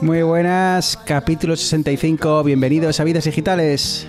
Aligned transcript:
Muy 0.00 0.22
buenas, 0.22 0.96
capítulo 0.96 1.56
65, 1.56 2.44
bienvenidos 2.44 3.00
a 3.00 3.04
Vidas 3.04 3.24
Digitales. 3.24 4.06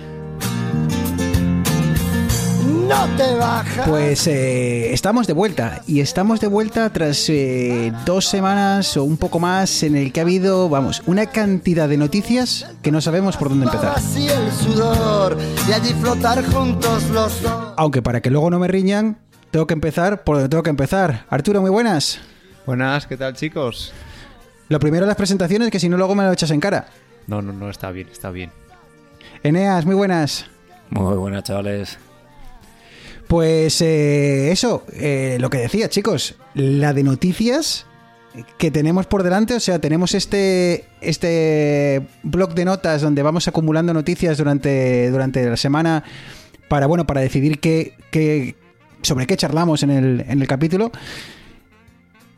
No 2.86 3.08
te 3.16 3.34
bajas. 3.34 3.88
Pues 3.88 4.24
eh, 4.28 4.92
estamos 4.92 5.26
de 5.26 5.32
vuelta 5.32 5.82
y 5.88 6.00
estamos 6.00 6.40
de 6.40 6.46
vuelta 6.46 6.90
tras 6.90 7.28
eh, 7.28 7.92
dos 8.06 8.24
semanas 8.26 8.96
o 8.96 9.02
un 9.02 9.16
poco 9.16 9.40
más 9.40 9.82
en 9.82 9.96
el 9.96 10.12
que 10.12 10.20
ha 10.20 10.22
habido, 10.22 10.68
vamos, 10.68 11.02
una 11.06 11.26
cantidad 11.26 11.88
de 11.88 11.96
noticias 11.96 12.70
que 12.82 12.92
no 12.92 13.00
sabemos 13.00 13.36
por 13.36 13.48
dónde 13.48 13.66
empezar. 13.66 13.94
Así 13.96 14.28
el 14.28 14.52
sudor 14.52 15.36
y 15.68 15.72
allí 15.72 15.92
flotar 15.94 16.44
juntos 16.52 17.02
los 17.10 17.42
dos. 17.42 17.74
Aunque 17.76 18.00
para 18.00 18.20
que 18.20 18.30
luego 18.30 18.48
no 18.48 18.60
me 18.60 18.68
riñan, 18.68 19.18
tengo 19.50 19.66
que 19.66 19.74
empezar 19.74 20.22
por 20.22 20.36
donde 20.36 20.48
tengo 20.48 20.62
que 20.62 20.70
empezar. 20.70 21.26
Arturo, 21.28 21.60
muy 21.60 21.70
buenas. 21.70 22.20
Buenas, 22.64 23.08
¿qué 23.08 23.16
tal 23.16 23.34
chicos? 23.34 23.92
Lo 24.70 24.80
primero 24.80 25.04
las 25.04 25.16
presentaciones, 25.16 25.70
que 25.70 25.78
si 25.78 25.88
no 25.90 25.98
luego 25.98 26.14
me 26.14 26.24
lo 26.24 26.32
echas 26.32 26.50
en 26.52 26.60
cara. 26.60 26.86
No, 27.26 27.42
no, 27.42 27.52
no, 27.52 27.68
está 27.68 27.90
bien, 27.90 28.08
está 28.10 28.30
bien. 28.30 28.50
Eneas, 29.42 29.84
muy 29.84 29.94
buenas. 29.94 30.46
Muy 30.88 31.16
buenas, 31.16 31.44
chavales. 31.44 31.98
Pues 33.28 33.80
eh, 33.82 34.50
eso, 34.50 34.84
eh, 34.92 35.36
lo 35.40 35.50
que 35.50 35.58
decía, 35.58 35.88
chicos, 35.88 36.34
la 36.54 36.92
de 36.92 37.02
noticias 37.04 37.86
que 38.58 38.70
tenemos 38.70 39.06
por 39.06 39.22
delante, 39.24 39.54
o 39.54 39.60
sea, 39.60 39.80
tenemos 39.80 40.14
este, 40.14 40.84
este 41.00 42.02
blog 42.22 42.54
de 42.54 42.64
notas 42.64 43.02
donde 43.02 43.22
vamos 43.22 43.46
acumulando 43.48 43.92
noticias 43.92 44.38
durante, 44.38 45.10
durante 45.10 45.48
la 45.48 45.56
semana 45.56 46.04
para, 46.68 46.86
bueno, 46.86 47.06
para 47.06 47.20
decidir 47.20 47.58
qué, 47.60 47.94
qué- 48.12 48.54
sobre 49.02 49.26
qué 49.26 49.36
charlamos 49.36 49.82
en 49.82 49.90
el, 49.90 50.24
en 50.28 50.40
el 50.42 50.46
capítulo. 50.48 50.90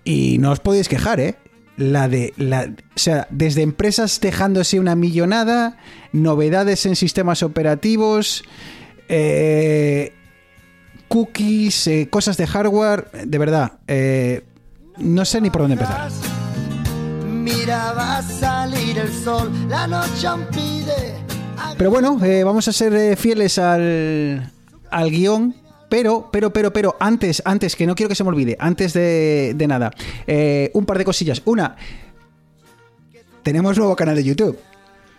Y 0.04 0.38
no 0.38 0.50
os 0.50 0.60
podéis 0.60 0.88
quejar, 0.88 1.20
¿eh? 1.20 1.36
La 1.76 2.08
de. 2.08 2.34
La, 2.36 2.70
o 2.94 2.98
sea, 2.98 3.26
desde 3.30 3.62
empresas 3.62 4.20
dejándose 4.20 4.78
una 4.78 4.94
millonada, 4.94 5.78
novedades 6.12 6.84
en 6.86 6.96
sistemas 6.96 7.42
operativos, 7.42 8.44
eh, 9.08 10.12
cookies, 11.08 11.86
eh, 11.86 12.08
cosas 12.10 12.36
de 12.36 12.46
hardware. 12.46 13.10
De 13.26 13.38
verdad, 13.38 13.72
eh, 13.86 14.44
no 14.98 15.24
sé 15.24 15.40
ni 15.40 15.50
por 15.50 15.62
dónde 15.62 15.74
empezar. 15.74 16.10
Mira, 17.26 17.92
va 17.92 18.18
a 18.18 18.22
salir 18.22 18.98
el 18.98 19.12
sol, 19.12 19.50
la 19.68 19.86
noche 19.86 20.26
aún 20.26 20.46
pide. 20.50 21.14
Pero 21.76 21.90
bueno, 21.90 22.18
eh, 22.22 22.44
vamos 22.44 22.68
a 22.68 22.72
ser 22.72 23.16
fieles 23.16 23.58
al, 23.58 24.50
al 24.90 25.10
guion. 25.10 25.54
Pero, 25.92 26.30
pero, 26.32 26.50
pero, 26.50 26.72
pero, 26.72 26.96
antes, 27.00 27.42
antes, 27.44 27.76
que 27.76 27.86
no 27.86 27.94
quiero 27.94 28.08
que 28.08 28.14
se 28.14 28.24
me 28.24 28.30
olvide, 28.30 28.56
antes 28.58 28.94
de, 28.94 29.52
de 29.54 29.66
nada, 29.66 29.90
eh, 30.26 30.70
un 30.72 30.86
par 30.86 30.96
de 30.96 31.04
cosillas. 31.04 31.42
Una, 31.44 31.76
tenemos 33.42 33.76
nuevo 33.76 33.94
canal 33.94 34.16
de 34.16 34.24
YouTube. 34.24 34.58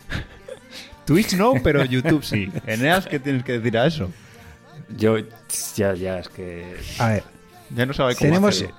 Twitch 1.06 1.36
no, 1.36 1.53
pero 1.64 1.86
YouTube 1.86 2.24
sí. 2.24 2.50
Eneas, 2.66 3.06
¿qué 3.06 3.20
tienes 3.20 3.44
que 3.44 3.52
decir 3.59 3.78
a 3.78 3.86
eso? 3.86 4.09
Yo, 4.97 5.18
ya, 5.75 5.94
ya, 5.94 6.18
es 6.18 6.30
que. 6.30 6.76
A 6.97 7.09
ver, 7.09 7.24
Ya 7.76 7.86
no 7.86 7.94
sabe 7.94 8.16
cómo 8.16 8.30
tenemos, 8.30 8.56
hacerlo. 8.56 8.76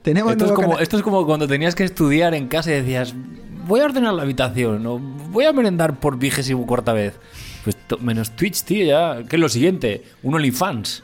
tenemos 0.00 0.32
Esto 0.32 0.44
es, 0.44 0.50
nuevo 0.52 0.62
como, 0.62 0.78
esto 0.78 0.96
es 0.96 1.02
como 1.02 1.26
cuando 1.26 1.46
tenías 1.46 1.74
que 1.74 1.84
estudiar 1.84 2.32
en 2.32 2.48
casa 2.48 2.70
y 2.70 2.76
decías, 2.76 3.12
voy 3.66 3.80
a 3.80 3.84
ordenar 3.84 4.14
la 4.14 4.22
habitación, 4.22 4.86
o 4.86 4.98
voy 4.98 5.44
a 5.44 5.52
merendar 5.52 6.00
por 6.00 6.18
vigésimo 6.18 6.66
cuarta 6.66 6.94
vez. 6.94 7.12
Pues 7.64 7.76
menos 8.00 8.36
Twitch, 8.36 8.62
tío, 8.62 8.84
ya. 8.84 9.22
¿Qué 9.28 9.36
es 9.36 9.40
lo 9.40 9.48
siguiente? 9.48 10.04
Un 10.22 10.34
OnlyFans. 10.34 11.02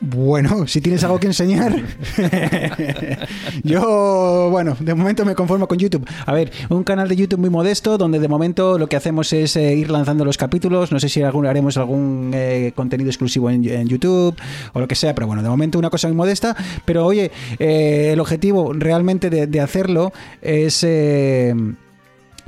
Bueno, 0.00 0.66
si 0.66 0.80
tienes 0.80 1.02
algo 1.04 1.18
que 1.18 1.26
enseñar. 1.26 1.74
Yo, 3.64 4.48
bueno, 4.50 4.76
de 4.78 4.94
momento 4.94 5.24
me 5.24 5.34
conformo 5.34 5.66
con 5.66 5.78
YouTube. 5.78 6.08
A 6.24 6.32
ver, 6.32 6.52
un 6.68 6.84
canal 6.84 7.08
de 7.08 7.16
YouTube 7.16 7.40
muy 7.40 7.50
modesto 7.50 7.98
donde 7.98 8.18
de 8.18 8.28
momento 8.28 8.78
lo 8.78 8.88
que 8.88 8.96
hacemos 8.96 9.32
es 9.32 9.56
eh, 9.56 9.74
ir 9.74 9.90
lanzando 9.90 10.24
los 10.24 10.36
capítulos. 10.36 10.92
No 10.92 11.00
sé 11.00 11.08
si 11.08 11.22
haremos 11.22 11.76
algún 11.76 12.30
eh, 12.34 12.72
contenido 12.74 13.10
exclusivo 13.10 13.50
en, 13.50 13.64
en 13.68 13.88
YouTube 13.88 14.36
o 14.72 14.80
lo 14.80 14.88
que 14.88 14.94
sea, 14.94 15.14
pero 15.14 15.26
bueno, 15.26 15.42
de 15.42 15.48
momento 15.48 15.78
una 15.78 15.90
cosa 15.90 16.08
muy 16.08 16.16
modesta. 16.16 16.56
Pero 16.84 17.04
oye, 17.04 17.30
eh, 17.58 18.10
el 18.12 18.20
objetivo 18.20 18.72
realmente 18.72 19.30
de, 19.30 19.46
de 19.46 19.60
hacerlo 19.60 20.12
es... 20.42 20.86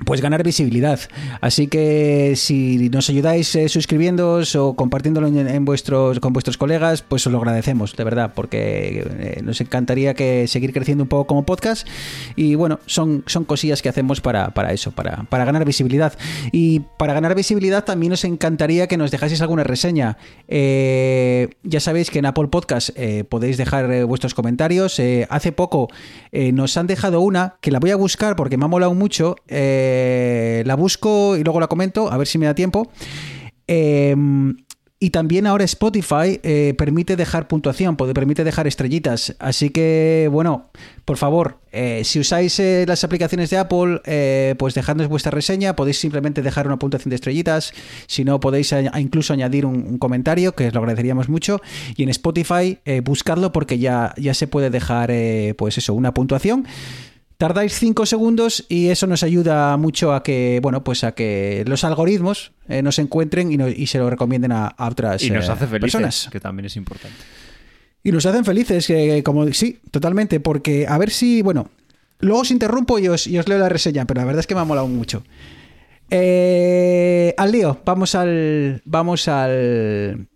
pues 0.04 0.20
ganar 0.20 0.42
visibilidad. 0.42 1.00
Así 1.40 1.66
que 1.66 2.34
si 2.36 2.88
nos 2.90 3.08
ayudáis 3.10 3.54
eh, 3.54 3.68
suscribiéndoos 3.68 4.56
o 4.56 4.74
compartiéndolo 4.74 5.26
en, 5.28 5.64
vuestros 5.64 6.20
con 6.20 6.32
vuestros 6.32 6.56
colegas, 6.56 7.02
pues 7.02 7.26
os 7.26 7.32
lo 7.32 7.38
agradecemos, 7.38 7.96
de 7.96 8.04
verdad, 8.04 8.32
porque 8.34 9.04
eh, 9.18 9.40
nos 9.42 9.60
encantaría 9.60 10.14
que 10.14 10.46
seguir 10.48 10.72
creciendo 10.72 11.04
un 11.04 11.08
poco 11.08 11.26
como 11.26 11.44
podcast. 11.44 11.86
Y 12.36 12.54
bueno, 12.54 12.80
son, 12.86 13.24
son 13.26 13.44
cosillas 13.44 13.82
que 13.82 13.88
hacemos 13.88 14.20
para, 14.20 14.50
para 14.50 14.72
eso, 14.72 14.92
para, 14.92 15.24
para 15.24 15.44
ganar 15.44 15.64
visibilidad. 15.64 16.14
Y 16.52 16.80
para 16.98 17.12
ganar 17.12 17.34
visibilidad 17.34 17.84
también 17.84 18.10
nos 18.10 18.24
encantaría 18.24 18.86
que 18.86 18.96
nos 18.96 19.10
dejaseis 19.10 19.40
alguna 19.40 19.64
reseña. 19.64 20.16
Eh, 20.48 21.48
ya 21.62 21.80
sabéis 21.80 22.10
que 22.10 22.18
en 22.18 22.26
Apple 22.26 22.48
Podcast 22.48 22.90
eh, 22.96 23.24
podéis 23.24 23.56
dejar 23.56 23.90
eh, 23.92 24.04
vuestros 24.04 24.34
comentarios. 24.34 25.00
Hace 25.28 25.52
poco 25.52 25.88
nos 26.32 26.76
han 26.76 26.86
dejado 26.86 27.20
una 27.20 27.56
que 27.60 27.70
la 27.70 27.78
voy 27.78 27.90
a 27.90 27.96
buscar 27.96 28.36
porque 28.36 28.56
me 28.56 28.64
ha 28.64 28.68
molado 28.68 28.94
mucho. 28.94 29.36
Eh, 29.48 29.89
la 30.64 30.74
busco 30.74 31.36
y 31.36 31.44
luego 31.44 31.60
la 31.60 31.66
comento, 31.66 32.10
a 32.10 32.16
ver 32.16 32.26
si 32.26 32.38
me 32.38 32.46
da 32.46 32.54
tiempo. 32.54 32.90
Eh, 33.66 34.14
y 35.02 35.10
también 35.10 35.46
ahora 35.46 35.64
Spotify 35.64 36.38
eh, 36.42 36.74
permite 36.76 37.16
dejar 37.16 37.48
puntuación, 37.48 37.96
permite 37.96 38.44
dejar 38.44 38.66
estrellitas. 38.66 39.34
Así 39.38 39.70
que, 39.70 40.28
bueno, 40.30 40.68
por 41.06 41.16
favor, 41.16 41.58
eh, 41.72 42.02
si 42.04 42.20
usáis 42.20 42.60
eh, 42.60 42.84
las 42.86 43.02
aplicaciones 43.02 43.48
de 43.48 43.56
Apple, 43.56 44.02
eh, 44.04 44.54
pues 44.58 44.74
dejadnos 44.74 45.08
vuestra 45.08 45.30
reseña. 45.30 45.74
Podéis 45.74 45.98
simplemente 45.98 46.42
dejar 46.42 46.66
una 46.66 46.78
puntuación 46.78 47.08
de 47.08 47.14
estrellitas. 47.14 47.72
Si 48.08 48.24
no, 48.24 48.40
podéis 48.40 48.74
incluso 48.98 49.32
añadir 49.32 49.64
un, 49.64 49.96
comentario, 49.96 50.54
que 50.54 50.66
os 50.66 50.74
lo 50.74 50.80
agradeceríamos 50.80 51.30
mucho. 51.30 51.62
Y 51.96 52.02
en 52.02 52.10
Spotify, 52.10 52.78
eh, 52.84 53.00
buscadlo 53.00 53.52
porque 53.52 53.78
ya, 53.78 54.14
ya 54.18 54.34
se 54.34 54.48
puede 54.48 54.68
dejar, 54.68 55.10
eh, 55.10 55.54
pues 55.56 55.78
eso, 55.78 55.94
una 55.94 56.12
puntuación. 56.12 56.66
Tardáis 57.40 57.72
5 57.78 58.04
segundos 58.04 58.66
y 58.68 58.88
eso 58.88 59.06
nos 59.06 59.22
ayuda 59.22 59.74
mucho 59.78 60.12
a 60.12 60.22
que, 60.22 60.60
bueno, 60.62 60.84
pues 60.84 61.04
a 61.04 61.12
que 61.12 61.64
los 61.66 61.84
algoritmos 61.84 62.52
eh, 62.68 62.82
nos 62.82 62.98
encuentren 62.98 63.50
y, 63.50 63.56
no- 63.56 63.66
y 63.70 63.86
se 63.86 63.96
lo 63.96 64.10
recomienden 64.10 64.52
a, 64.52 64.66
a 64.66 64.88
otras 64.88 65.22
Y 65.22 65.30
nos 65.30 65.48
eh, 65.48 65.52
hace 65.52 65.66
felices, 65.66 65.80
personas. 65.80 66.28
que 66.30 66.38
también 66.38 66.66
es 66.66 66.76
importante. 66.76 67.16
Y 68.04 68.12
nos 68.12 68.26
hacen 68.26 68.44
felices, 68.44 68.86
que 68.86 69.22
como 69.22 69.50
sí, 69.54 69.80
totalmente, 69.90 70.38
porque 70.38 70.86
a 70.86 70.98
ver 70.98 71.08
si, 71.08 71.40
bueno, 71.40 71.70
luego 72.18 72.42
os 72.42 72.50
interrumpo 72.50 72.98
y 72.98 73.08
os, 73.08 73.26
y 73.26 73.38
os 73.38 73.48
leo 73.48 73.56
la 73.58 73.70
reseña, 73.70 74.04
pero 74.04 74.20
la 74.20 74.26
verdad 74.26 74.40
es 74.40 74.46
que 74.46 74.54
me 74.54 74.60
ha 74.60 74.64
molado 74.64 74.86
mucho. 74.88 75.22
Eh, 76.10 77.32
al 77.38 77.52
lío, 77.52 77.80
vamos 77.86 78.14
al, 78.16 78.82
vamos 78.84 79.28
al, 79.28 80.28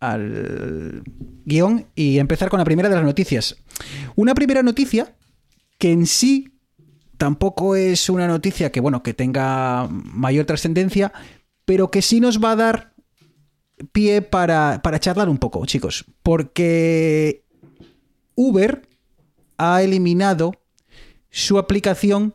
al 0.00 1.02
guion 1.44 1.86
y 1.94 2.18
empezar 2.18 2.48
con 2.48 2.58
la 2.58 2.64
primera 2.64 2.88
de 2.88 2.96
las 2.96 3.04
noticias. 3.04 3.54
Una 4.16 4.34
primera 4.34 4.64
noticia 4.64 5.14
que 5.84 5.92
en 5.92 6.06
sí 6.06 6.50
tampoco 7.18 7.76
es 7.76 8.08
una 8.08 8.26
noticia 8.26 8.72
que, 8.72 8.80
bueno, 8.80 9.02
que 9.02 9.12
tenga 9.12 9.86
mayor 9.90 10.46
trascendencia, 10.46 11.12
pero 11.66 11.90
que 11.90 12.00
sí 12.00 12.20
nos 12.20 12.42
va 12.42 12.52
a 12.52 12.56
dar 12.56 12.94
pie 13.92 14.22
para, 14.22 14.80
para 14.82 14.98
charlar 14.98 15.28
un 15.28 15.36
poco, 15.36 15.66
chicos. 15.66 16.06
Porque 16.22 17.44
Uber 18.34 18.88
ha 19.58 19.82
eliminado 19.82 20.52
su 21.28 21.58
aplicación 21.58 22.34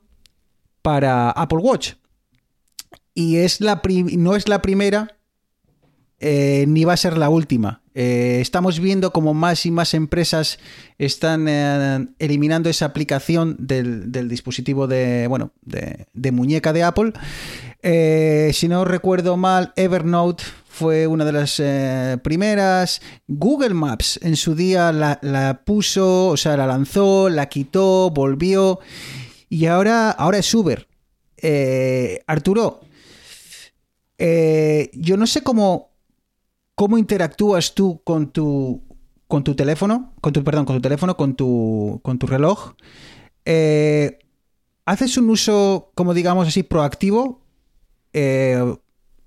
para 0.83 1.31
Apple 1.31 1.57
Watch. 1.57 1.93
Y 3.15 3.37
es 3.37 3.61
la 3.61 3.81
no 3.83 4.35
es 4.35 4.47
la 4.47 4.61
primera 4.61 5.17
eh, 6.19 6.65
ni 6.67 6.83
va 6.83 6.93
a 6.93 6.97
ser 6.97 7.17
la 7.17 7.29
última. 7.29 7.81
Eh, 7.95 8.39
estamos 8.41 8.79
viendo 8.79 9.11
como 9.11 9.33
más 9.33 9.65
y 9.65 9.71
más 9.71 9.93
empresas 9.93 10.59
están 10.97 11.47
eh, 11.47 12.07
eliminando 12.19 12.69
esa 12.69 12.85
aplicación 12.85 13.55
del, 13.59 14.11
del 14.11 14.27
dispositivo 14.29 14.87
de, 14.87 15.27
bueno, 15.27 15.51
de, 15.61 16.07
de 16.13 16.31
muñeca 16.31 16.73
de 16.73 16.83
Apple. 16.83 17.13
Si 18.53 18.67
no 18.67 18.83
recuerdo 18.83 19.37
mal, 19.37 19.71
Evernote 19.77 20.43
fue 20.67 21.07
una 21.07 21.23
de 21.23 21.31
las 21.31 21.61
primeras. 22.21 23.01
Google 23.27 23.73
Maps 23.73 24.19
en 24.21 24.35
su 24.35 24.55
día 24.55 24.91
la, 24.91 25.19
la 25.21 25.61
puso, 25.63 26.27
o 26.27 26.37
sea, 26.37 26.57
la 26.57 26.67
lanzó, 26.67 27.29
la 27.29 27.47
quitó, 27.47 28.09
volvió. 28.11 28.79
Y 29.47 29.65
ahora, 29.65 30.11
ahora 30.11 30.39
es 30.39 30.53
Uber. 30.53 30.87
Arturo, 32.27 32.81
yo 34.17 35.17
no 35.17 35.25
sé 35.25 35.41
cómo, 35.41 35.88
cómo 36.79 36.97
interactúas 36.97 37.75
tú 37.75 38.01
con 38.05 38.31
tu, 38.31 38.81
con 39.27 39.43
tu 39.43 39.53
teléfono, 39.53 40.13
con 40.21 40.31
tu, 40.31 40.45
perdón, 40.45 40.63
con 40.63 40.77
tu 40.77 40.81
teléfono, 40.81 41.17
con 41.17 41.35
tu, 41.35 41.99
con 42.03 42.17
tu 42.17 42.25
reloj. 42.25 42.75
Eh, 43.43 44.17
¿Haces 44.85 45.17
un 45.17 45.29
uso, 45.29 45.91
como 45.93 46.13
digamos 46.13 46.47
así, 46.47 46.63
proactivo? 46.63 47.41
Eh, 48.13 48.77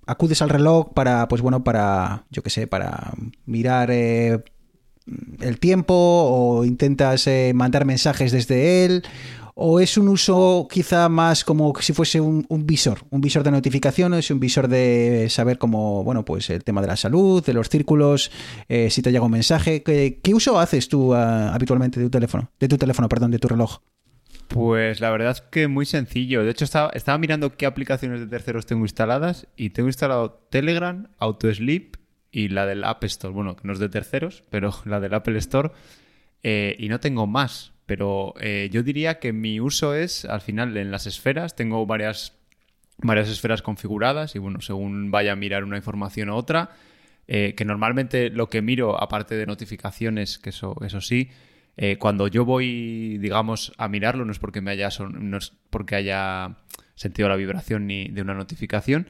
acudes 0.07 0.41
al 0.41 0.49
reloj 0.49 0.95
para, 0.95 1.29
pues 1.29 1.43
bueno, 1.43 1.63
para, 1.63 2.25
yo 2.31 2.43
qué 2.43 2.49
sé, 2.49 2.67
para 2.67 3.13
mirar 3.45 3.91
eh, 3.91 4.43
el 5.41 5.61
tiempo 5.61 5.93
o 5.95 6.65
intentas 6.65 7.29
mandar 7.53 7.85
mensajes 7.85 8.33
desde 8.33 8.87
él 8.87 9.05
o 9.55 9.81
es 9.81 9.97
un 9.99 10.09
uso 10.09 10.67
quizá 10.71 11.09
más 11.09 11.45
como 11.45 11.73
si 11.81 11.93
fuese 11.93 12.21
un, 12.21 12.47
visor, 12.67 13.01
un 13.11 13.21
visor 13.21 13.43
de 13.43 13.51
notificaciones, 13.51 14.31
un 14.31 14.41
visor 14.41 14.69
de 14.69 15.27
saber 15.31 15.59
cómo, 15.59 16.05
bueno, 16.05 16.25
pues 16.25 16.49
el 16.51 16.65
tema 16.65 16.81
de 16.81 16.87
la 16.87 16.97
salud, 16.97 17.45
de 17.45 17.53
los 17.53 17.69
círculos, 17.69 18.31
eh, 18.69 18.91
si 18.91 19.03
te 19.03 19.13
llega 19.13 19.25
un 19.25 19.33
mensaje. 19.33 19.83
¿Qué, 19.83 20.35
uso 20.35 20.59
haces 20.59 20.89
tú 20.89 21.13
uh, 21.13 21.15
habitualmente 21.15 22.01
de 22.01 22.07
tu 22.07 22.11
teléfono? 22.11 22.51
De 22.59 22.69
tu 22.69 22.79
teléfono, 22.79 23.09
perdón, 23.09 23.31
de 23.31 23.39
tu 23.39 23.49
reloj. 23.49 23.81
Pues 24.49 25.01
la 25.01 25.11
verdad 25.11 25.31
es 25.31 25.41
que 25.41 25.69
muy 25.69 25.87
sencillo. 25.87 26.45
De 26.45 26.51
hecho, 26.51 26.65
estaba, 26.65 27.19
mirando 27.19 27.57
qué 27.57 27.67
aplicaciones 27.67 28.21
de 28.21 28.27
terceros 28.27 28.67
tengo 28.67 28.85
instaladas 28.85 29.47
y 29.57 29.71
tengo 29.71 29.89
instalado 29.89 30.47
Telegram, 30.51 31.09
AutoSleep 31.19 31.97
y 32.31 32.49
la 32.49 32.67
del 32.67 32.85
App 32.85 33.03
Store. 33.05 33.33
Bueno, 33.33 33.57
no 33.63 33.73
es 33.73 33.79
de 33.79 33.89
terceros, 33.89 34.45
pero 34.51 34.75
la 34.85 35.01
del 35.01 35.15
Apple 35.15 35.39
Store. 35.39 35.71
Eh, 36.43 36.77
y 36.79 36.89
no 36.89 37.01
tengo 37.01 37.27
más. 37.27 37.72
Pero 37.87 38.35
eh, 38.41 38.69
yo 38.73 38.83
diría 38.83 39.19
que 39.19 39.33
mi 39.33 39.61
uso 39.61 39.95
es, 39.95 40.25
al 40.25 40.41
final, 40.41 40.77
en 40.77 40.91
las 40.91 41.07
esferas. 41.07 41.57
Tengo 41.57 41.85
varias, 41.87 42.39
varias 42.99 43.29
esferas 43.29 43.63
configuradas 43.63 44.35
y, 44.37 44.39
bueno, 44.39 44.61
según 44.61 45.11
vaya 45.11 45.33
a 45.33 45.37
mirar 45.37 45.65
una 45.65 45.77
información 45.77 46.31
u 46.31 46.35
otra, 46.35 46.71
eh, 47.27 47.55
que 47.57 47.65
normalmente 47.65 48.31
lo 48.31 48.49
que 48.49 48.63
miro, 48.63 49.01
aparte 49.03 49.35
de 49.35 49.47
notificaciones, 49.47 50.39
que 50.39 50.51
eso, 50.51 50.77
eso 50.85 51.01
sí, 51.01 51.31
eh, 51.77 51.97
cuando 51.99 52.29
yo 52.29 52.45
voy, 52.45 53.19
digamos, 53.19 53.73
a 53.79 53.89
mirarlo, 53.89 54.25
no 54.25 54.33
es 54.33 54.39
porque 54.39 54.61
me 54.61 54.71
haya 54.71 54.91
son, 54.91 55.31
no 55.31 55.39
es 55.39 55.53
porque 55.71 55.97
haya 55.97 56.59
sentido 56.95 57.29
la 57.29 57.37
vibración 57.37 57.87
ni 57.87 58.09
de 58.09 58.23
una 58.23 58.35
notificación. 58.35 59.09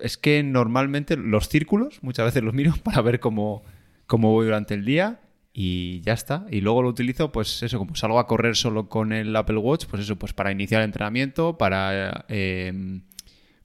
Es 0.00 0.16
que 0.16 0.42
normalmente 0.42 1.16
los 1.16 1.48
círculos, 1.48 2.02
muchas 2.02 2.26
veces 2.26 2.42
los 2.42 2.54
miro 2.54 2.74
para 2.84 3.02
ver 3.02 3.20
cómo, 3.20 3.62
cómo 4.06 4.32
voy 4.32 4.46
durante 4.46 4.74
el 4.74 4.84
día 4.84 5.20
y 5.58 6.02
ya 6.02 6.12
está. 6.12 6.44
Y 6.50 6.60
luego 6.60 6.82
lo 6.82 6.90
utilizo, 6.90 7.32
pues 7.32 7.62
eso, 7.62 7.78
como 7.78 7.94
salgo 7.96 8.18
a 8.18 8.26
correr 8.26 8.56
solo 8.56 8.90
con 8.90 9.14
el 9.14 9.34
Apple 9.34 9.56
Watch, 9.56 9.86
pues 9.86 10.02
eso, 10.02 10.16
pues 10.16 10.34
para 10.34 10.52
iniciar 10.52 10.82
el 10.82 10.84
entrenamiento, 10.84 11.56
para, 11.56 12.26
eh, 12.28 13.00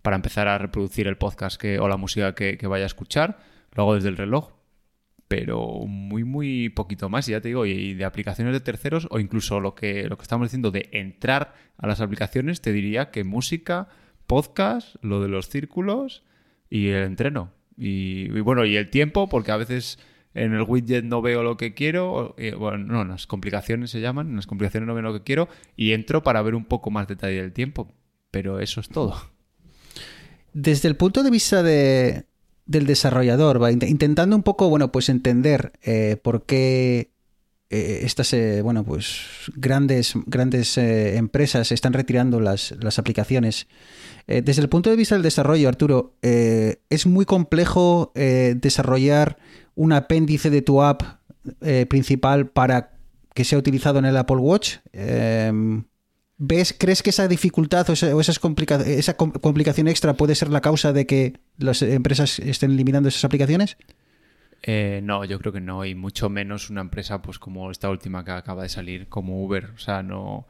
para 0.02 0.16
empezar 0.16 0.48
a 0.48 0.58
reproducir 0.58 1.08
el 1.08 1.18
podcast 1.18 1.60
que, 1.60 1.80
o 1.80 1.90
la 1.90 1.98
música 1.98 2.34
que, 2.34 2.66
vaya 2.66 2.86
a 2.86 2.88
escuchar. 2.88 3.40
Lo 3.74 3.84
hago 3.84 3.96
desde 3.96 4.08
el 4.08 4.16
reloj, 4.16 4.54
pero 5.28 5.86
muy, 5.86 6.24
muy 6.24 6.70
poquito 6.70 7.10
más. 7.10 7.28
Y 7.28 7.32
ya 7.32 7.42
te 7.42 7.50
digo, 7.50 7.66
y 7.66 7.94
de 7.94 8.06
aplicaciones 8.06 8.54
de 8.54 8.62
terceros, 8.62 9.10
o 9.12 9.20
incluso 9.20 9.60
lo 9.60 9.76
que, 9.76 10.08
lo 10.08 10.16
que 10.16 10.24
estamos 10.24 10.48
diciendo 10.48 10.72
de 10.72 10.88
entrar 10.94 11.56
a 11.78 11.88
las 11.88 12.00
aplicaciones, 12.00 12.62
te 12.62 12.72
diría 12.72 13.12
que 13.12 13.26
música, 13.26 13.90
podcast, 14.28 14.96
lo 15.02 15.22
de 15.22 15.28
los 15.28 15.50
círculos 15.50 16.24
y 16.70 16.88
el 16.88 17.04
entreno. 17.04 17.52
Y 17.76 18.30
bueno, 18.40 18.64
y 18.64 18.78
el 18.78 18.90
tiempo, 18.90 19.28
porque 19.28 19.52
a 19.52 19.58
veces 19.58 20.00
en 20.34 20.54
el 20.54 20.64
widget 20.64 21.04
no 21.04 21.22
veo 21.22 21.44
lo 21.44 21.58
que 21.58 21.74
quiero, 21.74 22.36
y, 22.38 22.52
bueno, 22.52 22.78
no, 22.78 23.06
las 23.06 23.28
complicaciones 23.28 23.92
se 23.92 24.02
llaman, 24.02 24.36
las 24.36 24.48
complicaciones 24.48 24.88
no 24.88 24.94
veo 24.94 25.04
lo 25.04 25.14
que 25.14 25.24
quiero, 25.24 25.50
y 25.76 25.92
entro 25.92 26.24
para 26.24 26.42
ver 26.42 26.56
un 26.56 26.66
poco 26.66 26.92
más 26.92 27.08
detalle 27.08 27.42
del 27.42 27.54
tiempo. 27.54 27.92
Pero 28.32 28.60
eso 28.60 28.80
es 28.80 28.88
todo. 28.88 29.16
Desde 30.54 30.88
el 30.88 30.96
punto 30.96 31.22
de 31.24 31.32
vista 31.32 31.64
de, 31.64 32.26
del 32.66 32.86
desarrollador, 32.86 33.60
intentando 33.72 34.36
un 34.36 34.44
poco, 34.44 34.70
bueno, 34.70 34.92
pues 34.92 35.10
entender 35.10 35.74
eh, 35.84 36.18
por 36.22 36.46
qué 36.46 37.12
eh, 37.72 38.02
estas, 38.04 38.34
eh, 38.34 38.62
bueno, 38.62 38.84
pues 38.84 39.22
grandes, 39.56 40.14
grandes 40.26 40.78
eh, 40.78 41.16
empresas 41.16 41.72
están 41.72 41.94
retirando 41.94 42.42
las, 42.42 42.76
las 42.82 43.00
aplicaciones. 43.00 43.68
Eh, 44.28 44.42
desde 44.42 44.62
el 44.62 44.68
punto 44.68 44.90
de 44.90 44.98
vista 44.98 45.16
del 45.16 45.24
desarrollo, 45.24 45.70
Arturo, 45.70 46.16
es 46.22 47.06
muy 47.06 47.26
complejo 47.26 48.12
desarrollar 48.14 49.38
un 49.82 49.94
apéndice 49.94 50.50
de 50.50 50.62
tu 50.62 50.82
app 50.82 51.02
principal 51.90 52.48
para 52.48 52.92
que 53.34 53.44
sea 53.44 53.58
utilizado 53.58 53.98
en 54.00 54.06
el 54.06 54.16
Apple 54.16 54.38
Watch. 54.38 54.78
¿Ves, 56.44 56.76
¿Crees 56.76 57.04
que 57.04 57.12
esa 57.12 57.28
dificultad 57.28 57.88
o 57.90 57.94
esa, 57.94 58.20
esas 58.20 58.40
complica 58.40 58.82
esa 58.82 59.16
complicación 59.16 59.88
extra 59.88 60.16
puede 60.16 60.34
ser 60.34 60.50
la 60.50 60.60
causa 60.60 60.92
de 60.92 61.06
que 61.06 61.40
las 61.60 61.84
empresas 61.84 62.40
estén 62.40 62.72
eliminando 62.72 63.10
esas 63.10 63.26
aplicaciones? 63.26 63.78
Eh, 64.64 65.02
no, 65.04 65.24
yo 65.26 65.40
creo 65.40 65.54
que 65.54 65.62
no, 65.62 65.86
y 65.86 65.94
mucho 65.94 66.30
menos 66.30 66.72
una 66.72 66.82
empresa 66.82 67.22
pues 67.22 67.38
como 67.38 67.70
esta 67.70 67.92
última 67.92 68.26
que 68.26 68.32
acaba 68.32 68.64
de 68.64 68.70
salir, 68.70 69.08
como 69.08 69.44
Uber. 69.44 69.72
O 69.76 69.78
sea, 69.78 70.02
no, 70.02 70.48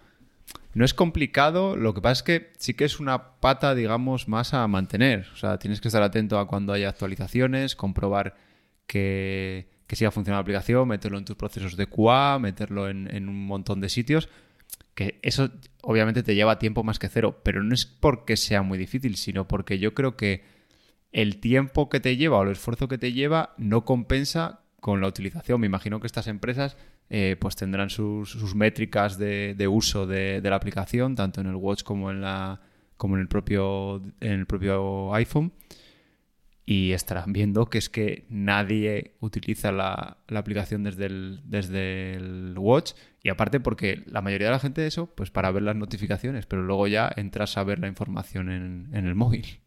no 0.73 0.85
es 0.85 0.93
complicado, 0.93 1.75
lo 1.75 1.93
que 1.93 2.01
pasa 2.01 2.13
es 2.13 2.23
que 2.23 2.53
sí 2.57 2.73
que 2.73 2.85
es 2.85 3.01
una 3.01 3.39
pata, 3.41 3.75
digamos, 3.75 4.29
más 4.29 4.53
a 4.53 4.65
mantener. 4.67 5.27
O 5.33 5.35
sea, 5.35 5.59
tienes 5.59 5.81
que 5.81 5.89
estar 5.89 6.03
atento 6.03 6.39
a 6.39 6.47
cuando 6.47 6.71
haya 6.71 6.87
actualizaciones, 6.87 7.75
comprobar 7.75 8.35
que, 8.91 9.69
que 9.87 9.95
siga 9.95 10.11
funcionando 10.11 10.39
la 10.39 10.41
aplicación, 10.41 10.85
meterlo 10.85 11.17
en 11.17 11.23
tus 11.23 11.37
procesos 11.37 11.77
de 11.77 11.87
QA, 11.87 12.39
meterlo 12.39 12.89
en, 12.89 13.29
un 13.29 13.45
montón 13.45 13.79
de 13.79 13.87
sitios 13.87 14.27
que 14.95 15.17
eso 15.21 15.49
obviamente 15.81 16.23
te 16.23 16.35
lleva 16.35 16.59
tiempo 16.59 16.83
más 16.83 16.99
que 16.99 17.07
cero, 17.07 17.39
pero 17.41 17.63
no 17.63 17.73
es 17.73 17.85
porque 17.85 18.35
sea 18.35 18.63
muy 18.63 18.77
difícil, 18.77 19.15
sino 19.15 19.47
porque 19.47 19.79
yo 19.79 19.93
creo 19.93 20.17
que 20.17 20.43
el 21.13 21.39
tiempo 21.39 21.87
que 21.87 22.01
te 22.01 22.17
lleva 22.17 22.39
o 22.39 22.43
el 22.43 22.51
esfuerzo 22.51 22.89
que 22.89 22.97
te 22.97 23.13
lleva 23.13 23.53
no 23.57 23.85
compensa 23.85 24.59
con 24.81 24.99
la 24.99 25.07
utilización. 25.07 25.61
Me 25.61 25.67
imagino 25.67 26.01
que 26.01 26.07
estas 26.07 26.27
empresas 26.27 26.75
eh, 27.09 27.37
pues 27.39 27.55
tendrán 27.55 27.89
sus, 27.89 28.53
métricas 28.55 29.17
de, 29.17 29.55
de 29.57 29.67
uso 29.69 30.05
de, 30.05 30.41
de, 30.41 30.49
la 30.49 30.57
aplicación, 30.57 31.15
tanto 31.15 31.39
en 31.39 31.47
el 31.47 31.55
Watch 31.55 31.83
como 31.83 32.11
en 32.11 32.19
la 32.19 32.59
como 32.97 33.15
en 33.15 33.21
el 33.21 33.29
propio 33.29 34.01
en 34.19 34.31
el 34.33 34.45
propio 34.45 35.13
iPhone 35.15 35.53
y 36.71 36.93
estarán 36.93 37.33
viendo 37.33 37.65
que 37.65 37.77
es 37.77 37.89
que 37.89 38.23
nadie 38.29 39.15
utiliza 39.19 39.73
la, 39.73 40.19
aplicación 40.33 40.83
desde 40.83 41.07
el, 41.07 41.41
desde 41.43 42.13
el 42.13 42.53
Watch. 42.57 42.93
Y 43.21 43.27
aparte 43.27 43.59
porque 43.59 44.03
la 44.05 44.21
mayoría 44.21 44.47
de 44.47 44.53
la 44.53 44.59
gente 44.59 44.87
eso 44.87 45.07
pues 45.07 45.31
para 45.31 45.51
ver 45.51 45.63
las 45.63 45.75
notificaciones 45.75 46.45
pero 46.45 46.63
luego 46.63 46.87
ya 46.87 47.11
entras 47.17 47.57
a 47.57 47.65
ver 47.65 47.79
la 47.79 47.89
información 47.89 48.49
en, 48.49 48.87
en 48.93 49.05
el 49.05 49.15
móvil. 49.15 49.59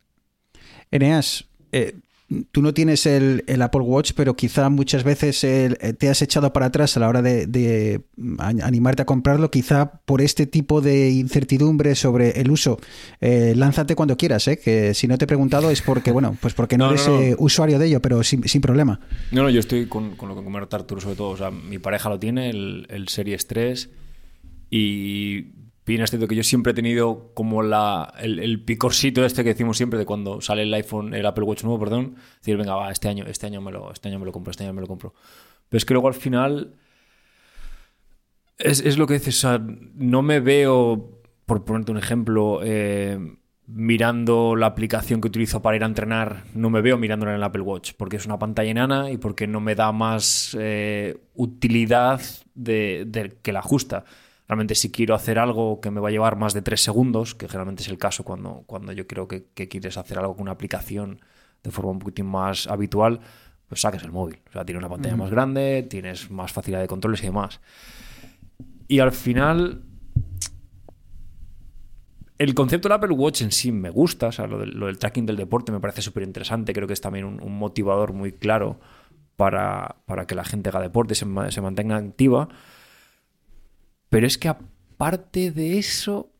Eneas, 0.90 1.44
eh, 1.72 2.00
tú 2.50 2.62
no 2.62 2.74
tienes 2.74 3.06
el, 3.06 3.44
el, 3.46 3.62
Apple 3.62 3.82
Watch, 3.82 4.12
pero 4.14 4.34
quizá 4.34 4.68
muchas 4.68 5.04
veces 5.04 5.44
el, 5.44 5.78
eh, 5.80 5.92
te 5.92 6.08
has 6.08 6.22
echado 6.22 6.52
para 6.52 6.66
atrás 6.66 6.96
a 6.96 7.00
la 7.00 7.08
hora 7.08 7.22
de, 7.22 7.46
de, 7.46 8.02
animarte 8.38 9.02
a 9.02 9.04
comprarlo, 9.04 9.50
quizá 9.50 10.00
por 10.04 10.20
este 10.20 10.46
tipo 10.46 10.80
de 10.80 11.10
incertidumbre 11.10 11.94
sobre 11.94 12.40
el 12.40 12.50
uso. 12.50 12.78
Eh, 13.20 13.54
lánzate 13.56 13.94
cuando 13.94 14.16
quieras, 14.16 14.48
¿eh? 14.48 14.58
que 14.58 14.94
si 14.94 15.06
no 15.06 15.18
te 15.18 15.24
he 15.24 15.28
preguntado 15.28 15.70
es 15.70 15.82
porque, 15.82 16.10
bueno, 16.10 16.36
pues 16.40 16.54
porque 16.54 16.78
no, 16.78 16.86
no 16.86 16.92
eres 16.92 17.06
no, 17.08 17.16
no. 17.16 17.22
Eh, 17.22 17.36
usuario 17.38 17.78
de 17.78 17.86
ello, 17.86 18.00
pero 18.00 18.22
sin, 18.22 18.46
sin, 18.48 18.60
problema. 18.60 19.00
No, 19.30 19.42
no, 19.42 19.50
yo 19.50 19.60
estoy 19.60 19.86
con, 19.86 20.16
con 20.16 20.28
lo 20.28 20.36
que 20.36 20.44
comenta 20.44 20.76
Arturo 20.76 21.00
sobre 21.00 21.16
todo. 21.16 21.30
O 21.30 21.36
sea, 21.36 21.50
mi 21.50 21.78
pareja 21.78 22.08
lo 22.08 22.18
tiene, 22.18 22.50
el, 22.50 22.86
el 22.90 23.08
Series 23.08 23.46
3, 23.46 23.90
y 24.70 25.63
bien 25.86 26.02
es 26.02 26.10
cierto 26.10 26.28
que 26.28 26.34
yo 26.34 26.42
siempre 26.42 26.72
he 26.72 26.74
tenido 26.74 27.32
como 27.34 27.62
la, 27.62 28.14
el, 28.18 28.38
el, 28.38 28.64
picorcito 28.64 29.24
este 29.24 29.42
que 29.44 29.50
decimos 29.50 29.76
siempre 29.76 29.98
de 29.98 30.06
cuando 30.06 30.40
sale 30.40 30.62
el 30.62 30.72
iPhone, 30.72 31.14
el 31.14 31.26
Apple 31.26 31.44
Watch 31.44 31.62
nuevo, 31.62 31.78
perdón, 31.78 32.16
decir, 32.38 32.56
venga, 32.56 32.74
va, 32.74 32.90
este 32.90 33.08
año, 33.08 33.24
este 33.26 33.46
año 33.46 33.60
me 33.60 33.70
lo, 33.70 33.92
este 33.92 34.08
año 34.08 34.18
me 34.18 34.24
lo 34.24 34.32
compro, 34.32 34.50
este 34.50 34.64
año 34.64 34.72
me 34.72 34.80
lo 34.80 34.86
compro. 34.86 35.14
Pero 35.68 35.78
es 35.78 35.84
que 35.84 35.94
luego 35.94 36.08
al 36.08 36.14
final 36.14 36.74
es, 38.58 38.80
es 38.80 38.96
lo 38.96 39.06
que 39.06 39.14
dices, 39.14 39.36
o 39.36 39.40
sea, 39.40 39.58
no 39.94 40.22
me 40.22 40.40
veo, 40.40 41.20
por 41.44 41.64
ponerte 41.64 41.92
un 41.92 41.98
ejemplo, 41.98 42.60
eh, 42.62 43.18
mirando 43.66 44.56
la 44.56 44.66
aplicación 44.66 45.20
que 45.20 45.28
utilizo 45.28 45.62
para 45.62 45.76
ir 45.76 45.82
a 45.82 45.86
entrenar, 45.86 46.44
no 46.54 46.70
me 46.70 46.80
veo 46.80 46.98
mirándola 46.98 47.32
en 47.32 47.36
el 47.36 47.42
Apple 47.42 47.62
Watch, 47.62 47.92
porque 47.96 48.16
es 48.16 48.26
una 48.26 48.38
pantalla 48.38 48.70
enana 48.70 49.10
y 49.10 49.18
porque 49.18 49.46
no 49.46 49.60
me 49.60 49.74
da 49.74 49.92
más 49.92 50.56
eh, 50.58 51.18
utilidad 51.34 52.20
de, 52.54 53.04
de, 53.06 53.36
que 53.42 53.52
la 53.52 53.62
justa 53.62 54.04
realmente 54.54 54.74
si 54.76 54.90
quiero 54.90 55.14
hacer 55.14 55.38
algo 55.38 55.80
que 55.80 55.90
me 55.90 56.00
va 56.00 56.08
a 56.08 56.10
llevar 56.12 56.36
más 56.36 56.54
de 56.54 56.62
tres 56.62 56.82
segundos, 56.82 57.34
que 57.34 57.48
generalmente 57.48 57.82
es 57.82 57.88
el 57.88 57.98
caso 57.98 58.24
cuando, 58.24 58.62
cuando 58.66 58.92
yo 58.92 59.06
creo 59.06 59.26
que, 59.26 59.46
que 59.52 59.68
quieres 59.68 59.96
hacer 59.96 60.18
algo 60.18 60.34
con 60.34 60.42
una 60.42 60.52
aplicación 60.52 61.20
de 61.62 61.70
forma 61.70 61.90
un 61.90 61.98
poquitín 61.98 62.26
más 62.26 62.68
habitual, 62.68 63.20
pues 63.68 63.80
saques 63.80 64.02
el 64.04 64.12
móvil. 64.12 64.38
O 64.48 64.52
sea, 64.52 64.64
tiene 64.64 64.78
una 64.78 64.88
pantalla 64.88 65.16
mm. 65.16 65.18
más 65.18 65.30
grande, 65.30 65.86
tienes 65.88 66.30
más 66.30 66.52
facilidad 66.52 66.80
de 66.80 66.86
controles 66.86 67.20
y 67.22 67.26
demás. 67.26 67.60
Y 68.86 69.00
al 69.00 69.12
final, 69.12 69.82
el 72.38 72.54
concepto 72.54 72.88
del 72.88 72.96
Apple 72.96 73.12
Watch 73.12 73.42
en 73.42 73.50
sí 73.50 73.72
me 73.72 73.90
gusta, 73.90 74.28
o 74.28 74.32
sea, 74.32 74.46
lo, 74.46 74.58
del, 74.58 74.70
lo 74.70 74.86
del 74.86 74.98
tracking 74.98 75.26
del 75.26 75.36
deporte 75.36 75.72
me 75.72 75.80
parece 75.80 76.02
súper 76.02 76.22
interesante, 76.22 76.72
creo 76.72 76.86
que 76.86 76.92
es 76.92 77.00
también 77.00 77.24
un, 77.24 77.42
un, 77.42 77.58
motivador 77.58 78.12
muy 78.12 78.32
claro 78.32 78.78
para, 79.36 79.96
para 80.06 80.26
que 80.26 80.34
la 80.34 80.44
gente 80.44 80.68
haga 80.68 80.80
deporte 80.80 81.14
y 81.14 81.16
se, 81.16 81.26
se 81.50 81.60
mantenga 81.60 81.96
activa. 81.96 82.48
Pero 84.08 84.26
es 84.26 84.38
que 84.38 84.48
aparte 84.48 85.50
de 85.50 85.78
eso, 85.78 86.30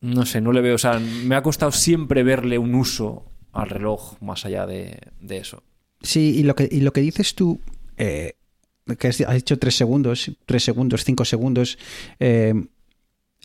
No 0.00 0.24
sé, 0.26 0.40
no 0.40 0.52
le 0.52 0.60
veo. 0.60 0.74
O 0.74 0.78
sea, 0.78 0.98
me 0.98 1.34
ha 1.34 1.42
costado 1.42 1.72
siempre 1.72 2.22
verle 2.22 2.58
un 2.58 2.74
uso 2.74 3.24
al 3.52 3.68
reloj 3.70 4.20
más 4.20 4.44
allá 4.44 4.66
de, 4.66 4.98
de 5.20 5.38
eso. 5.38 5.62
Sí, 6.02 6.34
y 6.36 6.42
lo 6.42 6.54
que, 6.54 6.68
y 6.70 6.80
lo 6.80 6.92
que 6.92 7.00
dices 7.00 7.34
tú, 7.34 7.60
eh, 7.96 8.34
que 8.98 9.08
has, 9.08 9.20
has 9.22 9.34
dicho 9.34 9.58
tres 9.58 9.74
segundos, 9.76 10.30
tres 10.44 10.62
segundos, 10.62 11.04
cinco 11.04 11.24
segundos, 11.24 11.78
eh, 12.20 12.54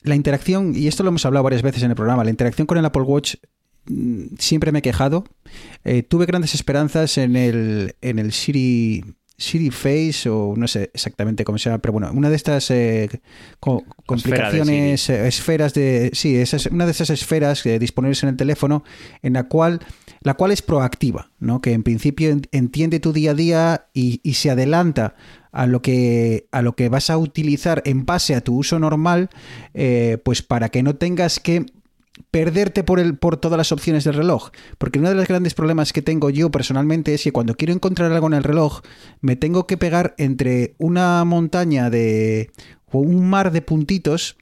la 0.04 0.16
interacción, 0.16 0.74
y 0.76 0.88
esto 0.88 1.04
lo 1.04 1.10
hemos 1.10 1.26
hablado 1.26 1.44
varias 1.44 1.62
veces 1.62 1.84
en 1.84 1.92
el 1.92 1.96
programa, 1.96 2.24
la 2.24 2.30
interacción 2.30 2.68
con 2.68 2.78
el 2.78 2.86
Apple 2.86 3.04
Watch 3.04 3.36
mm, 3.86 4.36
siempre 4.38 4.72
me 4.72 4.80
he 4.80 4.82
quejado. 4.82 5.24
Eh, 5.84 6.04
tuve 6.04 6.26
grandes 6.26 6.54
esperanzas 6.54 7.18
en 7.18 7.36
el, 7.36 7.96
en 8.02 8.20
el 8.20 8.34
Siri, 8.34 9.06
Siri 9.42 9.72
Face, 9.72 10.30
o 10.30 10.54
no 10.56 10.68
sé 10.68 10.92
exactamente 10.94 11.44
cómo 11.44 11.58
se 11.58 11.70
llama, 11.70 11.82
pero 11.82 11.94
bueno, 11.94 12.12
una 12.14 12.30
de 12.30 12.36
estas 12.36 12.70
eh, 12.72 13.10
co- 13.60 13.84
complicaciones, 14.06 15.10
eh, 15.10 15.28
esferas 15.28 15.74
de. 15.74 16.12
Sí, 16.14 16.36
esas, 16.38 16.68
una 16.68 16.86
de 16.86 16.92
esas 16.92 17.10
esferas 17.10 17.66
eh, 17.66 17.80
disponibles 17.80 18.22
en 18.24 18.30
el 18.30 18.38
teléfono, 18.38 18.84
en 19.22 19.34
la 19.34 19.44
cual, 19.48 19.80
la 20.22 20.36
cual 20.36 20.52
es 20.52 20.62
proactiva, 20.62 21.32
¿no? 21.40 21.60
Que 21.62 21.74
en 21.74 21.84
principio 21.84 22.30
en- 22.30 22.44
entiende 22.52 23.00
tu 23.00 23.14
día 23.14 23.32
a 23.32 23.34
día 23.34 23.86
y, 23.94 24.20
y 24.24 24.36
se 24.36 24.52
adelanta 24.52 25.16
a 25.52 25.66
lo 25.68 25.82
que 25.82 26.48
a 26.52 26.62
lo 26.62 26.76
que 26.76 26.88
vas 26.88 27.10
a 27.10 27.18
utilizar 27.18 27.82
en 27.86 28.06
base 28.06 28.36
a 28.36 28.42
tu 28.42 28.56
uso 28.58 28.80
normal, 28.80 29.30
eh, 29.74 30.18
pues 30.24 30.42
para 30.42 30.70
que 30.70 30.84
no 30.84 30.96
tengas 30.96 31.40
que 31.40 31.66
perderte 32.30 32.84
por, 32.84 33.00
el, 33.00 33.18
por 33.18 33.38
todas 33.38 33.58
las 33.58 33.72
opciones 33.72 34.04
del 34.04 34.16
reloj. 34.16 34.52
Porque 34.78 35.00
uno 35.00 35.10
de 35.10 35.16
los 35.16 35.28
grandes 35.28 35.54
problemas 35.54 35.94
que 35.94 36.02
tengo 36.02 36.30
yo 36.30 36.52
personalmente 36.52 37.14
es 37.14 37.24
que 37.24 37.32
cuando 37.32 37.56
quiero 37.56 37.74
encontrar 37.74 38.12
algo 38.12 38.28
en 38.28 38.34
el 38.34 38.44
reloj, 38.44 38.82
me 39.22 39.36
tengo 39.36 39.68
que 39.68 39.78
pegar 39.78 40.14
entre 40.18 40.76
una 40.78 41.24
montaña 41.26 41.90
de. 41.90 42.52
o 42.92 43.00
un 43.00 43.30
mar 43.30 43.52
de 43.52 43.62
puntitos, 43.62 44.38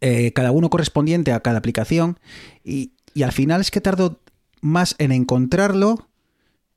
eh, 0.00 0.32
cada 0.32 0.52
uno 0.52 0.70
correspondiente 0.70 1.32
a 1.32 1.40
cada 1.40 1.58
aplicación, 1.58 2.18
y, 2.64 2.92
y 3.14 3.22
al 3.22 3.32
final 3.32 3.60
es 3.60 3.70
que 3.70 3.80
tardo 3.80 4.20
más 4.60 4.94
en 4.98 5.12
encontrarlo 5.12 6.08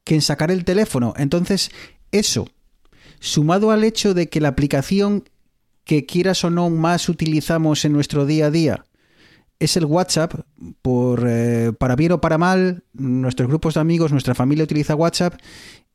que 0.04 0.16
en 0.16 0.22
sacar 0.22 0.52
el 0.52 0.66
teléfono. 0.66 1.14
Entonces, 1.18 1.72
eso, 2.12 2.48
sumado 3.20 3.72
al 3.72 3.84
hecho 3.84 4.14
de 4.14 4.30
que 4.30 4.42
la 4.42 4.50
aplicación 4.50 5.24
que 5.84 6.06
quieras 6.06 6.44
o 6.44 6.50
no 6.50 6.70
más 6.70 7.10
utilizamos 7.10 7.86
en 7.86 7.94
nuestro 7.94 8.26
día 8.26 8.48
a 8.48 8.52
día, 8.52 8.85
es 9.60 9.78
el 9.78 9.86
WhatsApp, 9.86 10.34
por, 10.82 11.26
eh, 11.28 11.72
para 11.78 11.96
bien 11.96 12.14
o 12.14 12.22
para 12.22 12.38
mal, 12.38 12.84
nuestros 12.94 13.48
grupos 13.48 13.76
de 13.76 13.80
amigos, 13.80 14.12
nuestra 14.12 14.36
familia 14.36 14.64
utiliza 14.64 14.96
WhatsApp 14.96 15.36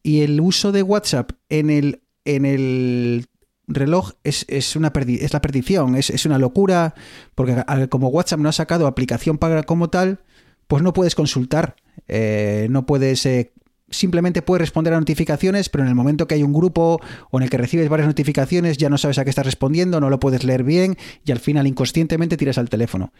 y 0.02 0.20
el 0.22 0.40
uso 0.40 0.72
de 0.72 0.82
WhatsApp 0.82 1.32
en 1.48 1.70
el, 1.70 2.02
en 2.24 2.46
el 2.46 3.26
reloj 3.66 4.12
es, 4.24 4.46
es 4.48 4.76
una 4.76 4.92
es 5.06 5.32
la 5.32 5.42
perdición, 5.42 5.94
es, 5.94 6.26
una 6.26 6.38
locura, 6.38 6.94
porque 7.34 7.62
como 7.88 8.08
WhatsApp 8.08 8.40
no 8.40 8.48
ha 8.48 8.52
sacado 8.52 8.86
aplicación 8.86 9.38
para 9.38 9.62
como 9.62 9.90
tal, 9.90 10.20
pues 10.66 10.82
no 10.82 10.92
puedes 10.92 11.14
consultar, 11.14 11.76
eh, 12.08 12.66
no 12.70 12.86
puedes... 12.86 13.24
eh, 13.26 13.52
Simplemente 13.90 14.40
puedes 14.42 14.60
responder 14.60 14.94
a 14.94 14.98
notificaciones, 15.00 15.68
pero 15.68 15.82
en 15.84 15.88
el 15.88 15.94
momento 15.96 16.26
que 16.28 16.36
hay 16.36 16.42
un 16.44 16.52
grupo 16.52 17.00
o 17.30 17.38
en 17.38 17.42
el 17.42 17.50
que 17.50 17.56
recibes 17.58 17.88
varias 17.88 18.06
notificaciones 18.06 18.78
ya 18.78 18.88
no 18.88 18.98
sabes 18.98 19.18
a 19.18 19.24
qué 19.24 19.30
estás 19.30 19.44
respondiendo, 19.46 20.00
no 20.00 20.10
lo 20.10 20.20
puedes 20.20 20.44
leer 20.44 20.62
bien 20.62 20.96
y 21.24 21.32
al 21.32 21.40
final 21.40 21.66
inconscientemente 21.66 22.36
tiras 22.36 22.56
al 22.58 22.68
teléfono. 22.70 23.12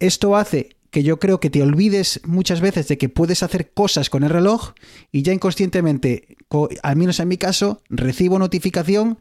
Esto 0.00 0.36
hace 0.36 0.76
que 0.90 1.02
yo 1.04 1.18
creo 1.18 1.40
que 1.40 1.50
te 1.50 1.62
olvides 1.62 2.20
muchas 2.24 2.60
veces 2.60 2.88
de 2.88 2.98
que 2.98 3.08
puedes 3.08 3.42
hacer 3.42 3.72
cosas 3.72 4.10
con 4.10 4.22
el 4.24 4.30
reloj 4.30 4.72
y 5.12 5.22
ya 5.22 5.32
inconscientemente, 5.32 6.36
co- 6.48 6.68
al 6.82 6.96
menos 6.96 7.20
en 7.20 7.28
mi 7.28 7.36
caso, 7.38 7.82
recibo 7.88 8.38
notificación 8.38 9.18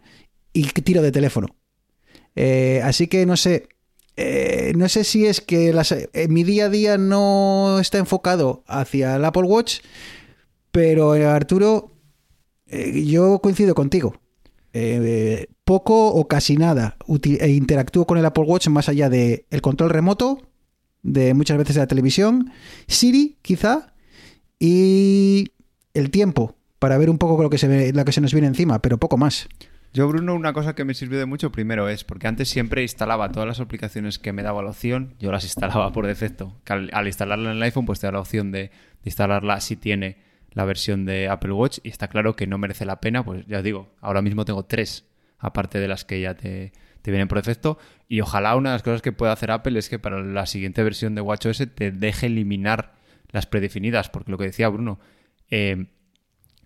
y 0.53 0.63
tiro 0.65 1.01
de 1.01 1.11
teléfono. 1.11 1.55
Eh, 2.35 2.81
así 2.83 3.07
que 3.07 3.25
no 3.25 3.37
sé, 3.37 3.67
eh, 4.17 4.73
no 4.75 4.87
sé 4.89 5.03
si 5.03 5.25
es 5.25 5.41
que 5.41 5.73
las- 5.73 5.91
eh, 5.91 6.09
mi 6.29 6.43
día 6.43 6.65
a 6.65 6.69
día 6.69 6.97
no 6.97 7.79
está 7.79 7.97
enfocado 7.97 8.63
hacia 8.67 9.15
el 9.15 9.25
Apple 9.25 9.43
Watch, 9.43 9.79
pero 10.73 11.15
eh, 11.15 11.23
Arturo, 11.23 11.91
eh, 12.65 13.05
yo 13.05 13.37
coincido 13.39 13.75
contigo. 13.75 14.19
Eh, 14.73 15.45
poco 15.63 16.07
o 16.07 16.27
casi 16.27 16.57
nada 16.57 16.97
interactúo 17.07 18.07
con 18.07 18.17
el 18.17 18.25
Apple 18.25 18.43
Watch 18.45 18.69
más 18.69 18.89
allá 18.89 19.07
de 19.07 19.45
el 19.51 19.61
control 19.61 19.91
remoto, 19.91 20.41
de 21.03 21.35
muchas 21.35 21.59
veces 21.59 21.75
de 21.75 21.81
la 21.81 21.87
televisión, 21.87 22.51
Siri 22.87 23.37
quizá, 23.43 23.93
y 24.57 25.51
el 25.93 26.09
tiempo 26.09 26.55
para 26.79 26.97
ver 26.97 27.11
un 27.11 27.19
poco 27.19 27.43
lo 27.43 27.51
que 27.51 27.59
se, 27.59 27.93
lo 27.93 28.03
que 28.03 28.11
se 28.11 28.21
nos 28.21 28.33
viene 28.33 28.47
encima, 28.47 28.79
pero 28.79 28.97
poco 28.97 29.15
más. 29.15 29.47
Yo, 29.93 30.07
Bruno, 30.07 30.33
una 30.33 30.53
cosa 30.53 30.73
que 30.73 30.85
me 30.85 30.95
sirvió 30.95 31.19
de 31.19 31.27
mucho 31.27 31.51
primero 31.51 31.87
es 31.87 32.03
porque 32.03 32.25
antes 32.27 32.49
siempre 32.49 32.81
instalaba 32.81 33.31
todas 33.31 33.47
las 33.47 33.59
aplicaciones 33.59 34.17
que 34.17 34.33
me 34.33 34.41
daba 34.41 34.63
la 34.63 34.71
opción, 34.71 35.13
yo 35.19 35.31
las 35.31 35.43
instalaba 35.43 35.93
por 35.93 36.07
defecto. 36.07 36.59
Al, 36.65 36.89
al 36.93 37.05
instalarla 37.05 37.51
en 37.51 37.57
el 37.57 37.63
iPhone, 37.63 37.85
pues 37.85 37.99
te 37.99 38.07
da 38.07 38.13
la 38.13 38.21
opción 38.21 38.51
de 38.51 38.71
instalarla 39.03 39.61
si 39.61 39.75
tiene 39.75 40.32
la 40.53 40.65
versión 40.65 41.05
de 41.05 41.27
Apple 41.29 41.51
Watch 41.51 41.79
y 41.83 41.89
está 41.89 42.07
claro 42.07 42.35
que 42.35 42.47
no 42.47 42.57
merece 42.57 42.85
la 42.85 43.01
pena, 43.01 43.23
pues 43.23 43.45
ya 43.47 43.57
os 43.57 43.63
digo, 43.63 43.93
ahora 44.01 44.21
mismo 44.21 44.45
tengo 44.45 44.63
tres, 44.63 45.05
aparte 45.37 45.79
de 45.79 45.87
las 45.87 46.05
que 46.05 46.21
ya 46.21 46.35
te, 46.35 46.71
te 47.03 47.11
vienen 47.11 47.27
por 47.27 47.37
defecto. 47.37 47.77
Y 48.07 48.21
ojalá 48.21 48.55
una 48.55 48.69
de 48.69 48.75
las 48.75 48.83
cosas 48.83 49.01
que 49.01 49.11
pueda 49.11 49.33
hacer 49.33 49.51
Apple 49.51 49.77
es 49.77 49.89
que 49.89 49.99
para 49.99 50.21
la 50.21 50.45
siguiente 50.45 50.81
versión 50.83 51.13
de 51.15 51.21
WatchOS 51.21 51.63
te 51.75 51.91
deje 51.91 52.27
eliminar 52.27 52.93
las 53.29 53.45
predefinidas, 53.45 54.09
porque 54.09 54.31
lo 54.31 54.37
que 54.37 54.45
decía 54.45 54.69
Bruno, 54.69 54.99
eh, 55.49 55.87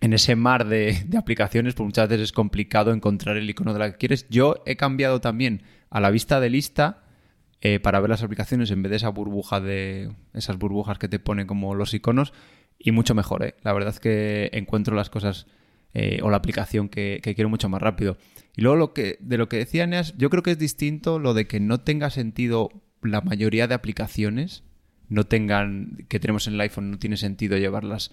en 0.00 0.12
ese 0.12 0.36
mar 0.36 0.66
de, 0.66 1.06
aplicaciones, 1.18 1.74
pues 1.74 1.86
muchas 1.86 2.08
veces 2.08 2.24
es 2.24 2.32
complicado 2.32 2.92
encontrar 2.92 3.36
el 3.36 3.50
icono 3.50 3.72
de 3.72 3.78
la 3.80 3.90
que 3.90 3.98
quieres. 3.98 4.26
Yo 4.30 4.62
he 4.64 4.76
cambiado 4.76 5.20
también 5.20 5.62
a 5.90 6.00
la 6.00 6.10
vista 6.10 6.40
de 6.40 6.50
lista 6.50 7.02
eh, 7.60 7.80
para 7.80 7.98
ver 8.00 8.10
las 8.10 8.22
aplicaciones 8.22 8.70
en 8.70 8.82
vez 8.82 8.90
de 8.90 8.96
esa 8.96 9.08
burbuja 9.08 9.60
de 9.60 10.12
esas 10.32 10.58
burbujas 10.58 10.98
que 10.98 11.08
te 11.08 11.18
ponen 11.18 11.48
como 11.48 11.74
los 11.74 11.92
iconos 11.92 12.32
y 12.78 12.92
mucho 12.92 13.14
mejor. 13.14 13.44
¿eh? 13.44 13.54
La 13.62 13.72
verdad 13.72 13.90
es 13.90 14.00
que 14.00 14.50
encuentro 14.52 14.94
las 14.94 15.10
cosas 15.10 15.46
eh, 15.94 16.20
o 16.22 16.30
la 16.30 16.36
aplicación 16.36 16.88
que, 16.88 17.20
quiero 17.22 17.48
mucho 17.48 17.68
más 17.68 17.82
rápido. 17.82 18.18
Y 18.56 18.62
luego 18.62 18.76
lo 18.76 18.92
que 18.92 19.16
de 19.20 19.38
lo 19.38 19.48
que 19.48 19.58
decía 19.58 19.86
Neas, 19.86 20.14
yo 20.16 20.30
creo 20.30 20.42
que 20.42 20.52
es 20.52 20.58
distinto 20.58 21.18
lo 21.18 21.34
de 21.34 21.46
que 21.46 21.60
no 21.60 21.80
tenga 21.80 22.10
sentido 22.10 22.70
la 23.02 23.20
mayoría 23.20 23.68
de 23.68 23.74
aplicaciones 23.74 24.64
no 25.08 25.24
tengan 25.24 26.04
que 26.08 26.20
tenemos 26.20 26.46
en 26.46 26.54
el 26.54 26.60
iPhone 26.60 26.90
no 26.90 26.98
tiene 26.98 27.16
sentido 27.16 27.56
llevarlas 27.56 28.10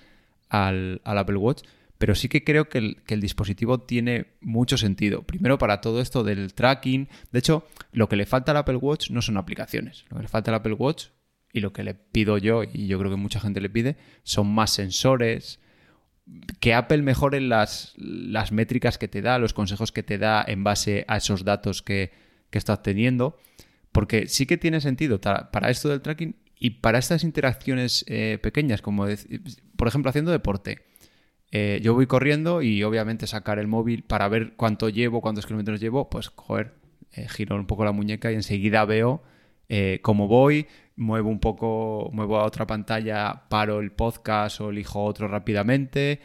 al, 0.48 1.02
al 1.04 1.18
Apple 1.18 1.38
Watch, 1.38 1.64
pero 1.98 2.16
sí 2.16 2.30
que 2.30 2.44
creo 2.44 2.70
que 2.70 2.98
el 3.08 3.22
dispositivo 3.22 3.82
tiene 3.82 4.28
mucho 4.40 4.78
sentido. 4.78 5.24
Primero 5.24 5.58
para 5.58 5.82
todo 5.82 6.02
esto 6.02 6.24
del 6.24 6.54
tracking. 6.54 7.10
De 7.32 7.40
hecho, 7.40 7.66
lo 7.92 8.08
que 8.08 8.16
le 8.16 8.26
falta 8.26 8.52
al 8.52 8.58
Apple 8.58 8.78
Watch 8.78 9.10
no 9.10 9.22
son 9.22 9.38
aplicaciones. 9.38 10.06
Lo 10.10 10.18
que 10.18 10.24
le 10.24 10.30
falta 10.30 10.52
al 10.52 10.56
Apple 10.56 10.74
Watch 10.74 11.08
y 11.56 11.62
lo 11.62 11.72
que 11.72 11.84
le 11.84 11.94
pido 11.94 12.38
yo, 12.38 12.64
y 12.64 12.88
yo 12.88 13.00
creo 13.00 13.10
que 13.10 13.16
mucha 13.16 13.40
gente 13.40 13.62
le 13.62 13.70
pide, 13.70 13.96
son 14.24 14.54
más 14.54 14.72
sensores. 14.72 15.62
Que 16.60 16.74
Apple 16.74 17.02
mejore 17.02 17.40
las, 17.40 17.94
las 17.96 18.52
métricas 18.52 18.98
que 18.98 19.08
te 19.08 19.22
da, 19.22 19.40
los 19.40 19.54
consejos 19.54 19.94
que 19.94 20.04
te 20.04 20.18
da 20.18 20.44
en 20.46 20.66
base 20.66 21.06
a 21.08 21.16
esos 21.16 21.46
datos 21.46 21.82
que, 21.82 22.12
que 22.50 22.58
está 22.58 22.74
obteniendo. 22.74 23.38
Porque 23.94 24.28
sí 24.28 24.46
que 24.46 24.58
tiene 24.58 24.82
sentido 24.82 25.22
para 25.22 25.70
esto 25.70 25.88
del 25.88 26.02
tracking 26.02 26.36
y 26.60 26.72
para 26.72 27.00
estas 27.00 27.24
interacciones 27.24 28.04
eh, 28.10 28.38
pequeñas, 28.44 28.82
como 28.82 29.06
por 29.78 29.88
ejemplo 29.88 30.10
haciendo 30.10 30.32
deporte. 30.32 30.82
Eh, 31.52 31.80
yo 31.82 31.94
voy 31.94 32.06
corriendo 32.06 32.62
y 32.62 32.84
obviamente 32.84 33.28
sacar 33.28 33.60
el 33.60 33.68
móvil 33.68 34.04
para 34.04 34.28
ver 34.28 34.56
cuánto 34.58 34.90
llevo, 34.90 35.22
cuántos 35.22 35.46
kilómetros 35.46 35.80
llevo, 35.80 36.10
pues 36.10 36.28
joder, 36.28 36.74
eh, 37.14 37.30
giro 37.30 37.56
un 37.56 37.66
poco 37.66 37.86
la 37.86 37.94
muñeca 37.94 38.30
y 38.30 38.36
enseguida 38.36 38.84
veo 38.84 39.24
eh, 39.70 40.00
cómo 40.04 40.28
voy, 40.28 40.68
muevo 40.96 41.30
un 41.30 41.40
poco, 41.40 42.10
muevo 42.14 42.38
a 42.40 42.46
otra 42.46 42.66
pantalla, 42.66 43.44
paro 43.50 43.80
el 43.80 43.92
podcast 43.92 44.62
o 44.62 44.70
elijo 44.70 45.04
otro 45.04 45.28
rápidamente. 45.28 46.20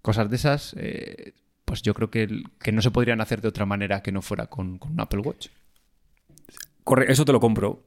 Cosas 0.00 0.30
de 0.30 0.36
esas, 0.36 0.74
eh, 0.78 1.34
pues 1.64 1.82
yo 1.82 1.94
creo 1.94 2.10
que, 2.10 2.42
que 2.58 2.72
no 2.72 2.82
se 2.82 2.90
podrían 2.90 3.20
hacer 3.20 3.40
de 3.40 3.48
otra 3.48 3.66
manera 3.66 4.02
que 4.02 4.12
no 4.12 4.22
fuera 4.22 4.46
con, 4.46 4.78
con 4.78 4.92
un 4.92 5.00
Apple 5.00 5.20
Watch. 5.20 5.48
Eso 7.06 7.24
te 7.24 7.32
lo 7.32 7.40
compro. 7.40 7.84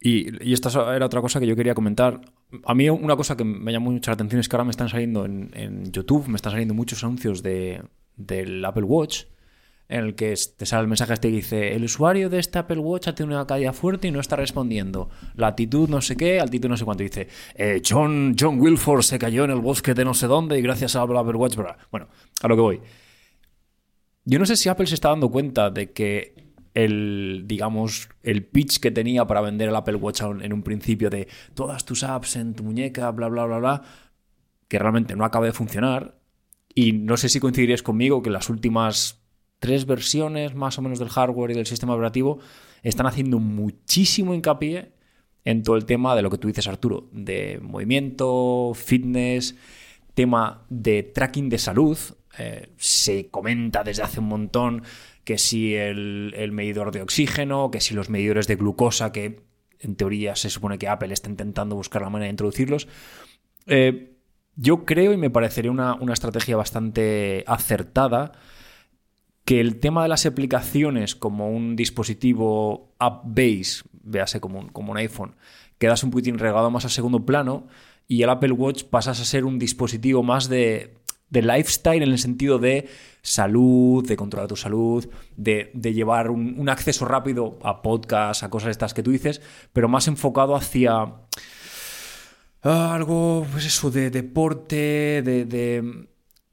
Y, 0.00 0.48
y 0.48 0.52
esta 0.52 0.70
era 0.94 1.06
otra 1.06 1.20
cosa 1.20 1.40
que 1.40 1.46
yo 1.46 1.56
quería 1.56 1.74
comentar. 1.74 2.20
A 2.64 2.74
mí 2.74 2.88
una 2.88 3.16
cosa 3.16 3.36
que 3.36 3.44
me 3.44 3.72
llamó 3.72 3.90
mucho 3.90 4.10
la 4.10 4.14
atención 4.14 4.40
es 4.40 4.48
que 4.48 4.56
ahora 4.56 4.64
me 4.64 4.70
están 4.70 4.88
saliendo 4.88 5.24
en, 5.24 5.50
en 5.54 5.92
YouTube, 5.92 6.28
me 6.28 6.36
están 6.36 6.52
saliendo 6.52 6.72
muchos 6.72 7.02
anuncios 7.02 7.42
de, 7.42 7.82
del 8.16 8.64
Apple 8.64 8.84
Watch 8.84 9.24
en 9.88 10.04
el 10.04 10.14
que 10.14 10.34
te 10.56 10.66
sale 10.66 10.82
el 10.82 10.88
mensaje 10.88 11.14
este 11.14 11.28
que 11.28 11.36
dice 11.36 11.74
el 11.74 11.84
usuario 11.84 12.28
de 12.28 12.38
este 12.38 12.58
Apple 12.58 12.78
Watch 12.78 13.08
ha 13.08 13.14
tenido 13.14 13.36
una 13.36 13.46
caída 13.46 13.72
fuerte 13.72 14.08
y 14.08 14.10
no 14.10 14.20
está 14.20 14.36
respondiendo. 14.36 15.08
Latitud 15.34 15.88
no 15.88 16.02
sé 16.02 16.16
qué, 16.16 16.40
altitud 16.40 16.68
no 16.68 16.76
sé 16.76 16.84
cuánto. 16.84 17.02
Dice 17.02 17.28
eh, 17.54 17.80
John, 17.86 18.36
John 18.38 18.60
Wilford 18.60 19.02
se 19.02 19.18
cayó 19.18 19.44
en 19.44 19.50
el 19.50 19.60
bosque 19.60 19.94
de 19.94 20.04
no 20.04 20.12
sé 20.12 20.26
dónde 20.26 20.58
y 20.58 20.62
gracias 20.62 20.94
al 20.94 21.16
Apple 21.16 21.36
Watch... 21.36 21.56
bla. 21.56 21.78
Bueno, 21.90 22.08
a 22.42 22.48
lo 22.48 22.56
que 22.56 22.62
voy. 22.62 22.80
Yo 24.24 24.38
no 24.38 24.44
sé 24.44 24.56
si 24.56 24.68
Apple 24.68 24.86
se 24.86 24.94
está 24.94 25.08
dando 25.08 25.30
cuenta 25.30 25.70
de 25.70 25.92
que 25.92 26.34
el, 26.74 27.44
digamos, 27.46 28.10
el 28.22 28.44
pitch 28.44 28.78
que 28.78 28.90
tenía 28.90 29.26
para 29.26 29.40
vender 29.40 29.70
el 29.70 29.76
Apple 29.76 29.96
Watch 29.96 30.20
a 30.20 30.26
en 30.26 30.52
un 30.52 30.62
principio 30.62 31.08
de 31.08 31.28
todas 31.54 31.86
tus 31.86 32.04
apps 32.04 32.36
en 32.36 32.54
tu 32.54 32.62
muñeca, 32.62 33.10
bla, 33.10 33.28
bla, 33.28 33.46
bla, 33.46 33.58
bla, 33.58 33.82
que 34.68 34.78
realmente 34.78 35.16
no 35.16 35.24
acaba 35.24 35.46
de 35.46 35.52
funcionar. 35.52 36.18
Y 36.74 36.92
no 36.92 37.16
sé 37.16 37.30
si 37.30 37.40
coincidirías 37.40 37.82
conmigo 37.82 38.22
que 38.22 38.28
las 38.28 38.50
últimas 38.50 39.18
tres 39.58 39.86
versiones 39.86 40.54
más 40.54 40.78
o 40.78 40.82
menos 40.82 40.98
del 40.98 41.08
hardware 41.08 41.50
y 41.50 41.54
del 41.54 41.66
sistema 41.66 41.94
operativo 41.94 42.38
están 42.82 43.06
haciendo 43.06 43.38
muchísimo 43.38 44.34
hincapié 44.34 44.92
en 45.44 45.62
todo 45.62 45.76
el 45.76 45.86
tema 45.86 46.14
de 46.14 46.22
lo 46.22 46.30
que 46.30 46.38
tú 46.38 46.48
dices, 46.48 46.68
Arturo, 46.68 47.08
de 47.12 47.58
movimiento, 47.62 48.72
fitness, 48.74 49.56
tema 50.14 50.64
de 50.68 51.02
tracking 51.02 51.48
de 51.48 51.58
salud. 51.58 51.98
Eh, 52.38 52.68
se 52.76 53.28
comenta 53.30 53.82
desde 53.82 54.02
hace 54.02 54.20
un 54.20 54.28
montón 54.28 54.82
que 55.24 55.38
si 55.38 55.74
el, 55.74 56.50
medidor 56.52 56.92
de 56.92 57.02
oxígeno, 57.02 57.70
que 57.70 57.80
si 57.80 57.94
los 57.94 58.10
medidores 58.10 58.46
de 58.46 58.56
glucosa, 58.56 59.12
que 59.12 59.42
en 59.80 59.96
teoría 59.96 60.36
se 60.36 60.50
supone 60.50 60.78
que 60.78 60.88
Apple 60.88 61.12
está 61.12 61.28
intentando 61.28 61.76
buscar 61.76 62.02
la 62.02 62.10
manera 62.10 62.26
de 62.26 62.30
introducirlos. 62.30 62.88
Eh, 63.66 64.16
yo 64.56 64.84
creo 64.84 65.12
y 65.12 65.16
me 65.16 65.30
parecería 65.30 65.70
una, 65.70 65.94
una 65.94 66.14
estrategia 66.14 66.56
bastante 66.56 67.44
acertada 67.46 68.32
que 69.48 69.60
el 69.60 69.80
tema 69.80 70.02
de 70.02 70.10
las 70.10 70.26
aplicaciones 70.26 71.14
como 71.14 71.48
un 71.48 71.74
dispositivo 71.74 72.92
app-based, 72.98 73.86
véase 74.02 74.40
como 74.40 74.58
un, 74.58 74.68
como 74.68 74.92
un 74.92 74.98
iPhone, 74.98 75.36
quedas 75.78 76.04
un 76.04 76.10
poquitín 76.10 76.38
regado 76.38 76.70
más 76.70 76.84
a 76.84 76.90
segundo 76.90 77.24
plano 77.24 77.66
y 78.06 78.22
el 78.22 78.28
Apple 78.28 78.52
Watch 78.52 78.84
pasas 78.84 79.22
a 79.22 79.24
ser 79.24 79.46
un 79.46 79.58
dispositivo 79.58 80.22
más 80.22 80.50
de, 80.50 80.98
de 81.30 81.40
lifestyle 81.40 82.02
en 82.02 82.10
el 82.10 82.18
sentido 82.18 82.58
de 82.58 82.90
salud, 83.22 84.06
de 84.06 84.18
controlar 84.18 84.48
tu 84.48 84.56
salud, 84.56 85.08
de, 85.38 85.70
llevar 85.94 86.28
un, 86.28 86.68
acceso 86.68 87.06
rápido 87.06 87.58
a 87.62 87.80
podcasts, 87.80 88.42
a 88.42 88.50
cosas 88.50 88.72
estas 88.72 88.92
que 88.92 89.02
tú 89.02 89.12
dices, 89.12 89.40
pero 89.72 89.88
más 89.88 90.08
enfocado 90.08 90.56
hacia 90.56 91.14
algo, 92.60 93.46
pues 93.50 93.64
eso, 93.64 93.90
de 93.90 94.10
deporte, 94.10 95.22
de... 95.24 95.46
de... 95.46 96.08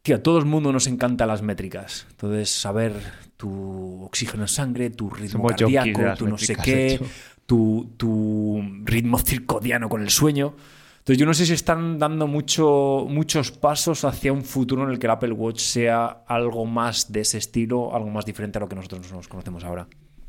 Tío, 0.06 0.18
a 0.18 0.20
todo 0.20 0.38
el 0.38 0.46
mundo 0.46 0.72
nos 0.72 0.86
encantan 0.86 1.28
las 1.28 1.42
métricas. 1.42 2.06
Entonces, 2.12 2.52
saber 2.52 2.94
tu 3.38 4.04
oxígeno 4.04 4.44
en 4.44 4.48
sangre, 4.48 4.92
tu 4.92 5.10
ritmo 5.10 5.50
Somos 5.50 5.54
cardíaco, 5.54 6.14
tu 6.16 6.28
no 6.28 6.38
sé 6.38 6.56
qué, 6.56 7.02
tu, 7.48 7.90
tu, 7.98 8.62
ritmo 8.84 9.18
circodiano 9.18 9.90
con 9.90 10.04
el 10.04 10.12
sueño. 10.12 10.54
Entonces, 11.00 11.18
yo 11.18 11.26
no 11.26 11.34
sé 11.34 11.48
si 11.48 11.54
están 11.54 11.98
dando 11.98 12.28
mucho, 12.28 13.08
muchos 13.10 13.50
pasos 13.50 14.06
hacia 14.06 14.32
un 14.32 14.44
futuro 14.44 14.84
en 14.84 14.92
el 14.92 15.00
que 15.00 15.08
el 15.08 15.12
Apple 15.12 15.32
Watch 15.32 15.62
sea 15.62 16.24
algo 16.28 16.68
más 16.68 17.12
de 17.12 17.22
ese 17.22 17.40
estilo, 17.40 17.96
algo 17.96 18.12
más 18.12 18.28
diferente 18.28 18.60
a 18.60 18.62
lo 18.62 18.70
que 18.70 18.76
nosotros 18.76 19.12
nos 19.12 19.28
conocemos 19.28 19.64
ahora. 19.64 19.88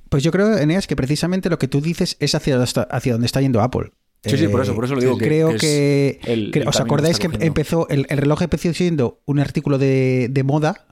Pues 0.09 0.23
yo 0.23 0.33
creo, 0.33 0.57
Eneas, 0.57 0.87
que 0.87 0.97
precisamente 0.97 1.51
lo 1.51 1.59
que 1.59 1.69
tú 1.69 1.83
dices 1.83 2.17
es 2.19 2.35
hacia, 2.35 2.57
hacia 2.63 3.13
donde 3.13 3.27
está 3.27 3.43
yendo 3.43 3.61
Apple. 3.61 3.91
Sí, 4.27 4.37
sí, 4.37 4.49
por 4.49 4.63
eso, 4.63 4.75
por 4.75 4.85
eso 4.85 4.95
lo 4.95 5.01
digo. 5.01 5.19
creo 5.19 5.51
que, 5.51 6.19
que, 6.23 6.33
el, 6.33 6.51
que 6.51 6.61
el 6.61 6.69
¿Os 6.69 6.81
acordáis 6.81 7.19
que 7.19 7.29
empezó, 7.41 7.89
el, 7.89 8.07
el, 8.09 8.19
reloj 8.19 8.43
empezó 8.43 8.73
siendo 8.73 9.21
un 9.27 9.39
artículo 9.39 9.79
de, 9.79 10.29
de 10.31 10.43
moda? 10.43 10.87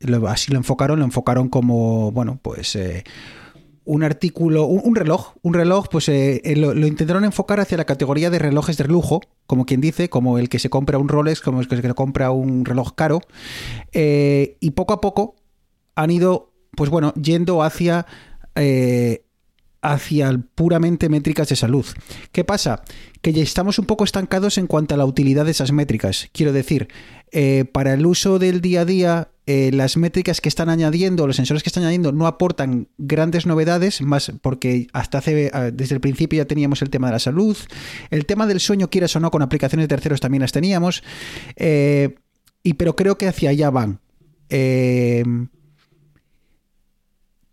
Lo, 0.00 0.28
así 0.28 0.52
lo 0.52 0.58
enfocaron, 0.58 0.98
lo 0.98 1.04
enfocaron 1.04 1.48
como, 1.48 2.12
bueno, 2.12 2.38
pues 2.42 2.76
eh, 2.76 3.04
un 3.84 4.02
artículo, 4.02 4.64
un, 4.64 4.80
un, 4.84 4.94
reloj, 4.94 5.34
un 5.42 5.54
reloj, 5.54 5.88
pues 5.90 6.08
eh, 6.08 6.40
lo, 6.56 6.74
lo, 6.74 6.86
intentaron 6.86 7.24
enfocar 7.24 7.60
hacia 7.60 7.76
la 7.76 7.84
categoría 7.84 8.30
de 8.30 8.38
relojes 8.38 8.76
de 8.76 8.84
lujo, 8.84 9.20
como 9.46 9.66
quien 9.66 9.80
dice, 9.80 10.08
como 10.08 10.38
el 10.38 10.48
que 10.48 10.58
se 10.58 10.70
compra 10.70 10.98
un 10.98 11.08
Rolex, 11.08 11.40
como 11.40 11.60
el 11.60 11.68
que 11.68 11.80
se 11.80 11.94
compra 11.94 12.30
un 12.30 12.64
reloj 12.64 12.94
caro, 12.94 13.20
eh, 13.92 14.56
y 14.60 14.70
poco 14.70 14.94
a 14.94 15.00
poco 15.00 15.36
han 15.94 16.10
ido, 16.10 16.52
pues 16.76 16.90
bueno, 16.90 17.12
yendo 17.14 17.62
hacia 17.62 18.06
eh, 18.54 19.23
hacia 19.84 20.40
puramente 20.54 21.08
métricas 21.08 21.48
de 21.48 21.56
salud. 21.56 21.84
¿Qué 22.32 22.42
pasa? 22.42 22.82
Que 23.20 23.32
ya 23.32 23.42
estamos 23.42 23.78
un 23.78 23.84
poco 23.84 24.04
estancados 24.04 24.56
en 24.56 24.66
cuanto 24.66 24.94
a 24.94 24.98
la 24.98 25.04
utilidad 25.04 25.44
de 25.44 25.50
esas 25.50 25.72
métricas. 25.72 26.30
Quiero 26.32 26.52
decir, 26.52 26.88
eh, 27.30 27.66
para 27.70 27.92
el 27.92 28.06
uso 28.06 28.38
del 28.38 28.62
día 28.62 28.80
a 28.80 28.84
día, 28.86 29.28
eh, 29.46 29.70
las 29.74 29.98
métricas 29.98 30.40
que 30.40 30.48
están 30.48 30.70
añadiendo, 30.70 31.26
los 31.26 31.36
sensores 31.36 31.62
que 31.62 31.68
están 31.68 31.82
añadiendo, 31.82 32.12
no 32.12 32.26
aportan 32.26 32.88
grandes 32.96 33.44
novedades, 33.44 34.00
más 34.00 34.32
porque 34.40 34.86
hasta 34.94 35.18
hace, 35.18 35.50
desde 35.74 35.94
el 35.94 36.00
principio 36.00 36.38
ya 36.38 36.46
teníamos 36.46 36.80
el 36.80 36.88
tema 36.88 37.08
de 37.08 37.12
la 37.12 37.18
salud, 37.18 37.56
el 38.10 38.24
tema 38.24 38.46
del 38.46 38.60
sueño, 38.60 38.88
quieras 38.88 39.14
o 39.16 39.20
no, 39.20 39.30
con 39.30 39.42
aplicaciones 39.42 39.84
de 39.84 39.88
terceros 39.88 40.20
también 40.20 40.40
las 40.40 40.52
teníamos, 40.52 41.02
eh, 41.56 42.14
y 42.62 42.74
pero 42.74 42.96
creo 42.96 43.18
que 43.18 43.28
hacia 43.28 43.50
allá 43.50 43.68
van. 43.68 44.00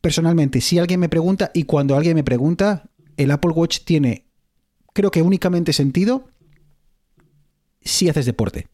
Personalmente, 0.02 0.62
si 0.62 0.80
alguien 0.80 1.00
me 1.00 1.10
pregunta, 1.10 1.52
y 1.54 1.64
cuando 1.64 1.96
alguien 1.96 2.16
me 2.16 2.24
pregunta, 2.24 2.90
el 3.18 3.32
Apple 3.32 3.52
Watch 3.52 3.82
tiene, 3.86 4.26
creo 4.94 5.12
que 5.12 5.22
únicamente 5.22 5.74
sentido 5.74 6.28
si 7.82 8.10
haces 8.10 8.26
deporte, 8.26 8.68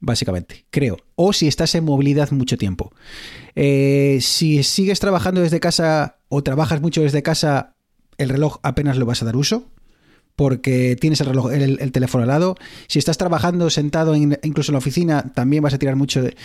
básicamente, 0.00 0.66
creo. 0.70 0.98
O 1.14 1.32
si 1.32 1.48
estás 1.48 1.74
en 1.74 1.84
movilidad 1.84 2.30
mucho 2.32 2.56
tiempo. 2.56 2.92
Eh, 3.54 4.18
si 4.20 4.62
sigues 4.62 5.00
trabajando 5.00 5.40
desde 5.40 5.60
casa 5.60 6.18
o 6.28 6.42
trabajas 6.42 6.80
mucho 6.80 7.02
desde 7.02 7.22
casa, 7.22 7.76
el 8.18 8.28
reloj 8.28 8.58
apenas 8.62 8.96
lo 8.96 9.06
vas 9.06 9.22
a 9.22 9.24
dar 9.24 9.36
uso 9.36 9.71
porque 10.36 10.96
tienes 11.00 11.20
el 11.20 11.28
reloj, 11.28 11.52
el, 11.52 11.78
el, 11.80 11.92
teléfono 11.92 12.22
al 12.22 12.28
lado. 12.28 12.56
Si 12.88 12.98
estás 12.98 13.18
trabajando 13.18 13.70
sentado 13.70 14.14
en, 14.14 14.38
incluso 14.42 14.72
en 14.72 14.74
la 14.74 14.78
oficina, 14.78 15.32
también 15.34 15.62
vas 15.62 15.74
a 15.74 15.78
tirar 15.78 15.96
mucho. 15.96 16.22
De... 16.22 16.36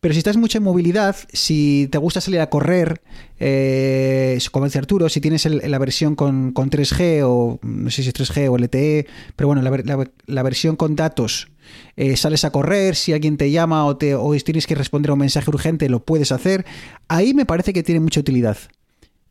Pero 0.00 0.14
si 0.14 0.18
estás 0.18 0.36
mucho 0.36 0.58
en 0.58 0.64
movilidad, 0.64 1.16
si 1.32 1.88
te 1.90 1.98
gusta 1.98 2.20
salir 2.20 2.40
a 2.40 2.50
correr, 2.50 3.02
eh, 3.38 4.38
como 4.50 4.66
dice 4.66 4.78
Arturo, 4.78 5.08
si 5.08 5.20
tienes 5.20 5.44
la 5.46 5.78
versión 5.78 6.16
con, 6.16 6.52
con, 6.52 6.70
3G 6.70 7.22
o 7.24 7.58
no 7.62 7.90
sé 7.90 8.02
si 8.02 8.08
es 8.08 8.14
3G 8.14 8.50
o 8.50 8.56
LTE, 8.58 9.06
pero 9.36 9.48
bueno, 9.48 9.62
la 9.62 10.42
versión 10.42 10.76
con 10.76 10.96
datos. 10.96 11.48
Eh, 11.96 12.16
sales 12.16 12.44
a 12.44 12.50
correr, 12.50 12.96
si 12.96 13.12
alguien 13.12 13.36
te 13.36 13.50
llama 13.50 13.86
o, 13.86 13.96
te, 13.96 14.14
o 14.14 14.34
tienes 14.36 14.66
que 14.66 14.74
responder 14.74 15.10
a 15.10 15.14
un 15.14 15.20
mensaje 15.20 15.50
urgente, 15.50 15.88
lo 15.88 16.04
puedes 16.04 16.32
hacer. 16.32 16.64
Ahí 17.08 17.34
me 17.34 17.46
parece 17.46 17.72
que 17.72 17.82
tiene 17.82 18.00
mucha 18.00 18.20
utilidad. 18.20 18.56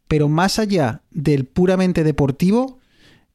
Pero 0.07 0.29
más 0.29 0.59
allá 0.59 1.01
del 1.11 1.45
puramente 1.45 2.03
deportivo, 2.03 2.79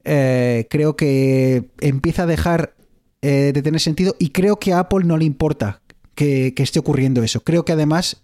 eh, 0.05 0.67
creo 0.71 0.97
que 0.97 1.71
empieza 1.81 2.23
a 2.23 2.27
dejar 2.27 2.75
eh, 3.21 3.51
de 3.53 3.63
tener 3.63 3.81
sentido 3.81 4.15
y 4.19 4.31
creo 4.31 4.59
que 4.59 4.73
a 4.73 4.81
Apple 4.81 5.05
no 5.05 5.17
le 5.17 5.25
importa 5.25 5.83
que, 6.15 6.55
esté 6.57 6.79
ocurriendo 6.79 7.23
eso. 7.23 7.41
Creo 7.41 7.65
que 7.65 7.73
además 7.73 8.23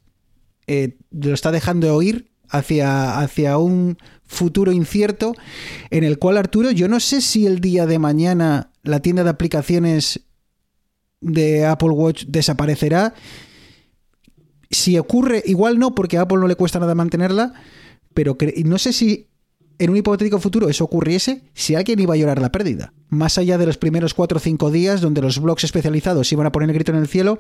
eh, 0.67 0.97
lo 1.11 1.35
está 1.35 1.51
dejando 1.51 1.87
de 1.87 1.93
oír 1.93 2.31
hacia, 2.49 3.19
hacia 3.19 3.59
un 3.59 3.99
futuro 4.25 4.73
incierto 4.73 5.35
en 5.91 6.05
el 6.05 6.19
cual 6.19 6.37
Arturo, 6.37 6.71
yo 6.71 6.89
no 6.89 7.01
sé 7.01 7.21
si 7.21 7.47
el 7.47 7.61
día 7.61 7.87
de 7.87 7.99
mañana 7.99 8.71
la 8.83 9.01
tienda 9.01 9.25
de 9.25 9.31
aplicaciones 9.31 10.21
de 11.21 11.67
Apple 11.67 11.91
Watch 11.91 12.25
desaparecerá. 12.27 13.15
Si 14.71 14.99
ocurre, 14.99 15.43
igual 15.47 15.79
no, 15.79 15.95
porque 15.95 16.19
a 16.19 16.23
Apple 16.23 16.39
no 16.39 16.49
le 16.49 16.57
cuesta 16.57 16.79
nada 16.79 16.95
mantenerla, 16.95 17.53
pero 18.13 18.37
no 18.65 18.79
sé 18.79 18.93
si 18.93 19.29
en 19.79 19.91
un 19.91 19.97
hipotético 19.97 20.39
futuro 20.39 20.69
eso 20.69 20.85
ocurriese, 20.85 21.43
si 21.55 21.75
alguien 21.75 22.01
iba 22.01 22.15
a 22.15 22.17
llorar 22.17 22.41
la 22.41 22.53
pérdida. 22.53 22.93
Más 23.09 23.39
allá 23.39 23.59
de 23.59 23.67
los 23.67 23.79
primeros 23.79 24.15
4 24.15 24.37
o 24.37 24.41
5 24.41 24.71
días 24.71 25.01
donde 25.01 25.23
los 25.23 25.41
blogs 25.41 25.65
especializados 25.65 26.33
iban 26.33 26.47
a 26.47 26.53
poner 26.53 26.71
el 26.71 26.75
grito 26.75 26.93
en 26.93 26.99
el 26.99 27.09
cielo, 27.09 27.39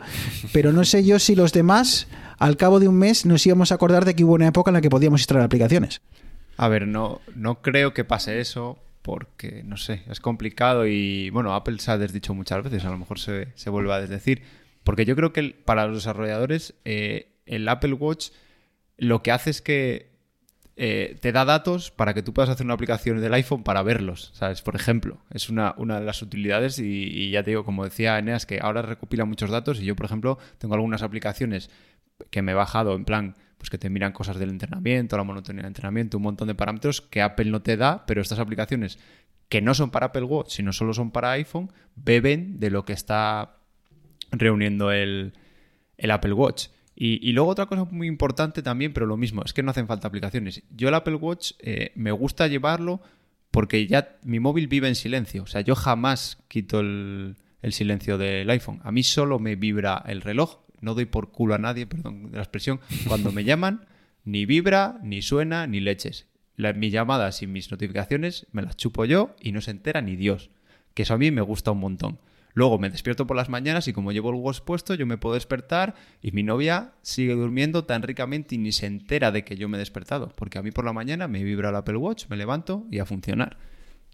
pero 0.53 0.73
no 0.73 0.85
sé 0.85 1.05
yo 1.05 1.19
si 1.19 1.35
los 1.35 1.53
demás, 1.53 2.09
al 2.39 2.57
cabo 2.57 2.81
de 2.81 2.89
un 2.89 2.97
mes, 2.97 3.27
nos 3.27 3.47
íbamos 3.47 3.73
a 3.73 3.77
acordar 3.77 4.05
de 4.05 4.15
que 4.15 4.25
hubo 4.25 4.35
una 4.35 4.49
época 4.49 4.71
en 4.71 4.75
la 4.75 4.81
que 4.81 4.91
podíamos 4.91 5.21
instalar 5.21 5.45
aplicaciones. 5.45 6.01
A 6.57 6.69
ver, 6.69 6.87
no, 6.87 7.21
no 7.35 7.63
creo 7.63 7.95
que 7.95 8.05
pase 8.05 8.41
eso 8.41 8.79
porque, 9.03 9.63
no 9.65 9.77
sé, 9.77 10.03
es 10.09 10.21
complicado 10.21 10.87
y, 10.87 11.31
bueno, 11.31 11.55
Apple 11.55 11.79
se 11.79 11.91
ha 11.91 11.99
desdicho 11.99 12.33
muchas 12.33 12.63
veces, 12.63 12.85
a 12.85 12.91
lo 12.91 12.99
mejor 12.99 13.19
se, 13.19 13.49
se 13.55 13.71
vuelve 13.71 13.93
a 13.93 14.01
desdecir, 14.01 14.43
porque 14.83 15.05
yo 15.05 15.15
creo 15.17 15.33
que 15.33 15.55
para 15.65 15.87
los 15.87 15.97
desarrolladores 15.97 16.75
eh, 16.85 17.35
el 17.47 17.69
Apple 17.69 17.95
Watch 17.95 18.31
lo 18.97 19.23
que 19.23 19.33
hace 19.33 19.51
es 19.51 19.61
que 19.61 20.14
eh, 20.77 21.19
te 21.21 21.31
da 21.31 21.45
datos 21.45 21.93
para 21.93 22.15
que 22.15 22.23
tú 22.23 22.35
puedas 22.35 22.51
hacer 22.51 22.67
una 22.67 22.75
aplicación 22.75 23.21
del 23.21 23.33
iPhone 23.35 23.63
para 23.63 23.83
verlos, 23.83 24.33
¿sabes? 24.35 24.61
Por 24.61 24.75
ejemplo, 24.75 25.19
es 25.31 25.49
una, 25.49 25.75
una 25.77 26.01
de 26.01 26.07
las 26.07 26.21
utilidades 26.21 26.81
y, 26.81 27.31
ya 27.31 27.45
te 27.45 27.51
digo, 27.51 27.65
como 27.65 27.85
decía 27.85 28.19
Eneas, 28.19 28.45
que 28.45 28.59
ahora 28.61 28.83
recopila 28.83 29.25
muchos 29.25 29.51
datos 29.51 29.81
y 29.81 29.85
yo, 29.85 29.95
por 29.95 30.07
ejemplo, 30.07 30.39
tengo 30.59 30.75
algunas 30.75 31.03
aplicaciones 31.03 31.71
que 32.31 32.43
me 32.43 32.53
he 32.53 32.55
bajado 32.57 32.95
en 32.97 33.05
plan, 33.05 33.37
pues 33.57 33.71
que 33.71 33.79
te 33.79 33.89
miran 33.89 34.13
cosas 34.13 34.37
del 34.37 34.51
entrenamiento, 34.51 35.17
la 35.17 35.23
monotonía 35.23 35.63
del 35.63 35.69
entrenamiento, 35.69 36.17
un 36.17 36.25
montón 36.25 36.49
de 36.49 36.57
parámetros 36.57 37.01
que 37.01 37.23
Apple 37.23 37.51
no 37.51 37.63
te 37.63 37.77
da, 37.77 38.05
pero 38.07 38.21
estas 38.21 38.41
aplicaciones 38.41 38.99
que 39.49 39.63
no 39.63 39.75
son 39.75 39.91
para 39.91 40.07
Apple 40.07 40.25
Watch, 40.25 40.51
sino 40.51 40.73
solo 40.73 40.93
son 40.93 41.13
para 41.13 41.31
iPhone, 41.33 41.73
beben 41.95 42.59
de 42.59 42.71
lo 42.71 42.85
que 42.85 42.95
está 42.95 43.59
reuniendo 44.33 44.91
el, 44.91 45.35
el 45.99 46.11
Apple 46.11 46.33
Watch. 46.33 46.67
Y, 46.97 47.29
y, 47.29 47.33
luego 47.33 47.51
otra 47.51 47.67
cosa 47.67 47.85
muy 47.85 48.07
importante 48.07 48.63
también, 48.63 48.93
pero 48.93 49.07
lo 49.07 49.17
mismo, 49.17 49.43
es 49.45 49.53
que 49.53 49.63
no 49.63 49.71
hacen 49.73 49.89
falta 49.89 50.07
aplicaciones. 50.07 50.63
Yo 50.71 50.89
el 50.89 50.95
Apple 50.95 51.17
Watch 51.17 51.53
eh, 51.59 51.91
me 51.97 52.13
gusta 52.13 52.47
llevarlo 52.47 53.01
porque 53.55 53.87
ya 53.87 54.17
mi 54.25 54.41
móvil 54.41 54.67
vive 54.67 54.89
en 54.89 54.97
silencio. 54.97 55.45
O 55.45 55.47
sea, 55.47 55.61
yo 55.61 55.77
jamás 55.77 56.39
quito 56.49 56.81
el, 56.81 57.37
silencio 57.71 58.19
del 58.19 58.51
iPhone. 58.51 58.81
A 58.83 58.91
mí 58.91 59.05
solo 59.05 59.39
me 59.39 59.55
vibra 59.55 60.03
el 60.07 60.23
reloj. 60.23 60.59
No 60.81 60.95
doy 60.95 61.05
por 61.05 61.31
culo 61.31 61.55
a 61.55 61.59
nadie, 61.59 61.87
perdón 61.87 62.33
de 62.33 62.37
la 62.37 62.43
expresión. 62.43 62.81
Cuando 63.07 63.31
me 63.31 63.45
llaman, 63.45 63.87
ni 64.25 64.45
vibra, 64.45 64.99
ni 65.05 65.23
suena, 65.23 65.69
ni 65.69 65.79
leches. 65.79 66.27
La, 66.57 66.73
mis 66.73 66.93
llamadas 66.93 67.43
y 67.43 67.47
mis 67.47 67.71
notificaciones 67.71 68.49
me 68.51 68.63
las 68.63 68.77
chupo 68.77 69.05
yo 69.05 69.37
y 69.41 69.53
no 69.53 69.61
se 69.61 69.71
entera 69.71 70.01
ni 70.01 70.17
Dios. 70.17 70.51
Que 70.93 71.05
eso 71.05 71.15
a 71.15 71.19
mí 71.19 71.31
me 71.31 71.41
gusta 71.41 71.71
un 71.71 71.79
montón. 71.79 72.19
Luego 72.57 72.79
me 72.79 72.89
despierto 72.89 73.27
por 73.27 73.37
las 73.37 73.49
mañanas 73.49 73.89
y 73.89 73.93
como 73.93 74.13
llevo 74.13 74.31
el 74.31 74.37
watch 74.37 74.61
puesto, 74.61 74.95
yo 74.95 75.07
me 75.07 75.19
puedo 75.19 75.35
despertar 75.35 75.95
y 76.23 76.31
mi 76.31 76.43
novia 76.45 76.93
sigue 77.03 77.35
durmiendo 77.35 77.85
tan 77.85 78.03
ricamente 78.03 78.55
y 78.55 78.59
ni 78.59 78.71
se 78.71 78.87
entera 78.87 79.33
de 79.33 79.45
que 79.45 79.57
yo 79.57 79.69
me 79.69 79.77
he 79.77 79.81
despertado. 79.81 80.29
Porque 80.37 80.59
a 80.59 80.63
mí 80.63 80.71
por 80.71 80.85
la 80.85 80.93
mañana 80.93 81.27
me 81.27 81.43
vibra 81.43 81.71
el 81.71 81.77
Apple 81.77 81.97
Watch, 81.97 82.27
me 82.29 82.37
levanto 82.37 82.87
y 82.93 83.01
a 83.01 83.05
funcionar. 83.07 83.57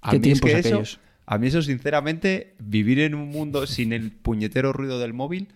A 0.00 0.12
¿Qué 0.12 0.18
mí 0.20 0.30
es 0.30 0.40
tiempos 0.40 0.50
eso, 0.58 0.68
aquellos? 0.76 1.00
a 1.26 1.36
mí 1.38 1.46
eso, 1.48 1.60
sinceramente, 1.60 2.54
vivir 2.58 3.00
en 3.00 3.14
un 3.14 3.28
mundo 3.28 3.66
sin 3.66 3.92
el 3.92 4.10
puñetero 4.10 4.72
ruido 4.72 4.98
del 4.98 5.12
móvil, 5.12 5.48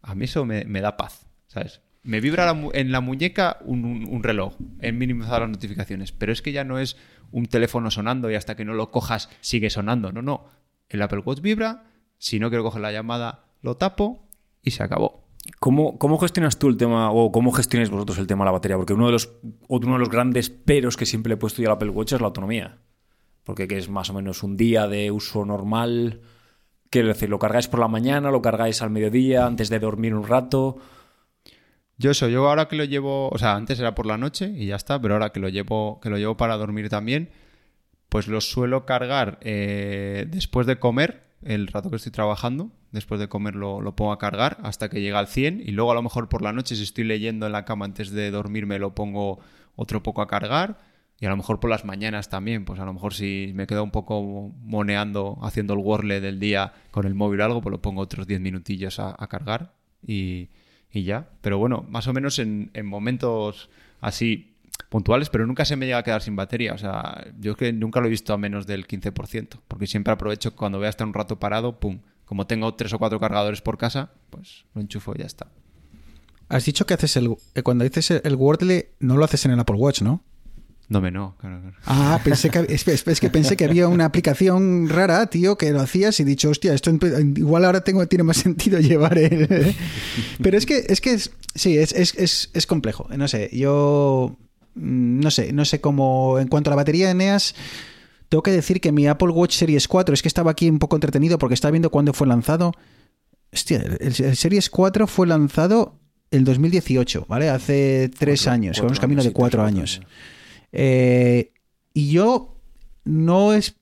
a 0.00 0.14
mí 0.14 0.24
eso 0.26 0.44
me, 0.44 0.64
me 0.64 0.80
da 0.80 0.96
paz, 0.96 1.26
¿sabes? 1.48 1.80
Me 2.04 2.20
vibra 2.20 2.46
la 2.46 2.68
en 2.74 2.90
la 2.92 3.00
muñeca 3.00 3.58
un, 3.64 3.84
un- 3.84 4.08
un 4.08 4.22
reloj, 4.22 4.54
en 4.80 4.98
minimizar 4.98 5.40
las 5.40 5.50
notificaciones, 5.50 6.12
pero 6.12 6.32
es 6.32 6.40
que 6.42 6.52
ya 6.52 6.62
no 6.64 6.78
es 6.78 6.96
un 7.32 7.46
teléfono 7.46 7.90
sonando 7.90 8.30
y 8.30 8.34
hasta 8.36 8.54
que 8.56 8.64
no 8.64 8.74
lo 8.74 8.90
cojas 8.92 9.28
sigue 9.40 9.70
sonando, 9.70 10.12
no, 10.12 10.22
no. 10.22 10.46
El 10.88 11.02
Apple 11.02 11.20
Watch 11.24 11.40
vibra, 11.40 11.84
si 12.22 12.38
no 12.38 12.50
quiero 12.50 12.62
coger 12.62 12.80
la 12.80 12.92
llamada, 12.92 13.46
lo 13.62 13.76
tapo 13.76 14.28
y 14.62 14.70
se 14.70 14.84
acabó. 14.84 15.24
¿Cómo, 15.58 15.98
¿Cómo 15.98 16.18
gestionas 16.18 16.56
tú 16.56 16.68
el 16.68 16.76
tema, 16.76 17.10
o 17.10 17.32
cómo 17.32 17.50
gestionáis 17.50 17.90
vosotros 17.90 18.16
el 18.18 18.28
tema 18.28 18.44
de 18.44 18.46
la 18.46 18.52
batería? 18.52 18.76
Porque 18.76 18.92
uno 18.92 19.06
de 19.06 19.12
los, 19.12 19.32
uno 19.66 19.94
de 19.94 19.98
los 19.98 20.08
grandes 20.08 20.48
peros 20.48 20.96
que 20.96 21.04
siempre 21.04 21.30
le 21.30 21.34
he 21.34 21.36
puesto 21.36 21.60
yo 21.60 21.68
al 21.68 21.74
Apple 21.74 21.88
Watch 21.88 22.12
es 22.12 22.20
la 22.20 22.28
autonomía. 22.28 22.78
Porque 23.42 23.66
que 23.66 23.76
es 23.76 23.88
más 23.88 24.08
o 24.10 24.14
menos 24.14 24.44
un 24.44 24.56
día 24.56 24.86
de 24.86 25.10
uso 25.10 25.44
normal. 25.44 26.20
Quiero 26.90 27.08
decir, 27.08 27.28
lo 27.28 27.40
cargáis 27.40 27.66
por 27.66 27.80
la 27.80 27.88
mañana, 27.88 28.30
lo 28.30 28.40
cargáis 28.40 28.82
al 28.82 28.90
mediodía, 28.90 29.44
antes 29.44 29.68
de 29.68 29.80
dormir 29.80 30.14
un 30.14 30.24
rato. 30.24 30.76
Yo 31.98 32.12
eso, 32.12 32.28
yo 32.28 32.48
ahora 32.48 32.68
que 32.68 32.76
lo 32.76 32.84
llevo, 32.84 33.30
o 33.30 33.38
sea, 33.38 33.56
antes 33.56 33.80
era 33.80 33.96
por 33.96 34.06
la 34.06 34.16
noche 34.16 34.46
y 34.46 34.66
ya 34.66 34.76
está, 34.76 35.02
pero 35.02 35.14
ahora 35.14 35.30
que 35.30 35.40
lo 35.40 35.48
llevo, 35.48 35.98
que 36.00 36.08
lo 36.08 36.18
llevo 36.18 36.36
para 36.36 36.56
dormir 36.56 36.88
también, 36.88 37.30
pues 38.08 38.28
lo 38.28 38.40
suelo 38.40 38.86
cargar 38.86 39.40
eh, 39.40 40.24
después 40.28 40.68
de 40.68 40.78
comer, 40.78 41.31
el 41.44 41.66
rato 41.66 41.90
que 41.90 41.96
estoy 41.96 42.12
trabajando, 42.12 42.70
después 42.90 43.20
de 43.20 43.28
comer 43.28 43.54
lo, 43.54 43.80
lo 43.80 43.96
pongo 43.96 44.12
a 44.12 44.18
cargar 44.18 44.58
hasta 44.62 44.88
que 44.88 45.00
llega 45.00 45.18
al 45.18 45.28
100 45.28 45.62
y 45.64 45.72
luego 45.72 45.92
a 45.92 45.94
lo 45.94 46.02
mejor 46.02 46.28
por 46.28 46.42
la 46.42 46.52
noche 46.52 46.76
si 46.76 46.82
estoy 46.82 47.04
leyendo 47.04 47.46
en 47.46 47.52
la 47.52 47.64
cama 47.64 47.84
antes 47.84 48.10
de 48.10 48.30
dormirme 48.30 48.78
lo 48.78 48.94
pongo 48.94 49.40
otro 49.76 50.02
poco 50.02 50.22
a 50.22 50.26
cargar 50.26 50.78
y 51.22 51.26
a 51.26 51.28
lo 51.28 51.36
mejor 51.36 51.60
por 51.60 51.70
las 51.70 51.84
mañanas 51.84 52.28
también, 52.28 52.64
pues 52.64 52.80
a 52.80 52.84
lo 52.84 52.92
mejor 52.92 53.14
si 53.14 53.52
me 53.54 53.68
quedo 53.68 53.84
un 53.84 53.92
poco 53.92 54.52
moneando 54.64 55.38
haciendo 55.42 55.74
el 55.74 55.78
Wordle 55.78 56.20
del 56.20 56.40
día 56.40 56.72
con 56.90 57.06
el 57.06 57.14
móvil 57.14 57.40
o 57.40 57.44
algo, 57.44 57.60
pues 57.60 57.70
lo 57.70 57.80
pongo 57.80 58.00
otros 58.00 58.26
10 58.26 58.40
minutillos 58.40 58.98
a, 58.98 59.14
a 59.16 59.28
cargar 59.28 59.72
y, 60.04 60.48
y 60.90 61.04
ya. 61.04 61.30
Pero 61.40 61.58
bueno, 61.58 61.86
más 61.88 62.08
o 62.08 62.12
menos 62.12 62.40
en, 62.40 62.70
en 62.74 62.86
momentos 62.86 63.70
así 64.00 64.51
puntuales, 64.88 65.30
pero 65.30 65.46
nunca 65.46 65.64
se 65.64 65.76
me 65.76 65.86
llega 65.86 65.98
a 65.98 66.02
quedar 66.02 66.22
sin 66.22 66.36
batería. 66.36 66.74
O 66.74 66.78
sea, 66.78 67.24
yo 67.38 67.52
es 67.52 67.56
que 67.58 67.72
nunca 67.72 68.00
lo 68.00 68.06
he 68.06 68.10
visto 68.10 68.32
a 68.32 68.38
menos 68.38 68.66
del 68.66 68.86
15%, 68.86 69.60
porque 69.68 69.86
siempre 69.86 70.12
aprovecho 70.12 70.54
cuando 70.54 70.78
voy 70.78 70.86
a 70.86 70.90
estar 70.90 71.06
un 71.06 71.14
rato 71.14 71.38
parado, 71.38 71.78
pum. 71.80 72.00
Como 72.24 72.46
tengo 72.46 72.74
tres 72.74 72.92
o 72.94 72.98
cuatro 72.98 73.20
cargadores 73.20 73.60
por 73.60 73.76
casa, 73.76 74.12
pues 74.30 74.64
lo 74.74 74.80
enchufo 74.80 75.12
y 75.14 75.18
ya 75.20 75.26
está. 75.26 75.48
Has 76.48 76.64
dicho 76.64 76.86
que 76.86 76.94
haces 76.94 77.16
el. 77.16 77.34
eh, 77.54 77.62
Cuando 77.62 77.84
dices 77.84 78.10
el- 78.10 78.36
Wordle, 78.36 78.90
no 79.00 79.16
lo 79.16 79.24
haces 79.24 79.44
en 79.44 79.52
el 79.52 79.60
Apple 79.60 79.76
Watch, 79.76 80.02
¿no? 80.02 80.22
No 80.88 81.00
me 81.00 81.10
no, 81.10 81.36
claro, 81.38 81.60
claro. 81.60 81.76
Ah, 81.86 82.20
pensé 82.22 82.50
que, 82.50 82.66
es, 82.68 82.86
es- 82.86 83.20
que 83.20 83.30
pensé 83.30 83.56
que 83.56 83.64
había 83.64 83.88
una 83.88 84.04
aplicación 84.04 84.88
rara, 84.90 85.26
tío, 85.26 85.56
que 85.56 85.70
lo 85.72 85.80
hacías 85.80 86.20
y 86.20 86.24
dicho, 86.24 86.50
hostia, 86.50 86.74
esto 86.74 86.90
igual 87.36 87.64
ahora 87.64 87.82
tengo, 87.82 88.06
tiene 88.06 88.24
más 88.24 88.36
sentido 88.38 88.78
llevar 88.78 89.16
el... 89.16 89.74
Pero 90.42 90.58
es 90.58 90.66
que, 90.66 90.84
es 90.88 91.00
que 91.00 91.14
es, 91.14 91.30
sí, 91.54 91.78
es, 91.78 91.92
es, 91.92 92.14
es, 92.16 92.50
es 92.52 92.66
complejo. 92.66 93.08
No 93.16 93.26
sé, 93.28 93.48
yo 93.52 94.36
no 94.74 95.30
sé, 95.30 95.52
no 95.52 95.64
sé 95.64 95.80
cómo... 95.80 96.38
En 96.38 96.48
cuanto 96.48 96.70
a 96.70 96.72
la 96.72 96.76
batería 96.76 97.06
de 97.06 97.12
Eneas, 97.12 97.54
tengo 98.28 98.42
que 98.42 98.50
decir 98.50 98.80
que 98.80 98.92
mi 98.92 99.06
Apple 99.06 99.28
Watch 99.30 99.54
Series 99.56 99.86
4, 99.88 100.14
es 100.14 100.22
que 100.22 100.28
estaba 100.28 100.50
aquí 100.50 100.68
un 100.68 100.78
poco 100.78 100.96
entretenido 100.96 101.38
porque 101.38 101.54
estaba 101.54 101.72
viendo 101.72 101.90
cuándo 101.90 102.12
fue 102.12 102.26
lanzado. 102.26 102.72
Hostia, 103.52 103.78
el, 104.00 104.14
el 104.24 104.36
Series 104.36 104.70
4 104.70 105.06
fue 105.06 105.26
lanzado 105.26 105.98
el 106.30 106.44
2018, 106.44 107.26
¿vale? 107.28 107.50
Hace 107.50 108.10
tres 108.18 108.40
Cuatro- 108.40 108.52
años, 108.52 108.80
vamos 108.80 108.98
camino 109.00 109.22
de 109.22 109.32
cuatro 109.32 109.62
años. 109.62 110.00
Eh, 110.72 111.52
y 111.92 112.10
yo 112.10 112.56
no 113.04 113.52
es 113.52 113.76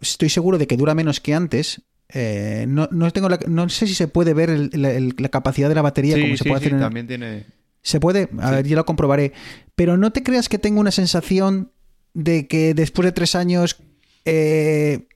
estoy 0.00 0.30
seguro 0.30 0.56
de 0.56 0.66
que 0.66 0.76
dura 0.78 0.94
menos 0.94 1.20
que 1.20 1.34
antes. 1.34 1.82
Eh, 2.12 2.64
no, 2.66 2.88
no 2.90 3.10
tengo 3.12 3.28
la- 3.28 3.38
no 3.46 3.68
sé 3.68 3.86
si 3.86 3.94
se 3.94 4.08
puede 4.08 4.32
ver 4.34 4.48
el- 4.50 4.70
la, 4.72 4.90
el- 4.90 5.14
la 5.18 5.28
capacidad 5.28 5.68
de 5.68 5.74
la 5.74 5.82
batería 5.82 6.16
Sí, 6.16 6.22
como 6.22 6.36
se 6.36 6.42
sí, 6.44 6.48
puede 6.48 6.60
sí, 6.60 6.66
hacer 6.66 6.74
en 6.76 6.80
también 6.80 7.06
tiene... 7.06 7.44
se 7.82 8.00
puede, 8.00 8.28
a 8.40 8.50
ver, 8.50 8.66
yo 8.66 8.74
lo 8.74 8.84
comprobaré. 8.86 9.32
Pero 9.80 9.96
no 9.96 10.12
te 10.12 10.22
creas 10.22 10.50
que 10.50 10.58
tengo 10.58 10.78
una 10.78 10.90
sensación 10.90 11.72
de 12.12 12.46
que 12.46 12.74
después 12.74 13.06
de 13.06 13.12
tres 13.12 13.34
años 13.34 13.78
eh, 14.26 15.08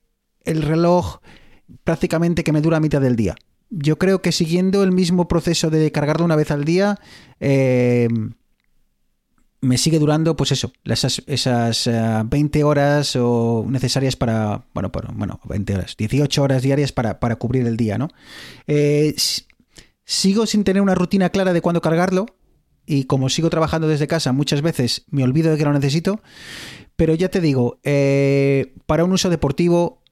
el 0.47 0.63
reloj 0.63 1.19
prácticamente 1.85 2.45
que 2.45 2.53
me 2.53 2.63
dura 2.63 2.81
mitad 2.81 3.03
del 3.03 3.15
día. 3.15 3.35
Yo 3.69 3.99
creo 3.99 4.23
que 4.23 4.33
siguiendo 4.33 4.83
el 4.83 4.91
mismo 4.91 5.29
proceso 5.29 5.69
de 5.69 5.93
cargarlo 5.93 6.25
una 6.25 6.35
vez 6.35 6.51
al 6.51 6.65
día, 6.65 6.99
eh, 7.41 8.09
me 9.61 9.77
sigue 9.77 9.99
durando, 9.99 10.35
pues 10.35 10.53
eso, 10.53 10.73
esas, 10.85 11.23
esas 11.27 11.87
eh, 11.87 12.23
20 12.25 12.65
horas 12.65 13.17
o 13.17 13.67
necesarias 13.69 14.17
para, 14.17 14.65
bueno, 14.73 14.91
para, 14.91 15.13
bueno, 15.13 15.41
20 15.45 15.75
horas, 15.75 15.95
18 15.95 16.43
horas 16.43 16.63
diarias 16.63 16.91
para, 16.91 17.21
para 17.21 17.37
cubrir 17.37 17.67
el 17.67 17.77
día, 17.77 17.99
¿no? 17.99 18.09
Sigo 20.07 20.47
sin 20.47 20.65
tener 20.65 20.81
una 20.81 20.95
rutina 20.95 21.29
clara 21.29 21.53
de 21.53 21.61
cuándo 21.61 21.83
cargarlo 21.83 22.25
y 22.87 23.05
como 23.05 23.29
sigo 23.29 23.51
trabajando 23.51 23.89
desde 23.89 24.07
casa, 24.07 24.33
muchas 24.33 24.63
veces 24.63 25.05
me 25.11 25.25
olvido 25.25 25.51
de 25.51 25.59
que 25.59 25.65
lo 25.65 25.73
necesito, 25.73 26.21
pero 26.97 27.15
ya 27.15 27.29
te 27.29 27.41
digo, 27.41 27.79
eh, 27.83 28.75
para 28.87 29.05
un 29.05 29.13
uso 29.13 29.31
deportivo, 29.31 30.03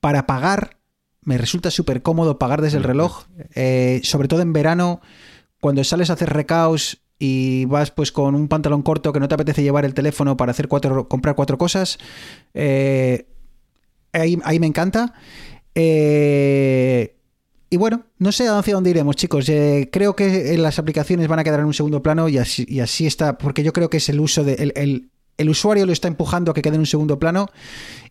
para 0.00 0.26
pagar, 0.26 0.78
me 1.22 1.38
resulta 1.38 1.70
súper 1.70 2.02
cómodo 2.02 2.38
pagar 2.38 2.60
desde 2.60 2.78
el 2.78 2.84
reloj, 2.84 3.24
eh, 3.54 4.00
sobre 4.02 4.28
todo 4.28 4.42
en 4.42 4.52
verano, 4.52 5.00
cuando 5.60 5.84
sales 5.84 6.10
a 6.10 6.14
hacer 6.14 6.30
recaos 6.32 7.02
y 7.18 7.66
vas 7.66 7.92
pues 7.92 8.10
con 8.10 8.34
un 8.34 8.48
pantalón 8.48 8.82
corto 8.82 9.12
que 9.12 9.20
no 9.20 9.28
te 9.28 9.34
apetece 9.36 9.62
llevar 9.62 9.84
el 9.84 9.94
teléfono 9.94 10.36
para 10.36 10.50
hacer 10.50 10.66
cuatro, 10.66 11.08
comprar 11.08 11.36
cuatro 11.36 11.56
cosas, 11.56 11.98
eh, 12.54 13.28
ahí, 14.12 14.38
ahí 14.44 14.58
me 14.58 14.66
encanta. 14.66 15.14
Eh, 15.74 17.16
y 17.72 17.76
bueno, 17.78 18.04
no 18.18 18.30
sé 18.32 18.46
hacia 18.48 18.74
dónde 18.74 18.90
iremos, 18.90 19.16
chicos. 19.16 19.48
Eh, 19.48 19.88
creo 19.90 20.14
que 20.14 20.56
las 20.58 20.78
aplicaciones 20.78 21.26
van 21.26 21.38
a 21.38 21.44
quedar 21.44 21.60
en 21.60 21.66
un 21.66 21.74
segundo 21.74 22.02
plano 22.02 22.28
y 22.28 22.38
así, 22.38 22.64
y 22.68 22.80
así 22.80 23.06
está, 23.06 23.38
porque 23.38 23.62
yo 23.62 23.72
creo 23.72 23.88
que 23.90 23.96
es 23.96 24.08
el 24.08 24.20
uso 24.20 24.44
de. 24.44 24.54
El, 24.54 24.72
el- 24.76 25.08
el 25.38 25.48
usuario 25.48 25.86
lo 25.86 25.92
está 25.92 26.08
empujando 26.08 26.50
a 26.50 26.54
que 26.54 26.60
quede 26.60 26.74
en 26.74 26.80
un 26.80 26.86
segundo 26.86 27.18
plano 27.18 27.48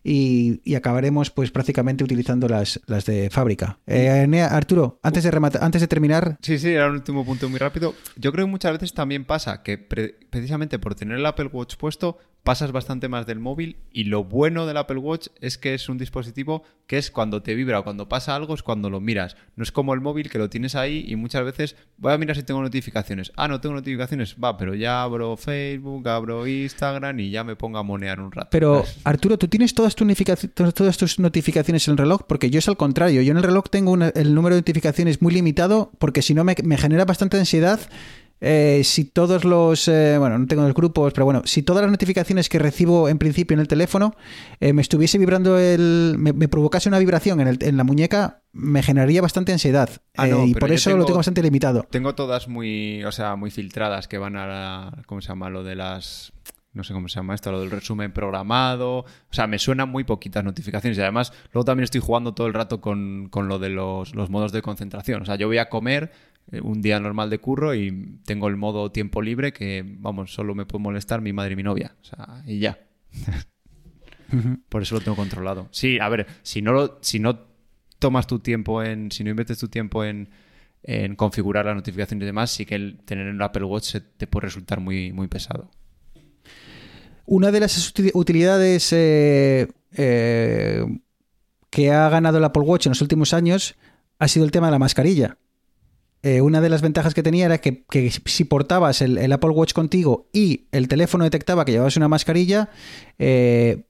y, 0.02 0.60
y 0.64 0.74
acabaremos 0.74 1.30
pues 1.30 1.50
prácticamente 1.52 2.02
utilizando 2.02 2.48
las, 2.48 2.80
las 2.86 3.06
de 3.06 3.30
fábrica. 3.30 3.78
Eh, 3.86 4.42
Arturo, 4.42 4.98
antes 5.02 5.22
de, 5.24 5.30
rematar, 5.30 5.62
antes 5.62 5.80
de 5.80 5.86
terminar, 5.88 6.36
Sí, 6.42 6.58
sí, 6.58 6.70
era 6.70 6.88
un 6.88 6.94
último 6.94 7.24
punto 7.24 7.48
muy 7.48 7.58
rápido. 7.58 7.94
Yo 8.16 8.32
creo 8.32 8.46
que 8.46 8.50
muchas 8.50 8.72
veces 8.72 8.92
también 8.92 9.24
pasa 9.24 9.62
que 9.62 9.78
pre- 9.78 10.16
precisamente 10.30 10.78
por 10.80 10.94
tener 10.96 11.16
el 11.18 11.24
Apple 11.24 11.48
Watch 11.52 11.76
puesto 11.76 12.18
pasas 12.42 12.72
bastante 12.72 13.08
más 13.08 13.24
del 13.26 13.38
móvil 13.38 13.76
y 13.92 14.04
lo 14.04 14.24
bueno 14.24 14.66
del 14.66 14.76
Apple 14.76 14.98
Watch 14.98 15.28
es 15.40 15.58
que 15.58 15.74
es 15.74 15.88
un 15.88 15.96
dispositivo 15.96 16.64
que 16.88 16.98
es 16.98 17.10
cuando 17.12 17.40
te 17.42 17.54
vibra 17.54 17.78
o 17.78 17.84
cuando 17.84 18.08
pasa 18.08 18.34
algo 18.34 18.54
es 18.54 18.62
cuando 18.64 18.90
lo 18.90 19.00
miras. 19.00 19.36
No 19.54 19.62
es 19.62 19.70
como 19.70 19.94
el 19.94 20.00
móvil 20.00 20.28
que 20.28 20.38
lo 20.38 20.50
tienes 20.50 20.74
ahí 20.74 21.04
y 21.06 21.14
muchas 21.16 21.44
veces 21.44 21.76
voy 21.98 22.12
a 22.12 22.18
mirar 22.18 22.36
si 22.36 22.42
tengo 22.42 22.60
notificaciones. 22.60 23.32
Ah, 23.36 23.46
no 23.48 23.60
tengo 23.60 23.76
notificaciones. 23.76 24.36
Va, 24.42 24.56
pero 24.58 24.74
ya 24.74 25.02
abro 25.02 25.36
Facebook, 25.36 26.06
abro 26.08 26.46
Instagram 26.46 27.20
y 27.20 27.30
ya 27.30 27.44
me 27.44 27.54
pongo 27.54 27.78
a 27.78 27.82
monear 27.84 28.20
un 28.20 28.32
rato. 28.32 28.48
Pero, 28.50 28.84
Arturo, 29.04 29.38
¿tú 29.38 29.46
tienes 29.48 29.72
todas, 29.74 29.94
tus 29.94 30.74
todas 30.74 31.18
notificaciones 31.20 31.86
en 31.86 31.92
el 31.92 31.98
reloj? 31.98 32.22
Porque 32.26 32.50
yo 32.50 32.58
es 32.58 32.68
al 32.68 32.76
contrario. 32.76 33.22
Yo 33.22 33.30
en 33.30 33.36
el 33.38 33.44
reloj 33.44 33.66
tengo 33.70 33.92
una- 33.92 34.08
el 34.08 34.34
número 34.34 34.56
de 34.56 34.62
notificaciones 34.62 35.22
muy 35.22 35.32
limitado 35.32 35.92
porque 35.98 36.22
si 36.22 36.34
no 36.34 36.42
me, 36.44 36.56
me 36.64 36.76
genera 36.76 37.04
bastante 37.04 37.38
ansiedad. 37.38 37.78
Eh, 38.44 38.82
si 38.84 39.04
todos 39.04 39.44
los, 39.44 39.86
eh, 39.86 40.16
bueno, 40.18 40.36
no 40.36 40.46
tengo 40.48 40.62
los 40.64 40.74
grupos, 40.74 41.12
pero 41.12 41.24
bueno, 41.24 41.42
si 41.44 41.62
todas 41.62 41.80
las 41.82 41.90
notificaciones 41.92 42.48
que 42.48 42.58
recibo 42.58 43.08
en 43.08 43.16
principio 43.18 43.54
en 43.54 43.60
el 43.60 43.68
teléfono 43.68 44.16
eh, 44.58 44.72
me 44.72 44.82
estuviese 44.82 45.16
vibrando 45.16 45.56
el, 45.58 46.16
me, 46.18 46.32
me 46.32 46.48
provocase 46.48 46.88
una 46.88 46.98
vibración 46.98 47.40
en, 47.40 47.46
el- 47.48 47.58
en 47.62 47.76
la 47.76 47.84
muñeca, 47.84 48.42
me 48.52 48.82
generaría 48.82 49.22
bastante 49.22 49.52
ansiedad. 49.52 49.88
Ah, 50.16 50.26
no, 50.26 50.42
Eh, 50.42 50.46
y 50.48 50.54
por 50.54 50.72
eso 50.72 50.90
lo 50.96 51.04
tengo- 51.04 51.18
bastante 51.18 51.40
limitado. 51.42 51.86
Tengo 51.88 52.14
todas 52.16 52.48
muy, 52.48 53.04
o 53.04 53.12
sea, 53.12 53.36
muy 53.36 53.50
filtradas 53.52 54.08
que 54.08 54.18
van 54.18 54.34
a 54.36 54.46
la, 54.48 55.02
¿cómo 55.06 55.20
se 55.20 55.28
llama? 55.28 55.48
Lo 55.48 55.62
de 55.62 55.76
las, 55.76 56.32
no 56.72 56.82
sé 56.84 56.92
cómo 56.94 57.06
se 57.08 57.16
llama 57.20 57.34
esto, 57.36 57.52
lo 57.52 57.60
del 57.60 57.70
resumen 57.70 58.12
programado. 58.12 58.98
O 58.98 59.06
sea, 59.30 59.46
me 59.46 59.58
suenan 59.58 59.88
muy 59.88 60.04
poquitas 60.04 60.42
notificaciones 60.42 60.98
y 60.98 61.00
además 61.00 61.32
luego 61.52 61.64
también 61.64 61.84
estoy 61.84 62.00
jugando 62.00 62.34
todo 62.34 62.46
el 62.48 62.54
rato 62.54 62.80
con, 62.80 63.28
con 63.30 63.46
lo 63.46 63.58
de 63.58 63.68
los, 63.68 64.14
los 64.14 64.30
modos 64.30 64.50
de 64.52 64.62
concentración. 64.62 65.22
O 65.22 65.24
sea, 65.26 65.36
yo 65.36 65.46
voy 65.46 65.58
a 65.58 65.68
comer 65.68 66.10
un 66.62 66.82
día 66.82 67.00
normal 67.00 67.30
de 67.30 67.38
curro 67.38 67.74
y 67.74 68.18
tengo 68.24 68.48
el 68.48 68.56
modo 68.56 68.90
tiempo 68.92 69.22
libre 69.22 69.52
que, 69.52 69.84
vamos, 69.86 70.34
solo 70.34 70.54
me 70.54 70.66
puede 70.66 70.82
molestar 70.82 71.20
mi 71.20 71.32
madre 71.32 71.52
y 71.52 71.56
mi 71.56 71.62
novia. 71.62 71.94
O 72.00 72.04
sea, 72.04 72.42
y 72.46 72.58
ya. 72.58 72.78
Por 74.68 74.82
eso 74.82 74.94
lo 74.94 75.00
tengo 75.02 75.16
controlado. 75.16 75.68
Sí, 75.70 75.98
a 75.98 76.08
ver, 76.08 76.26
si 76.42 76.62
no, 76.62 76.72
lo, 76.72 76.98
si 77.02 77.18
no 77.18 77.40
tomas 77.98 78.26
tu 78.26 78.38
tiempo 78.38 78.82
en, 78.82 79.10
si 79.12 79.24
no 79.24 79.30
inviertes 79.30 79.58
tu 79.58 79.68
tiempo 79.68 80.04
en, 80.04 80.30
en 80.82 81.16
configurar 81.16 81.66
las 81.66 81.76
notificaciones 81.76 82.22
y 82.22 82.26
demás, 82.26 82.50
sí 82.50 82.64
que 82.66 82.74
el 82.74 82.98
tener 83.04 83.26
en 83.28 83.36
el 83.36 83.42
Apple 83.42 83.64
Watch 83.64 83.96
te 84.16 84.26
puede 84.26 84.46
resultar 84.46 84.80
muy, 84.80 85.12
muy 85.12 85.28
pesado. 85.28 85.70
Una 87.26 87.50
de 87.50 87.60
las 87.60 87.94
uti- 87.94 88.10
utilidades 88.14 88.92
eh, 88.92 89.68
eh, 89.96 90.84
que 91.70 91.90
ha 91.92 92.08
ganado 92.08 92.38
el 92.38 92.44
Apple 92.44 92.62
Watch 92.62 92.86
en 92.86 92.90
los 92.90 93.02
últimos 93.02 93.32
años 93.32 93.76
ha 94.18 94.28
sido 94.28 94.44
el 94.44 94.50
tema 94.50 94.66
de 94.66 94.72
la 94.72 94.78
mascarilla. 94.78 95.36
Eh, 96.24 96.40
una 96.40 96.60
de 96.60 96.68
las 96.68 96.82
ventajas 96.82 97.14
que 97.14 97.22
tenía 97.24 97.46
era 97.46 97.58
que, 97.58 97.84
si 98.26 98.44
portabas 98.44 99.02
el, 99.02 99.32
Apple 99.32 99.50
Watch 99.50 99.72
contigo 99.72 100.28
y 100.32 100.66
el 100.70 100.86
teléfono 100.86 101.24
detectaba 101.24 101.64
que 101.64 101.72
llevabas 101.72 101.96
una 101.96 102.06
mascarilla, 102.06 102.70
eh, 103.18 103.82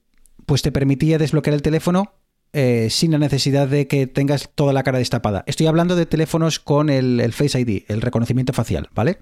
pues 0.46 0.62
te 0.62 0.72
permitía 0.72 1.18
desbloquear 1.18 1.52
el 1.52 1.60
teléfono 1.60 2.14
eh, 2.54 2.88
sin 2.90 3.10
la 3.10 3.18
necesidad 3.18 3.68
de 3.68 3.86
que 3.86 4.06
tengas 4.06 4.48
toda 4.54 4.72
la 4.72 4.82
cara 4.82 4.98
destapada. 4.98 5.44
Estoy 5.46 5.66
hablando 5.66 5.94
de 5.94 6.06
teléfonos 6.06 6.58
con 6.58 6.88
el, 6.88 7.32
Face 7.34 7.60
ID, 7.60 7.84
el 7.88 8.00
reconocimiento 8.00 8.54
facial, 8.54 8.88
¿vale? 8.94 9.18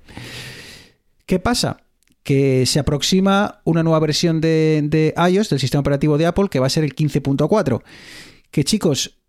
¿Qué 1.26 1.40
pasa? 1.40 1.78
Que 2.22 2.64
se 2.64 2.78
aproxima 2.78 3.60
una 3.64 3.82
nueva 3.82 3.98
versión 3.98 4.40
de 4.40 5.14
iOS, 5.16 5.50
del 5.50 5.58
sistema 5.58 5.80
operativo 5.80 6.16
de 6.16 6.26
Apple, 6.26 6.48
que 6.48 6.60
va 6.60 6.66
a 6.66 6.70
ser 6.70 6.84
el 6.84 6.94
15.4. 6.94 7.82
Que 8.52 8.62
chicos, 8.64 9.19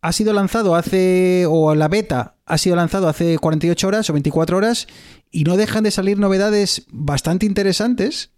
ha 0.00 0.12
sido 0.12 0.32
lanzado 0.32 0.74
hace, 0.76 1.44
o 1.48 1.74
la 1.74 1.88
beta 1.88 2.36
ha 2.46 2.58
sido 2.58 2.76
lanzado 2.76 3.08
hace 3.08 3.38
48 3.38 3.86
horas 3.88 4.08
o 4.10 4.12
24 4.12 4.56
horas 4.56 4.86
y 5.30 5.44
no 5.44 5.56
dejan 5.56 5.84
de 5.84 5.90
salir 5.90 6.18
novedades 6.18 6.86
bastante 6.90 7.46
interesantes 7.46 8.30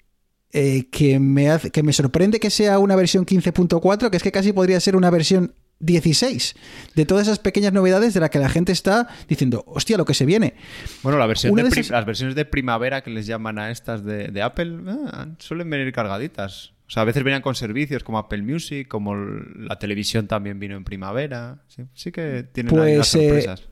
eh, 0.52 0.88
que, 0.90 1.20
me 1.20 1.50
hace, 1.50 1.70
que 1.70 1.82
me 1.82 1.92
sorprende 1.92 2.40
que 2.40 2.50
sea 2.50 2.78
una 2.78 2.96
versión 2.96 3.24
15.4, 3.26 4.10
que 4.10 4.16
es 4.16 4.22
que 4.22 4.32
casi 4.32 4.52
podría 4.52 4.80
ser 4.80 4.96
una 4.96 5.10
versión 5.10 5.54
16 5.82 6.56
de 6.94 7.06
todas 7.06 7.26
esas 7.26 7.38
pequeñas 7.38 7.72
novedades 7.72 8.12
de 8.14 8.20
las 8.20 8.30
que 8.30 8.38
la 8.38 8.48
gente 8.48 8.72
está 8.72 9.08
diciendo, 9.28 9.62
hostia, 9.66 9.96
lo 9.96 10.04
que 10.04 10.12
se 10.14 10.26
viene. 10.26 10.54
Bueno, 11.02 11.18
la 11.18 11.26
versión 11.26 11.54
de 11.54 11.62
de 11.62 11.70
pri- 11.70 11.80
esas- 11.80 11.90
las 11.92 12.04
versiones 12.04 12.34
de 12.34 12.44
primavera 12.44 13.02
que 13.02 13.10
les 13.10 13.26
llaman 13.26 13.58
a 13.58 13.70
estas 13.70 14.04
de, 14.04 14.28
de 14.28 14.42
Apple 14.42 14.78
ah, 14.88 15.28
suelen 15.38 15.70
venir 15.70 15.92
cargaditas. 15.92 16.72
O 16.90 16.92
sea, 16.92 17.02
a 17.02 17.04
veces 17.04 17.22
venían 17.22 17.40
con 17.40 17.54
servicios 17.54 18.02
como 18.02 18.18
Apple 18.18 18.42
Music, 18.42 18.88
como 18.88 19.14
la 19.14 19.78
televisión 19.78 20.26
también 20.26 20.58
vino 20.58 20.74
en 20.74 20.82
primavera. 20.82 21.62
Sí, 21.68 21.84
sí 21.94 22.10
que 22.10 22.42
tienen 22.52 22.76
ahí 22.80 22.96
unas 22.96 23.12
Pues, 23.12 23.14
eh, 23.14 23.28
sorpresas. 23.28 23.68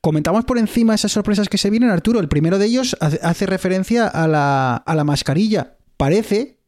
Comentamos 0.00 0.44
por 0.44 0.58
encima 0.58 0.96
esas 0.96 1.12
sorpresas 1.12 1.48
que 1.48 1.58
se 1.58 1.70
vienen, 1.70 1.90
Arturo. 1.90 2.18
El 2.18 2.26
primero 2.26 2.58
de 2.58 2.66
ellos 2.66 2.96
hace, 2.98 3.20
hace 3.22 3.46
referencia 3.46 4.08
a 4.08 4.26
la, 4.26 4.74
a 4.74 4.94
la 4.96 5.04
mascarilla. 5.04 5.76
Parece 5.96 6.58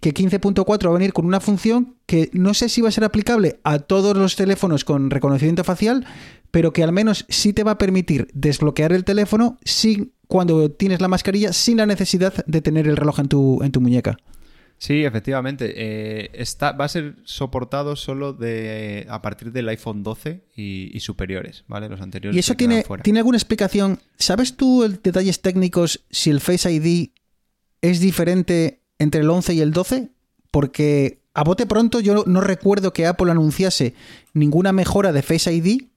que 0.00 0.14
15.4 0.14 0.84
va 0.86 0.90
a 0.90 0.98
venir 0.98 1.12
con 1.12 1.26
una 1.26 1.40
función 1.40 1.96
que 2.06 2.30
no 2.32 2.54
sé 2.54 2.68
si 2.68 2.80
va 2.80 2.88
a 2.88 2.92
ser 2.92 3.02
aplicable 3.02 3.58
a 3.64 3.80
todos 3.80 4.16
los 4.16 4.36
teléfonos 4.36 4.84
con 4.84 5.10
reconocimiento 5.10 5.64
facial, 5.64 6.06
pero 6.52 6.72
que 6.72 6.84
al 6.84 6.92
menos 6.92 7.26
sí 7.28 7.52
te 7.52 7.64
va 7.64 7.72
a 7.72 7.78
permitir 7.78 8.28
desbloquear 8.32 8.92
el 8.92 9.02
teléfono 9.02 9.58
sin, 9.64 10.12
cuando 10.28 10.70
tienes 10.70 11.00
la 11.00 11.08
mascarilla 11.08 11.52
sin 11.52 11.78
la 11.78 11.86
necesidad 11.86 12.44
de 12.46 12.60
tener 12.62 12.86
el 12.86 12.96
reloj 12.96 13.18
en 13.18 13.26
tu, 13.28 13.60
en 13.64 13.72
tu 13.72 13.80
muñeca. 13.80 14.16
Sí, 14.78 15.04
efectivamente. 15.04 15.74
eh, 15.76 16.30
está, 16.34 16.72
va 16.72 16.84
a 16.84 16.88
ser 16.88 17.16
soportado 17.24 17.96
solo 17.96 18.32
de 18.32 19.06
a 19.10 19.20
partir 19.20 19.52
del 19.52 19.68
iPhone 19.68 20.02
12 20.02 20.44
y, 20.54 20.90
y 20.96 21.00
superiores, 21.00 21.64
¿vale? 21.66 21.88
Los 21.88 22.00
anteriores. 22.00 22.36
¿Y 22.36 22.38
eso 22.38 22.54
tiene, 22.54 22.84
fuera. 22.84 23.02
tiene 23.02 23.18
alguna 23.18 23.36
explicación? 23.36 23.98
¿Sabes 24.16 24.56
tú 24.56 24.84
el 24.84 25.02
detalles 25.02 25.42
técnicos 25.42 26.04
si 26.10 26.30
el 26.30 26.40
Face 26.40 26.70
ID 26.72 27.10
es 27.82 28.00
diferente 28.00 28.82
entre 28.98 29.20
el 29.20 29.30
11 29.30 29.54
y 29.54 29.60
el 29.60 29.72
12? 29.72 30.10
Porque 30.50 31.22
a 31.34 31.44
bote 31.44 31.66
pronto 31.66 32.00
yo 32.00 32.24
no 32.26 32.40
recuerdo 32.40 32.92
que 32.92 33.06
Apple 33.06 33.30
anunciase 33.30 33.94
ninguna 34.32 34.72
mejora 34.72 35.12
de 35.12 35.22
Face 35.22 35.52
ID. 35.52 35.87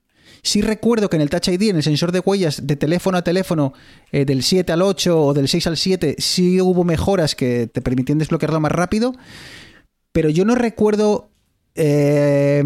Sí 0.44 0.60
recuerdo 0.60 1.08
que 1.08 1.16
en 1.16 1.22
el 1.22 1.30
Touch 1.30 1.48
ID, 1.48 1.70
en 1.70 1.76
el 1.76 1.82
sensor 1.84 2.10
de 2.10 2.18
huellas 2.18 2.66
de 2.66 2.74
teléfono 2.74 3.16
a 3.16 3.22
teléfono, 3.22 3.74
eh, 4.10 4.24
del 4.24 4.42
7 4.42 4.72
al 4.72 4.82
8 4.82 5.26
o 5.26 5.34
del 5.34 5.46
6 5.46 5.68
al 5.68 5.76
7, 5.76 6.16
sí 6.18 6.60
hubo 6.60 6.82
mejoras 6.82 7.36
que 7.36 7.68
te 7.68 7.80
permitían 7.80 8.18
desbloquearlo 8.18 8.58
más 8.58 8.72
rápido. 8.72 9.14
Pero 10.10 10.30
yo 10.30 10.44
no 10.44 10.56
recuerdo 10.56 11.30
eh, 11.76 12.64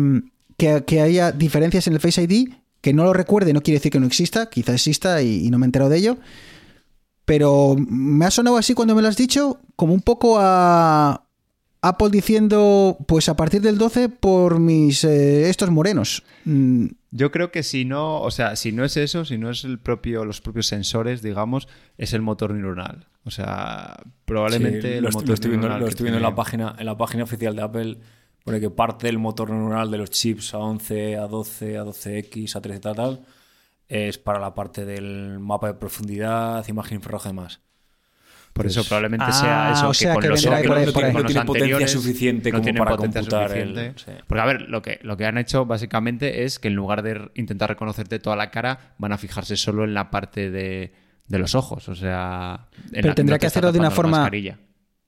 que, 0.57 1.01
haya 1.01 1.33
diferencias 1.33 1.87
en 1.87 1.93
el 1.93 2.01
Face 2.01 2.23
ID. 2.23 2.49
Que 2.81 2.93
no 2.93 3.05
lo 3.05 3.13
recuerde 3.13 3.53
no 3.53 3.63
quiere 3.63 3.79
decir 3.79 3.91
que 3.91 4.01
no 4.01 4.07
exista, 4.07 4.49
quizá 4.49 4.73
exista 4.73 5.21
y, 5.21 5.45
y 5.45 5.51
no 5.51 5.59
me 5.59 5.65
he 5.65 5.69
enterado 5.69 5.91
de 5.91 5.99
ello. 5.99 6.17
Pero 7.27 7.75
me 7.77 8.25
ha 8.25 8.31
sonado 8.31 8.57
así 8.57 8.73
cuando 8.73 8.95
me 8.95 9.03
lo 9.03 9.09
has 9.09 9.17
dicho, 9.17 9.59
como 9.75 9.93
un 9.93 10.01
poco 10.01 10.39
a 10.39 11.26
Apple 11.89 12.11
diciendo, 12.11 12.97
pues 13.07 13.29
a 13.29 13.37
partir 13.37 13.61
del 13.63 13.79
12 13.79 14.09
por 14.09 14.59
mis 14.59 15.05
eh, 15.05 15.49
estos 15.49 15.71
morenos. 15.71 16.23
Mm, 16.45 16.87
Yo 17.11 17.31
creo 17.31 17.51
que 17.53 17.63
si 17.63 17.85
no, 17.85 18.21
o 18.21 18.31
sea, 18.31 18.57
si 18.57 18.73
no 18.73 18.85
es 18.85 18.97
eso, 18.97 19.25
si 19.25 19.39
no 19.39 19.51
es 19.51 19.65
el 19.65 19.79
propio, 19.79 20.25
los 20.25 20.41
propios 20.41 20.67
sensores, 20.67 21.23
digamos, 21.23 21.69
es 21.99 22.13
el 22.13 22.23
motor 22.23 22.53
neuronal. 22.53 23.07
O 23.25 23.31
sea, 23.31 23.97
probablemente 24.25 24.83
Sí, 24.83 24.89
el 24.95 25.03
lo, 25.03 25.09
estoy, 25.09 25.23
motor 25.23 25.35
estoy 25.35 25.51
viendo, 25.51 25.67
neuronal 25.69 25.81
lo 25.81 25.87
que 25.87 25.91
estoy 25.91 26.05
viendo 26.05 26.19
en 26.19 26.23
la 26.23 26.35
página, 26.35 26.77
en 26.79 26.87
la 26.87 26.97
página 26.97 27.25
oficial 27.25 27.57
de 27.57 27.63
Apple. 27.63 27.99
Pone 28.45 28.61
que 28.61 28.71
parte 28.71 29.09
del 29.09 29.19
motor 29.19 29.51
neuronal 29.51 29.91
de 29.91 29.99
los 29.99 30.11
chips 30.11 30.55
A11, 30.55 31.19
A12, 31.19 31.83
A12X, 31.83 32.55
A13 32.55 32.81
tal, 32.81 32.95
tal, 32.95 33.21
es 33.89 34.19
para 34.19 34.39
la 34.39 34.55
parte 34.55 34.85
del 34.85 35.39
mapa 35.41 35.69
de 35.69 35.75
profundidad, 35.75 36.67
imagen 36.69 36.97
infrarroja 36.97 37.29
y 37.29 37.33
demás. 37.33 37.61
Por 38.57 38.67
eso 38.67 38.81
Pues- 38.81 38.89
probablemente 38.89 39.27
Ah, 39.29 39.33
sea 39.33 39.73
eso 39.73 39.87
o 39.89 39.91
que 39.91 39.95
sea, 39.99 40.13
con 40.15 40.23
que 40.23 40.29
los 40.31 40.45
por 40.45 40.55
ahí, 40.55 40.61
otros, 40.67 40.95
por 40.95 41.05
ahí. 41.05 41.13
con 41.13 41.21
No 41.21 41.23
los 41.25 41.33
tiene 41.33 41.47
potencia 41.47 41.89
suficiente 41.89 42.51
no 42.51 42.63
como 42.63 42.75
para 42.75 42.97
potencia 42.97 43.21
computar 43.21 43.53
el- 43.57 43.69
suficiente. 43.69 44.03
sí. 44.03 44.11
Porque 44.27 44.41
a 44.41 44.47
ver, 44.47 44.63
lo 44.63 44.81
que, 44.83 44.99
lo 45.03 45.17
que 45.19 45.27
han 45.27 45.37
hecho 45.37 45.67
básicamente 45.67 46.45
es 46.45 46.59
que 46.59 46.69
en 46.69 46.75
lugar 46.75 47.03
de 47.03 47.31
intentar 47.35 47.69
reconocerte 47.69 48.19
toda 48.19 48.35
la 48.37 48.51
cara, 48.51 48.95
van 48.99 49.13
a 49.13 49.19
fijarse 49.19 49.57
solo 49.59 49.85
en 49.85 49.93
la 49.93 50.11
parte 50.11 50.51
de, 50.51 50.93
de 51.29 51.39
los 51.39 51.55
ojos. 51.55 51.89
O 51.91 51.95
sea, 51.95 52.69
en 52.87 52.91
Pero 52.93 53.09
la- 53.09 53.15
tendrá 53.15 53.35
no 53.35 53.39
te 53.39 53.41
que 53.41 53.47
hacerlo 53.49 53.73
de 53.73 53.79
una 53.79 53.91
forma 53.91 54.19
mascarilla. 54.21 54.59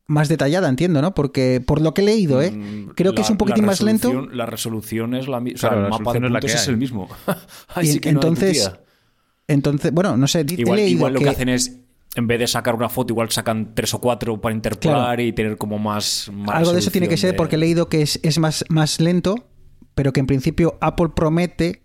más 0.08 0.28
detallada, 0.28 0.68
entiendo, 0.68 1.00
¿no? 1.00 1.14
Porque 1.14 1.62
por 1.66 1.80
lo 1.80 1.94
que 1.94 2.02
he 2.02 2.04
leído, 2.04 2.42
¿eh? 2.42 2.50
Mm, 2.50 2.88
Creo 2.96 3.14
que 3.14 3.22
es 3.22 3.30
un 3.30 3.38
poquitín 3.38 3.64
más 3.64 3.80
lento. 3.80 4.26
La 4.30 4.44
resolución 4.46 5.14
es 5.14 5.26
la 5.26 5.40
misma. 5.40 5.58
Claro, 5.60 5.76
o 5.76 5.78
sea, 5.80 5.86
el 5.86 5.90
mapa 6.04 6.12
de 6.12 6.18
resolución 6.20 6.24
es 6.26 6.32
la 6.32 6.40
puntos 6.40 6.50
que 6.50 6.56
es 6.58 6.68
hay. 6.68 6.72
el 6.74 6.78
mismo. 6.78 7.08
Ahí 7.74 7.88
Y 7.88 7.92
sí 7.92 8.00
que 8.00 8.12
no 8.12 8.20
hay 8.20 8.26
entonces, 8.28 8.72
entonces, 9.46 9.92
bueno, 9.92 10.16
no 10.16 10.26
sé, 10.26 10.40
he 10.40 10.54
Igual, 10.60 10.76
leído 10.76 10.90
igual 10.96 11.12
lo 11.14 11.18
que... 11.20 11.24
que- 11.24 11.30
hacen 11.30 11.48
es, 11.48 11.80
en 12.14 12.26
vez 12.26 12.38
de 12.40 12.46
sacar 12.46 12.74
una 12.74 12.88
foto, 12.88 13.12
igual 13.12 13.30
sacan 13.30 13.74
tres 13.74 13.92
o 13.94 14.00
cuatro 14.00 14.40
para 14.40 14.54
interpolar 14.54 14.96
Claro. 15.16 15.22
y 15.22 15.32
tener 15.32 15.56
como 15.56 15.78
más. 15.78 16.30
más 16.32 16.56
Algo 16.56 16.72
de 16.72 16.80
eso 16.80 16.90
tiene 16.90 17.08
que 17.08 17.16
ser 17.16 17.32
de- 17.32 17.36
porque 17.36 17.56
he 17.56 17.58
leído 17.58 17.88
que 17.88 18.02
es, 18.02 18.18
es 18.22 18.38
más, 18.38 18.64
más 18.68 19.00
lento, 19.00 19.34
pero 19.94 20.12
que 20.12 20.20
en 20.20 20.26
principio 20.26 20.78
Apple 20.80 21.10
promete 21.14 21.84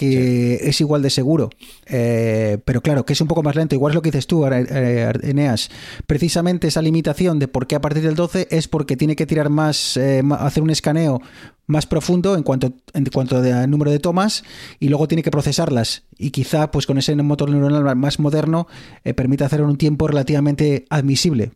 que 0.00 0.54
es 0.62 0.80
igual 0.80 1.02
de 1.02 1.10
seguro. 1.10 1.50
Eh, 1.84 2.56
pero 2.64 2.80
claro, 2.80 3.04
que 3.04 3.12
es 3.12 3.20
un 3.20 3.28
poco 3.28 3.42
más 3.42 3.54
lento. 3.54 3.74
Igual 3.74 3.90
es 3.90 3.94
lo 3.94 4.00
que 4.00 4.10
dices 4.10 4.26
tú, 4.26 4.46
eh, 4.46 5.12
Eneas. 5.22 5.70
Precisamente 6.06 6.68
esa 6.68 6.80
limitación 6.80 7.38
de 7.38 7.48
por 7.48 7.66
qué 7.66 7.74
a 7.74 7.82
partir 7.82 8.02
del 8.02 8.14
12 8.14 8.48
es 8.50 8.66
porque 8.66 8.96
tiene 8.96 9.14
que 9.14 9.26
tirar 9.26 9.50
más, 9.50 9.98
eh, 9.98 10.22
hacer 10.38 10.62
un 10.62 10.70
escaneo 10.70 11.20
más 11.66 11.84
profundo 11.84 12.34
en 12.34 12.44
cuanto, 12.44 12.72
en 12.94 13.04
cuanto 13.12 13.36
al 13.36 13.68
número 13.68 13.90
de 13.90 13.98
tomas 13.98 14.42
y 14.78 14.88
luego 14.88 15.06
tiene 15.06 15.22
que 15.22 15.30
procesarlas. 15.30 16.04
Y 16.16 16.30
quizá 16.30 16.70
pues 16.70 16.86
con 16.86 16.96
ese 16.96 17.14
motor 17.16 17.50
neuronal 17.50 17.94
más 17.94 18.20
moderno 18.20 18.68
eh, 19.04 19.12
permita 19.12 19.44
hacerlo 19.44 19.66
en 19.66 19.72
un 19.72 19.76
tiempo 19.76 20.08
relativamente 20.08 20.86
admisible. 20.88 21.52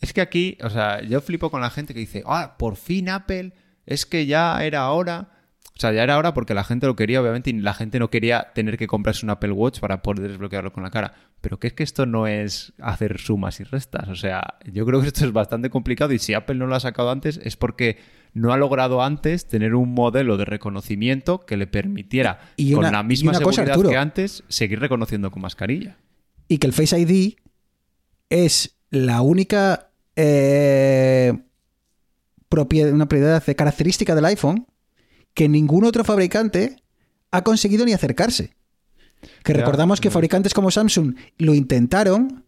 Es 0.00 0.14
que 0.14 0.22
aquí, 0.22 0.56
o 0.64 0.70
sea, 0.70 1.02
yo 1.02 1.20
flipo 1.20 1.50
con 1.50 1.60
la 1.60 1.68
gente 1.68 1.92
que 1.92 2.00
dice, 2.00 2.22
ah, 2.24 2.56
por 2.58 2.76
fin 2.76 3.10
Apple, 3.10 3.52
es 3.84 4.06
que 4.06 4.24
ya 4.24 4.64
era 4.64 4.90
hora. 4.90 5.28
O 5.76 5.80
sea, 5.80 5.90
ya 5.92 6.02
era 6.02 6.18
hora 6.18 6.34
porque 6.34 6.52
la 6.54 6.64
gente 6.64 6.86
lo 6.86 6.94
quería, 6.96 7.20
obviamente, 7.22 7.50
y 7.50 7.54
la 7.54 7.72
gente 7.74 7.98
no 7.98 8.10
quería 8.10 8.48
tener 8.54 8.76
que 8.76 8.86
comprarse 8.86 9.24
un 9.24 9.30
Apple 9.30 9.52
Watch 9.52 9.80
para 9.80 10.02
poder 10.02 10.28
desbloquearlo 10.28 10.72
con 10.72 10.82
la 10.82 10.90
cara. 10.90 11.14
Pero 11.40 11.58
que 11.58 11.66
es 11.68 11.72
que 11.72 11.82
esto 11.82 12.04
no 12.06 12.26
es 12.26 12.72
hacer 12.78 13.18
sumas 13.18 13.58
y 13.60 13.64
restas. 13.64 14.08
O 14.08 14.14
sea, 14.14 14.58
yo 14.70 14.84
creo 14.84 15.00
que 15.00 15.06
esto 15.08 15.24
es 15.24 15.32
bastante 15.32 15.70
complicado 15.70 16.12
y 16.12 16.18
si 16.18 16.34
Apple 16.34 16.56
no 16.56 16.66
lo 16.66 16.74
ha 16.74 16.80
sacado 16.80 17.10
antes 17.10 17.40
es 17.42 17.56
porque 17.56 17.98
no 18.34 18.52
ha 18.52 18.56
logrado 18.58 19.02
antes 19.02 19.46
tener 19.48 19.74
un 19.74 19.92
modelo 19.94 20.36
de 20.36 20.44
reconocimiento 20.44 21.40
que 21.40 21.56
le 21.56 21.66
permitiera, 21.66 22.40
Y 22.56 22.72
con 22.72 22.82
la 22.90 23.00
y 23.00 23.04
misma 23.04 23.30
una 23.30 23.38
seguridad 23.38 23.80
que 23.82 23.96
antes, 23.96 24.44
seguir 24.48 24.78
reconociendo 24.80 25.30
con 25.30 25.42
mascarilla. 25.42 25.96
y 26.48 26.58
que 26.58 26.66
el 26.66 26.72
Face 26.74 26.98
ID 26.98 27.34
es 28.30 28.78
la 28.90 29.20
única 29.22 29.90
eh, 30.16 31.32
propiedad, 32.48 32.92
una 32.92 33.06
propiedad 33.08 33.44
de 33.44 33.56
característica 33.56 34.14
del 34.14 34.24
iPhone 34.26 34.66
que 35.34 35.48
ningún 35.48 35.84
otro 35.84 36.04
fabricante 36.04 36.76
ha 37.30 37.42
conseguido 37.42 37.84
ni 37.84 37.92
acercarse. 37.92 38.54
Que 39.44 39.52
Ya, 39.52 39.58
recordamos 39.60 40.00
que 40.00 40.08
ya. 40.08 40.12
fabricantes 40.12 40.52
como 40.54 40.70
Samsung 40.70 41.14
lo 41.38 41.54
intentaron 41.54 42.44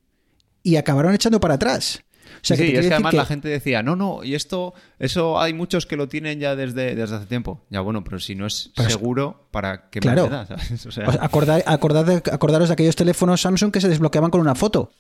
y 0.63 0.77
acabaron 0.77 1.15
echando 1.15 1.41
para 1.41 1.55
atrás. 1.55 2.01
O 2.37 2.47
sea, 2.47 2.57
sí, 2.57 2.65
que 2.65 2.79
es 2.79 2.87
que 2.89 2.93
además 2.95 3.13
que- 3.13 3.17
la 3.17 3.27
gente 3.27 3.49
decía, 3.49 3.83
no, 3.83 3.97
no, 3.97 4.23
y 4.25 4.35
esto, 4.35 4.75
eso 4.99 5.41
hay 5.41 5.55
muchos 5.55 5.87
que 5.87 5.97
lo 5.97 6.09
tienen 6.09 6.41
ya 6.41 6.57
desde, 6.57 6.95
desde 6.95 7.17
hace 7.17 7.27
tiempo. 7.27 7.65
Ya 7.71 7.81
bueno, 7.81 8.03
pero 8.05 8.19
si 8.19 8.35
no 8.35 8.45
es 8.47 8.71
Pero 8.77 8.89
es- 8.89 8.95
seguro, 8.95 9.49
¿para 9.51 9.89
qué 9.89 10.01
Claro. 10.01 10.29
da, 10.29 10.47
sabes? 10.47 10.85
O 10.87 10.91
sea, 10.91 11.09
Os 11.09 11.17
acordá- 11.21 11.63
acordad- 11.65 12.23
acordaros 12.33 12.69
de 12.69 12.73
aquellos 12.75 12.97
teléfonos 12.97 13.41
Samsung 13.41 13.71
que 13.73 13.81
se 13.81 13.89
desbloqueaban 13.89 14.31
con 14.31 14.41
una 14.41 14.55
foto. 14.55 14.91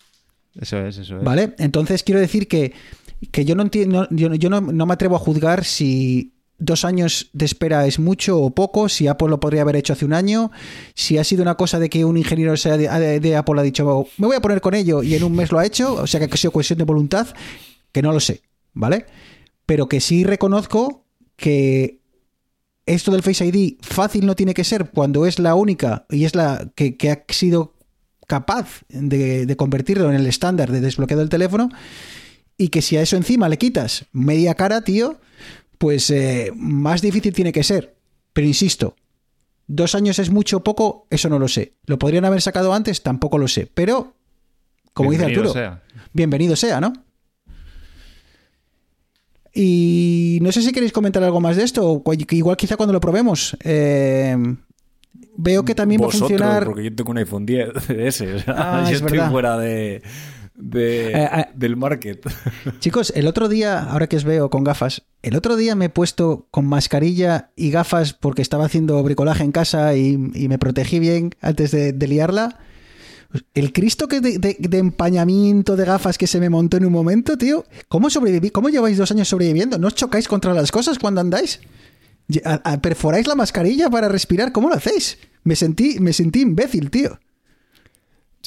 eso 0.58 0.78
es, 0.86 0.96
eso 0.98 1.18
es. 1.18 1.24
¿Vale? 1.24 1.54
Entonces 1.58 2.02
quiero 2.04 2.20
decir 2.20 2.46
que, 2.46 2.72
que 3.32 3.44
yo 3.44 3.54
no 3.56 3.62
entiendo, 3.62 4.06
yo, 4.10 4.32
yo 4.34 4.48
no, 4.48 4.60
no 4.60 4.86
me 4.86 4.94
atrevo 4.94 5.16
a 5.16 5.18
juzgar 5.18 5.64
si 5.64 6.33
dos 6.58 6.84
años 6.84 7.30
de 7.32 7.44
espera 7.44 7.86
es 7.86 7.98
mucho 7.98 8.40
o 8.40 8.50
poco, 8.54 8.88
si 8.88 9.08
Apple 9.08 9.28
lo 9.28 9.40
podría 9.40 9.62
haber 9.62 9.76
hecho 9.76 9.92
hace 9.92 10.04
un 10.04 10.12
año, 10.12 10.50
si 10.94 11.18
ha 11.18 11.24
sido 11.24 11.42
una 11.42 11.56
cosa 11.56 11.78
de 11.78 11.90
que 11.90 12.04
un 12.04 12.16
ingeniero 12.16 12.54
de, 12.54 13.36
Apple 13.36 13.60
ha 13.60 13.62
dicho, 13.62 14.06
me 14.18 14.26
voy 14.26 14.36
a 14.36 14.40
poner 14.40 14.60
con 14.60 14.74
ello 14.74 15.02
y 15.02 15.14
en 15.14 15.24
un 15.24 15.34
mes 15.34 15.50
lo 15.50 15.58
ha 15.58 15.66
hecho, 15.66 15.94
o 15.94 16.06
sea 16.06 16.20
que 16.20 16.32
ha 16.32 16.36
sido 16.36 16.52
cuestión 16.52 16.78
de 16.78 16.84
voluntad, 16.84 17.28
que 17.92 18.02
no 18.02 18.12
lo 18.12 18.20
sé, 18.20 18.42
¿vale? 18.72 19.06
Pero 19.66 19.88
que 19.88 20.00
sí 20.00 20.24
reconozco 20.24 21.04
que 21.36 22.00
esto 22.86 23.10
del 23.10 23.22
Face 23.22 23.46
ID 23.46 23.78
fácil 23.80 24.26
no 24.26 24.34
tiene 24.34 24.54
que 24.54 24.64
ser 24.64 24.90
cuando 24.90 25.26
es 25.26 25.38
la 25.38 25.54
única 25.54 26.06
y 26.10 26.24
es 26.24 26.34
la 26.34 26.70
que, 26.74 26.96
que 26.96 27.10
ha 27.10 27.24
sido 27.28 27.74
capaz 28.26 28.82
de, 28.88 29.46
de 29.46 29.56
convertirlo 29.56 30.08
en 30.08 30.16
el 30.16 30.26
estándar 30.26 30.70
de 30.70 30.80
desbloqueo 30.80 31.18
del 31.18 31.28
teléfono 31.28 31.70
y 32.56 32.68
que 32.68 32.82
si 32.82 32.96
a 32.96 33.02
eso 33.02 33.16
encima 33.16 33.48
le 33.48 33.58
quitas 33.58 34.06
media 34.12 34.54
cara, 34.54 34.82
tío, 34.82 35.18
pues 35.84 36.08
eh, 36.08 36.50
más 36.56 37.02
difícil 37.02 37.34
tiene 37.34 37.52
que 37.52 37.62
ser. 37.62 37.94
Pero 38.32 38.46
insisto, 38.46 38.96
dos 39.66 39.94
años 39.94 40.18
es 40.18 40.30
mucho 40.30 40.56
o 40.56 40.64
poco, 40.64 41.06
eso 41.10 41.28
no 41.28 41.38
lo 41.38 41.46
sé. 41.46 41.74
¿Lo 41.84 41.98
podrían 41.98 42.24
haber 42.24 42.40
sacado 42.40 42.72
antes? 42.72 43.02
Tampoco 43.02 43.36
lo 43.36 43.48
sé. 43.48 43.68
Pero, 43.74 44.14
como 44.94 45.10
dice 45.10 45.26
Arturo, 45.26 45.52
sea. 45.52 45.82
bienvenido 46.14 46.56
sea, 46.56 46.80
¿no? 46.80 46.94
Y 49.52 50.38
no 50.40 50.50
sé 50.52 50.62
si 50.62 50.72
queréis 50.72 50.90
comentar 50.92 51.22
algo 51.22 51.38
más 51.42 51.56
de 51.56 51.64
esto, 51.64 52.02
igual 52.30 52.56
quizá 52.56 52.78
cuando 52.78 52.94
lo 52.94 53.00
probemos. 53.00 53.54
Eh, 53.62 54.36
veo 55.36 55.66
que 55.66 55.74
también 55.74 56.00
Vosotros, 56.00 56.22
va 56.22 56.34
a 56.34 56.38
funcionar. 56.38 56.64
porque 56.64 56.84
yo 56.84 56.94
tengo 56.94 57.10
un 57.10 57.18
iPhone 57.18 57.44
10 57.44 57.68
ese. 57.90 58.32
O 58.32 58.38
sea, 58.40 58.54
Ah, 58.56 58.80
yo 58.84 58.88
es 58.88 59.02
estoy 59.02 59.18
verdad. 59.18 59.30
fuera 59.30 59.58
de, 59.58 60.02
de- 60.54 61.12
Eh, 61.12 61.28
eh. 61.32 61.46
del 61.54 61.76
market. 61.76 62.24
Chicos, 62.80 63.12
el 63.16 63.26
otro 63.26 63.48
día, 63.48 63.80
ahora 63.80 64.06
que 64.08 64.16
os 64.16 64.24
veo 64.24 64.50
con 64.50 64.64
gafas, 64.64 65.02
el 65.22 65.36
otro 65.36 65.56
día 65.56 65.74
me 65.74 65.86
he 65.86 65.90
puesto 65.90 66.46
con 66.50 66.66
mascarilla 66.66 67.50
y 67.56 67.70
gafas 67.70 68.12
porque 68.14 68.42
estaba 68.42 68.66
haciendo 68.66 69.02
bricolaje 69.02 69.42
en 69.44 69.52
casa 69.52 69.94
y, 69.96 70.18
y 70.34 70.48
me 70.48 70.58
protegí 70.58 70.98
bien 70.98 71.30
antes 71.40 71.70
de, 71.70 71.92
de 71.92 72.08
liarla. 72.08 72.58
El 73.52 73.72
Cristo 73.72 74.06
que 74.06 74.20
de, 74.20 74.38
de- 74.38 74.56
de 74.60 74.78
empañamiento 74.78 75.74
de 75.74 75.84
gafas 75.84 76.18
que 76.18 76.28
se 76.28 76.38
me 76.38 76.50
montó 76.50 76.76
en 76.76 76.86
un 76.86 76.92
momento, 76.92 77.36
tío. 77.36 77.64
¿Cómo 77.88 78.08
sobreviví? 78.08 78.50
¿Cómo 78.50 78.68
lleváis 78.68 78.96
dos 78.96 79.10
años 79.10 79.28
sobreviviendo? 79.28 79.76
¿No 79.78 79.88
os 79.88 79.94
chocáis 79.96 80.28
contra 80.28 80.54
las 80.54 80.70
cosas 80.70 80.98
cuando 81.00 81.20
andáis? 81.20 81.58
Ye- 82.28 82.42
a- 82.44 82.60
a- 82.64 82.80
¿Perforáis 82.80 83.26
la 83.26 83.34
mascarilla 83.34 83.90
para 83.90 84.08
respirar? 84.08 84.52
¿Cómo 84.52 84.68
lo 84.68 84.76
hacéis? 84.76 85.18
Me 85.42 85.56
sentí, 85.56 85.98
me 85.98 86.12
sentí 86.12 86.42
imbécil, 86.42 86.90
tío. 86.90 87.18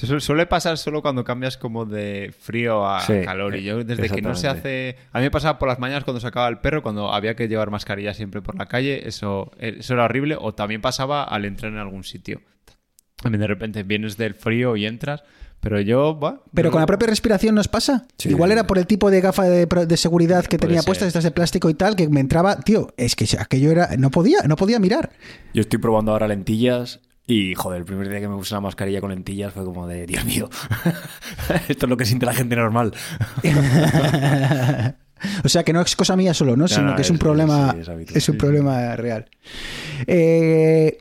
Suele 0.06 0.46
pasar 0.46 0.78
solo 0.78 1.02
cuando 1.02 1.24
cambias 1.24 1.58
como 1.58 1.86
de 1.86 2.32
frío 2.40 2.86
a 2.88 3.02
Sí, 3.02 3.14
calor. 3.26 3.56
Y 3.56 3.64
yo 3.64 3.84
desde 3.84 4.10
que 4.10 4.22
no 4.22 4.36
se 4.36 4.48
hace... 4.48 4.96
A 5.12 5.18
mí 5.18 5.24
me 5.24 5.32
pasaba 5.32 5.58
por 5.58 5.68
las 5.68 5.80
mañanas 5.80 6.04
cuando 6.04 6.20
sacaba 6.20 6.48
el 6.50 6.60
perro, 6.60 6.84
cuando 6.84 7.12
había 7.12 7.36
que 7.36 7.48
llevar 7.48 7.72
mascarilla 7.72 8.14
siempre 8.14 8.42
por 8.44 8.56
la 8.56 8.68
calle. 8.68 9.08
Eso, 9.08 9.52
eso 9.58 9.94
era 9.94 10.06
horrible. 10.06 10.38
O 10.40 10.54
también 10.54 10.82
pasaba 10.82 11.24
al 11.24 11.46
entrar 11.46 11.72
en 11.72 11.80
algún 11.80 12.04
sitio. 12.04 12.42
También 13.16 13.42
de 13.42 13.48
repente 13.48 13.82
vienes 13.82 14.18
del 14.18 14.36
frío 14.36 14.76
y 14.76 14.86
entras. 14.86 15.24
Pero 15.60 15.82
yo... 15.82 16.14
bah, 16.14 16.42
Pero 16.54 16.68
yo- 16.68 16.72
con 16.72 16.82
la 16.82 16.86
propia 16.86 17.08
respiración 17.08 17.56
nos 17.56 17.68
pasa. 17.68 18.06
Sí. 18.20 18.30
Igual 18.30 18.52
era 18.52 18.68
por 18.68 18.78
el 18.78 18.86
tipo 18.86 19.10
de 19.10 19.22
gafa 19.22 19.46
de, 19.46 19.98
seguridad 19.98 20.46
que 20.46 20.60
tenía 20.60 20.84
puestas, 20.84 21.08
estas 21.08 21.24
de 21.24 21.32
plástico 21.32 21.72
y 21.72 21.74
tal, 21.74 21.96
que 21.96 22.08
me 22.08 22.20
entraba. 22.20 22.60
Tío, 22.60 22.94
es 22.98 23.16
que 23.16 23.26
aquello 23.40 23.72
era. 23.72 23.90
No 23.98 24.12
podía, 24.12 24.42
no 24.48 24.56
podía 24.56 24.78
mirar. 24.78 25.10
Yo 25.56 25.62
estoy 25.62 25.80
probando 25.80 26.12
ahora 26.12 26.28
lentillas 26.28 27.00
y, 27.28 27.54
joder, 27.56 27.80
el 27.80 27.86
primer 27.86 28.08
día 28.10 28.22
que 28.22 28.28
me 28.30 28.38
puse 28.38 28.56
la 28.56 28.62
mascarilla 28.62 29.02
con 29.02 29.10
lentillas 29.10 29.54
fue 29.54 29.66
como 29.66 29.86
de, 29.86 30.06
Dios 30.08 30.24
mío, 30.26 30.50
esto 31.68 31.86
es 31.86 31.90
lo 31.90 31.98
que 31.98 32.06
siente 32.06 32.26
la 32.26 32.34
gente 32.34 32.56
normal. 32.56 32.94
o 35.44 35.50
sea 35.50 35.64
que 35.64 35.74
no 35.74 35.82
es 35.82 35.96
cosa 35.96 36.16
mía 36.16 36.34
solo, 36.34 36.56
¿no? 36.56 36.68
Sino 36.68 36.92
no, 36.92 36.96
que 36.96 37.02
es 37.02 37.10
un 37.10 37.18
problema. 37.18 37.74
sí, 37.74 37.80
es 37.82 37.90
habitual, 37.90 38.18
es 38.18 38.30
un 38.30 38.36
sí, 38.36 38.40
problema 38.40 38.96
real. 38.96 39.30
Eh, 40.06 40.98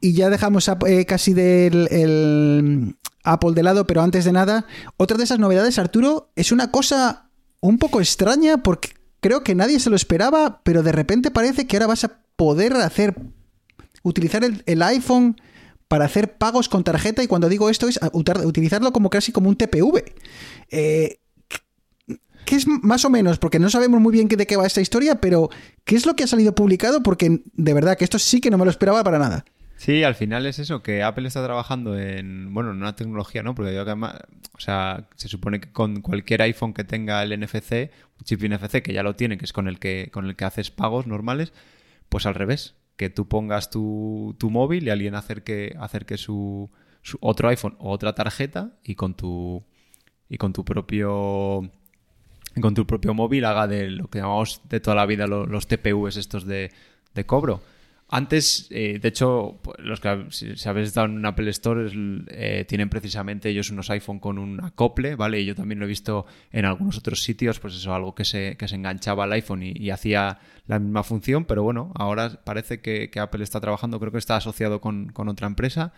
y 0.00 0.12
ya 0.14 0.30
dejamos 0.30 0.68
a- 0.68 0.78
eh, 0.86 1.04
casi 1.06 1.32
del 1.32 1.88
el 1.90 2.96
Apple 3.24 3.52
de 3.54 3.62
lado, 3.62 3.86
pero 3.86 4.02
antes 4.02 4.24
de 4.24 4.32
nada, 4.32 4.66
otra 4.96 5.16
de 5.16 5.24
esas 5.24 5.38
novedades, 5.38 5.78
Arturo, 5.78 6.30
es 6.34 6.50
una 6.52 6.70
cosa 6.70 7.30
un 7.60 7.78
poco 7.78 8.00
extraña 8.00 8.58
porque 8.58 8.90
creo 9.20 9.42
que 9.42 9.54
nadie 9.54 9.80
se 9.80 9.90
lo 9.90 9.96
esperaba, 9.96 10.60
pero 10.62 10.82
de 10.82 10.92
repente 10.92 11.30
parece 11.30 11.66
que 11.66 11.76
ahora 11.76 11.88
vas 11.88 12.04
a 12.04 12.20
poder 12.36 12.74
hacer 12.74 13.16
utilizar 14.02 14.42
el, 14.44 14.82
iPhone 14.82 15.40
para 15.88 16.04
hacer 16.04 16.36
pagos 16.36 16.68
con 16.68 16.84
tarjeta 16.84 17.22
y 17.22 17.26
cuando 17.26 17.48
digo 17.48 17.70
esto 17.70 17.88
es 17.88 17.98
utilizarlo 18.12 18.92
como 18.92 19.10
casi 19.10 19.32
como 19.32 19.48
un 19.48 19.56
TPV. 19.56 20.04
Eh, 20.70 21.20
¿Qué 22.44 22.54
es 22.54 22.66
más 22.66 23.04
o 23.04 23.10
menos? 23.10 23.38
Porque 23.38 23.58
no 23.58 23.68
sabemos 23.68 24.00
muy 24.00 24.12
bien 24.12 24.26
de 24.26 24.46
qué 24.46 24.56
va 24.56 24.66
esta 24.66 24.80
historia, 24.80 25.20
pero 25.20 25.50
¿qué 25.84 25.96
es 25.96 26.06
lo 26.06 26.16
que 26.16 26.24
ha 26.24 26.26
salido 26.26 26.54
publicado? 26.54 27.02
Porque 27.02 27.42
de 27.52 27.74
verdad 27.74 27.98
que 27.98 28.04
esto 28.04 28.18
sí 28.18 28.40
que 28.40 28.50
no 28.50 28.56
me 28.56 28.64
lo 28.64 28.70
esperaba 28.70 29.04
para 29.04 29.18
nada. 29.18 29.44
Sí, 29.78 30.02
al 30.02 30.16
final 30.16 30.44
es 30.46 30.58
eso, 30.58 30.82
que 30.82 31.04
Apple 31.04 31.28
está 31.28 31.44
trabajando 31.44 31.96
en, 31.96 32.52
bueno, 32.52 32.72
en 32.72 32.78
una 32.78 32.96
tecnología, 32.96 33.44
¿no? 33.44 33.54
Porque 33.54 33.72
yo 33.72 33.82
además, 33.82 34.16
o 34.54 34.60
sea, 34.60 35.06
se 35.14 35.28
supone 35.28 35.60
que 35.60 35.70
con 35.70 36.00
cualquier 36.00 36.42
iPhone 36.42 36.74
que 36.74 36.82
tenga 36.82 37.22
el 37.22 37.38
NFC, 37.38 37.92
un 38.18 38.24
chip 38.24 38.42
NFC, 38.42 38.82
que 38.82 38.92
ya 38.92 39.04
lo 39.04 39.14
tiene, 39.14 39.38
que 39.38 39.44
es 39.44 39.52
con 39.52 39.68
el 39.68 39.78
que, 39.78 40.08
con 40.12 40.26
el 40.26 40.34
que 40.34 40.44
haces 40.44 40.72
pagos 40.72 41.06
normales, 41.06 41.52
pues 42.08 42.26
al 42.26 42.34
revés, 42.34 42.74
que 42.98 43.08
tú 43.08 43.26
pongas 43.28 43.70
tu, 43.70 44.36
tu 44.38 44.50
móvil 44.50 44.86
y 44.86 44.90
alguien 44.90 45.14
acerque, 45.14 45.74
acerque 45.80 46.18
su, 46.18 46.68
su 47.00 47.16
otro 47.22 47.48
iPhone 47.48 47.76
o 47.78 47.90
otra 47.92 48.14
tarjeta 48.14 48.72
y 48.84 48.94
con 48.96 49.14
tu, 49.14 49.62
y 50.28 50.36
con 50.36 50.52
tu 50.52 50.64
propio 50.64 51.70
con 52.60 52.74
tu 52.74 52.86
propio 52.86 53.14
móvil 53.14 53.44
haga 53.44 53.68
de 53.68 53.88
lo 53.88 54.08
que 54.08 54.18
llamamos 54.18 54.62
de 54.68 54.80
toda 54.80 54.96
la 54.96 55.06
vida 55.06 55.26
lo- 55.28 55.46
los, 55.46 55.68
TPUs 55.68 56.16
estos 56.16 56.44
de, 56.44 56.72
de 57.14 57.24
cobro. 57.24 57.60
Antes, 58.10 58.68
eh, 58.70 58.98
de 58.98 59.08
hecho, 59.08 59.60
los 59.78 60.00
que 60.00 60.26
si, 60.30 60.56
si 60.56 60.68
habéis 60.68 60.88
estado 60.88 61.06
en 61.06 61.18
un 61.18 61.26
Apple 61.26 61.50
Store 61.50 61.90
eh, 62.28 62.64
tienen 62.66 62.88
precisamente 62.88 63.50
ellos 63.50 63.70
unos 63.70 63.90
iPhone 63.90 64.18
con 64.18 64.38
un 64.38 64.64
acople, 64.64 65.14
¿vale? 65.14 65.40
Y 65.40 65.44
yo 65.44 65.54
también 65.54 65.78
lo 65.78 65.84
he 65.84 65.88
visto 65.88 66.24
en 66.50 66.64
algunos 66.64 66.96
otros 66.96 67.22
sitios, 67.22 67.60
pues 67.60 67.74
eso, 67.74 67.94
algo 67.94 68.14
que 68.14 68.24
se, 68.24 68.56
que 68.56 68.66
se 68.66 68.76
enganchaba 68.76 69.24
al 69.24 69.32
iPhone 69.32 69.62
y, 69.62 69.72
y 69.76 69.90
hacía 69.90 70.38
la 70.66 70.78
misma 70.78 71.02
función, 71.02 71.44
pero 71.44 71.62
bueno, 71.62 71.92
ahora 71.96 72.40
parece 72.44 72.80
que, 72.80 73.10
que 73.10 73.20
Apple 73.20 73.44
está 73.44 73.60
trabajando, 73.60 74.00
creo 74.00 74.12
que 74.12 74.18
está 74.18 74.36
asociado 74.36 74.80
con, 74.80 75.10
con 75.12 75.28
otra 75.28 75.46
empresa 75.46 75.92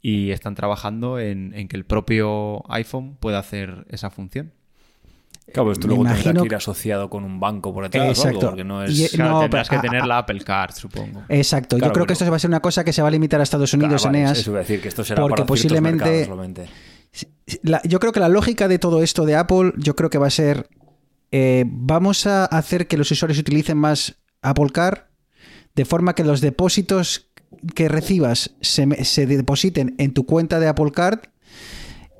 y 0.00 0.30
están 0.30 0.54
trabajando 0.54 1.18
en, 1.18 1.52
en 1.54 1.66
que 1.66 1.76
el 1.76 1.84
propio 1.84 2.62
iPhone 2.72 3.16
pueda 3.18 3.40
hacer 3.40 3.86
esa 3.90 4.10
función. 4.10 4.52
Claro, 5.52 5.72
esto 5.72 5.86
Me 5.88 5.94
luego 5.94 6.04
tendrá 6.04 6.20
imagino 6.22 6.42
que 6.42 6.46
ir 6.48 6.54
asociado 6.54 7.10
con 7.10 7.24
un 7.24 7.40
banco 7.40 7.74
por 7.74 7.82
detrás 7.84 8.00
o 8.02 8.04
algo, 8.22 8.22
Exacto. 8.22 8.46
porque 8.50 8.62
no 8.64 8.84
es... 8.84 8.96
Y- 8.98 9.08
Claro, 9.08 9.30
No, 9.32 9.40
tendrás 9.40 9.68
pero- 9.68 9.80
que 9.82 9.88
tener 9.88 10.06
la 10.06 10.18
Apple 10.18 10.40
Card, 10.44 10.74
supongo. 10.76 11.22
Exacto, 11.28 11.76
yo 11.76 11.90
creo 11.92 12.06
que 12.06 12.12
esto 12.12 12.30
va 12.30 12.36
a 12.36 12.38
ser 12.38 12.50
una 12.50 12.60
cosa 12.60 12.84
que 12.84 12.92
se 12.92 13.02
va 13.02 13.08
a 13.08 13.10
limitar 13.10 13.40
a 13.40 13.42
Estados 13.42 13.72
Unidos, 13.74 14.02
Claro, 14.02 14.12
vale, 14.12 14.18
Eneas. 14.20 14.38
Eso 14.38 14.50
iba 14.50 14.60
a 14.60 14.62
decir, 14.62 14.80
que 14.80 14.88
esto 14.88 15.02
será 15.04 15.22
porque 15.22 15.34
para 15.42 15.46
posiblemente- 15.46 16.04
mercados 16.04 16.26
solamente. 16.26 16.68
La- 17.62 17.82
yo 17.82 17.98
creo 17.98 18.12
que 18.12 18.20
la 18.20 18.28
lógica 18.28 18.68
de 18.68 18.78
todo 18.78 19.02
esto 19.02 19.24
de 19.26 19.34
Apple, 19.34 19.72
yo 19.76 19.96
creo 19.96 20.08
que 20.10 20.18
va 20.18 20.28
a 20.28 20.30
ser, 20.30 20.68
eh, 21.32 21.64
vamos 21.66 22.26
a 22.28 22.44
hacer 22.44 22.86
que 22.86 22.96
los 22.96 23.10
usuarios 23.10 23.38
utilicen 23.40 23.76
más 23.76 24.16
Apple 24.42 24.70
Car, 24.72 25.08
de 25.74 25.84
forma 25.84 26.14
que 26.14 26.22
los 26.22 26.40
depósitos 26.40 27.28
que 27.74 27.88
recibas 27.88 28.52
se 28.60 29.26
depositen 29.26 29.96
en 29.98 30.12
tu 30.14 30.24
cuenta 30.26 30.60
de 30.60 30.68
Apple 30.68 30.92
Card 30.92 31.18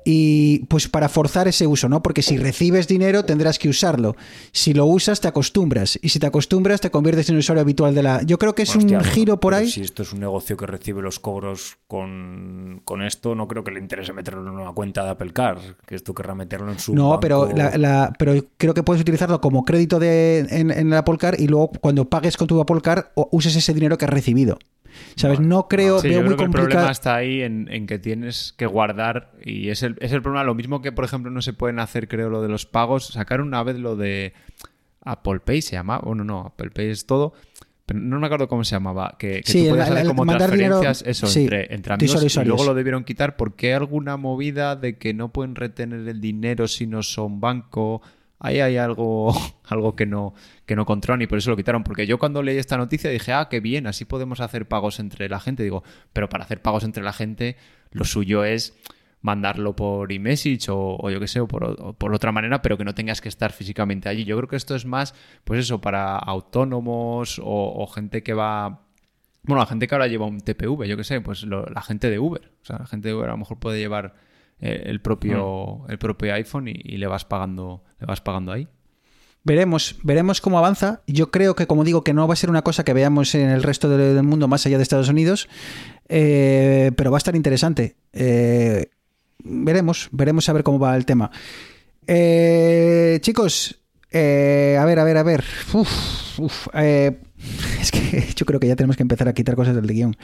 y 0.05 0.59
pues 0.65 0.87
para 0.87 1.09
forzar 1.09 1.47
ese 1.47 1.67
uso, 1.67 1.87
¿no? 1.89 2.01
Porque 2.01 2.21
si 2.21 2.37
recibes 2.37 2.87
dinero 2.87 3.23
tendrás 3.25 3.59
que 3.59 3.69
usarlo. 3.69 4.15
Si 4.51 4.73
lo 4.73 4.85
usas 4.85 5.21
te 5.21 5.27
acostumbras 5.27 5.99
y 6.01 6.09
si 6.09 6.19
te 6.19 6.25
acostumbras 6.27 6.81
te 6.81 6.89
conviertes 6.91 7.29
en 7.29 7.35
un 7.35 7.39
usuario 7.39 7.61
habitual 7.61 7.93
de 7.95 8.03
la... 8.03 8.21
Yo 8.23 8.37
creo 8.37 8.55
que 8.55 8.63
es 8.63 8.75
Hostia, 8.75 8.97
un 8.97 9.03
giro 9.03 9.39
por 9.39 9.53
ahí. 9.53 9.69
Si 9.69 9.81
esto 9.81 10.03
es 10.03 10.13
un 10.13 10.19
negocio 10.19 10.57
que 10.57 10.65
recibe 10.65 11.01
los 11.01 11.19
cobros 11.19 11.77
con, 11.87 12.81
con 12.85 13.01
esto, 13.01 13.35
no 13.35 13.47
creo 13.47 13.63
que 13.63 13.71
le 13.71 13.79
interese 13.79 14.13
meterlo 14.13 14.41
en 14.41 14.49
una 14.59 14.71
cuenta 14.73 15.03
de 15.03 15.11
Apple 15.11 15.33
Car, 15.33 15.59
que 15.85 15.95
esto 15.95 16.13
querrá 16.13 16.35
meterlo 16.35 16.71
en 16.71 16.79
su. 16.79 16.93
No, 16.95 17.09
banco. 17.09 17.19
pero, 17.21 17.51
la- 17.55 17.77
la- 17.77 18.13
pero 18.17 18.33
creo 18.57 18.73
que 18.73 18.83
puedes 18.83 19.01
utilizarlo 19.01 19.39
como 19.41 19.63
crédito 19.65 19.99
de, 19.99 20.39
en, 20.49 20.71
en 20.71 20.87
el 20.87 20.93
Apple 20.93 21.17
Car 21.17 21.39
y 21.39 21.47
luego 21.47 21.71
cuando 21.79 22.09
pagues 22.09 22.37
con 22.37 22.47
tu 22.47 22.59
Apple 22.59 22.81
Car 22.81 23.11
o 23.15 23.29
uses 23.31 23.55
ese 23.55 23.73
dinero 23.73 23.97
que 23.97 24.05
has 24.05 24.11
recibido. 24.11 24.57
¿Sabes? 25.15 25.39
No 25.39 25.67
creo, 25.67 25.99
Sí, 25.99 26.09
veo 26.09 26.19
yo 26.21 26.25
muy 26.25 26.35
creo 26.35 26.37
que 26.37 26.43
el 26.43 26.49
complicado. 26.49 26.69
problema 26.69 26.91
está 26.91 27.15
ahí 27.15 27.41
en, 27.41 27.67
en 27.71 27.87
que 27.87 27.99
tienes 27.99 28.53
que 28.57 28.65
guardar 28.65 29.31
y 29.43 29.69
es 29.69 29.83
el, 29.83 29.95
es 29.99 30.11
el 30.11 30.21
problema. 30.21 30.43
Lo 30.43 30.55
mismo 30.55 30.81
que, 30.81 30.91
por 30.91 31.05
ejemplo, 31.05 31.31
no 31.31 31.41
se 31.41 31.53
pueden 31.53 31.79
hacer, 31.79 32.07
creo, 32.07 32.29
lo 32.29 32.41
de 32.41 32.49
los 32.49 32.65
pagos. 32.65 33.07
Sacar 33.07 33.41
una 33.41 33.63
vez 33.63 33.77
lo 33.79 33.95
de 33.95 34.33
Apple 35.01 35.39
Pay 35.39 35.61
se 35.61 35.73
llama. 35.73 35.99
Bueno, 35.99 36.23
no, 36.23 36.41
Apple 36.47 36.69
Pay 36.71 36.89
es 36.89 37.05
todo. 37.05 37.33
Pero 37.85 37.99
no 37.99 38.19
me 38.19 38.27
acuerdo 38.27 38.47
cómo 38.47 38.63
se 38.63 38.75
llamaba. 38.75 39.15
Que, 39.19 39.41
que 39.41 39.51
Sí, 39.51 39.63
tú 39.63 39.69
podías 39.71 39.87
el- 39.87 39.93
hacer 39.93 40.01
el 40.03 40.07
como 40.07 40.23
dinero- 40.23 40.37
transferencias 40.45 41.03
eso, 41.05 41.27
sí, 41.27 41.41
entre, 41.41 41.73
entre 41.73 41.93
amigos. 41.95 42.35
Y 42.37 42.45
luego 42.45 42.63
lo 42.63 42.73
debieron 42.73 43.03
quitar 43.03 43.35
porque 43.35 43.67
hay 43.67 43.73
alguna 43.73 44.15
movida 44.17 44.75
de 44.75 44.97
que 44.97 45.13
no 45.13 45.33
pueden 45.33 45.55
retener 45.55 46.07
el 46.07 46.21
dinero 46.21 46.67
si 46.67 46.87
no 46.87 47.03
son 47.03 47.41
banco. 47.41 48.01
Ahí 48.43 48.59
hay 48.59 48.77
algo, 48.77 49.33
algo 49.65 49.95
que 49.95 50.07
no, 50.07 50.33
que 50.65 50.75
no 50.75 50.85
controlan 50.85 51.21
y 51.21 51.27
por 51.27 51.37
eso 51.37 51.51
lo 51.51 51.57
quitaron. 51.57 51.83
Porque 51.83 52.07
yo 52.07 52.17
cuando 52.17 52.41
leí 52.41 52.57
esta 52.57 52.75
noticia 52.75 53.09
dije, 53.09 53.31
ah, 53.33 53.47
qué 53.49 53.59
bien, 53.59 53.85
así 53.85 54.03
podemos 54.03 54.41
hacer 54.41 54.67
pagos 54.67 54.99
entre 54.99 55.29
la 55.29 55.39
gente. 55.39 55.63
Digo, 55.63 55.83
pero 56.11 56.27
para 56.27 56.43
hacer 56.43 56.61
pagos 56.61 56.83
entre 56.83 57.03
la 57.03 57.13
gente, 57.13 57.55
lo 57.91 58.03
suyo 58.03 58.43
es 58.43 58.75
mandarlo 59.21 59.75
por 59.75 60.11
iMessage 60.11 60.69
o, 60.69 61.09
yo 61.11 61.19
qué 61.19 61.27
sé, 61.27 61.39
o 61.39 61.47
por, 61.47 61.63
otra 62.13 62.31
manera, 62.31 62.63
pero 62.63 62.79
que 62.79 62.83
no 62.83 62.95
tengas 62.95 63.21
que 63.21 63.29
estar 63.29 63.51
físicamente 63.51 64.09
allí. 64.09 64.25
Yo 64.25 64.35
creo 64.37 64.49
que 64.49 64.55
esto 64.55 64.75
es 64.75 64.85
más, 64.85 65.13
pues 65.43 65.59
eso, 65.59 65.79
para 65.79 66.17
autónomos 66.17 67.39
o, 67.43 67.85
gente 67.87 68.23
que 68.23 68.33
va 68.33 68.87
bueno, 69.43 69.59
la 69.59 69.65
gente 69.65 69.87
que 69.87 69.95
ahora 69.95 70.05
lleva 70.05 70.27
un 70.27 70.39
TPV, 70.39 70.85
yo 70.85 70.97
qué 70.97 71.03
sé, 71.03 71.19
pues 71.19 71.43
la 71.43 71.81
gente 71.81 72.11
de 72.11 72.19
Uber. 72.19 72.51
O 72.61 72.65
sea, 72.65 72.79
la 72.79 72.85
gente 72.85 73.07
de 73.07 73.15
Uber 73.15 73.29
a 73.29 73.31
lo 73.31 73.39
mejor 73.39 73.59
puede 73.59 73.79
llevar 73.79 74.13
el, 74.61 75.01
propio, 75.01 75.85
el 75.89 75.97
propio 75.97 76.33
iPhone 76.33 76.67
y, 76.67 76.73
y 76.83 76.97
le 76.97 77.07
vas 77.07 77.25
pagando, 77.25 77.83
le 77.99 78.05
vas 78.07 78.21
pagando 78.21 78.51
ahí. 78.51 78.67
Veremos, 79.43 79.95
veremos 80.03 80.39
cómo 80.39 80.59
avanza. 80.59 81.01
Yo 81.07 81.31
creo 81.31 81.55
que, 81.55 81.65
como 81.65 81.83
digo, 81.83 82.03
que 82.03 82.13
no 82.13 82.27
va 82.27 82.33
a 82.33 82.37
ser 82.37 82.51
una 82.51 82.61
cosa 82.61 82.83
que 82.83 82.93
veamos 82.93 83.33
en 83.33 83.49
el 83.49 83.63
resto 83.63 83.89
de- 83.89 84.13
del 84.13 84.23
mundo 84.23 84.47
más 84.47 84.65
allá 84.67 84.77
de 84.77 84.83
Estados 84.83 85.09
Unidos, 85.09 85.49
eh, 86.09 86.91
pero 86.95 87.09
va 87.09 87.17
a 87.17 87.19
estar 87.19 87.35
interesante. 87.35 87.95
Eh, 88.13 88.85
veremos, 89.43 90.09
veremos 90.11 90.47
a 90.47 90.53
ver 90.53 90.61
cómo 90.63 90.77
va 90.77 90.95
el 90.95 91.05
tema. 91.07 91.31
Eh, 92.05 93.17
chicos, 93.21 93.79
eh, 94.11 94.77
a 94.79 94.85
ver, 94.85 94.99
a 94.99 95.03
ver, 95.03 95.17
a 95.17 95.23
ver. 95.23 95.43
Uf, 95.73 96.39
uf, 96.39 96.67
eh, 96.75 97.19
es 97.81 97.91
que 97.91 98.27
yo 98.35 98.45
creo 98.45 98.59
que 98.59 98.67
ya 98.67 98.75
tenemos 98.75 98.95
que 98.95 99.03
empezar 99.03 99.27
a 99.27 99.33
quitar 99.33 99.55
cosas 99.55 99.73
del 99.75 99.87
guion. 99.87 100.15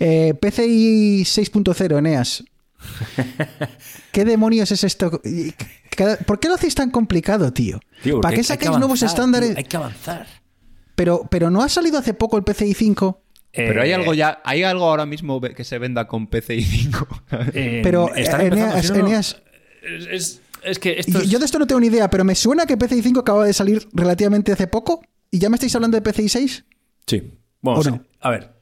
Eh, 0.00 0.34
PCI 0.38 1.22
6.0, 1.24 1.96
Eneas. 1.98 2.44
¿Qué 4.12 4.24
demonios 4.24 4.70
es 4.72 4.84
esto? 4.84 5.20
¿Por 6.26 6.40
qué 6.40 6.48
lo 6.48 6.54
hacéis 6.54 6.74
tan 6.74 6.90
complicado, 6.90 7.52
tío? 7.52 7.80
Tío, 8.02 8.20
¿Para 8.20 8.36
qué 8.36 8.42
sacáis 8.44 8.76
nuevos 8.78 9.02
estándares? 9.02 9.50
tío, 9.50 9.58
hay 9.58 9.64
que 9.64 9.76
avanzar. 9.76 10.26
Pero, 10.94 11.22
pero 11.30 11.50
no 11.50 11.62
ha 11.62 11.68
salido 11.68 11.98
hace 11.98 12.14
poco 12.14 12.36
el 12.36 12.44
PCI 12.44 12.74
5. 12.74 13.22
Pero 13.52 13.82
hay 13.82 13.90
Eh, 13.90 13.94
algo 13.94 14.12
ya, 14.14 14.40
hay 14.44 14.62
algo 14.62 14.84
ahora 14.84 15.06
mismo 15.06 15.40
que 15.40 15.64
se 15.64 15.78
venda 15.78 16.06
con 16.06 16.26
PCI 16.26 16.62
5. 16.62 17.08
en- 17.54 17.82
Pero, 17.82 18.14
están 18.14 18.40
eh, 18.42 18.46
empezando, 18.48 19.00
Eneas, 19.06 19.42
no, 19.82 19.88
es, 19.96 20.06
es- 20.10 20.40
es 20.62 20.78
que 20.78 20.98
esto 20.98 21.12
yo, 21.12 21.18
es- 21.20 21.30
yo 21.30 21.38
de 21.38 21.44
esto 21.44 21.58
no 21.58 21.66
tengo 21.66 21.80
ni 21.80 21.86
idea, 21.86 22.10
pero 22.10 22.24
me 22.24 22.34
suena 22.34 22.66
que 22.66 22.76
PCI 22.76 23.02
5 23.02 23.20
acaba 23.20 23.44
de 23.46 23.52
salir 23.52 23.88
relativamente 23.92 24.52
hace 24.52 24.66
poco 24.66 25.02
y 25.30 25.38
ya 25.38 25.48
me 25.48 25.56
estáis 25.56 25.74
hablando 25.74 25.96
de 25.96 26.02
PCI 26.02 26.28
6. 26.28 26.64
Sí. 27.06 27.32
Bueno, 27.62 27.80
¿O 27.80 27.82
sí. 27.82 27.90
no? 27.90 28.04
a 28.20 28.30
ver. 28.30 28.54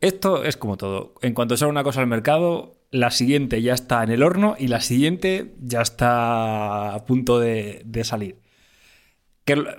Esto 0.00 0.42
es 0.44 0.56
como 0.56 0.76
todo. 0.76 1.14
En 1.22 1.32
cuanto 1.34 1.56
sale 1.56 1.70
una 1.70 1.84
cosa 1.84 2.00
al 2.00 2.06
mercado, 2.08 2.76
la 2.92 3.10
siguiente 3.10 3.62
ya 3.62 3.72
está 3.72 4.04
en 4.04 4.10
el 4.10 4.22
horno 4.22 4.54
y 4.58 4.68
la 4.68 4.80
siguiente 4.80 5.54
ya 5.60 5.80
está 5.80 6.94
a 6.94 7.04
punto 7.06 7.40
de, 7.40 7.82
salir. 8.04 8.38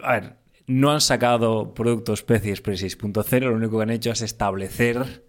A 0.04 0.14
ver, 0.14 0.38
no 0.66 0.92
han 0.92 1.00
sacado 1.00 1.76
productos 1.76 2.24
PCI 2.24 2.50
Express 2.50 2.84
6.0, 2.84 3.40
lo 3.42 3.56
único 3.56 3.78
que 3.78 3.84
han 3.84 3.92
hecho 3.92 4.12
es 4.12 4.24
establecer 4.24 5.24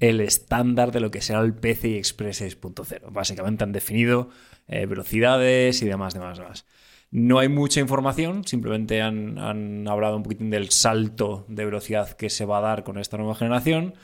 el 0.00 0.22
estándar 0.22 0.92
de 0.92 1.00
lo 1.00 1.10
que 1.10 1.20
será 1.20 1.40
el 1.40 1.52
PCI 1.52 1.98
Express 1.98 2.40
6.0. 2.40 3.12
Básicamente 3.12 3.64
han 3.64 3.72
definido 3.72 4.30
eh, 4.66 4.86
velocidades 4.86 5.82
y 5.82 5.86
demás, 5.86 6.14
demás, 6.14 6.38
demás. 6.38 6.64
No 7.10 7.38
hay 7.38 7.50
mucha 7.50 7.80
información, 7.80 8.44
simplemente 8.44 9.02
han, 9.02 9.38
han 9.38 9.86
hablado 9.88 10.16
un 10.16 10.22
poquitín 10.22 10.48
del 10.48 10.70
salto 10.70 11.44
de 11.48 11.66
velocidad 11.66 12.12
que 12.12 12.30
se 12.30 12.46
va 12.46 12.58
a 12.58 12.62
dar 12.62 12.82
con 12.82 12.98
esta 12.98 13.18
nueva 13.18 13.34
generación. 13.34 13.94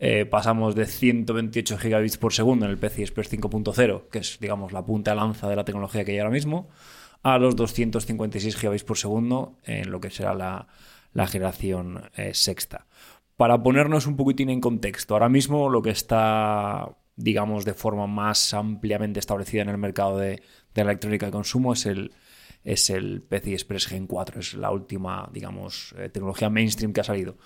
Eh, 0.00 0.26
pasamos 0.26 0.76
de 0.76 0.86
128 0.86 1.76
gigabits 1.76 2.18
por 2.18 2.32
segundo 2.32 2.66
en 2.66 2.70
el 2.70 2.78
PCI 2.78 3.02
Express 3.02 3.32
5.0, 3.32 4.08
que 4.10 4.18
es, 4.20 4.38
digamos, 4.40 4.72
la 4.72 4.84
punta 4.84 5.10
de 5.10 5.16
lanza 5.16 5.48
de 5.48 5.56
la 5.56 5.64
tecnología 5.64 6.04
que 6.04 6.12
hay 6.12 6.18
ahora 6.18 6.30
mismo, 6.30 6.68
a 7.22 7.38
los 7.38 7.56
256 7.56 8.56
gigabits 8.56 8.84
por 8.84 8.96
segundo 8.96 9.58
en 9.64 9.90
lo 9.90 10.00
que 10.00 10.10
será 10.10 10.34
la, 10.34 10.68
la 11.12 11.26
generación 11.26 12.10
eh, 12.16 12.32
sexta. 12.32 12.86
Para 13.36 13.62
ponernos 13.62 14.06
un 14.06 14.16
poquitín 14.16 14.50
en 14.50 14.60
contexto, 14.60 15.14
ahora 15.14 15.28
mismo 15.28 15.68
lo 15.68 15.82
que 15.82 15.90
está, 15.90 16.96
digamos, 17.16 17.64
de 17.64 17.74
forma 17.74 18.06
más 18.06 18.54
ampliamente 18.54 19.18
establecida 19.18 19.62
en 19.62 19.68
el 19.68 19.78
mercado 19.78 20.18
de, 20.18 20.42
de 20.74 20.84
la 20.84 20.90
electrónica 20.90 21.26
de 21.26 21.32
consumo 21.32 21.72
es 21.72 21.86
el, 21.86 22.12
es 22.62 22.90
el 22.90 23.22
PCI 23.22 23.52
Express 23.52 23.86
Gen 23.86 24.06
4, 24.06 24.40
es 24.40 24.54
la 24.54 24.70
última, 24.70 25.28
digamos, 25.32 25.94
eh, 25.98 26.08
tecnología 26.08 26.50
mainstream 26.50 26.92
que 26.92 27.00
ha 27.00 27.04
salido. 27.04 27.36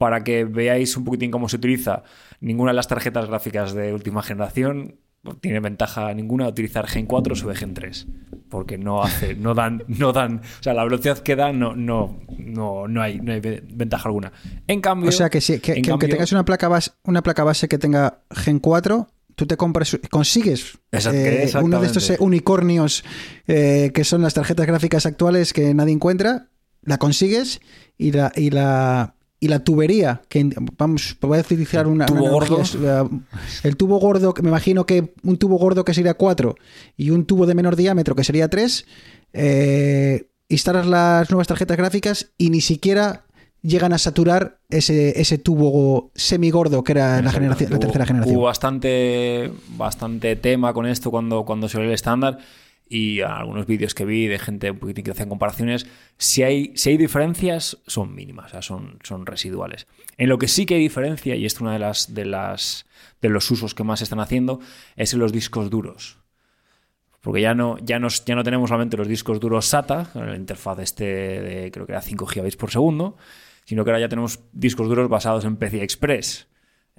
Para 0.00 0.24
que 0.24 0.46
veáis 0.46 0.96
un 0.96 1.04
poquitín 1.04 1.30
cómo 1.30 1.50
se 1.50 1.56
utiliza, 1.56 2.04
ninguna 2.40 2.70
de 2.70 2.76
las 2.76 2.88
tarjetas 2.88 3.26
gráficas 3.28 3.74
de 3.74 3.92
última 3.92 4.22
generación 4.22 4.96
tiene 5.42 5.60
ventaja 5.60 6.14
ninguna 6.14 6.48
utilizar 6.48 6.86
Gen 6.86 7.04
4 7.04 7.36
sobre 7.36 7.54
Gen 7.54 7.74
3. 7.74 8.06
Porque 8.48 8.78
no 8.78 9.02
hace, 9.02 9.34
no 9.34 9.52
dan, 9.52 9.84
no 9.88 10.14
dan, 10.14 10.38
o 10.38 10.62
sea, 10.62 10.72
la 10.72 10.84
velocidad 10.84 11.18
que 11.18 11.36
dan 11.36 11.58
no, 11.58 11.76
no, 11.76 12.18
no, 12.38 12.88
no 12.88 13.02
hay, 13.02 13.20
no 13.20 13.32
hay 13.32 13.40
ve- 13.40 13.62
ventaja 13.74 14.08
alguna. 14.08 14.32
En 14.66 14.80
cambio, 14.80 15.10
O 15.10 15.12
sea 15.12 15.28
que, 15.28 15.42
sí, 15.42 15.60
que, 15.60 15.82
que 15.82 15.90
aunque 15.90 16.08
tengas 16.08 16.32
una 16.32 16.46
placa, 16.46 16.68
base, 16.68 16.92
una 17.04 17.22
placa 17.22 17.44
base 17.44 17.68
que 17.68 17.76
tenga 17.76 18.22
Gen 18.30 18.58
4, 18.58 19.06
tú 19.34 19.46
te 19.46 19.58
compras, 19.58 19.98
consigues 20.10 20.78
eh, 20.92 21.50
uno 21.62 21.78
de 21.82 21.86
estos 21.88 22.08
eh, 22.08 22.16
unicornios 22.20 23.04
eh, 23.46 23.90
que 23.94 24.04
son 24.04 24.22
las 24.22 24.32
tarjetas 24.32 24.66
gráficas 24.66 25.04
actuales 25.04 25.52
que 25.52 25.74
nadie 25.74 25.92
encuentra, 25.92 26.48
la 26.82 26.96
consigues 26.96 27.60
y 27.98 28.12
la, 28.12 28.32
y 28.34 28.48
la, 28.48 29.14
y 29.42 29.48
la 29.48 29.64
tubería, 29.64 30.20
que 30.28 30.50
vamos, 30.76 31.16
voy 31.18 31.38
a 31.38 31.40
utilizar 31.40 31.86
una, 31.86 32.04
tubo 32.04 32.24
una 32.24 32.30
gordo. 32.30 32.62
eh, 32.62 33.08
el 33.62 33.76
tubo 33.76 33.98
gordo, 33.98 34.34
que 34.34 34.42
me 34.42 34.50
imagino 34.50 34.84
que 34.84 35.14
un 35.22 35.38
tubo 35.38 35.56
gordo 35.56 35.82
que 35.82 35.94
sería 35.94 36.12
4 36.12 36.54
y 36.98 37.08
un 37.08 37.24
tubo 37.24 37.46
de 37.46 37.54
menor 37.54 37.74
diámetro 37.74 38.14
que 38.14 38.22
sería 38.22 38.48
3, 38.48 38.86
eh, 39.32 40.26
instalas 40.50 40.86
las 40.86 41.30
nuevas 41.30 41.46
tarjetas 41.46 41.78
gráficas 41.78 42.30
y 42.36 42.50
ni 42.50 42.60
siquiera 42.60 43.24
llegan 43.62 43.94
a 43.94 43.98
saturar 43.98 44.58
ese, 44.68 45.18
ese 45.18 45.38
tubo 45.38 46.10
semigordo 46.14 46.84
que 46.84 46.92
era 46.92 47.22
la, 47.22 47.32
generación, 47.32 47.70
la 47.70 47.78
tercera 47.78 48.04
generación. 48.04 48.36
Hubo 48.36 48.44
bastante, 48.44 49.50
bastante 49.76 50.36
tema 50.36 50.74
con 50.74 50.86
esto 50.86 51.10
cuando, 51.10 51.46
cuando 51.46 51.66
salió 51.66 51.88
el 51.88 51.94
estándar 51.94 52.38
y 52.92 53.20
algunos 53.20 53.66
vídeos 53.66 53.94
que 53.94 54.04
vi 54.04 54.26
de 54.26 54.40
gente 54.40 54.76
que 54.76 55.10
hacían 55.12 55.28
comparaciones, 55.28 55.86
si 56.18 56.42
hay, 56.42 56.72
si 56.74 56.90
hay 56.90 56.96
diferencias, 56.96 57.78
son 57.86 58.12
mínimas, 58.16 58.52
son, 58.66 58.98
son 59.04 59.26
residuales. 59.26 59.86
En 60.16 60.28
lo 60.28 60.38
que 60.38 60.48
sí 60.48 60.66
que 60.66 60.74
hay 60.74 60.80
diferencia, 60.80 61.36
y 61.36 61.46
esto 61.46 61.58
es 61.58 61.62
uno 61.62 61.70
de, 61.70 61.78
las, 61.78 62.12
de, 62.12 62.24
las, 62.24 62.86
de 63.22 63.28
los 63.28 63.48
usos 63.48 63.76
que 63.76 63.84
más 63.84 64.02
están 64.02 64.18
haciendo, 64.18 64.58
es 64.96 65.14
en 65.14 65.20
los 65.20 65.32
discos 65.32 65.70
duros. 65.70 66.18
Porque 67.20 67.40
ya 67.40 67.54
no, 67.54 67.78
ya, 67.78 68.00
nos, 68.00 68.24
ya 68.24 68.34
no 68.34 68.42
tenemos 68.42 68.70
solamente 68.70 68.96
los 68.96 69.06
discos 69.06 69.38
duros 69.38 69.66
SATA, 69.66 70.10
con 70.12 70.28
la 70.28 70.34
interfaz 70.34 70.80
este 70.80 71.04
de 71.04 71.70
creo 71.70 71.86
que 71.86 71.92
era 71.92 72.02
5 72.02 72.26
GB 72.26 72.56
por 72.56 72.72
segundo, 72.72 73.16
sino 73.66 73.84
que 73.84 73.90
ahora 73.90 74.00
ya 74.00 74.08
tenemos 74.08 74.40
discos 74.52 74.88
duros 74.88 75.08
basados 75.08 75.44
en 75.44 75.56
PCI 75.56 75.80
Express. 75.80 76.49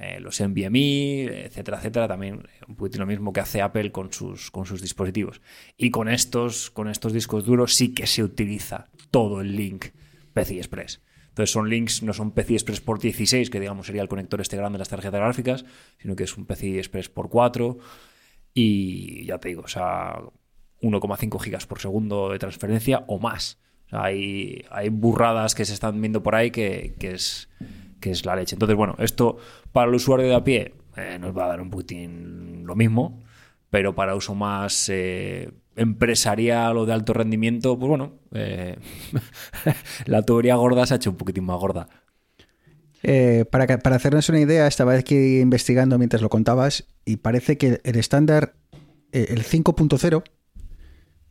Eh, 0.04 0.20
los 0.20 0.42
NVMe, 0.42 1.46
etcétera, 1.46 1.78
etcétera, 1.78 2.08
también 2.08 2.40
eh, 2.40 2.62
un 2.68 2.76
poquito 2.76 2.98
lo 2.98 3.06
mismo 3.06 3.32
que 3.32 3.40
hace 3.40 3.62
Apple 3.62 3.92
con 3.92 4.12
sus, 4.12 4.50
con 4.50 4.66
sus 4.66 4.82
dispositivos. 4.82 5.42
Y 5.78 5.92
con 5.92 6.10
estos, 6.10 6.72
con 6.72 6.90
estos 6.90 7.14
discos 7.14 7.46
duros 7.46 7.76
sí 7.76 7.94
que 7.94 8.08
se 8.08 8.24
utiliza 8.24 8.90
todo 9.12 9.42
el 9.42 9.56
link 9.56 9.90
PCI 10.34 10.58
Express. 10.58 11.02
Entonces 11.28 11.52
son 11.52 11.70
links, 11.70 12.02
no 12.02 12.14
son 12.14 12.32
PCI 12.32 12.56
Express 12.56 12.82
por 12.82 13.00
16, 13.00 13.52
que 13.52 13.60
digamos 13.60 13.86
sería 13.86 14.02
el 14.02 14.08
conector 14.08 14.42
este 14.42 14.58
grande 14.58 14.78
de 14.78 14.80
las 14.80 14.90
tarjetas 14.90 15.20
gráficas, 15.20 15.66
sino 16.00 16.16
que 16.16 16.24
es 16.24 16.36
un 16.36 16.48
PCI 16.48 16.80
Express 16.80 17.10
por 17.10 17.30
4 17.30 17.78
y 18.56 19.26
ya 19.26 19.38
te 19.38 19.50
digo, 19.50 19.62
o 19.62 19.68
sea, 19.68 20.16
1,5 20.82 21.40
gigas 21.40 21.68
por 21.68 21.80
segundo 21.80 22.32
de 22.32 22.40
transferencia 22.40 23.04
o 23.06 23.20
más. 23.20 23.60
Hay, 23.92 24.66
hay 24.72 24.90
burradas 24.90 25.54
que 25.54 25.66
se 25.66 25.76
están 25.76 26.02
viendo 26.02 26.24
por 26.24 26.34
ahí 26.34 26.50
que, 26.50 26.96
que 26.98 27.12
es, 27.12 27.50
que 28.02 28.12
es 28.12 28.26
la 28.26 28.36
leche. 28.36 28.56
Entonces, 28.56 28.76
bueno, 28.76 28.96
esto 29.00 29.38
para 29.72 29.88
el 29.88 29.96
usuario 29.96 30.28
de 30.28 30.36
a 30.36 30.44
pie 30.44 30.74
eh, 30.98 31.18
nos 31.20 31.38
va 31.38 31.46
a 31.46 31.50
dar 31.50 31.62
un 31.62 31.70
poquitín 31.70 32.66
lo 32.66 32.76
mismo, 32.76 33.24
pero 33.70 33.96
para 33.96 34.16
uso 34.16 34.36
más 34.36 34.90
eh, 34.90 35.52
empresarial 35.76 36.78
o 36.78 36.86
de 36.86 36.94
alto 36.94 37.14
rendimiento, 37.14 37.80
pues 37.80 37.88
bueno, 37.88 38.20
eh, 38.34 38.78
la 40.06 40.24
tubería 40.24 40.56
gorda 40.56 40.86
se 40.86 40.96
ha 40.96 40.98
hecho 40.98 41.12
un 41.12 41.18
poquitín 41.18 41.46
más 41.46 41.60
gorda. 41.60 41.88
Para, 43.50 43.80
para 43.80 43.96
hacernos 43.96 44.30
una 44.30 44.42
idea, 44.42 44.68
estaba 44.68 44.94
aquí 44.94 45.40
investigando 45.40 45.98
mientras 45.98 46.22
lo 46.22 46.30
contabas 46.30 46.88
y 47.04 47.18
parece 47.18 47.58
que 47.58 47.82
el 47.84 47.96
estándar, 47.96 48.54
el 49.12 49.44
5.0, 49.44 50.24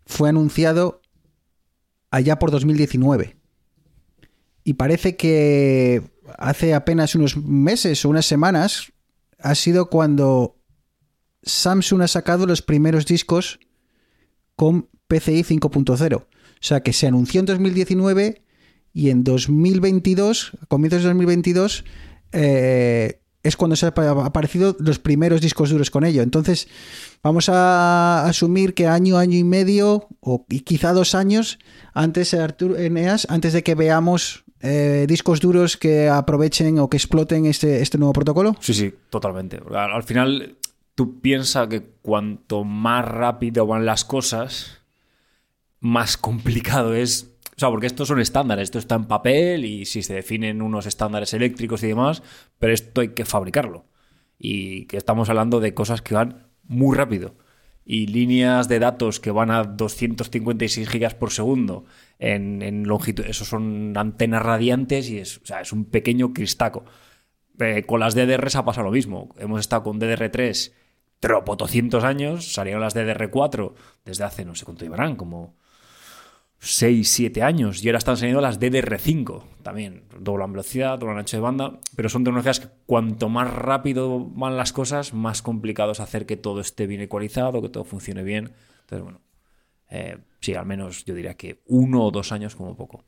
fue 0.04 0.28
anunciado 0.28 1.00
allá 2.10 2.40
por 2.40 2.50
2019. 2.50 3.36
Y 4.64 4.74
parece 4.74 5.16
que 5.16 6.02
hace 6.38 6.74
apenas 6.74 7.14
unos 7.14 7.36
meses 7.36 8.04
o 8.04 8.08
unas 8.08 8.26
semanas 8.26 8.92
ha 9.38 9.54
sido 9.54 9.88
cuando 9.90 10.56
Samsung 11.42 12.02
ha 12.02 12.08
sacado 12.08 12.46
los 12.46 12.62
primeros 12.62 13.06
discos 13.06 13.58
con 14.56 14.88
PCI 15.08 15.42
5.0. 15.44 16.16
O 16.16 16.26
sea 16.60 16.82
que 16.82 16.92
se 16.92 17.06
anunció 17.06 17.40
en 17.40 17.46
2019 17.46 18.42
y 18.92 19.10
en 19.10 19.24
2022, 19.24 20.52
a 20.62 20.66
comienzos 20.66 21.02
de 21.02 21.08
2022, 21.08 21.84
eh, 22.32 23.22
es 23.42 23.56
cuando 23.56 23.74
se 23.76 23.86
han 23.86 23.92
apa- 23.92 24.26
aparecido 24.26 24.76
los 24.80 24.98
primeros 24.98 25.40
discos 25.40 25.70
duros 25.70 25.90
con 25.90 26.04
ello. 26.04 26.22
Entonces, 26.22 26.68
vamos 27.22 27.48
a 27.48 28.26
asumir 28.26 28.74
que 28.74 28.86
año, 28.86 29.16
año 29.16 29.38
y 29.38 29.44
medio, 29.44 30.08
o 30.20 30.44
quizá 30.64 30.92
dos 30.92 31.14
años, 31.14 31.58
antes, 31.94 32.34
Arturo, 32.34 32.76
Eneas, 32.76 33.26
antes 33.30 33.54
de 33.54 33.62
que 33.62 33.74
veamos 33.74 34.44
eh, 34.61 35.06
discos 35.08 35.40
duros 35.40 35.76
que 35.76 36.08
aprovechen 36.08 36.78
o 36.78 36.88
que 36.88 36.96
exploten 36.96 37.46
este, 37.46 37.80
este 37.80 37.98
nuevo 37.98 38.12
protocolo. 38.12 38.56
Sí, 38.61 38.74
sí, 38.74 38.94
totalmente. 39.08 39.61
Al, 39.70 39.92
al 39.92 40.02
final, 40.02 40.56
tú 40.94 41.20
piensas 41.20 41.68
que 41.68 41.82
cuanto 42.02 42.64
más 42.64 43.06
rápido 43.06 43.66
van 43.66 43.86
las 43.86 44.04
cosas, 44.04 44.82
más 45.80 46.16
complicado 46.16 46.94
es. 46.94 47.30
O 47.56 47.61
sea, 47.61 47.68
porque 47.68 47.86
estos 47.86 48.08
son 48.08 48.20
estándares, 48.20 48.64
esto 48.64 48.78
está 48.78 48.94
en 48.94 49.04
papel 49.04 49.66
y 49.66 49.84
si 49.84 50.02
se 50.02 50.14
definen 50.14 50.62
unos 50.62 50.86
estándares 50.86 51.34
eléctricos 51.34 51.82
y 51.82 51.88
demás, 51.88 52.22
pero 52.58 52.72
esto 52.72 53.02
hay 53.02 53.08
que 53.08 53.26
fabricarlo. 53.26 53.84
Y 54.38 54.86
que 54.86 54.96
estamos 54.96 55.28
hablando 55.28 55.61
de 55.61 55.74
cosas 55.74 56.00
que 56.00 56.14
van 56.14 56.46
muy 56.64 56.96
rápido. 56.96 57.34
Y 57.93 58.07
líneas 58.07 58.68
de 58.68 58.78
datos 58.78 59.18
que 59.18 59.32
van 59.32 59.51
a 59.51 59.64
256 59.64 60.88
gigas 60.88 61.16
por 61.16 61.32
segundo 61.32 61.86
en, 62.20 62.86
longitud. 62.86 63.24
Eso 63.26 63.45
son 63.45 63.95
antenas 63.97 64.45
radiantes 64.45 65.11
y 65.11 65.18
es, 65.18 65.41
es 65.61 65.72
un 65.72 65.86
pequeño 65.86 66.32
cristaco. 66.32 66.84
Eh, 67.59 67.82
con 67.86 67.99
las 67.99 68.14
DDRs 68.14 68.55
ha 68.55 68.64
pasado 68.64 68.84
lo 68.84 68.93
mismo. 68.93 69.34
Hemos 69.38 69.59
estado 69.59 69.82
con 69.82 70.01
DDR3 70.01 70.72
tropotocientos 71.18 72.05
años, 72.05 72.53
salieron 72.53 72.80
las 72.80 72.95
DDR4 72.95 73.72
desde 74.05 74.22
hace 74.22 74.45
no 74.45 74.55
sé 74.55 74.64
cuánto 74.64 74.84
llevarán, 74.84 75.16
como 75.16 75.57
6, 76.62 77.08
7 77.08 77.42
años, 77.42 77.82
y 77.82 77.88
ahora 77.88 77.98
están 77.98 78.16
saliendo 78.18 78.40
las 78.42 78.61
DDR5 78.61 79.44
también, 79.62 80.04
doblan 80.18 80.52
velocidad, 80.52 80.98
doblan 80.98 81.18
ancho 81.18 81.36
de 81.38 81.40
banda, 81.40 81.80
pero 81.96 82.08
son 82.11 82.22
tecnologías 82.22 82.61
que 82.61 82.68
cuanto 82.86 83.28
más 83.30 83.52
rápido 83.52 84.20
van 84.26 84.56
las 84.58 84.72
cosas, 84.72 85.14
más 85.14 85.40
complicado 85.40 85.92
es 85.92 86.00
hacer 86.00 86.26
que 86.26 86.36
todo 86.36 86.61
esté 86.61 86.86
bien 86.86 87.00
ecualizado, 87.00 87.62
que 87.62 87.70
todo 87.70 87.84
funcione 87.84 88.22
bien. 88.22 88.52
Entonces, 88.82 89.02
bueno, 89.02 89.20
eh, 89.88 90.18
sí, 90.40 90.54
al 90.54 90.66
menos 90.66 91.04
yo 91.06 91.14
diría 91.14 91.34
que 91.34 91.62
uno 91.66 92.04
o 92.04 92.11
dos 92.11 92.30
años 92.30 92.54
como 92.56 92.76
poco. 92.76 93.04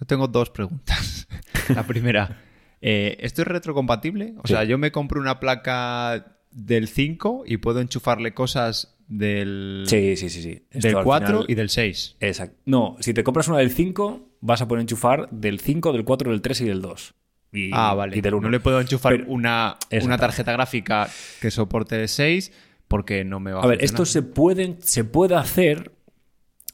Yo 0.00 0.06
tengo 0.06 0.26
dos 0.26 0.50
preguntas. 0.50 1.28
La 1.68 1.86
primera, 1.86 2.42
eh, 2.80 3.16
¿esto 3.20 3.42
es 3.42 3.48
retrocompatible? 3.48 4.34
O 4.38 4.46
Sí. 4.48 4.54
sea, 4.54 4.64
yo 4.64 4.78
me 4.78 4.90
compro 4.90 5.20
una 5.20 5.38
placa 5.38 6.38
del 6.50 6.88
5 6.88 7.44
y 7.46 7.58
puedo 7.58 7.80
enchufarle 7.80 8.34
cosas 8.34 8.91
del, 9.08 9.84
Sí, 9.86 10.16
sí, 10.16 10.28
sí, 10.30 10.42
sí. 10.42 10.66
Esto 10.70 10.88
del 10.88 10.96
al 10.98 11.04
4 11.04 11.26
final- 11.28 11.44
y 11.48 11.54
del 11.54 11.68
6. 11.68 12.16
Exacto. 12.20 12.56
No, 12.66 12.96
si 13.00 13.12
te 13.14 13.22
compras 13.24 13.48
una 13.48 13.58
del 13.58 13.70
5, 13.70 14.20
vas 14.40 14.62
a 14.62 14.68
poder 14.68 14.82
enchufar 14.82 15.28
del 15.30 15.60
5, 15.60 15.92
del 15.92 16.04
4, 16.04 16.30
del 16.30 16.42
3 16.42 16.60
y 16.62 16.64
del 16.66 16.80
2. 16.82 17.14
Y, 17.52 17.70
Ah, 17.72 17.94
vale. 17.94 18.16
Y 18.16 18.20
del 18.22 18.34
1. 18.34 18.42
No 18.46 18.50
le 18.50 18.60
puedo 18.60 18.80
enchufar 18.80 19.12
Pero- 19.16 19.30
una, 19.30 19.76
una 20.02 20.18
tarjeta 20.18 20.52
gráfica 20.52 21.08
que 21.40 21.50
soporte 21.50 22.06
6 22.08 22.52
porque 22.88 23.24
no 23.24 23.40
me 23.40 23.52
va 23.52 23.60
a 23.60 23.64
A 23.64 23.66
ver, 23.66 23.78
funcionar. 23.80 24.02
esto 24.02 24.04
se 24.06 24.22
puede, 24.22 24.76
se 24.80 25.04
puede 25.04 25.34
hacer, 25.34 25.92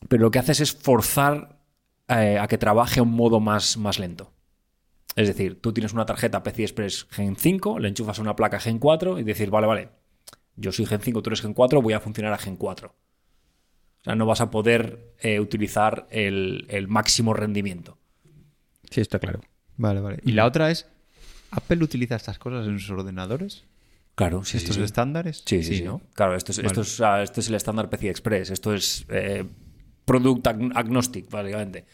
pero 0.08 0.22
lo 0.22 0.30
que 0.30 0.38
haces 0.38 0.60
es 0.60 0.72
forzar 0.72 1.58
eh, 2.08 2.38
a 2.40 2.46
que 2.48 2.56
trabaje 2.58 3.00
a 3.00 3.02
un 3.02 3.10
modo 3.12 3.38
más, 3.40 3.76
más 3.76 3.98
lento. 3.98 4.32
Es 5.16 5.26
decir, 5.26 5.60
tú 5.60 5.72
tienes 5.72 5.92
una 5.92 6.06
tarjeta 6.06 6.42
PCI 6.42 6.62
Express 6.62 7.06
Gen 7.10 7.34
5, 7.36 7.78
le 7.80 7.88
enchufas 7.88 8.18
una 8.20 8.34
placa 8.36 8.60
Gen 8.60 8.78
4 8.78 9.18
y 9.18 9.24
decir, 9.24 9.50
vale, 9.50 9.66
vale, 9.66 9.88
yo 10.58 10.72
soy 10.72 10.86
Gen 10.86 11.00
5, 11.00 11.22
tú 11.22 11.30
eres 11.30 11.40
Gen 11.40 11.54
4, 11.54 11.80
voy 11.82 11.92
a 11.94 12.00
funcionar 12.00 12.32
a 12.32 12.38
Gen 12.38 12.56
4. 12.56 12.88
O 14.00 14.04
sea, 14.04 14.14
no 14.14 14.26
vas 14.26 14.40
a 14.40 14.50
poder 14.50 15.14
eh, 15.20 15.40
utilizar 15.40 16.06
el, 16.10 16.66
el 16.68 16.88
máximo 16.88 17.34
rendimiento. 17.34 17.98
Sí, 18.90 19.00
está 19.00 19.18
claro. 19.18 19.40
Vale, 19.76 20.00
vale. 20.00 20.18
Y 20.24 20.32
la 20.32 20.46
otra 20.46 20.70
es, 20.70 20.86
¿Apple 21.50 21.82
utiliza 21.82 22.16
estas 22.16 22.38
cosas 22.38 22.66
en 22.66 22.78
sus 22.78 22.90
ordenadores? 22.90 23.64
Claro, 24.14 24.44
sí, 24.44 24.56
¿Estos 24.56 24.76
sí, 24.76 24.80
sí. 24.80 24.84
estándares? 24.84 25.42
Sí, 25.46 25.62
sí, 25.62 25.76
sí. 25.78 25.84
¿no? 25.84 26.00
Claro, 26.14 26.34
esto 26.34 26.52
es, 26.52 26.58
esto, 26.58 26.80
es, 26.80 27.00
esto 27.22 27.40
es 27.40 27.48
el 27.48 27.54
estándar 27.54 27.88
PCI 27.90 28.08
Express. 28.08 28.50
Esto 28.50 28.74
es 28.74 29.04
eh, 29.08 29.44
Product 30.04 30.44
ag- 30.46 30.72
Agnostic, 30.74 31.30
básicamente. 31.30 31.84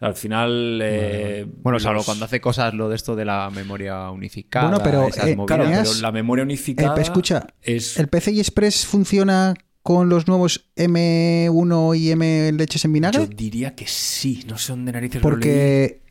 Al 0.00 0.14
final. 0.14 0.80
eh, 0.82 1.46
Bueno, 1.62 1.80
salvo 1.80 1.96
los- 1.98 2.06
cuando 2.06 2.24
hace 2.24 2.40
cosas 2.40 2.72
lo 2.74 2.88
de 2.88 2.96
esto 2.96 3.16
de 3.16 3.24
la 3.24 3.50
memoria 3.50 4.10
unificada. 4.10 4.68
Bueno, 4.68 4.84
pero, 4.84 5.08
esas 5.08 5.26
eh, 5.28 5.36
movidas. 5.36 5.58
Claro, 5.58 5.82
pero 5.90 6.00
la 6.02 6.12
memoria 6.12 6.44
unificada. 6.44 6.96
Eh, 6.96 7.02
escucha, 7.02 7.46
es. 7.62 7.98
¿El 7.98 8.08
PCI 8.08 8.38
Express 8.40 8.86
funciona 8.86 9.54
con 9.82 10.08
los 10.08 10.28
nuevos 10.28 10.66
M1 10.76 11.94
y 11.98 12.10
M 12.10 12.52
leches 12.52 12.84
en 12.84 12.90
Yo 12.90 12.94
vinagre? 12.94 13.26
diría 13.26 13.74
que 13.74 13.86
sí. 13.86 14.44
No 14.46 14.58
sé 14.58 14.72
dónde 14.72 14.92
narices 14.92 15.16
lo. 15.16 15.22
Porque... 15.22 16.02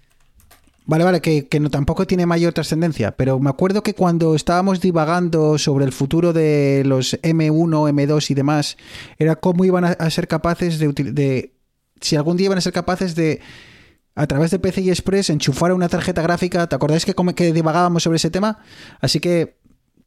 Vale, 0.90 1.04
vale, 1.04 1.20
que, 1.20 1.48
que 1.50 1.60
no, 1.60 1.70
tampoco 1.70 2.08
tiene 2.08 2.26
mayor 2.26 2.54
trascendencia, 2.54 3.12
pero 3.12 3.40
me 3.40 3.50
acuerdo 3.50 3.84
que 3.84 3.94
cuando 3.94 4.36
estábamos 4.36 4.80
divagando 4.80 5.58
sobre 5.58 5.84
el 5.84 5.92
futuro 5.92 6.32
de 6.32 6.84
los 6.86 7.20
M1, 7.24 7.90
M2 7.90 8.32
y 8.32 8.34
demás, 8.34 8.78
era 9.20 9.36
cómo 9.36 9.66
iban 9.66 9.84
a, 9.84 9.90
a 9.90 10.10
ser 10.10 10.30
capaces 10.30 10.80
de, 10.80 10.88
de... 10.94 11.52
Si 12.00 12.16
algún 12.16 12.38
día 12.38 12.46
iban 12.46 12.58
a 12.58 12.62
ser 12.62 12.72
capaces 12.72 13.16
de, 13.16 13.42
a 14.18 14.26
través 14.28 14.52
de 14.52 14.60
PCI 14.60 14.90
Express, 14.90 15.30
enchufar 15.30 15.72
una 15.74 15.88
tarjeta 15.90 16.22
gráfica. 16.22 16.68
¿Te 16.68 16.76
acordáis 16.76 17.06
que, 17.06 17.14
que 17.36 17.54
divagábamos 17.54 18.04
sobre 18.04 18.16
ese 18.18 18.30
tema? 18.32 18.60
Así 19.00 19.20
que 19.20 19.58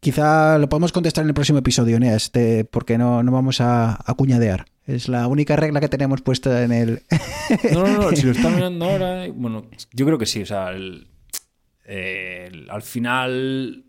quizá 0.01 0.59
lo 0.59 0.69
podemos 0.69 0.93
contestar 0.93 1.23
en 1.23 1.29
el 1.29 1.35
próximo 1.35 1.59
episodio, 1.59 1.99
Neas, 2.01 2.33
de- 2.33 2.65
porque 2.65 2.99
no, 2.99 3.23
no 3.23 3.31
vamos 3.33 3.61
a, 3.61 3.99
a 4.05 4.15
cuñadear. 4.15 4.67
Es 4.87 5.09
la 5.09 5.27
única 5.29 5.55
regla 5.57 5.79
que 5.81 5.89
tenemos 5.89 6.23
puesta 6.23 6.65
en 6.65 6.73
el... 6.73 7.03
No, 7.73 7.85
no, 7.87 8.11
no. 8.11 8.11
si 8.17 8.23
lo 8.27 8.33
están 8.33 8.57
mirando 8.57 8.85
ahora. 8.87 9.27
Bueno, 9.33 9.67
yo 9.93 10.05
creo 10.07 10.19
que 10.19 10.27
sí. 10.27 10.43
O 10.43 10.47
sea, 10.47 10.71
el- 10.71 11.07
el- 11.85 12.69
al 12.71 12.83
final. 12.83 13.85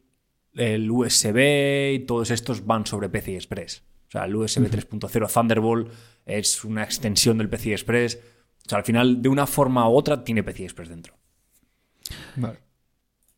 El 0.54 0.92
USB 0.92 1.94
y 1.96 2.00
todos 2.06 2.30
estos 2.30 2.66
van 2.66 2.86
sobre 2.86 3.08
PCI 3.08 3.36
Express. 3.36 3.84
O 4.10 4.12
sea, 4.12 4.26
el 4.26 4.36
USB 4.36 4.70
3.0 4.70 5.32
Thunderbolt 5.34 5.90
es 6.26 6.66
una 6.66 6.84
extensión 6.84 7.38
del 7.38 7.48
PCI 7.50 7.72
Express. 7.72 8.20
O 8.66 8.70
sea, 8.70 8.80
al 8.80 8.86
final, 8.86 9.22
de 9.22 9.30
una 9.30 9.48
forma 9.48 9.88
u 9.90 9.96
otra, 9.96 10.24
tiene 10.24 10.44
PCI 10.44 10.64
Express 10.64 10.90
dentro. 10.90 11.16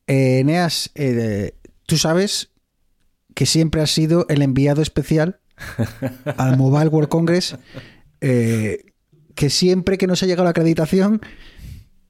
Eh, 0.07 0.39
Eneas, 0.39 0.91
eh, 0.95 1.55
tú 1.85 1.97
sabes 1.97 2.51
que 3.33 3.45
siempre 3.45 3.81
has 3.81 3.91
sido 3.91 4.25
el 4.29 4.41
enviado 4.41 4.81
especial 4.81 5.39
al 6.37 6.57
Mobile 6.57 6.89
World 6.89 7.09
Congress, 7.09 7.57
eh, 8.21 8.93
que 9.35 9.49
siempre 9.49 9.97
que 9.97 10.07
nos 10.07 10.21
ha 10.23 10.25
llegado 10.25 10.43
la 10.43 10.51
acreditación 10.51 11.21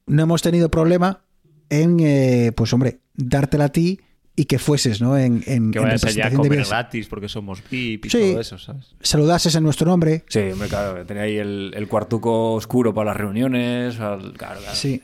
no 0.06 0.22
hemos 0.22 0.42
tenido 0.42 0.70
problema 0.70 1.24
en, 1.70 1.98
eh, 2.00 2.52
pues 2.54 2.72
hombre, 2.72 3.00
dártela 3.14 3.66
a 3.66 3.68
ti 3.70 4.00
y 4.36 4.46
que 4.46 4.58
fueses, 4.58 5.00
¿no? 5.00 5.16
En, 5.16 5.44
en, 5.46 5.70
Que 5.70 5.78
en 5.78 5.84
vayas 5.84 6.04
allá 6.04 6.26
a 6.26 6.30
comer 6.32 6.64
gratis 6.64 7.06
porque 7.06 7.28
somos 7.28 7.62
VIP 7.70 8.06
y 8.06 8.10
Sí. 8.10 8.18
todo 8.32 8.40
eso, 8.40 8.58
¿sabes? 8.58 8.94
Saludases 9.00 9.54
en 9.54 9.62
nuestro 9.62 9.86
nombre. 9.86 10.24
Sí, 10.28 10.40
hombre, 10.52 10.68
claro. 10.68 11.04
Tenía 11.06 11.22
ahí 11.22 11.36
el, 11.36 11.72
el 11.76 11.86
cuartuco 11.88 12.54
oscuro 12.54 12.92
para 12.92 13.10
las 13.10 13.16
reuniones. 13.16 14.00
al- 14.00 14.32
Claro, 14.32 14.60
claro. 14.60 14.74
Sí. 14.74 15.02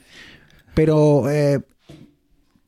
Pero 0.74 1.30
eh, 1.30 1.60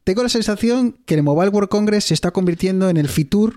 tengo 0.05 0.23
la 0.23 0.29
sensación 0.29 0.97
que 1.05 1.15
el 1.15 1.23
Mobile 1.23 1.51
World 1.51 1.69
Congress 1.69 2.05
se 2.07 2.15
está 2.15 2.31
convirtiendo 2.33 2.89
en 2.91 2.97
el 2.97 3.09
Fitur 3.09 3.57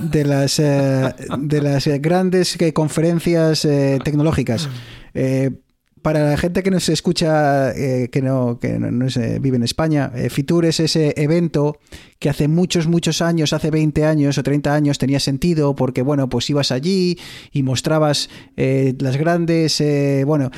de 0.00 0.24
las, 0.24 0.58
eh, 0.58 1.14
de 1.38 1.62
las 1.62 1.86
grandes 1.86 2.60
eh, 2.60 2.72
conferencias 2.72 3.64
eh, 3.64 3.98
tecnológicas. 4.04 4.68
Eh, 5.14 5.50
para 6.02 6.28
la 6.30 6.36
gente 6.36 6.62
que 6.62 6.70
nos 6.70 6.88
escucha, 6.88 7.70
eh, 7.70 8.08
que 8.10 8.20
no, 8.20 8.58
que 8.58 8.78
no, 8.78 9.06
eh, 9.06 9.38
vive 9.40 9.56
en 9.56 9.62
España, 9.62 10.12
eh, 10.14 10.28
Fitur 10.30 10.66
es 10.66 10.80
ese 10.80 11.14
evento 11.16 11.78
que 12.18 12.28
hace 12.28 12.48
muchos, 12.48 12.88
muchos 12.88 13.22
años, 13.22 13.52
hace 13.52 13.70
20 13.70 14.04
años 14.04 14.36
o 14.36 14.42
30 14.42 14.74
años 14.74 14.98
tenía 14.98 15.20
sentido 15.20 15.74
porque, 15.76 16.02
bueno, 16.02 16.28
pues 16.28 16.50
ibas 16.50 16.72
allí 16.72 17.18
y 17.52 17.62
mostrabas 17.62 18.28
eh, 18.56 18.94
las 18.98 19.16
grandes, 19.16 19.82
bueno, 20.26 20.50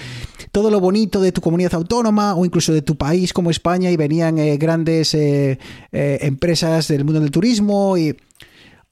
todo 0.50 0.70
lo 0.70 0.80
bonito 0.80 1.20
de 1.20 1.32
tu 1.32 1.40
comunidad 1.40 1.74
autónoma 1.74 2.34
o 2.34 2.44
incluso 2.44 2.72
de 2.72 2.82
tu 2.82 2.96
país 2.96 3.32
como 3.32 3.50
España 3.50 3.90
y 3.90 3.96
venían 3.96 4.36
grandes 4.58 5.16
empresas 5.92 6.88
del 6.88 7.04
mundo 7.04 7.20
del 7.20 7.30
turismo 7.30 7.96
y 7.96 8.16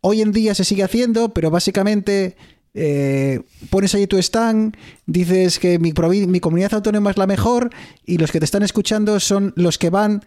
hoy 0.00 0.20
en 0.20 0.32
día 0.32 0.55
se 0.55 0.64
sigue 0.64 0.82
haciendo, 0.82 1.32
pero 1.32 1.50
básicamente 1.50 2.36
eh, 2.75 3.41
pones 3.70 3.95
ahí 3.95 4.07
tu 4.07 4.18
stand, 4.18 4.77
dices 5.07 5.59
que 5.59 5.79
mi, 5.79 5.93
comunidad 5.93 6.75
autónoma 6.75 7.11
es 7.11 7.16
la 7.16 7.27
mejor 7.27 7.70
y 8.05 8.18
los 8.18 8.33
que 8.33 8.39
te 8.39 8.45
están 8.45 8.62
escuchando 8.62 9.20
son 9.20 9.53
los 9.57 9.79
que 9.79 9.91
van 9.91 10.25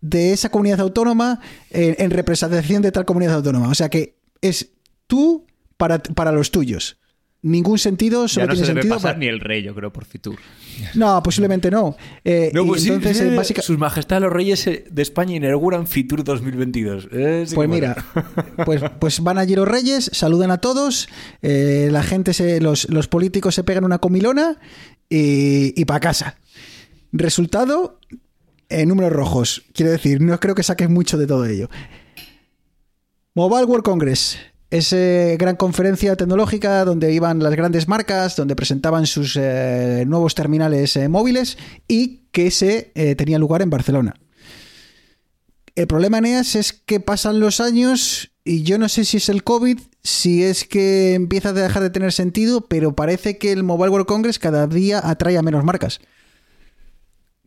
de 0.00 0.32
esa 0.32 0.50
comunidad 0.50 0.80
autónoma 0.80 1.40
en, 1.70 1.96
en 1.98 2.10
representación 2.10 2.82
de 2.82 2.92
tal 2.92 3.04
comunidad 3.04 3.34
autónoma. 3.34 3.68
O 3.68 3.74
sea 3.74 3.88
que 3.88 4.18
es 4.40 4.70
tú 5.06 5.46
para, 5.76 6.02
para 6.02 6.32
los 6.32 6.50
tuyos. 6.50 6.98
Ningún 7.48 7.78
sentido, 7.78 8.22
Ya 8.22 8.28
solo 8.28 8.46
no 8.48 8.52
se 8.52 8.56
tiene 8.56 8.68
debe 8.68 8.80
sentido. 8.82 8.94
pasar 8.96 9.10
para- 9.12 9.18
ni 9.20 9.26
el 9.28 9.38
rey, 9.38 9.62
yo 9.62 9.72
creo, 9.74 9.92
por 9.92 10.04
Fitur. 10.04 10.36
No, 10.94 11.22
posiblemente 11.22 11.70
no. 11.70 11.96
Eh, 12.24 12.50
y 12.52 12.58
entonces, 12.88 13.20
eh, 13.20 13.36
básica- 13.36 13.62
Sus 13.62 13.78
Majestades 13.78 14.22
los 14.22 14.32
Reyes 14.32 14.66
eh, 14.66 14.84
de 14.90 15.02
España 15.02 15.36
inauguran 15.36 15.86
Fitur 15.86 16.24
2022. 16.24 17.08
Eh, 17.12 17.44
sí 17.46 17.54
Pues 17.54 17.68
mira, 17.68 17.96
pues, 18.64 18.82
pues 18.98 19.20
van 19.20 19.38
allí 19.38 19.54
los 19.54 19.68
reyes, 19.68 20.10
saludan 20.12 20.50
a 20.50 20.58
todos, 20.58 21.08
eh, 21.40 21.88
la 21.92 22.02
gente, 22.02 22.34
se, 22.34 22.60
los, 22.60 22.88
los 22.90 23.06
políticos 23.06 23.54
se 23.54 23.62
pegan 23.62 23.84
una 23.84 23.98
comilona 23.98 24.58
y, 25.08 25.80
y 25.80 25.84
para 25.84 26.00
casa. 26.00 26.38
Resultado, 27.12 28.00
eh, 28.68 28.84
números 28.86 29.12
rojos. 29.12 29.62
Quiero 29.72 29.92
decir, 29.92 30.20
no 30.20 30.40
creo 30.40 30.56
que 30.56 30.64
saques 30.64 30.90
mucho 30.90 31.16
de 31.16 31.28
todo 31.28 31.46
ello. 31.46 31.70
Mobile 33.34 33.64
World 33.66 33.84
Congress. 33.84 34.36
Esa 34.70 34.96
gran 35.38 35.54
conferencia 35.54 36.16
tecnológica 36.16 36.84
donde 36.84 37.12
iban 37.12 37.38
las 37.38 37.54
grandes 37.54 37.86
marcas, 37.86 38.34
donde 38.34 38.56
presentaban 38.56 39.06
sus 39.06 39.36
eh, 39.36 40.04
nuevos 40.06 40.34
terminales 40.34 40.96
eh, 40.96 41.08
móviles 41.08 41.56
y 41.86 42.26
que 42.32 42.50
se 42.50 42.90
eh, 42.94 43.14
tenía 43.14 43.38
lugar 43.38 43.62
en 43.62 43.70
Barcelona. 43.70 44.14
El 45.76 45.86
problema, 45.86 46.18
Eneas, 46.18 46.56
es 46.56 46.72
que 46.72 47.00
pasan 47.00 47.38
los 47.38 47.60
años 47.60 48.32
y 48.44 48.62
yo 48.62 48.78
no 48.78 48.88
sé 48.88 49.04
si 49.04 49.18
es 49.18 49.28
el 49.28 49.44
COVID, 49.44 49.78
si 50.02 50.42
es 50.42 50.64
que 50.64 51.14
empieza 51.14 51.50
a 51.50 51.52
dejar 51.52 51.82
de 51.82 51.90
tener 51.90 52.12
sentido, 52.12 52.62
pero 52.66 52.96
parece 52.96 53.38
que 53.38 53.52
el 53.52 53.62
Mobile 53.62 53.90
World 53.90 54.06
Congress 54.06 54.38
cada 54.38 54.66
día 54.66 55.00
atrae 55.02 55.36
a 55.36 55.42
menos 55.42 55.64
marcas. 55.64 56.00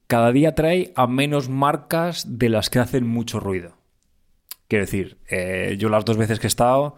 Cada 0.07 0.31
día 0.31 0.55
trae 0.55 0.93
a 0.95 1.07
menos 1.07 1.49
marcas 1.49 2.25
de 2.37 2.49
las 2.49 2.69
que 2.69 2.79
hacen 2.79 3.05
mucho 3.07 3.39
ruido. 3.39 3.78
Quiero 4.69 4.85
decir, 4.85 5.17
eh, 5.27 5.77
yo 5.79 5.89
las 5.89 6.05
dos 6.05 6.15
veces 6.15 6.39
que 6.39 6.45
he 6.45 6.47
estado, 6.47 6.95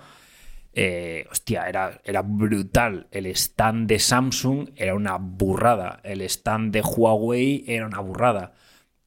eh, 0.73 1.25
hostia, 1.31 1.69
era, 1.69 2.01
era 2.03 2.21
brutal. 2.21 3.07
El 3.11 3.27
stand 3.27 3.87
de 3.87 3.97
Samsung 3.97 4.71
era 4.75 4.93
una 4.93 5.17
burrada. 5.17 6.01
El 6.03 6.21
stand 6.21 6.73
de 6.73 6.81
Huawei 6.81 7.63
era 7.65 7.87
una 7.87 8.01
burrada. 8.01 8.53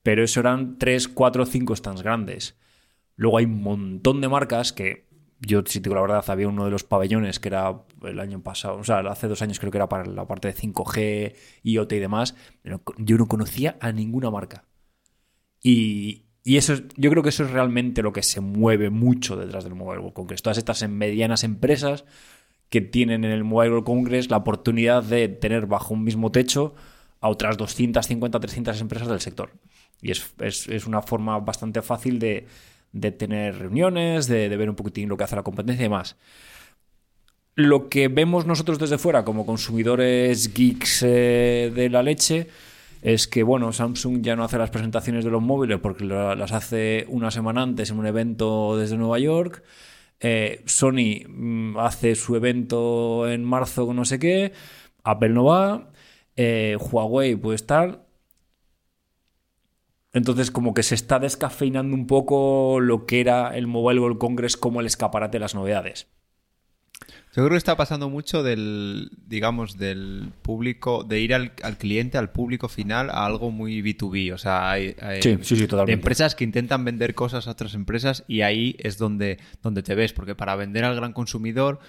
Pero 0.03 0.25
eso 0.25 0.41
eran 0.41 0.79
3, 0.79 1.09
4, 1.09 1.45
5 1.45 1.77
stands 1.77 2.03
grandes. 2.03 2.57
Luego 3.17 3.37
hay 3.37 3.45
un 3.45 3.63
montón 3.63 4.23
de 4.23 4.29
marcas 4.29 4.73
que 4.73 5.09
yo, 5.41 5.63
si 5.67 5.81
te 5.81 5.91
digo 5.91 5.97
la 5.97 6.01
verdad, 6.01 6.25
había 6.29 6.49
uno 6.49 6.65
de 6.65 6.71
los 6.71 6.85
pabellones 6.85 7.41
que 7.41 7.49
era 7.49 7.83
el 8.03 8.19
año 8.19 8.43
pasado, 8.43 8.79
o 8.79 8.85
sea, 8.85 9.01
hace 9.01 9.29
dos 9.29 9.43
años 9.43 9.61
creo 9.61 9.71
que 9.71 9.79
era 9.79 9.91
para 9.91 10.07
la 10.07 10.27
parte 10.27 10.49
de 10.49 10.55
5G, 10.55 11.35
IoT 11.65 11.93
y 11.93 11.99
demás, 11.99 12.35
yo 12.99 13.19
no 13.19 13.29
conocía 13.29 13.77
a 13.81 13.93
ninguna 13.93 14.31
marca. 14.31 14.65
Y, 15.63 16.24
y 16.45 16.57
eso, 16.59 16.75
es- 16.75 16.83
yo 16.97 17.11
creo 17.11 17.23
que 17.23 17.31
eso 17.31 17.45
es 17.45 17.51
realmente 17.51 18.03
lo 18.03 18.13
que 18.13 18.23
se 18.23 18.41
mueve 18.41 18.91
mucho 18.91 19.37
detrás 19.37 19.65
del 19.65 19.75
Mobile 19.75 20.01
World 20.01 20.15
Congress. 20.15 20.43
Todas 20.43 20.59
estas 20.59 20.87
medianas 20.89 21.43
empresas 21.45 22.05
que 22.71 22.81
tienen 22.83 23.25
en 23.25 23.31
el 23.33 23.45
Mobile 23.45 23.71
World 23.73 23.87
Congress 23.87 24.31
la 24.31 24.39
oportunidad 24.39 25.03
de 25.03 25.29
tener 25.29 25.67
bajo 25.67 25.95
un 25.95 26.05
mismo 26.05 26.33
techo 26.33 26.75
a 27.21 27.29
otras 27.29 27.57
250, 27.57 28.41
300 28.41 28.81
empresas 28.81 29.09
del 29.09 29.21
sector. 29.21 29.53
Y 30.03 30.11
es, 30.13 30.35
es- 30.41 30.69
es 30.69 30.87
una 30.87 31.03
forma 31.03 31.39
bastante 31.41 31.83
fácil 31.83 32.19
de, 32.19 32.47
de 32.93 33.13
tener 33.13 33.59
reuniones, 33.59 34.27
de, 34.29 34.49
ver 34.57 34.69
un 34.71 34.77
poquitín 34.77 35.09
lo 35.09 35.17
que 35.17 35.25
hace 35.25 35.37
la 35.37 35.43
competencia 35.45 35.83
y 35.83 35.87
demás. 35.89 36.17
Lo 37.57 37.89
que 37.89 38.09
vemos 38.09 38.47
nosotros 38.47 38.79
desde 38.81 38.99
fuera 38.99 39.25
como 39.25 39.47
consumidores 39.47 40.53
geeks 40.55 41.03
eh, 41.05 41.73
de 41.75 41.89
la 41.89 42.03
leche 42.03 42.49
es 43.05 43.29
que, 43.29 43.45
bueno, 43.45 43.73
Samsung 43.73 44.23
ya 44.23 44.37
no 44.37 44.45
hace 44.45 44.59
las 44.59 44.71
presentaciones 44.71 45.25
de 45.25 45.31
los 45.33 45.43
móviles 45.43 45.79
porque 45.81 46.05
la- 46.07 46.35
las 46.37 46.53
hace 46.53 47.07
una 47.09 47.31
semana 47.31 47.63
antes 47.63 47.91
en 47.91 47.99
un 48.01 48.07
evento 48.09 48.77
desde 48.79 48.97
Nueva 48.99 49.21
York. 49.21 49.63
Eh, 50.21 50.63
Sony 50.67 51.27
mm, 51.29 51.79
hace 51.79 52.15
su 52.17 52.37
evento 52.37 53.29
en 53.31 53.45
marzo 53.45 53.87
con 53.87 53.97
no 53.97 54.05
sé 54.07 54.19
qué. 54.21 54.53
Apple 55.05 55.31
no 55.31 55.45
va. 55.47 55.93
eh, 56.37 56.77
Huawei, 56.81 57.37
pues 57.37 57.67
tal. 57.67 58.03
Entonces, 60.15 60.51
como 60.51 60.73
que 60.75 60.83
se 60.83 60.95
está 60.95 61.19
descafeinando 61.19 61.95
un 61.95 62.07
poco 62.07 62.81
lo 62.81 63.05
que 63.05 63.21
era 63.21 63.55
el 63.57 63.67
Mobile 63.67 64.01
World 64.01 64.19
Congress 64.19 64.57
como 64.57 64.81
el 64.81 64.87
escaparate 64.87 65.37
de 65.37 65.41
las 65.41 65.55
novedades. 65.55 66.09
Yo 67.37 67.43
creo 67.43 67.51
que 67.51 67.57
está 67.57 67.77
pasando 67.77 68.09
mucho 68.09 68.45
del, 68.45 69.11
digamos, 69.27 69.77
del 69.77 70.31
público, 70.43 71.03
de 71.03 71.19
ir 71.19 71.35
al, 71.35 71.53
al 71.65 71.79
cliente, 71.79 72.17
al 72.17 72.31
público 72.31 72.69
final, 72.69 73.11
a 73.11 73.27
algo 73.27 73.51
muy 73.51 73.83
B2B. 73.83 74.33
O 74.33 74.39
sea, 74.39 74.71
hay, 74.71 74.95
hay 75.01 75.21
Sí, 75.21 75.39
sí, 75.43 75.57
sí, 75.57 75.67
totalmente. 75.67 75.95
empresas 75.95 76.37
que 76.37 76.45
intentan 76.45 76.85
vender 76.85 77.17
cosas 77.17 77.49
a 77.49 77.51
otras 77.51 77.75
empresas 77.75 78.23
y 78.29 78.43
ahí 78.43 78.77
es 78.79 78.99
donde, 78.99 79.39
donde 79.63 79.83
te 79.83 79.97
ves. 79.97 80.13
Porque 80.13 80.37
para 80.37 80.55
vender 80.55 80.85
al 80.85 80.95
gran 80.95 81.13
consumidor, 81.13 81.81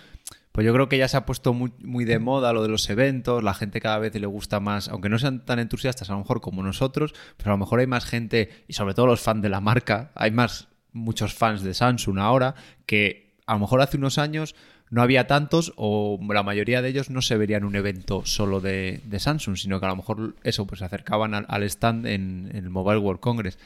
pues 0.51 0.65
yo 0.65 0.73
creo 0.73 0.89
que 0.89 0.97
ya 0.97 1.07
se 1.07 1.17
ha 1.17 1.27
puesto 1.27 1.53
muy, 1.53 1.71
muy 1.83 2.05
de 2.05 2.17
moda 2.17 2.51
lo 2.51 2.63
de 2.63 2.69
los 2.69 2.89
eventos. 2.89 3.43
La 3.43 3.53
gente 3.53 3.79
cada 3.81 3.99
vez 3.99 4.15
le 4.15 4.25
gusta 4.25 4.59
más, 4.59 4.87
aunque 4.87 5.09
no 5.09 5.19
sean 5.19 5.45
tan 5.45 5.59
entusiastas 5.59 6.09
a 6.09 6.13
lo 6.13 6.19
mejor 6.19 6.41
como 6.41 6.63
nosotros, 6.63 7.13
pero 7.37 7.51
a 7.51 7.53
lo 7.53 7.59
mejor 7.59 7.81
hay 7.81 7.87
más 7.87 8.05
gente, 8.05 8.49
y 8.67 8.73
sobre 8.73 8.95
todo 8.95 9.05
los 9.05 9.21
fans 9.21 9.43
de 9.43 9.49
la 9.49 9.61
marca, 9.61 10.11
hay 10.15 10.31
más, 10.31 10.69
muchos 10.91 11.35
fans 11.35 11.61
de 11.61 11.75
Samsung 11.75 12.17
ahora, 12.17 12.55
que 12.87 13.35
a 13.45 13.53
lo 13.53 13.59
mejor 13.59 13.81
hace 13.81 13.97
unos 13.97 14.17
años 14.17 14.55
no 14.89 15.01
había 15.01 15.27
tantos 15.27 15.73
o 15.75 16.19
la 16.29 16.43
mayoría 16.43 16.81
de 16.81 16.89
ellos 16.89 17.09
no 17.09 17.21
se 17.21 17.37
verían 17.37 17.63
en 17.63 17.67
un 17.67 17.75
evento 17.75 18.21
solo 18.25 18.61
de, 18.61 19.01
de 19.05 19.19
Samsung, 19.19 19.57
sino 19.57 19.79
que 19.79 19.85
a 19.85 19.89
lo 19.89 19.95
mejor 19.95 20.35
eso, 20.43 20.65
pues 20.65 20.79
se 20.79 20.85
acercaban 20.85 21.33
al, 21.33 21.45
al 21.49 21.63
stand 21.63 22.05
en, 22.05 22.49
en 22.51 22.57
el 22.57 22.69
Mobile 22.69 22.99
World 22.99 23.19
Congress. 23.19 23.57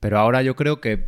Pero 0.00 0.18
ahora 0.18 0.42
yo 0.42 0.54
creo 0.54 0.80
que 0.80 1.06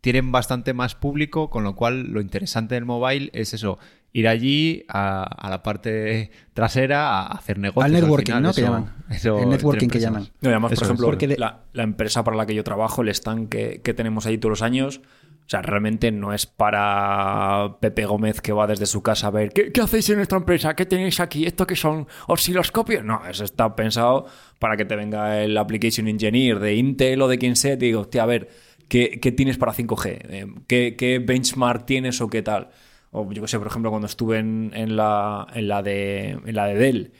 tienen 0.00 0.32
bastante 0.32 0.72
más 0.74 0.94
público, 0.94 1.50
con 1.50 1.64
lo 1.64 1.74
cual 1.74 2.12
lo 2.12 2.20
interesante 2.20 2.74
del 2.74 2.84
mobile 2.84 3.30
es 3.32 3.54
eso, 3.54 3.78
ir 4.12 4.28
allí 4.28 4.84
a, 4.88 5.22
a 5.22 5.50
la 5.50 5.62
parte 5.62 6.30
trasera 6.54 7.08
a 7.08 7.26
hacer 7.28 7.58
negocios. 7.58 7.84
Al 7.94 8.00
networking, 8.00 8.24
final, 8.26 8.42
¿no? 8.42 8.52
Que 8.52 8.62
llaman. 8.62 8.92
eso 9.10 9.42
El 9.42 9.48
networking 9.48 9.88
que 9.88 10.00
llaman. 10.00 10.28
No, 10.40 10.50
además, 10.50 10.72
por 10.74 10.84
ejemplo, 10.84 11.18
la 11.36 11.82
empresa 11.82 12.24
para 12.24 12.36
la 12.36 12.46
que 12.46 12.54
yo 12.54 12.64
trabajo, 12.64 13.02
el 13.02 13.08
stand 13.08 13.48
que, 13.48 13.80
que 13.82 13.94
tenemos 13.94 14.26
ahí 14.26 14.38
todos 14.38 14.50
los 14.50 14.62
años, 14.62 15.00
o 15.44 15.48
sea, 15.52 15.60
realmente 15.60 16.10
no 16.10 16.32
es 16.32 16.46
para 16.46 17.76
Pepe 17.80 18.06
Gómez 18.06 18.40
que 18.40 18.52
va 18.52 18.66
desde 18.66 18.86
su 18.86 19.02
casa 19.02 19.26
a 19.26 19.30
ver 19.30 19.50
¿qué, 19.52 19.70
qué 19.72 19.80
hacéis 19.80 20.08
en 20.10 20.16
nuestra 20.16 20.38
empresa? 20.38 20.74
¿Qué 20.74 20.86
tenéis 20.86 21.20
aquí? 21.20 21.44
¿Esto 21.44 21.66
que 21.66 21.76
son 21.76 22.06
osciloscopios? 22.28 23.04
No, 23.04 23.20
eso 23.28 23.44
está 23.44 23.74
pensado 23.76 24.26
para 24.58 24.76
que 24.76 24.84
te 24.84 24.96
venga 24.96 25.42
el 25.42 25.58
application 25.58 26.08
engineer 26.08 26.58
de 26.58 26.76
Intel 26.76 27.20
o 27.20 27.28
de 27.28 27.38
quien 27.38 27.56
sea 27.56 27.74
y 27.74 27.78
te 27.78 27.86
diga, 27.86 27.98
hostia, 27.98 28.22
a 28.22 28.26
ver, 28.26 28.48
¿qué, 28.88 29.18
qué 29.20 29.32
tienes 29.32 29.58
para 29.58 29.74
5G? 29.74 30.06
Eh, 30.06 30.46
¿Qué, 30.66 30.96
qué 30.96 31.18
benchmark 31.18 31.84
tienes 31.84 32.20
o 32.20 32.28
qué 32.28 32.42
tal? 32.42 32.70
O 33.10 33.30
yo 33.30 33.42
que 33.42 33.48
sé, 33.48 33.58
por 33.58 33.66
ejemplo, 33.66 33.90
cuando 33.90 34.06
estuve 34.06 34.38
en, 34.38 34.70
en 34.74 34.96
la, 34.96 35.46
en, 35.52 35.68
la 35.68 35.82
de, 35.82 36.30
en 36.30 36.54
la 36.54 36.66
de 36.66 36.74
Dell, 36.76 37.12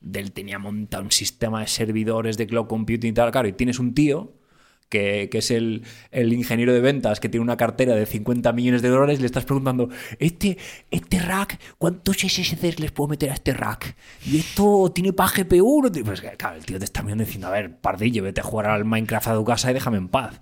Dell 0.00 0.32
tenía 0.32 0.58
montado 0.58 1.02
un 1.02 1.10
sistema 1.10 1.60
de 1.60 1.66
servidores 1.66 2.36
de 2.36 2.46
cloud 2.46 2.66
computing 2.68 3.10
y 3.10 3.14
tal, 3.14 3.32
claro, 3.32 3.48
y 3.48 3.52
tienes 3.52 3.78
un 3.78 3.94
tío 3.94 4.39
que, 4.90 5.28
que 5.30 5.38
es 5.38 5.50
el, 5.50 5.84
el 6.10 6.32
ingeniero 6.34 6.74
de 6.74 6.80
ventas 6.80 7.20
que 7.20 7.28
tiene 7.30 7.42
una 7.42 7.56
cartera 7.56 7.94
de 7.94 8.04
50 8.04 8.52
millones 8.52 8.82
de 8.82 8.88
dólares 8.88 9.18
y 9.18 9.22
le 9.22 9.26
estás 9.26 9.46
preguntando, 9.46 9.88
este, 10.18 10.58
este 10.90 11.18
rack, 11.20 11.58
¿cuántos 11.78 12.18
SSDs 12.18 12.80
les 12.80 12.90
puedo 12.90 13.08
meter 13.08 13.30
a 13.30 13.34
este 13.34 13.54
rack? 13.54 13.94
¿Y 14.26 14.38
esto 14.40 14.92
tiene 14.94 15.12
para 15.14 15.30
GPU? 15.30 15.80
No 15.84 15.90
tiene-?" 15.90 16.06
Pues 16.06 16.20
claro, 16.20 16.56
el 16.56 16.66
tío 16.66 16.78
te 16.78 16.84
está 16.84 17.02
mirando 17.02 17.24
diciendo, 17.24 17.46
a 17.46 17.50
ver, 17.52 17.74
pardillo, 17.78 18.22
vete 18.24 18.40
a 18.40 18.44
jugar 18.44 18.66
al 18.66 18.84
Minecraft 18.84 19.28
a 19.28 19.34
tu 19.34 19.44
casa 19.44 19.70
y 19.70 19.74
déjame 19.74 19.96
en 19.96 20.08
paz. 20.08 20.38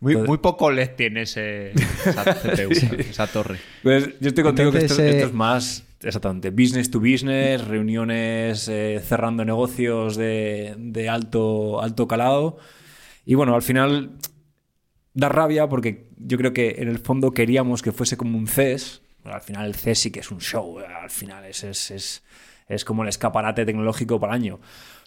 Muy, 0.00 0.12
Entonces- 0.12 0.28
muy 0.28 0.38
poco 0.38 0.70
LED 0.70 0.90
tiene 0.96 1.22
ese, 1.22 1.72
esa 1.72 2.24
CPU, 2.34 2.70
esa, 2.72 2.94
esa 2.94 3.26
torre. 3.26 3.58
Pues 3.82 4.08
yo 4.20 4.28
estoy 4.28 4.44
contigo 4.44 4.70
que 4.70 4.78
Entonces, 4.78 5.04
esto 5.06 5.24
eh, 5.24 5.28
es 5.28 5.32
más, 5.32 5.82
exactamente, 6.02 6.50
business 6.50 6.90
to 6.90 7.00
business, 7.00 7.66
reuniones 7.66 8.68
eh, 8.68 9.00
cerrando 9.04 9.44
negocios 9.44 10.16
de, 10.16 10.74
de 10.78 11.08
alto, 11.08 11.82
alto 11.82 12.06
calado. 12.06 12.58
Y 13.24 13.34
bueno, 13.34 13.54
al 13.54 13.62
final 13.62 14.18
da 15.14 15.28
rabia 15.28 15.68
porque 15.68 16.08
yo 16.16 16.36
creo 16.38 16.52
que 16.52 16.76
en 16.78 16.88
el 16.88 16.98
fondo 16.98 17.32
queríamos 17.32 17.82
que 17.82 17.92
fuese 17.92 18.16
como 18.16 18.36
un 18.38 18.46
CES. 18.46 19.02
Bueno, 19.22 19.36
al 19.36 19.42
final 19.42 19.66
el 19.66 19.74
CES 19.74 19.98
sí 19.98 20.10
que 20.10 20.20
es 20.20 20.30
un 20.30 20.40
show, 20.40 20.78
al 20.78 21.10
final 21.10 21.44
es, 21.46 21.64
es, 21.64 21.90
es, 21.90 22.22
es 22.68 22.84
como 22.84 23.02
el 23.02 23.08
escaparate 23.08 23.64
tecnológico 23.64 24.20
para 24.20 24.34
el 24.34 24.42
año. 24.42 24.60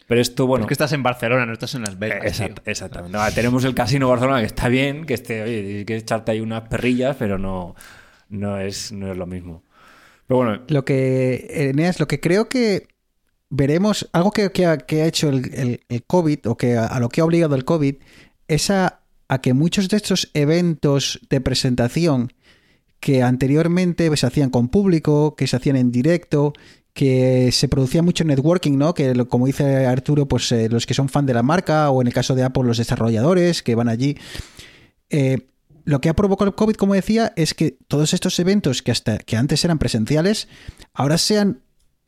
Pero 0.08 0.22
esto, 0.22 0.48
bueno... 0.48 0.64
es 0.64 0.68
que 0.70 0.74
estás 0.74 0.94
en 0.94 1.04
Barcelona, 1.04 1.46
no 1.46 1.52
estás 1.54 1.76
en 1.76 1.82
Las 1.82 2.00
Vegas. 2.00 2.22
tío. 2.38 2.48
Exact- 2.48 2.62
exactamente. 2.66 3.18
Vale, 3.18 3.36
tenemos 3.36 3.66
el 3.66 3.76
Casino 3.76 4.08
Barcelona, 4.08 4.40
que 4.40 4.46
está 4.46 4.70
bien, 4.70 5.06
que 5.06 5.14
esté, 5.16 5.44
oye, 5.44 5.86
que 5.86 5.98
echarte 5.98 6.32
ahí 6.32 6.40
unas 6.40 6.62
perrillas, 6.70 7.18
pero 7.20 7.38
no, 7.38 7.76
no, 8.30 8.58
es, 8.58 8.94
no 8.94 9.12
es 9.12 9.18
lo 9.18 9.26
mismo. 9.28 9.64
Pero 10.26 10.38
bueno, 10.38 10.62
Lo 10.70 10.86
que, 10.86 11.48
Eneas, 11.70 12.00
lo 12.00 12.08
que 12.08 12.20
creo 12.22 12.48
que 12.48 12.88
veremos, 13.50 14.10
algo 14.14 14.32
que, 14.32 14.52
que 14.52 14.66
ha, 14.66 15.06
hecho 15.06 15.30
el, 15.30 15.82
el- 15.90 16.04
COVID, 16.06 16.48
o 16.48 16.58
que 16.58 16.78
a, 16.78 17.00
lo 17.00 17.10
que 17.10 17.22
ha 17.22 17.26
obligado 17.26 17.56
el 17.56 17.66
COVID, 17.66 17.96
es 18.48 18.70
a, 18.70 19.02
a 19.28 19.42
que 19.42 19.54
muchos 19.54 19.90
de 19.90 19.98
estos 19.98 20.30
eventos 20.34 21.20
de 21.30 21.42
presentación 21.42 22.34
que 23.00 23.22
anteriormente 23.24 24.16
se 24.18 24.26
hacían 24.26 24.50
con 24.50 24.70
público, 24.70 25.36
que 25.36 25.48
se 25.48 25.56
hacían 25.56 25.76
en 25.76 25.92
directo, 25.92 26.54
que 26.94 27.52
se 27.52 27.68
producía 27.68 28.02
mucho 28.02 28.24
networking, 28.24 28.76
¿no? 28.78 28.96
Que 28.96 29.14
como 29.28 29.46
dice 29.46 29.86
Arturo, 29.86 30.28
pues 30.28 30.52
eh, 30.52 30.68
los 30.68 30.88
que 30.88 30.96
son 30.96 31.10
fan 31.10 31.28
de 31.28 31.34
la 31.36 31.44
marca, 31.44 31.92
o 31.92 32.02
en 32.02 32.08
el 32.08 32.14
caso 32.14 32.34
de 32.34 32.44
Apple, 32.44 32.64
los 32.64 32.80
desarrolladores 32.80 33.62
que 33.62 33.76
van 33.76 33.88
allí. 33.88 34.18
Eh, 35.10 35.48
lo 35.86 36.02
que 36.02 36.10
ha 36.10 36.16
provocado 36.16 36.50
el 36.50 36.56
COVID, 36.56 36.74
como 36.74 36.96
decía, 36.96 37.34
es 37.36 37.54
que 37.54 37.78
todos 37.88 38.14
estos 38.14 38.40
eventos 38.40 38.82
que 38.82 38.92
hasta 38.92 39.20
que 39.20 39.38
antes 39.38 39.64
eran 39.64 39.78
presenciales, 39.78 40.48
ahora 40.94 41.20
sean 41.20 41.62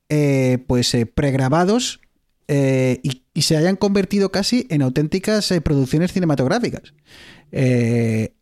eh, 0.10 0.58
pues 0.68 0.94
eh, 0.96 1.06
pregrabados 1.06 2.00
eh, 2.48 3.00
y, 3.04 3.22
se 3.42 3.56
hayan 3.56 3.78
convertido 3.78 4.32
casi 4.32 4.68
en 4.70 4.82
auténticas 4.82 5.54
producciones 5.64 6.12
cinematográficas. 6.12 6.94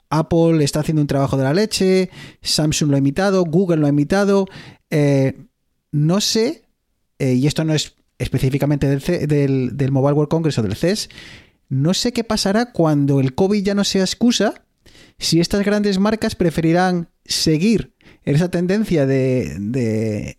Apple 0.09 0.63
está 0.63 0.79
haciendo 0.79 1.01
un 1.01 1.07
trabajo 1.07 1.37
de 1.37 1.43
la 1.43 1.53
leche, 1.53 2.09
Samsung 2.41 2.89
lo 2.89 2.95
ha 2.95 2.99
imitado, 2.99 3.43
Google 3.43 3.77
lo 3.77 3.85
ha 3.85 3.89
imitado. 3.89 4.47
no 5.91 6.19
sé, 6.19 6.63
y 7.19 7.45
esto 7.45 7.63
no 7.63 7.75
es 7.75 7.93
específicamente 8.17 8.87
del, 8.87 9.77
del, 9.77 9.91
Mobile 9.91 10.13
World 10.13 10.31
Congress 10.31 10.57
o 10.57 10.63
del 10.63 10.75
CES, 10.75 11.09
no 11.69 11.93
sé 11.93 12.11
qué 12.11 12.23
pasará 12.23 12.71
cuando 12.71 13.19
el 13.19 13.35
COVID 13.35 13.63
ya 13.63 13.75
no 13.75 13.83
sea 13.83 14.01
excusa, 14.01 14.63
si 15.19 15.39
estas 15.39 15.63
grandes 15.63 15.99
marcas 15.99 16.33
preferirán 16.33 17.09
seguir 17.23 17.93
esa 18.23 18.49
tendencia 18.49 19.05
de, 19.05 19.57
de, 19.59 20.37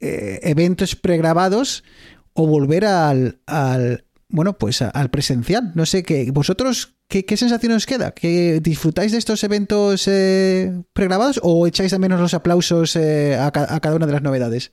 eh, 0.00 0.40
eventos 0.42 0.96
pregrabados 0.96 1.84
o 2.32 2.46
volver 2.46 2.84
al, 2.84 3.40
al 3.46 4.04
bueno, 4.28 4.56
pues 4.58 4.82
al 4.82 5.10
presencial. 5.10 5.72
No 5.74 5.86
sé 5.86 6.02
qué. 6.02 6.30
¿Vosotros 6.32 6.96
qué, 7.08 7.24
qué 7.24 7.36
sensación 7.36 7.72
os 7.72 7.86
queda? 7.86 8.12
¿Que 8.12 8.60
disfrutáis 8.60 9.12
de 9.12 9.18
estos 9.18 9.42
eventos 9.44 10.06
eh, 10.08 10.82
pregrabados 10.92 11.40
o 11.42 11.66
echáis 11.66 11.90
de 11.90 11.98
menos 11.98 12.20
los 12.20 12.34
aplausos 12.34 12.96
eh, 12.96 13.36
a 13.36 13.50
cada 13.50 13.96
una 13.96 14.06
de 14.06 14.12
las 14.12 14.22
novedades? 14.22 14.72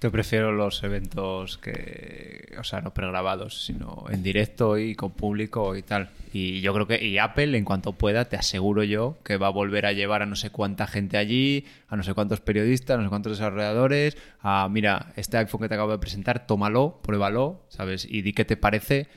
Yo 0.00 0.12
prefiero 0.12 0.52
los 0.52 0.84
eventos 0.84 1.58
que, 1.58 2.54
o 2.56 2.62
sea, 2.62 2.80
no 2.80 2.94
pregrabados, 2.94 3.64
sino 3.64 4.04
en 4.08 4.22
directo 4.22 4.78
y 4.78 4.94
con 4.94 5.10
público 5.10 5.74
y 5.74 5.82
tal. 5.82 6.10
Y 6.32 6.60
yo 6.60 6.72
creo 6.72 6.86
que, 6.86 7.04
y 7.04 7.18
Apple, 7.18 7.58
en 7.58 7.64
cuanto 7.64 7.92
pueda, 7.94 8.26
te 8.26 8.36
aseguro 8.36 8.84
yo 8.84 9.16
que 9.24 9.38
va 9.38 9.48
a 9.48 9.50
volver 9.50 9.86
a 9.86 9.92
llevar 9.92 10.22
a 10.22 10.26
no 10.26 10.36
sé 10.36 10.50
cuánta 10.50 10.86
gente 10.86 11.16
allí, 11.16 11.64
a 11.88 11.96
no 11.96 12.04
sé 12.04 12.14
cuántos 12.14 12.40
periodistas, 12.40 12.94
a 12.94 12.98
no 12.98 13.04
sé 13.04 13.08
cuántos 13.08 13.38
desarrolladores, 13.38 14.16
a, 14.40 14.68
mira, 14.70 15.12
este 15.16 15.36
iPhone 15.36 15.62
que 15.62 15.68
te 15.68 15.74
acabo 15.74 15.90
de 15.90 15.98
presentar, 15.98 16.46
tómalo, 16.46 17.00
pruébalo, 17.02 17.62
¿sabes? 17.68 18.06
Y 18.08 18.22
di 18.22 18.32
qué 18.32 18.44
te 18.44 18.56
parece, 18.56 19.08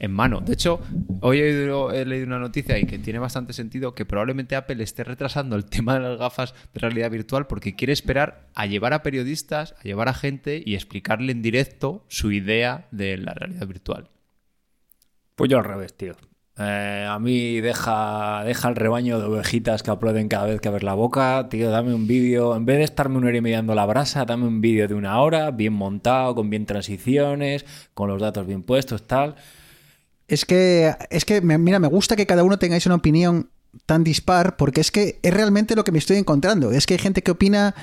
en 0.00 0.12
mano. 0.12 0.40
De 0.40 0.54
hecho, 0.54 0.80
hoy 1.20 1.38
he, 1.38 2.04
leído 2.04 2.26
una 2.26 2.38
noticia 2.38 2.78
y 2.78 2.86
que 2.86 2.98
tiene 2.98 3.18
bastante 3.18 3.52
sentido 3.52 3.94
que 3.94 4.06
probablemente 4.06 4.56
Apple 4.56 4.82
esté 4.82 5.04
retrasando 5.04 5.54
el 5.54 5.64
tema 5.70 5.94
de 5.94 6.00
las 6.00 6.18
gafas 6.18 6.54
de 6.72 6.80
realidad 6.80 7.10
virtual 7.10 7.46
porque 7.46 7.76
quiere 7.76 7.92
esperar 7.92 8.48
a 8.54 8.66
llevar 8.66 8.94
a 8.94 9.02
periodistas, 9.02 9.74
a 9.78 9.82
llevar 9.82 10.08
a 10.08 10.14
gente 10.14 10.62
y 10.64 10.74
explicarle 10.74 11.30
en 11.30 11.42
directo 11.42 12.04
su 12.08 12.32
idea 12.32 12.88
de 12.90 13.18
la 13.18 13.34
realidad 13.34 13.66
virtual. 13.66 14.08
Pues 15.36 15.50
yo 15.50 15.58
al 15.58 15.64
revés, 15.64 15.94
tío. 15.96 16.16
Eh, 16.58 17.06
a 17.08 17.18
mí 17.18 17.60
deja, 17.60 18.42
deja 18.44 18.68
el 18.68 18.76
rebaño 18.76 19.18
de 19.18 19.24
ovejitas 19.24 19.82
que 19.82 19.90
aplauden 19.90 20.28
cada 20.28 20.46
vez 20.46 20.60
que 20.60 20.68
abres 20.68 20.82
la 20.82 20.94
boca. 20.94 21.46
Tío, 21.48 21.70
dame 21.70 21.94
un 21.94 22.06
vídeo. 22.06 22.56
En 22.56 22.66
vez 22.66 22.78
de 22.78 22.84
estarme 22.84 23.16
una 23.18 23.28
hora 23.28 23.36
y 23.36 23.40
media 23.40 23.62
la 23.62 23.86
brasa, 23.86 24.24
dame 24.24 24.46
un 24.46 24.60
vídeo 24.60 24.88
de 24.88 24.94
una 24.94 25.20
hora, 25.20 25.50
bien 25.50 25.72
montado, 25.72 26.34
con 26.34 26.50
bien 26.50 26.66
transiciones, 26.66 27.64
con 27.94 28.08
los 28.08 28.20
datos 28.20 28.46
bien 28.46 28.62
puestos, 28.62 29.06
tal. 29.06 29.36
Es 30.30 30.44
que, 30.44 30.94
es 31.10 31.24
que, 31.24 31.40
mira, 31.40 31.80
me 31.80 31.88
gusta 31.88 32.14
que 32.14 32.24
cada 32.24 32.44
uno 32.44 32.56
tengáis 32.56 32.86
una 32.86 32.94
opinión 32.94 33.50
tan 33.84 34.04
dispar, 34.04 34.56
porque 34.56 34.80
es 34.80 34.92
que 34.92 35.18
es 35.22 35.34
realmente 35.34 35.74
lo 35.74 35.82
que 35.82 35.90
me 35.90 35.98
estoy 35.98 36.18
encontrando. 36.18 36.70
Es 36.70 36.86
que 36.86 36.94
hay 36.94 37.00
gente 37.00 37.24
que 37.24 37.32
opina, 37.32 37.74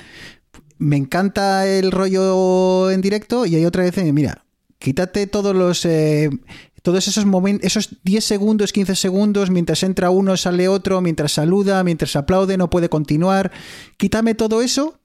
me 0.78 0.96
encanta 0.96 1.66
el 1.66 1.92
rollo 1.92 2.90
en 2.90 3.02
directo, 3.02 3.44
y 3.44 3.54
hay 3.56 3.66
otra 3.66 3.84
vez, 3.84 3.98
eh, 3.98 4.14
mira, 4.14 4.46
quítate 4.78 5.26
todos 5.26 5.54
los. 5.54 5.84
eh, 5.84 6.30
todos 6.80 7.06
esos 7.06 7.26
momentos, 7.26 7.66
esos 7.66 7.98
10 8.04 8.24
segundos, 8.24 8.72
15 8.72 8.96
segundos, 8.96 9.50
mientras 9.50 9.82
entra 9.82 10.08
uno, 10.08 10.38
sale 10.38 10.68
otro, 10.68 11.02
mientras 11.02 11.32
saluda, 11.32 11.84
mientras 11.84 12.16
aplaude, 12.16 12.56
no 12.56 12.70
puede 12.70 12.88
continuar. 12.88 13.52
Quítame 13.98 14.34
todo 14.34 14.62
eso 14.62 14.98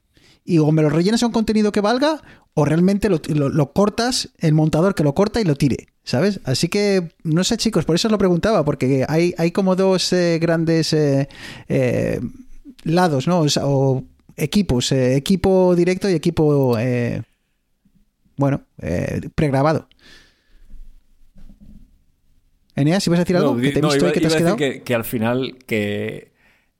y 0.45 0.57
o 0.59 0.71
me 0.71 0.81
lo 0.81 0.89
rellenas 0.89 1.23
a 1.23 1.27
un 1.27 1.31
contenido 1.31 1.71
que 1.71 1.81
valga 1.81 2.21
o 2.53 2.65
realmente 2.65 3.09
lo, 3.09 3.19
lo- 3.29 3.49
lo 3.49 3.71
cortas, 3.73 4.29
el 4.39 4.53
montador 4.53 4.93
que 4.95 5.03
lo 5.03 5.13
corta 5.15 5.39
y 5.41 5.43
lo 5.43 5.55
tire, 5.55 5.87
¿sabes? 6.03 6.39
Así 6.43 6.67
que, 6.67 7.09
no 7.23 7.43
sé 7.43 7.57
chicos, 7.57 7.85
por 7.85 7.95
eso 7.95 8.07
os 8.07 8.11
lo 8.11 8.17
preguntaba, 8.17 8.63
porque 8.65 9.05
hay, 9.07 9.33
hay 9.37 9.51
como 9.51 9.75
dos 9.75 10.11
eh, 10.13 10.37
grandes 10.41 10.93
eh, 10.93 11.29
eh, 11.69 12.19
lados, 12.83 13.27
¿no? 13.27 13.39
O, 13.39 13.49
sea, 13.49 13.63
o 13.65 14.03
equipos, 14.35 14.91
equipo 14.91 15.75
directo 15.75 16.09
y 16.09 16.13
equipo, 16.13 16.77
bueno, 18.37 18.61
eh, 18.81 19.21
pregrabado. 19.35 19.87
Eneas, 22.75 23.03
si 23.03 23.09
vas 23.09 23.19
a 23.19 23.23
decir 23.23 23.37
algo, 23.37 23.55
que 23.55 23.69
te 23.71 23.79
he 23.79 23.81
no, 23.81 23.89
visto 23.89 24.05
iba- 24.05 24.09
y 24.09 24.13
que 24.13 24.19
te 24.21 24.27
has 24.27 24.35
quedado. 24.35 24.55
que, 24.57 24.81
que 24.81 24.95
al 24.95 25.03
final 25.03 25.57
que 25.67 26.32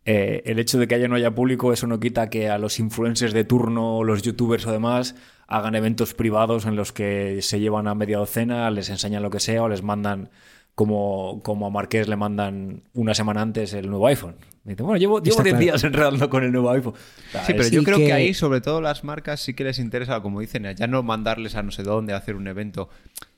eh, 0.05 0.41
el 0.45 0.59
hecho 0.59 0.77
de 0.79 0.87
que 0.87 0.95
haya 0.95 1.07
no 1.07 1.15
haya 1.15 1.33
público, 1.33 1.71
eso 1.73 1.87
no 1.87 1.99
quita 1.99 2.29
que 2.29 2.49
a 2.49 2.57
los 2.57 2.79
influencers 2.79 3.33
de 3.33 3.43
turno, 3.43 4.03
los 4.03 4.21
youtubers 4.21 4.65
o 4.67 4.71
demás, 4.71 5.15
hagan 5.47 5.75
eventos 5.75 6.13
privados 6.13 6.65
en 6.65 6.75
los 6.75 6.91
que 6.91 7.39
se 7.41 7.59
llevan 7.59 7.87
a 7.87 7.95
media 7.95 8.17
docena, 8.17 8.69
les 8.71 8.89
enseñan 8.89 9.23
lo 9.23 9.29
que 9.29 9.39
sea 9.39 9.63
o 9.63 9.69
les 9.69 9.83
mandan, 9.83 10.29
como, 10.75 11.41
como 11.43 11.67
a 11.67 11.69
Marqués 11.69 12.07
le 12.07 12.15
mandan 12.15 12.83
una 12.93 13.13
semana 13.13 13.41
antes 13.41 13.73
el 13.73 13.89
nuevo 13.89 14.07
iPhone. 14.07 14.35
Y 14.65 14.69
dice, 14.69 14.83
bueno, 14.83 14.97
llevo, 14.97 15.19
llevo 15.21 15.29
Está 15.31 15.43
10 15.43 15.53
claro. 15.53 15.63
días 15.65 15.83
enredando 15.85 16.29
con 16.29 16.43
el 16.43 16.51
nuevo 16.51 16.71
iPhone. 16.71 16.93
Sí, 17.31 17.37
pero 17.53 17.61
es- 17.63 17.71
yo 17.71 17.83
creo 17.83 17.97
que... 17.97 18.05
que- 18.07 18.13
ahí, 18.13 18.33
sobre 18.33 18.61
todo 18.61 18.81
las 18.81 19.03
marcas, 19.03 19.41
sí 19.41 19.53
que 19.53 19.63
les 19.63 19.77
interesa, 19.79 20.21
como 20.21 20.39
dicen, 20.39 20.65
ya 20.75 20.87
no 20.87 21.03
mandarles 21.03 21.55
a 21.55 21.63
no 21.63 21.71
sé 21.71 21.83
dónde 21.83 22.13
a 22.13 22.17
hacer 22.17 22.35
un 22.35 22.47
evento, 22.47 22.89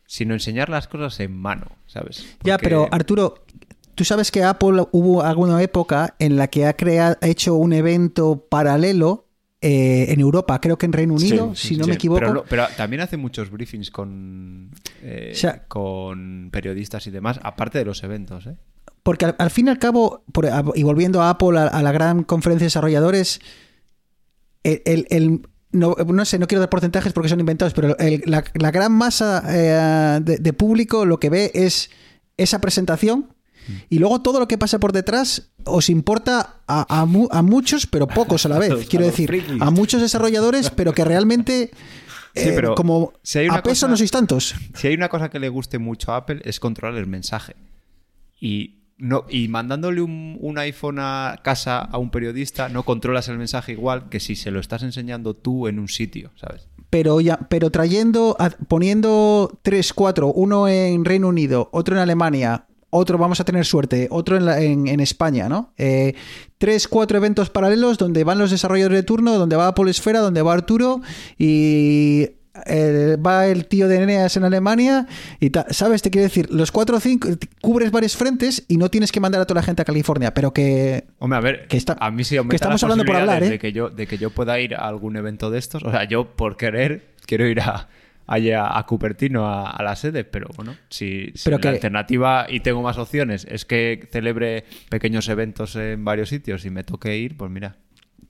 sino 0.07 0.33
enseñar 0.35 0.69
las 0.69 0.87
cosas 0.87 1.19
en 1.19 1.35
mano, 1.35 1.67
¿sabes? 1.87 2.37
Ya, 2.43 2.57
pero 2.59 2.87
Arturo, 2.91 3.43
tú 3.95 4.03
sabes 4.05 4.31
que 4.31 4.43
Apple 4.43 4.85
hubo 4.91 5.23
alguna 5.23 5.61
época 5.61 6.15
en 6.19 6.35
la 6.37 6.47
que 6.47 6.65
ha, 6.65 6.73
creado, 6.75 7.17
ha 7.21 7.27
hecho 7.27 7.55
un 7.55 7.73
evento 7.73 8.45
paralelo 8.49 9.25
eh, 9.61 10.11
en 10.11 10.19
Europa, 10.19 10.61
creo 10.61 10.77
que 10.77 10.85
en 10.85 10.93
Reino 10.93 11.15
Unido, 11.15 11.55
Sí, 11.55 11.69
si 11.69 11.77
no 11.77 11.85
Sí, 11.85 11.89
me 11.89 11.95
equivoco. 11.95 12.19
Pero, 12.19 12.33
no- 12.35 12.43
pero 12.47 12.67
también 12.77 13.01
hace 13.01 13.17
muchos 13.17 13.49
briefings 13.49 13.89
con, 13.89 14.69
eh, 15.01 15.31
O 15.33 15.35
sea- 15.37 15.65
con 15.67 16.49
periodistas 16.51 17.07
y 17.07 17.11
demás, 17.11 17.39
aparte 17.41 17.79
de 17.79 17.85
los 17.85 18.03
eventos, 18.03 18.45
¿eh? 18.45 18.57
Porque 19.01 19.25
al, 19.25 19.35
al 19.39 19.49
fin 19.51 19.67
y 19.67 19.69
al 19.71 19.79
cabo, 19.79 20.23
por- 20.31 20.47
y 20.75 20.83
volviendo 20.83 21.21
a 21.21 21.29
Apple, 21.31 21.57
a, 21.57 21.63
a 21.67 21.81
la 21.83 21.91
gran 21.91 22.23
conferencia 22.23 22.65
de 22.65 22.67
desarrolladores, 22.67 23.39
el, 24.63 24.81
el- 24.85 25.07
el- 25.09 25.47
no, 25.71 25.95
no 26.07 26.25
sé, 26.25 26.39
no 26.39 26.47
quiero 26.47 26.59
dar 26.61 26.69
porcentajes 26.69 27.11
porque 27.13 27.29
son 27.29 27.39
inventados, 27.39 27.73
pero 27.73 27.97
el- 27.97 28.23
la, 28.25 28.43
la 28.55 28.71
gran 28.71 28.91
masa 28.91 29.43
eh, 29.47 30.19
de, 30.21 30.37
de 30.37 30.53
público 30.53 31.05
lo 31.05 31.19
que 31.19 31.29
ve 31.29 31.51
es 31.53 31.89
esa 32.37 32.59
presentación 32.61 33.33
y 33.89 33.99
luego 33.99 34.21
todo 34.21 34.39
lo 34.39 34.47
que 34.47 34.57
pasa 34.57 34.79
por 34.79 34.91
detrás 34.91 35.49
os 35.65 35.89
importa 35.89 36.55
a, 36.67 37.01
a 37.01 37.05
mu- 37.05 37.27
a 37.31 37.41
muchos, 37.41 37.87
pero 37.87 38.07
pocos 38.07 38.45
a 38.45 38.49
la 38.49 38.59
vez. 38.63 38.87
quiero 38.87 39.05
decir, 39.05 39.43
a 39.59 39.71
muchos 39.71 40.01
desarrolladores, 40.01 40.69
pero 40.69 40.93
que 40.93 41.03
realmente... 41.05 41.71
Sí, 42.37 42.49
eh, 42.49 42.61
como 42.75 43.13
si 43.23 43.39
hay 43.39 43.45
una 43.47 43.59
a 43.59 43.63
peso 43.63 43.85
cosa- 43.85 43.87
no 43.87 43.97
sois 43.97 44.11
tantos. 44.11 44.55
Si 44.73 44.87
hay 44.87 44.93
una 44.95 45.07
cosa 45.09 45.29
que 45.29 45.39
le 45.39 45.47
guste 45.49 45.79
mucho 45.79 46.11
a 46.11 46.17
Apple 46.17 46.41
es 46.43 46.59
controlar 46.59 46.97
el 46.99 47.07
mensaje. 47.07 47.55
Y, 48.39 48.75
no, 48.97 49.25
y 49.29 49.47
mandándole 49.47 50.01
un, 50.01 50.37
un 50.41 50.57
iPhone 50.57 50.99
a 50.99 51.39
casa 51.43 51.79
a 51.79 51.97
un 51.97 52.11
periodista, 52.11 52.67
no 52.67 52.83
controlas 52.83 53.29
el 53.29 53.37
mensaje 53.37 53.71
igual 53.71 54.09
que 54.09 54.19
si 54.19 54.35
se 54.35 54.51
lo 54.51 54.59
estás 54.59 54.83
enseñando 54.83 55.33
tú 55.33 55.67
en 55.67 55.79
un 55.79 55.87
sitio, 55.87 56.31
¿sabes? 56.35 56.67
pero 56.89 57.19
ya 57.19 57.37
pero 57.49 57.71
trayendo 57.71 58.37
poniendo 58.69 59.59
tres 59.63 59.91
cuatro 59.91 60.27
uno 60.31 60.67
en 60.69 61.03
Reino 61.03 61.27
Unido 61.27 61.67
otro 61.73 61.95
en 61.95 62.01
Alemania 62.01 62.65
otro 62.95 63.17
vamos 63.17 63.39
a 63.39 63.43
tener 63.45 63.65
suerte 63.65 64.07
otro 64.11 64.37
en, 64.37 64.45
la- 64.45 64.61
en- 64.61 64.87
en 64.87 64.99
España 64.99 65.47
no 65.49 65.73
Eh, 65.77 66.13
tres 66.57 66.87
cuatro 66.87 67.17
eventos 67.17 67.49
paralelos 67.49 67.97
donde 67.97 68.23
van 68.23 68.37
los 68.39 68.51
desarrolladores 68.51 68.99
de 68.99 69.03
turno 69.03 69.37
donde 69.37 69.55
va 69.55 69.67
Apple 69.67 69.89
Esfera 69.91 70.19
donde 70.19 70.41
va 70.41 70.53
Arturo 70.53 71.01
y 71.37 72.29
eh, 72.67 73.17
va 73.17 73.47
el 73.47 73.65
tío 73.67 73.89
de 73.89 73.97
Eneas 74.01 74.37
en 74.37 74.45
Alemania 74.45 75.07
y 75.41 75.49
ta- 75.49 75.65
sabes 75.71 76.01
te 76.01 76.09
quiero 76.09 76.23
decir 76.23 76.47
los 76.51 76.71
cuatro 76.71 76.95
o 76.95 76.99
cinco 77.01 77.27
cubres 77.61 77.91
varios 77.91 78.15
frentes 78.15 78.63
y 78.69 78.77
no 78.77 78.89
tienes 78.89 79.11
que 79.11 79.19
mandar 79.19 79.41
a 79.41 79.45
toda 79.45 79.59
la 79.59 79.65
gente 79.65 79.81
a 79.81 79.85
California 79.85 80.33
pero 80.33 80.53
que 80.53 81.03
Hombre, 81.19 81.37
a 81.37 81.41
ver, 81.41 81.67
Que 81.67 81.75
está- 81.75 81.97
a 81.99 82.11
mí 82.11 82.23
sí 82.23 82.37
que 82.49 82.55
estamos 82.55 82.81
hablando 82.83 83.03
por 83.03 83.15
hablar, 83.17 83.43
¿eh? 83.43 83.49
de, 83.49 83.59
que 83.59 83.73
yo, 83.73 83.89
de 83.89 84.07
que 84.07 84.17
yo 84.17 84.29
pueda 84.29 84.57
ir 84.61 84.73
a 84.75 84.87
algún 84.87 85.17
evento 85.17 85.51
de 85.51 85.59
estos. 85.59 85.83
O 85.83 85.91
sea, 85.91 86.05
yo 86.07 86.35
por 86.35 86.55
querer 86.55 87.13
quiero 87.25 87.45
ir 87.47 87.59
a, 87.59 87.89
allá 88.27 88.77
a 88.77 88.85
Cupertino, 88.85 89.45
a, 89.47 89.69
a 89.71 89.83
la 89.83 89.95
sede, 89.95 90.23
pero 90.23 90.47
bueno, 90.55 90.75
si, 90.89 91.31
si 91.35 91.43
Pero 91.45 91.57
la 91.57 91.61
que- 91.61 91.67
alternativa 91.69 92.45
y 92.49 92.59
tengo 92.61 92.81
más 92.81 92.97
opciones 92.97 93.45
es 93.49 93.65
que 93.65 94.07
celebre 94.11 94.65
pequeños 94.89 95.27
eventos 95.29 95.75
en 95.75 96.03
varios 96.05 96.29
sitios 96.29 96.65
y 96.65 96.69
me 96.69 96.83
toque 96.83 97.17
ir, 97.17 97.37
pues 97.37 97.51
mira, 97.51 97.75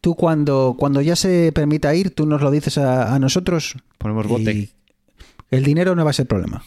tú 0.01 0.15
cuando 0.15 0.75
cuando 0.77 1.01
ya 1.01 1.15
se 1.15 1.51
permita 1.53 1.95
ir 1.95 2.13
tú 2.13 2.25
nos 2.25 2.41
lo 2.41 2.51
dices 2.51 2.77
a, 2.77 3.15
a 3.15 3.19
nosotros 3.19 3.75
ponemos 3.97 4.25
y 4.25 4.29
bote. 4.29 4.69
el 5.51 5.63
dinero 5.63 5.95
no 5.95 6.03
va 6.03 6.11
a 6.11 6.13
ser 6.13 6.27
problema 6.27 6.63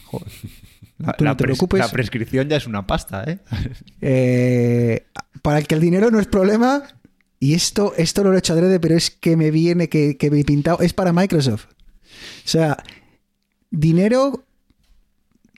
La, 0.97 1.13
Tú 1.13 1.23
no 1.23 1.29
la 1.31 1.37
te 1.37 1.43
preocupes. 1.45 1.79
la 1.79 1.87
prescripción 1.89 2.49
ya 2.49 2.57
es 2.57 2.67
una 2.67 2.85
pasta, 2.85 3.23
¿eh? 3.25 3.39
Eh, 4.01 5.05
para 5.41 5.59
el 5.59 5.67
que 5.67 5.75
el 5.75 5.81
dinero 5.81 6.11
no 6.11 6.19
es 6.19 6.27
problema, 6.27 6.83
y 7.39 7.53
esto, 7.53 7.93
esto 7.97 8.23
lo 8.23 8.33
he 8.33 8.37
hecho 8.39 8.51
adrede, 8.53 8.79
pero 8.81 8.95
es 8.97 9.09
que 9.11 9.37
me 9.37 9.51
viene, 9.51 9.87
que, 9.87 10.17
que 10.17 10.29
me 10.29 10.41
he 10.41 10.43
pintado, 10.43 10.79
es 10.81 10.91
para 10.93 11.13
Microsoft. 11.13 11.67
O 12.43 12.47
sea, 12.49 12.83
dinero 13.71 14.45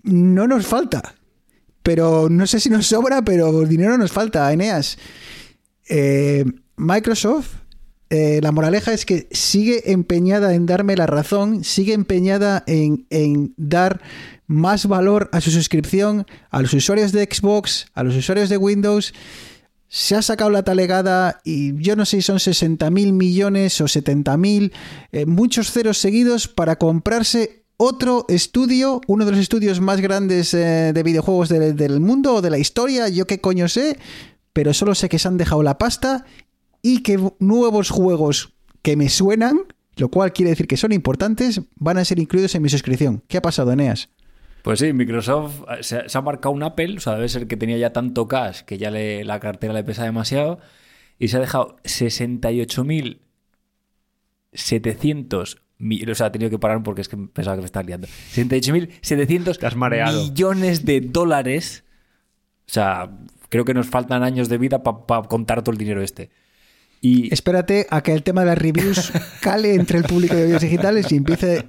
no 0.03 0.47
nos 0.47 0.68
falta. 0.68 1.16
Pero 1.84 2.30
no 2.30 2.45
sé 2.45 2.59
si 2.59 2.70
nos 2.70 2.88
sobra, 2.88 3.24
pero 3.24 3.66
dinero 3.66 3.97
nos 3.97 4.12
falta, 4.12 4.51
Eneas. 4.53 4.97
Eh, 5.89 6.45
Microsoft, 6.78 7.55
eh, 8.09 8.39
la 8.43 8.51
moraleja 8.51 8.93
es 8.93 9.05
que 9.05 9.28
sigue 9.32 9.91
empeñada 9.91 10.53
en 10.53 10.66
darme 10.66 10.95
la 10.95 11.07
razón, 11.07 11.64
sigue 11.64 11.93
empeñada 11.93 12.64
en, 12.68 13.07
en 13.09 13.53
dar 13.57 14.01
más 14.47 14.86
valor 14.86 15.30
a 15.32 15.41
su 15.41 15.49
suscripción, 15.49 16.28
a 16.49 16.62
los 16.62 16.74
usuarios 16.74 17.12
de 17.14 17.24
Xbox, 17.24 17.88
a 17.93 18.03
los 18.03 18.16
usuarios 18.16 18.49
de 18.49 18.57
Windows. 18.57 19.14
Se 19.88 20.16
ha 20.16 20.22
sacado 20.22 20.49
la 20.49 20.64
talegada 20.64 21.41
y 21.43 21.82
yo 21.82 21.95
no 21.95 22.05
sé 22.05 22.18
si 22.18 22.22
son 22.22 22.39
60 22.39 22.89
mil 22.91 23.14
millones 23.14 23.82
o 23.82 23.88
70 23.88 24.38
mil, 24.38 24.74
eh, 25.12 25.26
muchos 25.26 25.72
ceros 25.72 25.97
seguidos 25.97 26.47
para 26.47 26.78
comprarse 26.78 27.61
otro 27.84 28.25
estudio, 28.29 29.01
uno 29.07 29.25
de 29.25 29.32
los 29.32 29.39
estudios 29.39 29.82
más 29.82 30.01
grandes 30.01 30.53
eh, 30.53 30.91
de 30.93 31.03
videojuegos 31.03 31.49
de- 31.49 31.73
del 31.73 31.99
mundo 31.99 32.36
o 32.36 32.41
de 32.41 32.51
la 32.51 32.59
historia, 32.59 33.09
yo 33.09 33.25
qué 33.25 33.41
coño 33.41 33.67
sé, 33.67 33.97
pero 34.53 34.73
solo 34.73 34.93
sé 34.93 35.09
que 35.09 35.17
se 35.17 35.27
han 35.27 35.38
dejado 35.38 35.63
la 35.63 35.77
pasta 35.79 36.25
y 36.84 37.01
que 37.01 37.19
nuevos 37.39 37.89
juegos 37.89 38.53
que 38.84 38.95
me 38.95 39.09
suenan, 39.09 39.61
lo 39.97 40.09
cual 40.09 40.32
quiere 40.32 40.51
decir 40.51 40.67
que 40.67 40.77
son 40.77 40.91
importantes, 40.91 41.61
van 41.75 41.97
a 41.97 42.05
ser 42.05 42.19
incluidos 42.19 42.53
en 42.55 42.61
mi 42.61 42.69
suscripción. 42.69 43.23
¿Qué 43.27 43.38
ha 43.38 43.41
pasado, 43.41 43.71
Eneas? 43.71 44.09
Pues 44.63 44.77
sí, 44.79 44.93
Microsoft 44.93 45.61
eh, 45.69 45.82
se, 45.84 46.03
ha 46.17 46.21
marcado 46.21 46.53
un 46.53 46.61
Apple, 46.61 46.97
o 46.97 46.99
sea, 46.99 47.15
debe 47.15 47.29
ser 47.29 47.47
que 47.47 47.57
tenía 47.57 47.77
ya 47.79 47.93
tanto 47.93 48.27
cash 48.27 48.61
que 48.61 48.77
ya 48.77 48.91
la 48.91 49.39
cartera 49.39 49.73
le 49.73 49.84
pesa 49.84 50.03
demasiado, 50.03 50.59
y 51.17 51.29
se 51.29 51.38
ha 51.38 51.39
dejado 51.39 51.77
68.700 51.84 52.86
mi- 52.86 53.19
o 56.09 56.15
sea, 56.15 56.27
ha 56.27 56.32
tenido 56.32 56.49
que 56.49 56.59
parar 56.59 56.84
porque 56.84 57.01
es 57.01 57.09
que 57.09 57.17
pensaba 57.17 57.55
que 57.55 57.61
me 57.61 57.65
estaba 57.65 57.84
liando. 57.84 58.07
68.700 58.07 59.57
Te 59.57 59.65
has 59.65 59.75
mareado. 59.75 60.23
millones 60.23 60.86
de 60.86 61.01
dólares. 61.01 61.84
O 62.67 62.73
sea, 62.73 63.11
creo 63.49 63.65
que 63.65 63.73
nos 63.73 63.88
faltan 63.88 64.23
años 64.23 64.49
de 64.49 64.57
vida 64.57 64.84
para 64.84 65.23
contar 65.23 65.63
todo 65.63 65.73
el 65.73 65.77
dinero 65.77 66.01
este. 66.01 66.29
Y 67.01 67.34
Espérate 67.34 67.88
a 67.89 68.01
que 68.01 68.13
el 68.13 68.23
tema 68.23 68.41
de 68.41 68.47
las 68.47 68.57
reviews 68.57 69.11
cale 69.41 69.73
entre 69.73 69.97
el 69.97 70.03
público 70.03 70.36
de 70.36 70.45
videos 70.45 70.61
digitales 70.61 71.11
y 71.11 71.17
empiece... 71.17 71.65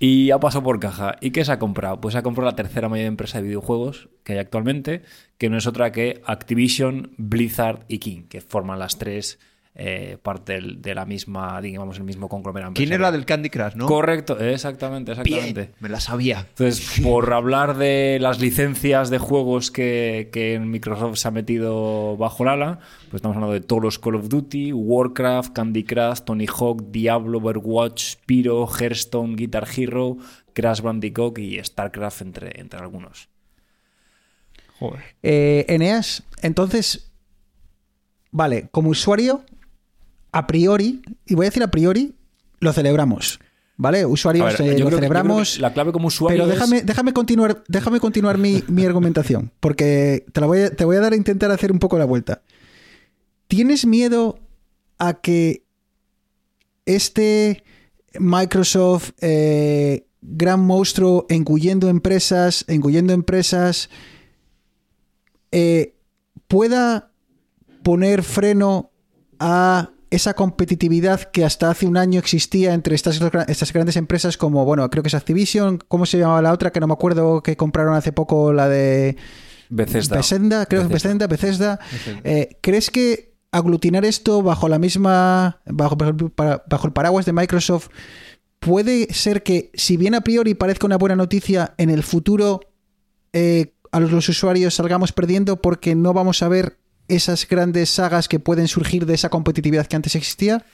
Y 0.00 0.32
ha 0.32 0.40
pasado 0.40 0.64
por 0.64 0.80
caja. 0.80 1.14
¿Y 1.20 1.30
qué 1.30 1.44
se 1.44 1.52
ha 1.52 1.60
comprado? 1.60 2.00
Pues 2.00 2.16
ha 2.16 2.22
comprado 2.22 2.50
la 2.50 2.56
tercera 2.56 2.88
mayor 2.88 3.06
empresa 3.06 3.38
de 3.38 3.44
videojuegos 3.44 4.08
que 4.24 4.32
hay 4.32 4.40
actualmente, 4.40 5.02
que 5.38 5.48
no 5.48 5.56
es 5.56 5.68
otra 5.68 5.92
que 5.92 6.22
Activision, 6.26 7.12
Blizzard 7.18 7.84
y 7.86 7.98
King, 7.98 8.24
que 8.28 8.40
forman 8.40 8.80
las 8.80 8.98
tres 8.98 9.38
eh, 9.74 10.18
parte 10.22 10.52
del- 10.52 10.82
de 10.82 10.94
la 10.94 11.06
misma, 11.06 11.58
digamos, 11.62 11.96
el 11.96 12.04
mismo 12.04 12.28
conglomerado. 12.28 12.74
¿Quién 12.74 12.92
era 12.92 13.10
del 13.10 13.24
Candy 13.24 13.48
Crush, 13.48 13.74
no? 13.74 13.86
Correcto, 13.86 14.38
exactamente, 14.38 15.12
exactamente. 15.12 15.60
Bien, 15.62 15.74
me 15.80 15.88
la 15.88 15.98
sabía. 15.98 16.46
Entonces, 16.50 17.00
por 17.02 17.32
hablar 17.32 17.78
de 17.78 18.18
las 18.20 18.38
licencias 18.38 19.08
de 19.08 19.16
juegos 19.16 19.70
que, 19.70 20.28
que 20.30 20.58
Microsoft 20.58 21.16
se 21.16 21.28
ha 21.28 21.30
metido 21.30 22.16
bajo 22.18 22.42
el 22.42 22.50
ala, 22.50 22.80
pues 23.10 23.14
estamos 23.14 23.34
hablando 23.36 23.54
de 23.54 23.62
todos 23.62 23.82
los 23.82 23.98
Call 23.98 24.16
of 24.16 24.28
Duty, 24.28 24.74
Warcraft, 24.74 25.54
Candy 25.54 25.84
Crush, 25.84 26.20
Tony 26.20 26.46
Hawk, 26.46 26.90
Diablo, 26.90 27.38
Overwatch, 27.38 28.12
Spyro, 28.12 28.66
Hearthstone, 28.68 29.36
Guitar 29.36 29.66
Hero, 29.74 30.18
Crash 30.52 30.82
Bandicoot 30.82 31.38
y 31.38 31.58
StarCraft, 31.64 32.20
entre, 32.20 32.60
entre 32.60 32.78
algunos. 32.78 33.30
Joder. 34.78 35.00
Eh, 35.22 35.64
Eneas, 35.68 36.24
entonces, 36.42 37.10
vale, 38.30 38.68
como 38.70 38.90
usuario, 38.90 39.44
a 40.32 40.46
priori, 40.46 41.02
y 41.26 41.34
voy 41.34 41.46
a 41.46 41.48
decir 41.50 41.62
a 41.62 41.70
priori, 41.70 42.14
lo 42.60 42.72
celebramos. 42.72 43.38
¿Vale? 43.76 44.04
Usuarios 44.06 44.58
ver, 44.58 44.68
eh, 44.68 44.78
lo 44.78 44.90
celebramos. 44.90 45.54
que 45.56 45.62
la 45.62 45.72
clave 45.72 45.92
como 45.92 46.06
usuario 46.08 46.36
Pero 46.36 46.52
es- 46.52 46.58
déjame, 46.58 46.82
déjame 46.82 47.12
continuar, 47.12 47.64
déjame 47.68 48.00
continuar 48.00 48.38
mi, 48.38 48.62
mi 48.68 48.84
argumentación, 48.84 49.50
porque 49.60 50.24
te, 50.32 50.40
la 50.40 50.46
voy 50.46 50.60
a, 50.60 50.70
te 50.70 50.84
voy 50.84 50.96
a 50.96 51.00
dar 51.00 51.12
a 51.14 51.16
intentar 51.16 51.50
hacer 51.50 51.72
un 51.72 51.78
poco 51.78 51.98
la 51.98 52.04
vuelta. 52.04 52.42
¿Tienes 53.48 53.86
miedo 53.86 54.38
a 54.98 55.14
que 55.14 55.64
este 56.86 57.64
Microsoft 58.18 59.10
eh, 59.20 60.06
gran 60.20 60.60
monstruo 60.60 61.26
engullendo 61.28 61.88
empresas, 61.88 62.64
empresas, 63.12 63.90
eh, 65.50 65.94
pueda 66.48 67.10
poner 67.82 68.22
freno 68.22 68.90
a 69.38 69.90
esa 70.12 70.34
competitividad 70.34 71.22
que 71.22 71.42
hasta 71.42 71.70
hace 71.70 71.86
un 71.86 71.96
año 71.96 72.18
existía 72.18 72.74
entre 72.74 72.94
estas, 72.94 73.18
estas 73.48 73.72
grandes 73.72 73.96
empresas 73.96 74.36
como, 74.36 74.64
bueno, 74.66 74.88
creo 74.90 75.02
que 75.02 75.08
es 75.08 75.14
Activision, 75.14 75.78
¿cómo 75.88 76.04
se 76.04 76.18
llamaba 76.18 76.42
la 76.42 76.52
otra? 76.52 76.70
Que 76.70 76.80
no 76.80 76.86
me 76.86 76.92
acuerdo 76.92 77.42
que 77.42 77.56
compraron 77.56 77.94
hace 77.94 78.12
poco 78.12 78.52
la 78.52 78.68
de 78.68 79.16
Bethesda. 79.70 80.16
Bethesda, 80.16 80.66
creo 80.66 80.82
que 80.82 80.88
Bethesda. 80.88 81.26
Bethesda, 81.26 81.78
Bethesda. 81.90 82.20
Eh, 82.24 82.58
¿Crees 82.60 82.90
que 82.90 83.32
aglutinar 83.52 84.04
esto 84.04 84.42
bajo 84.42 84.68
la 84.68 84.78
misma, 84.78 85.60
bajo, 85.64 85.96
el 86.04 86.92
paraguas 86.92 87.24
de 87.24 87.32
Microsoft, 87.32 87.88
puede 88.58 89.12
ser 89.14 89.42
que, 89.42 89.70
si 89.74 89.96
bien 89.96 90.14
a 90.14 90.20
priori 90.20 90.54
parezca 90.54 90.86
una 90.86 90.98
buena 90.98 91.16
noticia, 91.16 91.74
en 91.78 91.88
el 91.88 92.02
futuro 92.02 92.60
eh, 93.32 93.72
a 93.92 94.00
los 94.00 94.28
usuarios 94.28 94.74
salgamos 94.74 95.12
perdiendo 95.12 95.62
porque 95.62 95.94
no 95.94 96.12
vamos 96.12 96.42
a 96.42 96.48
ver 96.48 96.81
esas 97.14 97.46
grandes 97.48 97.90
sagas 97.90 98.28
que 98.28 98.38
pueden 98.40 98.68
surgir 98.68 99.06
de 99.06 99.14
esa 99.14 99.28
competitividad 99.28 99.86
que 99.86 99.96
antes 99.96 100.14
existía? 100.16 100.64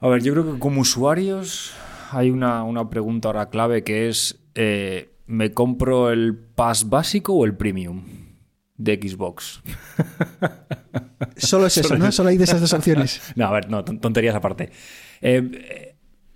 A 0.00 0.08
ver, 0.08 0.22
yo 0.22 0.32
creo 0.32 0.52
que 0.52 0.58
como 0.58 0.80
usuarios 0.80 1.72
hay 2.10 2.30
una, 2.30 2.64
una 2.64 2.88
pregunta 2.90 3.28
ahora 3.28 3.48
clave 3.50 3.84
que 3.84 4.08
es, 4.08 4.38
eh, 4.54 5.10
¿me 5.26 5.52
compro 5.52 6.10
el 6.10 6.36
pass 6.36 6.88
básico 6.88 7.32
o 7.34 7.44
el 7.44 7.56
premium 7.56 8.04
de 8.76 8.96
Xbox? 9.02 9.62
Solo 11.36 11.66
es 11.66 11.76
eso, 11.78 11.96
¿no? 11.96 12.10
Solo 12.12 12.28
hay 12.30 12.36
de 12.36 12.44
esas 12.44 12.60
dos 12.60 12.72
opciones. 12.72 13.20
No, 13.36 13.46
a 13.46 13.52
ver, 13.52 13.70
no, 13.70 13.84
ton- 13.84 14.00
tonterías 14.00 14.34
aparte. 14.34 14.70
Eh, 15.20 15.94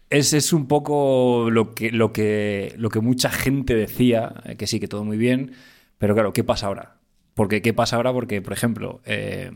es, 0.09 0.33
es 0.33 0.53
un 0.53 0.67
poco 0.69 1.49
lo 1.51 1.75
que, 1.75 1.91
lo, 1.91 2.13
que, 2.13 2.75
lo 2.79 2.89
que 2.91 3.01
mucha 3.01 3.31
gente 3.31 3.75
decía, 3.75 4.35
eh, 4.45 4.57
que 4.57 4.67
sí, 4.67 4.79
que 4.81 4.89
todo 4.89 5.05
muy 5.05 5.17
bien, 5.19 5.53
pero 5.99 6.15
claro, 6.15 6.33
¿qué 6.33 6.45
pasa 6.45 6.67
ahora? 6.69 6.96
Porque, 7.37 7.61
¿qué 7.61 7.75
pasa 7.75 7.97
ahora? 7.97 8.15
Porque, 8.15 8.41
por 8.41 8.55
ejemplo, 8.55 9.03
eh, 9.05 9.53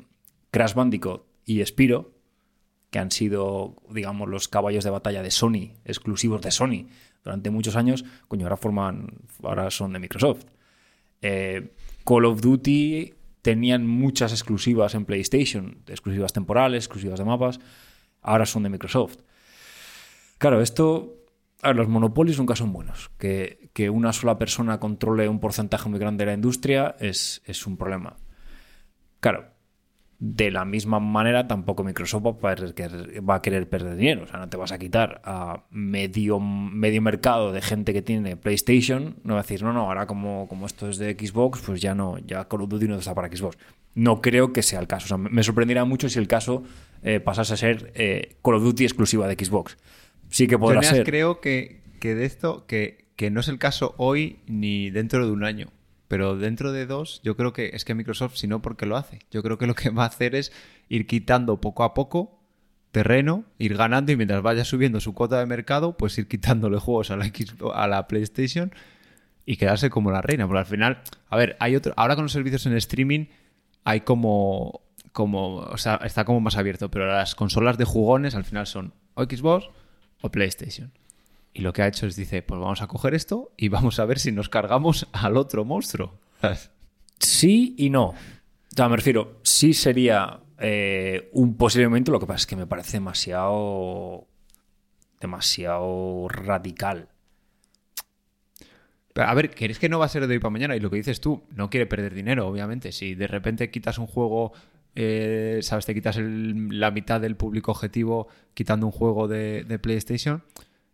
Crash 0.51 0.75
Bandicoot 0.75 1.25
y 1.47 1.65
Spiro, 1.65 2.13
que 2.91 2.99
han 2.99 3.11
sido, 3.11 3.77
digamos, 3.89 4.29
los 4.29 4.49
caballos 4.49 4.85
de 4.85 4.91
batalla 4.91 5.23
de 5.23 5.31
Sony, 5.31 5.73
exclusivos 5.87 6.43
de 6.43 6.51
Sony, 6.51 6.89
durante 7.25 7.49
muchos 7.49 7.77
años, 7.77 8.05
coño, 8.29 8.45
ahora 8.45 8.59
forman, 8.59 9.07
ahora 9.43 9.71
son 9.71 9.95
de 9.95 9.99
Microsoft. 9.99 10.45
Eh, 11.23 11.73
Call 12.05 12.27
of 12.27 12.43
Duty 12.43 13.15
tenían 13.41 13.87
muchas 13.87 14.33
exclusivas 14.33 14.95
en 14.95 15.07
PlayStation, 15.07 15.79
exclusivas 15.87 16.35
temporales, 16.35 16.85
exclusivas 16.85 17.19
de 17.19 17.25
mapas, 17.25 17.61
ahora 18.21 18.45
son 18.45 18.63
de 18.63 18.69
Microsoft. 18.69 19.21
Claro, 20.37 20.61
esto, 20.61 21.20
los 21.63 21.89
monopolios 21.89 22.39
nunca 22.39 22.57
son 22.57 22.73
buenos. 22.73 23.11
Que, 23.19 23.59
una 23.91 24.13
sola 24.13 24.39
persona 24.39 24.79
controle 24.79 25.29
un 25.29 25.41
porcentaje 25.41 25.89
muy 25.89 25.99
grande 25.99 26.25
de 26.25 26.31
la 26.31 26.35
industria 26.35 26.97
es, 27.01 27.41
un 27.67 27.77
problema. 27.77 28.17
Claro, 29.21 29.51
de 30.19 30.51
la 30.51 30.67
misma 30.67 31.01
manera 31.01 31.47
tampoco 31.47 31.83
Microsoft 31.83 32.23
va 32.45 33.35
a, 33.35 33.43
querer, 33.43 33.69
perder 33.69 33.97
dinero. 33.97 34.25
O 34.25 34.27
sea, 34.27 34.39
no 34.39 34.49
te 34.49 34.57
vas 34.57 34.73
a 34.73 34.79
quitar 34.79 35.23
a 35.25 35.65
medio, 35.71 36.39
mercado 36.41 37.53
de 37.53 37.63
gente 37.63 37.93
que 37.93 38.03
tiene 38.03 38.37
PlayStation. 38.37 39.17
No 39.25 39.35
va 39.35 39.41
a 39.41 39.43
decir, 39.43 39.63
no, 39.63 39.73
no, 39.73 39.83
ahora 39.83 40.07
como, 40.07 40.47
como 40.49 40.67
esto 40.67 40.89
es 40.89 40.99
de 40.99 41.15
Xbox, 41.15 41.61
pues 41.61 41.81
ya 41.81 41.95
no, 41.95 42.19
ya 42.19 42.49
Call 42.49 42.63
of 42.63 42.69
Duty 42.69 42.89
no 42.89 42.97
está 42.97 43.15
para 43.15 43.35
Xbox. 43.35 43.57
No 43.95 44.21
creo 44.21 44.53
que 44.53 44.63
sea 44.63 44.81
el 44.81 44.87
caso. 44.87 45.07
O 45.07 45.09
sea, 45.09 45.17
me 45.17 45.43
sorprendería 45.43 45.85
mucho 45.85 46.09
si 46.09 46.19
el 46.19 46.29
caso 46.29 46.63
eh, 47.03 47.21
pasase 47.21 47.55
a 47.55 47.57
ser 47.57 47.93
eh, 47.95 48.37
Call 48.43 48.55
of 48.55 48.63
Duty 48.63 48.85
exclusiva 48.85 49.27
de 49.27 49.43
Xbox. 49.43 49.77
Sí 50.31 50.47
que 50.47 50.59
podrá 50.59 50.83
ser. 50.83 51.05
creo 51.05 51.41
que, 51.41 51.83
que 52.01 52.15
de 52.15 52.25
esto, 52.25 52.67
que, 52.67 53.07
que 53.17 53.31
no 53.31 53.41
es 53.41 53.49
el 53.49 53.59
caso 53.59 53.95
hoy 53.99 54.39
ni 54.47 54.91
dentro 54.91 55.27
de 55.27 55.33
un 55.33 55.45
año. 55.45 55.69
Pero 56.09 56.37
dentro 56.37 56.73
de 56.73 56.87
dos, 56.87 57.21
yo 57.23 57.37
creo 57.37 57.53
que 57.53 57.71
es 57.73 57.85
que 57.85 57.95
Microsoft, 57.95 58.37
si 58.37 58.49
no, 58.49 58.63
porque 58.63 58.87
lo 58.87 58.97
hace. 58.97 59.21
Yo 59.31 59.43
creo 59.43 59.59
que 59.59 59.67
lo 59.67 59.75
que 59.75 59.91
va 59.91 60.05
a 60.05 60.09
hacer 60.09 60.35
es 60.35 60.53
ir 60.89 61.07
quitando 61.07 61.61
poco 61.61 61.85
a 61.85 61.95
poco 61.95 62.41
terreno, 62.91 63.45
ir 63.59 63.77
ganando 63.77 64.11
y 64.11 64.17
mientras 64.17 64.43
vaya 64.43 64.65
subiendo 64.65 64.99
su 64.99 65.15
cuota 65.15 65.39
de 65.39 65.47
mercado, 65.47 65.97
pues 65.97 66.19
ir 66.19 66.27
quitándole 66.27 66.79
juegos 66.79 67.13
a 67.13 67.17
la, 67.17 67.27
X, 67.27 67.55
a 67.75 67.87
la 67.87 68.09
PlayStation 68.09 68.73
y 69.47 69.57
quedarse 69.57 69.91
como 69.91 70.11
la 70.11 70.23
reina. 70.23 70.47
Porque 70.47 70.59
al 70.59 70.67
final, 70.67 71.03
a 71.29 71.37
ver, 71.37 71.57
hay 71.61 71.77
otro. 71.77 71.93
Ahora 71.97 72.17
con 72.17 72.25
los 72.25 72.33
servicios 72.33 72.67
en 72.67 72.77
streaming 72.77 73.27
hay 73.85 74.01
como. 74.01 74.81
como 75.13 75.57
o 75.59 75.79
sea, 75.79 76.01
está 76.05 76.25
como 76.25 76.41
más 76.41 76.57
abierto, 76.57 76.91
pero 76.91 77.07
las 77.07 77.35
consolas 77.35 77.79
de 77.79 77.85
jugones 77.85 78.35
al 78.35 78.45
final 78.45 78.67
son 78.67 78.95
o 79.15 79.25
Xbox 79.25 79.69
o 80.21 80.31
PlayStation. 80.31 80.93
Y 81.53 81.63
lo 81.63 81.73
que 81.73 81.83
ha 81.83 81.89
hecho 81.89 82.07
es 82.07 82.17
dice, 82.17 82.43
pues 82.43 82.61
vamos 82.61 82.83
a 82.83 82.87
coger 82.87 83.15
esto 83.15 83.53
y 83.57 83.69
vamos 83.69 83.99
a 83.99 84.05
ver 84.05 84.19
si 84.19 84.33
nos 84.33 84.49
cargamos 84.49 85.09
al 85.13 85.37
otro 85.37 85.65
monstruo. 85.65 86.19
Sí 87.19 87.75
y 87.77 87.91
no. 87.91 88.07
O 88.09 88.15
sea, 88.75 88.89
me 88.89 88.97
refiero, 88.97 89.41
sí 89.43 89.75
sería 89.75 90.41
eh, 90.59 91.29
un 91.33 91.57
posible 91.57 91.89
momento, 91.89 92.13
lo 92.13 92.21
que 92.21 92.27
pasa 92.27 92.39
es 92.39 92.47
que 92.47 92.57
me 92.57 92.67
parece 92.67 92.93
demasiado. 92.99 94.27
demasiado 95.21 96.29
radical. 96.29 97.09
A 99.17 99.35
ver, 99.35 99.51
que 99.51 99.67
es 99.67 99.79
que 99.79 99.89
no 99.89 99.99
va 99.99 100.07
a 100.07 100.09
ser 100.09 100.27
de 100.27 100.35
hoy 100.35 100.39
para 100.39 100.51
mañana. 100.51 100.77
Y 100.77 100.81
lo 100.81 100.89
que 100.89 100.97
dices 100.97 101.21
tú, 101.21 101.43
no 101.55 101.69
quiere 101.69 101.87
perder 101.87 102.15
dinero, 102.15 102.47
obviamente. 102.47 102.93
Si 102.93 103.15
de 103.15 103.27
repente 103.27 103.71
quitas 103.71 103.99
un 103.99 104.07
juego, 104.07 104.53
eh, 104.95 105.61
sabes, 105.63 105.87
te 105.87 105.95
quitas 105.95 106.17
el- 106.17 106.79
la 106.81 106.91
mitad 106.91 107.21
del 107.21 107.37
público 107.37 107.71
objetivo 107.73 108.29
quitando 108.55 108.87
un 108.87 108.93
juego 108.93 109.29
de, 109.29 109.65
de 109.65 109.79
PlayStation, 109.79 110.43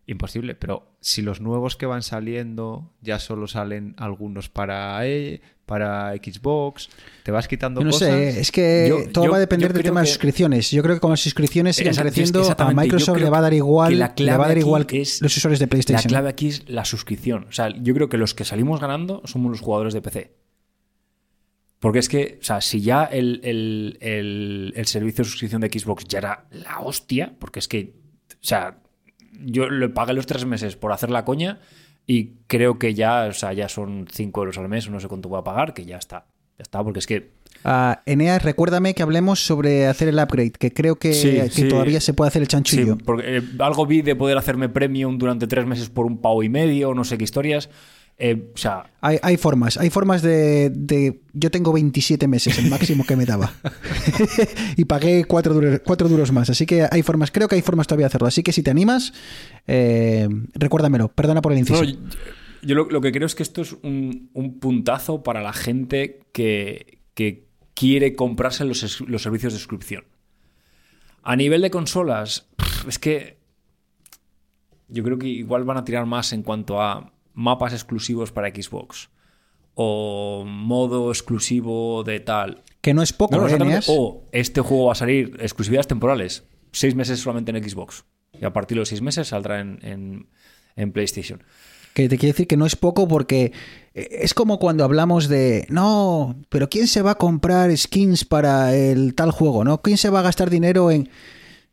imposible. 0.05 0.55
Pero 0.55 0.87
si 1.01 1.21
los 1.21 1.41
nuevos 1.41 1.75
que 1.75 1.85
van 1.85 2.01
saliendo 2.03 2.91
ya 3.01 3.19
solo 3.19 3.47
salen 3.47 3.93
algunos 3.97 4.47
para, 4.49 5.05
e- 5.05 5.41
para 5.65 6.13
Xbox, 6.15 6.87
te 7.23 7.31
vas 7.31 7.47
quitando 7.49 7.81
no 7.81 7.89
cosas. 7.91 8.07
sé, 8.07 8.39
es 8.39 8.51
que 8.53 8.85
Yo- 8.87 9.11
todo 9.11 9.25
yo- 9.25 9.31
va 9.31 9.37
a 9.37 9.39
depender 9.41 9.73
del 9.73 9.83
tema 9.83 9.99
de 10.01 10.07
suscripciones. 10.07 10.71
Yo 10.71 10.81
creo 10.81 10.95
que 10.95 11.01
con 11.01 11.09
las 11.11 11.19
suscripciones 11.19 11.75
siguen 11.75 11.93
creciendo, 11.93 12.41
a 12.57 12.71
Microsoft 12.73 13.17
le 13.19 13.29
va 13.29 13.39
a 13.39 13.41
dar 13.41 13.53
igual, 13.53 13.91
le 14.17 14.31
va 14.37 14.45
a 14.45 14.47
dar 14.47 14.57
igual 14.57 14.85
que 14.85 15.01
es- 15.01 15.21
los 15.21 15.35
usuarios 15.35 15.59
de 15.59 15.67
PlayStation. 15.67 16.03
La 16.03 16.07
clave 16.19 16.29
aquí 16.29 16.47
es 16.47 16.69
la 16.69 16.85
suscripción. 16.85 17.47
O 17.49 17.51
sea, 17.51 17.67
yo 17.75 17.93
creo 17.93 18.07
que 18.07 18.17
los 18.17 18.33
que 18.33 18.45
salimos 18.45 18.79
ganando 18.79 19.21
somos 19.25 19.51
los 19.51 19.59
jugadores 19.59 19.93
de 19.93 20.01
PC. 20.01 20.31
Porque 21.79 21.99
es 21.99 22.09
que, 22.09 22.39
o 22.41 22.43
sea, 22.43 22.59
si 22.61 22.81
ya 22.81 23.03
el, 23.03 23.39
el- 23.43 23.97
el- 24.01 24.73
el 24.75 24.85
servicio 24.87 25.23
de 25.23 25.29
suscripción 25.29 25.61
de 25.61 25.67
Xbox 25.69 26.05
ya 26.07 26.17
era 26.19 26.45
la 26.51 26.79
hostia, 26.79 27.33
porque 27.39 27.59
es 27.59 27.67
que, 27.67 27.93
o 28.33 28.35
sea, 28.41 28.79
yo 29.45 29.69
le 29.69 29.89
pagué 29.89 30.13
los 30.13 30.25
tres 30.25 30.45
meses 30.45 30.75
por 30.75 30.91
hacer 30.91 31.11
la 31.11 31.23
coña 31.23 31.59
y 32.07 32.37
creo 32.47 32.79
que 32.79 32.95
ya, 32.95 33.25
o 33.29 33.33
sea, 33.33 33.53
ya 33.53 33.69
son 33.69 34.07
5 34.11 34.41
euros 34.41 34.57
al 34.57 34.69
mes, 34.69 34.89
no 34.89 34.99
sé 34.99 35.07
cuánto 35.07 35.29
voy 35.29 35.39
a 35.39 35.43
pagar, 35.43 35.73
que 35.75 35.85
ya 35.85 35.97
está. 35.97 36.25
Ya 36.57 36.63
está, 36.63 36.83
porque 36.83 36.99
es 36.99 37.05
que 37.07 37.37
Ah, 37.63 38.01
Eneas, 38.05 38.43
recuérdame 38.43 38.93
que 38.93 39.01
hablemos 39.03 39.39
sobre 39.45 39.87
hacer 39.87 40.07
el 40.07 40.19
upgrade, 40.19 40.51
que 40.51 40.71
creo 40.73 40.95
que, 40.97 41.13
Sí, 41.13 41.31
que 41.33 41.49
sí. 41.49 41.67
todavía 41.67 41.99
se 41.99 42.13
puede 42.13 42.29
hacer 42.29 42.41
el 42.43 42.47
Sí, 42.47 42.51
chanchullo. 42.51 42.97
porque 43.03 43.37
eh, 43.37 43.41
algo 43.59 43.85
vi 43.85 44.01
de 44.03 44.15
poder 44.15 44.37
hacerme 44.37 44.69
premium 44.69 45.17
durante 45.17 45.47
tres 45.47 45.65
meses 45.65 45.89
por 45.89 46.05
un 46.05 46.19
pavo 46.21 46.43
y 46.43 46.49
medio, 46.49 46.93
no 46.93 47.03
sé 47.03 47.17
qué 47.17 47.23
historias. 47.23 47.69
Eh, 48.19 48.51
o 48.53 48.57
sea, 48.57 48.91
Hay, 49.01 49.19
hay 49.21 49.37
formas, 49.37 49.77
hay 49.77 49.91
formas 49.91 50.23
de, 50.23 50.71
de- 50.71 51.21
Yo 51.33 51.51
tengo 51.51 51.71
27 51.71 52.27
meses, 52.27 52.57
el 52.57 52.69
máximo 52.69 53.05
que 53.05 53.15
me 53.15 53.25
daba. 53.25 53.53
y 54.75 54.85
pagué 54.85 55.25
4 55.25 55.53
duros, 55.53 55.81
cuatro 55.85 56.09
duros 56.09 56.31
más. 56.31 56.49
Así 56.49 56.65
que 56.65 56.87
hay 56.89 57.03
formas, 57.03 57.29
creo 57.31 57.47
que 57.47 57.55
hay 57.55 57.61
formas 57.61 57.85
todavía 57.85 58.05
de 58.05 58.07
hacerlo. 58.07 58.27
Así 58.27 58.41
que 58.41 58.51
si 58.51 58.63
te 58.63 58.71
animas, 58.71 59.13
eh, 59.67 60.27
recuérdamelo. 60.55 61.09
Perdona 61.09 61.41
por 61.41 61.51
el 61.51 61.59
inciso. 61.59 61.83
No, 61.83 61.89
yo, 61.89 61.97
yo 62.63 62.75
lo, 62.75 62.89
lo 62.89 63.01
que 63.01 63.11
creo 63.11 63.27
es 63.27 63.35
que 63.35 63.43
esto 63.43 63.61
es 63.61 63.73
un, 63.83 64.29
un 64.33 64.59
puntazo 64.59 65.21
para 65.21 65.41
la 65.43 65.53
gente 65.53 66.21
que, 66.31 66.97
que 67.13 67.45
quiere 67.75 68.15
comprarse 68.15 68.65
los, 68.65 69.01
los 69.01 69.21
servicios 69.21 69.53
de 69.53 69.59
suscripción. 69.59 70.05
A 71.21 71.35
nivel 71.35 71.61
de 71.61 71.69
consolas, 71.69 72.47
es 72.87 72.97
que 72.97 73.37
yo 74.87 75.03
creo 75.03 75.19
que 75.19 75.27
igual 75.27 75.65
van 75.65 75.77
a 75.77 75.83
tirar 75.83 76.05
más 76.07 76.33
en 76.33 76.41
cuanto 76.41 76.81
a 76.81 77.11
mapas 77.37 77.71
exclusivos 77.73 78.31
para 78.31 78.49
Xbox 78.49 79.09
o 79.75 80.43
modo 80.45 81.11
exclusivo 81.11 82.03
de 82.03 82.19
tal. 82.19 82.63
que 82.81 82.93
no 82.95 83.01
es 83.03 83.13
poco, 83.13 83.35
No, 83.37 83.47
no, 83.47 83.69
¿eh? 83.69 83.79
O 83.87 84.23
este 84.31 84.61
juego 84.61 84.85
va 84.87 84.93
a 84.93 84.95
salir 84.95 85.37
exclusividades 85.39 85.87
temporales. 85.87 86.43
Seis 86.71 86.95
meses 86.95 87.19
solamente 87.19 87.51
en 87.55 87.63
Xbox. 87.69 88.05
Y 88.39 88.45
a 88.45 88.53
partir 88.53 88.75
de 88.75 88.79
los 88.79 88.89
seis 88.89 89.01
meses 89.01 89.27
saldrá 89.27 89.59
en, 89.59 89.79
en- 89.83 90.27
en 90.75 90.91
PlayStation. 90.91 91.43
Que 91.93 92.07
te 92.09 92.17
quiero 92.17 92.33
decir 92.33 92.47
que 92.47 92.57
no 92.57 92.65
es 92.65 92.75
poco 92.75 93.07
porque 93.07 93.51
eh, 93.93 94.07
es 94.21 94.33
como 94.33 94.57
cuando 94.59 94.83
hablamos 94.83 95.27
de, 95.27 95.65
no, 95.69 96.35
pero 96.49 96.69
¿quién 96.69 96.87
se 96.87 97.01
va 97.01 97.11
a 97.11 97.15
comprar 97.15 97.75
skins 97.77 98.25
para 98.25 98.75
el 98.75 99.13
tal 99.15 99.31
juego? 99.31 99.63
¿No? 99.63 99.81
¿Quién 99.81 99.97
se 99.97 100.09
va 100.09 100.19
a 100.19 100.23
gastar 100.23 100.49
dinero 100.49 100.89
en... 100.91 101.09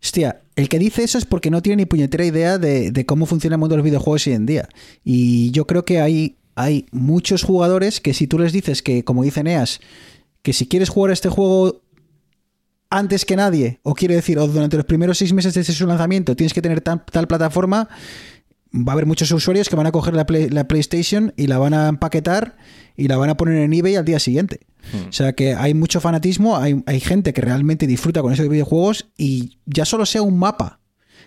Hostia, 0.04 0.42
el 0.54 0.68
que 0.68 0.78
dice 0.78 1.02
eso 1.02 1.16
es 1.16 1.24
porque 1.24 1.50
no 1.50 1.62
tiene 1.62 1.76
ni 1.76 1.86
puñetera 1.86 2.26
idea 2.26 2.58
de, 2.58 2.90
de 2.90 3.06
cómo 3.06 3.24
funciona 3.24 3.54
el 3.54 3.58
mundo 3.58 3.72
de 3.72 3.78
los 3.78 3.84
videojuegos 3.86 4.26
hoy 4.26 4.34
en 4.34 4.44
día. 4.44 4.68
Y 5.02 5.50
yo 5.52 5.66
creo 5.66 5.86
que 5.86 6.02
hay, 6.02 6.36
hay 6.56 6.84
muchos 6.92 7.42
jugadores 7.42 8.00
que 8.00 8.12
si 8.12 8.26
tú 8.26 8.38
les 8.38 8.52
dices 8.52 8.82
que, 8.82 9.02
como 9.02 9.22
dice 9.22 9.42
Neas, 9.42 9.80
que 10.42 10.52
si 10.52 10.68
quieres 10.68 10.90
jugar 10.90 11.10
este 11.10 11.30
juego 11.30 11.80
antes 12.90 13.24
que 13.24 13.34
nadie, 13.34 13.80
o 13.82 13.94
quiere 13.94 14.14
decir, 14.14 14.38
o 14.38 14.46
durante 14.46 14.76
los 14.76 14.84
primeros 14.84 15.16
seis 15.16 15.32
meses 15.32 15.54
desde 15.54 15.72
su 15.72 15.86
lanzamiento 15.86 16.36
tienes 16.36 16.52
que 16.52 16.60
tener 16.60 16.82
tal 16.82 17.26
plataforma, 17.26 17.88
va 18.76 18.92
a 18.92 18.94
haber 18.94 19.06
muchos 19.06 19.30
usuarios 19.30 19.68
que 19.68 19.76
van 19.76 19.86
a 19.86 19.92
coger 19.92 20.14
la, 20.14 20.26
Play- 20.26 20.48
la 20.50 20.66
PlayStation 20.66 21.32
y 21.36 21.46
la 21.46 21.58
van 21.58 21.74
a 21.74 21.88
empaquetar 21.88 22.56
y 22.96 23.08
la 23.08 23.16
van 23.16 23.30
a 23.30 23.36
poner 23.36 23.58
en 23.58 23.72
eBay 23.72 23.96
al 23.96 24.04
día 24.04 24.18
siguiente. 24.18 24.60
O 25.08 25.12
sea 25.12 25.32
que 25.32 25.54
hay 25.54 25.72
mucho 25.74 26.00
fanatismo, 26.00 26.56
hay, 26.58 26.82
hay 26.86 27.00
gente 27.00 27.32
que 27.32 27.40
realmente 27.40 27.86
disfruta 27.86 28.20
con 28.20 28.32
esos 28.32 28.48
videojuegos 28.48 29.06
y 29.16 29.58
ya 29.64 29.84
solo 29.84 30.04
sea 30.06 30.22
un 30.22 30.38
mapa. 30.38 30.80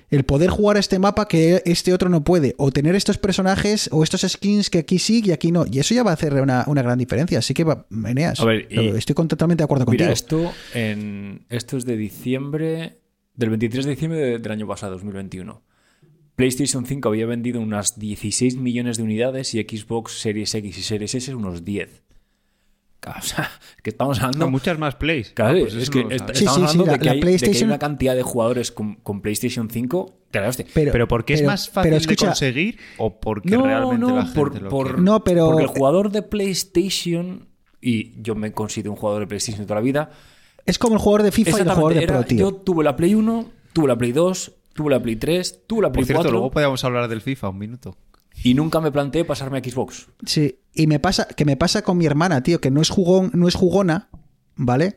El 0.10 0.24
poder 0.24 0.50
jugar 0.50 0.78
a 0.78 0.80
este 0.80 1.00
mapa 1.00 1.28
que 1.28 1.62
este 1.66 1.91
otro 1.93 2.08
no 2.08 2.24
puede, 2.24 2.56
o 2.58 2.72
tener 2.72 2.95
estos 2.95 3.18
personajes 3.18 3.89
o 3.91 4.04
estos 4.04 4.22
skins 4.22 4.70
que 4.70 4.78
aquí 4.80 5.00
sí 5.00 5.22
y 5.26 5.32
aquí 5.32 5.52
no. 5.52 5.66
Y 5.70 5.80
eso 5.80 5.93
ya 5.93 6.04
va 6.04 6.12
a 6.12 6.14
hacer 6.14 6.34
una, 6.36 6.64
una 6.68 6.82
gran 6.82 6.98
diferencia. 6.98 7.39
Así 7.39 7.54
que, 7.54 7.66
va- 7.66 7.86
Eneas, 7.91 8.39
A 8.39 8.45
ver, 8.45 8.68
y- 8.70 8.89
estoy 8.98 9.16
totalmente 9.16 9.62
de 9.62 9.66
acuerdo 9.66 9.86
contigo. 9.86 10.10
Esto, 10.14 10.54
en, 10.74 11.45
esto 11.50 11.76
es 11.76 11.84
de 11.86 11.98
diciembre, 11.98 13.00
del 13.36 13.50
23 13.50 13.84
de 13.86 13.91
diciembre 13.91 14.20
de- 14.20 14.39
del 14.39 14.52
año 14.52 14.66
pasado, 14.68 14.93
2021. 14.93 15.62
PlayStation 16.38 16.85
5 16.85 17.09
había 17.09 17.25
vendido 17.25 17.59
unas 17.59 17.97
16 17.99 18.55
millones 18.57 18.97
de 18.97 19.03
unidades 19.03 19.53
y 19.55 19.61
Xbox 19.61 20.13
Series 20.21 20.53
X 20.55 20.77
y 20.77 20.81
Series 20.83 21.15
S 21.15 21.33
unos 21.35 21.65
10. 21.65 22.03
Claro, 22.99 23.19
O 23.19 23.23
sea, 23.23 23.49
que 23.83 23.89
estamos 23.89 24.17
hablando... 24.19 24.45
No, 24.45 24.51
muchas 24.51 24.77
más 24.77 24.95
plays. 24.95 25.31
Claro, 25.31 25.57
Ah, 25.57 25.61
pues 25.61 25.73
es 25.73 25.89
que 25.89 26.03
no. 26.03 26.09
Sí, 26.09 26.15
estamos 26.15 26.38
sí, 26.38 26.43
sí, 26.45 26.47
hablando 26.47 26.85
la- 26.85 26.91
de, 26.93 26.99
que 26.99 27.05
la 27.05 27.13
de 27.13 27.19
que 27.19 27.27
hay 27.27 27.33
PlayStation- 27.38 27.65
una 27.65 27.79
cantidad 27.79 28.15
de 28.15 28.21
jugadores 28.23 28.71
con, 28.71 28.95
con 28.95 29.21
PlayStation 29.21 29.67
5 29.69 30.13
que 30.31 30.39
la 30.39 30.47
hostia. 30.49 30.65
Pero 30.73 31.07
porque 31.07 31.33
es 31.33 31.39
pero- 31.41 31.51
más 31.51 31.69
fácil 31.69 31.89
pero 31.89 31.97
escucha- 32.01 32.25
de 32.25 32.29
conseguir 32.29 32.77
o 32.99 33.19
porque 33.19 33.57
realmente 33.57 34.05
la 34.13 34.21
gente 34.25 34.35
por, 34.39 34.61
lo 34.61 34.69
por-? 34.69 34.99
No, 34.99 35.23
pero- 35.23 35.47
porque 35.47 35.63
el 35.63 35.67
jugador 35.69 36.11
de 36.11 36.21
PlayStation, 36.21 37.47
y 37.81 38.21
yo 38.21 38.35
me 38.35 38.51
considero 38.51 38.91
un 38.91 38.97
jugador 38.97 39.21
de 39.21 39.27
PlayStation 39.27 39.65
toda 39.65 39.79
la 39.79 39.83
vida, 39.83 40.11
Es 40.67 40.77
como 40.77 40.95
el 40.95 40.99
jugador 41.01 41.23
de 41.23 41.31
FIFA 41.31 41.49
y 41.49 41.61
el 41.61 41.69
jugador 41.69 41.93
de 41.95 42.03
era- 42.03 42.13
Pro, 42.19 42.25
tío. 42.25 42.38
Yo 42.39 42.53
tuve 42.55 42.83
la 42.83 42.95
Play 42.95 43.15
1, 43.15 43.49
tuve 43.73 43.88
la 43.88 43.97
Play 43.97 44.11
2, 44.11 44.53
tuve 44.78 44.91
la 44.91 45.01
Play 45.01 45.17
3, 45.17 45.63
tuve 45.67 45.82
la 45.82 45.88
Por 45.89 45.95
Play 45.95 46.05
cierto, 46.05 46.21
4 46.21 46.32
luego 46.32 46.51
podíamos 46.51 46.82
hablar 46.86 47.09
del 47.09 47.19
FIFA 47.19 47.49
un 47.49 47.57
minuto. 47.57 47.97
y 48.43 48.53
nunca 48.53 48.80
me 48.80 48.91
planteé 48.91 49.25
pasarme 49.25 49.57
a 49.57 49.61
Xbox. 49.61 50.07
Sí, 50.25 50.59
y 50.73 50.86
me 50.88 50.99
pasa, 50.99 51.28
que 51.28 51.43
me 51.43 51.57
pasa 51.57 51.82
con 51.82 51.97
mi 51.97 52.05
hermana, 52.05 52.43
tío, 52.43 52.61
que 52.61 52.69
no 52.71 52.82
es 52.82 52.89
jugón, 52.89 53.32
no 53.34 53.47
es 53.47 53.55
jugona, 53.55 54.09
¿vale? 54.55 54.95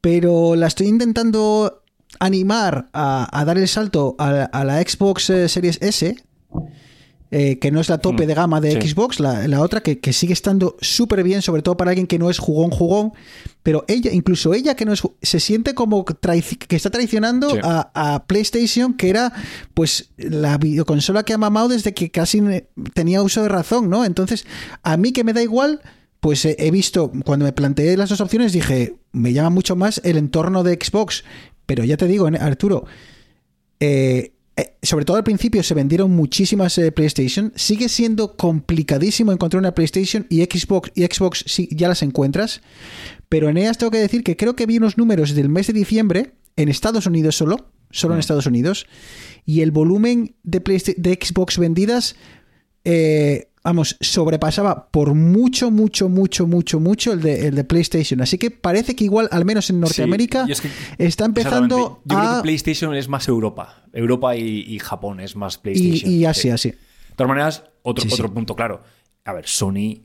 Pero 0.00 0.54
la 0.54 0.68
estoy 0.68 0.86
intentando 0.86 1.82
animar 2.20 2.88
a, 2.92 3.28
a 3.38 3.44
dar 3.44 3.58
el 3.58 3.66
salto 3.66 4.14
a, 4.18 4.44
a 4.44 4.64
la 4.64 4.80
Xbox 4.80 5.28
eh, 5.30 5.48
Series 5.48 5.82
S, 5.82 6.16
eh, 7.30 7.58
que 7.58 7.70
no 7.70 7.80
es 7.80 7.88
la 7.90 7.98
tope 7.98 8.26
de 8.26 8.34
gama 8.34 8.60
de 8.60 8.76
Mm, 8.78 8.82
sí. 8.82 8.88
Xbox, 8.90 9.20
la, 9.20 9.46
la 9.48 9.60
otra 9.60 9.82
que, 9.82 9.98
que 9.98 10.12
sigue 10.12 10.32
estando 10.32 10.76
súper 10.80 11.22
bien, 11.22 11.42
sobre 11.42 11.62
todo 11.62 11.76
para 11.76 11.90
alguien 11.90 12.06
que 12.06 12.18
no 12.18 12.30
es 12.30 12.38
jugón, 12.38 12.70
jugón, 12.70 13.12
pero 13.62 13.84
ella, 13.86 14.10
incluso 14.12 14.54
ella 14.54 14.74
que 14.76 14.84
no 14.86 14.92
es, 14.94 15.02
se 15.20 15.38
siente 15.40 15.74
como 15.74 16.04
que 16.06 16.14
está 16.70 16.90
traicionando 16.90 17.50
Sí. 17.50 17.58
a, 17.62 17.90
a 18.14 18.24
PlayStation, 18.26 18.94
que 18.94 19.10
era 19.10 19.32
pues 19.74 20.10
la 20.16 20.56
videoconsola 20.56 21.22
que 21.24 21.34
ha 21.34 21.38
mamado 21.38 21.68
desde 21.68 21.92
que 21.92 22.10
casi 22.10 22.42
tenía 22.94 23.20
uso 23.22 23.42
de 23.42 23.48
razón, 23.50 23.90
¿no? 23.90 24.04
Entonces, 24.06 24.46
a 24.82 24.96
mí 24.96 25.12
que 25.12 25.22
me 25.24 25.34
da 25.34 25.42
igual, 25.42 25.82
pues 26.20 26.44
eh, 26.46 26.56
he 26.58 26.70
visto, 26.70 27.12
cuando 27.26 27.44
me 27.44 27.52
planteé 27.52 27.96
las 27.98 28.08
dos 28.08 28.20
opciones, 28.22 28.52
dije, 28.54 28.96
me 29.12 29.32
llama 29.34 29.50
mucho 29.50 29.76
más 29.76 30.00
el 30.04 30.16
entorno 30.16 30.62
de 30.64 30.78
Xbox, 30.82 31.24
pero 31.66 31.84
ya 31.84 31.96
te 31.98 32.06
digo, 32.06 32.26
Arturo, 32.40 32.86
eh, 33.80 34.32
sobre 34.82 35.04
todo 35.04 35.16
al 35.16 35.24
principio 35.24 35.62
se 35.62 35.74
vendieron 35.74 36.10
muchísimas 36.10 36.76
eh, 36.78 36.92
PlayStation. 36.92 37.52
Sigue 37.54 37.88
siendo 37.88 38.36
complicadísimo 38.36 39.32
encontrar 39.32 39.60
una 39.60 39.74
PlayStation 39.74 40.26
y 40.28 40.42
Xbox 40.42 40.90
y 40.94 41.04
Xbox 41.04 41.44
sí, 41.46 41.68
ya 41.72 41.88
las 41.88 42.02
encuentras. 42.02 42.60
Pero 43.28 43.48
en 43.48 43.58
ellas 43.58 43.78
tengo 43.78 43.90
que 43.90 43.98
decir 43.98 44.24
que 44.24 44.36
creo 44.36 44.56
que 44.56 44.66
vi 44.66 44.78
unos 44.78 44.96
números 44.96 45.34
del 45.34 45.48
mes 45.48 45.66
de 45.66 45.74
diciembre 45.74 46.32
en 46.56 46.68
Estados 46.68 47.06
Unidos 47.06 47.36
solo, 47.36 47.70
solo 47.90 48.14
en 48.14 48.20
Estados 48.20 48.46
Unidos, 48.46 48.86
y 49.44 49.60
el 49.60 49.70
volumen 49.70 50.34
de, 50.42 50.60
Xbox 51.20 51.58
vendidas, 51.58 52.16
eh, 52.84 53.50
vamos, 53.62 53.96
sobrepasaba 54.00 54.90
por 54.90 55.14
mucho, 55.14 55.70
mucho, 55.70 56.08
mucho, 56.08 56.46
mucho, 56.46 56.80
mucho 56.80 57.12
el 57.12 57.20
de, 57.20 57.48
el 57.48 57.54
de 57.54 57.64
PlayStation. 57.64 58.20
Así 58.20 58.38
que 58.38 58.50
parece 58.50 58.96
que 58.96 59.04
igual, 59.04 59.28
al 59.30 59.44
menos 59.44 59.70
en 59.70 59.80
Norteamérica, 59.80 60.44
Sí, 60.44 60.48
y 60.48 60.52
es 60.52 60.60
que- 60.60 60.70
está 60.98 61.24
empezando. 61.26 62.00
Yo 62.04 62.16
creo 62.16 62.30
a... 62.30 62.36
que 62.36 62.42
PlayStation 62.42 62.94
es 62.94 63.08
más 63.08 63.28
Europa. 63.28 63.84
Europa 63.98 64.34
y, 64.36 64.60
y 64.66 64.78
Japón 64.78 65.20
es 65.20 65.36
más 65.36 65.56
Y, 65.56 65.58
PlayStation. 65.60 66.12
y 66.12 66.24
Asia, 66.24 66.56
sí. 66.58 66.70
De 66.70 66.76
todas 67.16 67.28
maneras, 67.28 67.64
otro, 67.82 68.02
Sí, 68.02 68.08
sí. 68.08 68.14
otro 68.14 68.32
punto 68.32 68.54
claro. 68.56 68.82
A 69.24 69.32
ver, 69.32 69.46
Sony. 69.46 70.02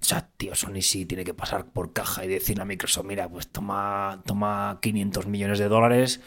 O 0.00 0.04
sea, 0.04 0.28
tío, 0.36 0.54
Sony 0.54 0.80
sí 0.82 1.06
tiene 1.06 1.22
que 1.24 1.34
pasar 1.34 1.66
por 1.66 1.92
caja 1.92 2.24
y 2.24 2.28
decir 2.28 2.60
a 2.60 2.64
Microsoft, 2.64 3.04
mira, 3.06 3.28
pues 3.28 3.48
toma, 3.48 4.20
toma 4.26 4.78
500 4.82 5.26
millones 5.26 5.58
de 5.60 5.68
dólares 5.68 6.20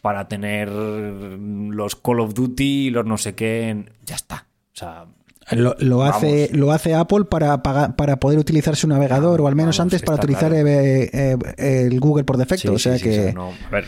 para 0.00 0.26
tener 0.28 0.68
los 0.70 1.94
Call 1.96 2.20
of 2.20 2.34
Duty 2.34 2.86
y 2.86 2.90
los 2.90 3.04
no 3.06 3.18
sé 3.18 3.34
qué. 3.34 3.68
en- 3.68 3.90
Ya 4.04 4.16
está. 4.16 4.46
O 4.72 4.76
sea, 4.76 5.06
Lo, 5.52 5.74
lo 5.78 5.98
Vamos. 5.98 6.16
hace, 6.16 6.48
lo 6.52 6.70
hace 6.72 6.94
Apple 6.94 7.24
para, 7.24 7.62
pagar- 7.62 7.96
para 7.96 8.20
poder 8.20 8.38
utilizar 8.38 8.76
su 8.76 8.86
navegador, 8.86 9.40
o 9.40 9.48
al 9.48 9.56
menos 9.56 9.76
Vamos, 9.78 9.92
antes 9.94 10.02
para 10.02 10.16
utilizar 10.18 10.50
claro. 10.50 10.66
eh, 10.68 11.10
eh, 11.12 11.86
el 11.86 11.98
Google 11.98 12.24
por 12.24 12.36
defecto. 12.36 12.68
Sí, 12.68 12.74
o 12.74 12.78
sea 12.78 12.98
sí, 12.98 13.04
que. 13.04 13.32
no, 13.32 13.48
a 13.66 13.70
ver, 13.70 13.84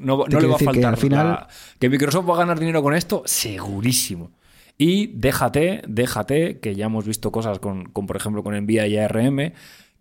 no, 0.00 0.18
no- 0.18 0.24
Te 0.24 0.34
no 0.36 0.40
le 0.40 0.46
va 0.48 0.54
a 0.56 0.58
que 0.58 0.64
faltar. 0.66 0.84
al 0.92 0.96
final- 0.98 1.26
la- 1.28 1.48
que 1.78 1.88
Microsoft 1.88 2.28
va 2.28 2.34
a 2.34 2.38
ganar 2.38 2.58
dinero 2.60 2.82
con 2.82 2.94
esto, 2.94 3.22
segurísimo. 3.24 4.30
Y 4.78 5.06
déjate, 5.14 5.80
déjate, 5.88 6.58
que 6.58 6.74
ya 6.74 6.86
hemos 6.86 7.06
visto 7.06 7.32
cosas 7.32 7.58
con, 7.60 7.86
con, 7.86 8.06
por 8.06 8.16
ejemplo, 8.16 8.42
con 8.42 8.54
Nvidia 8.54 8.86
y 8.86 8.98
ARM, 8.98 9.52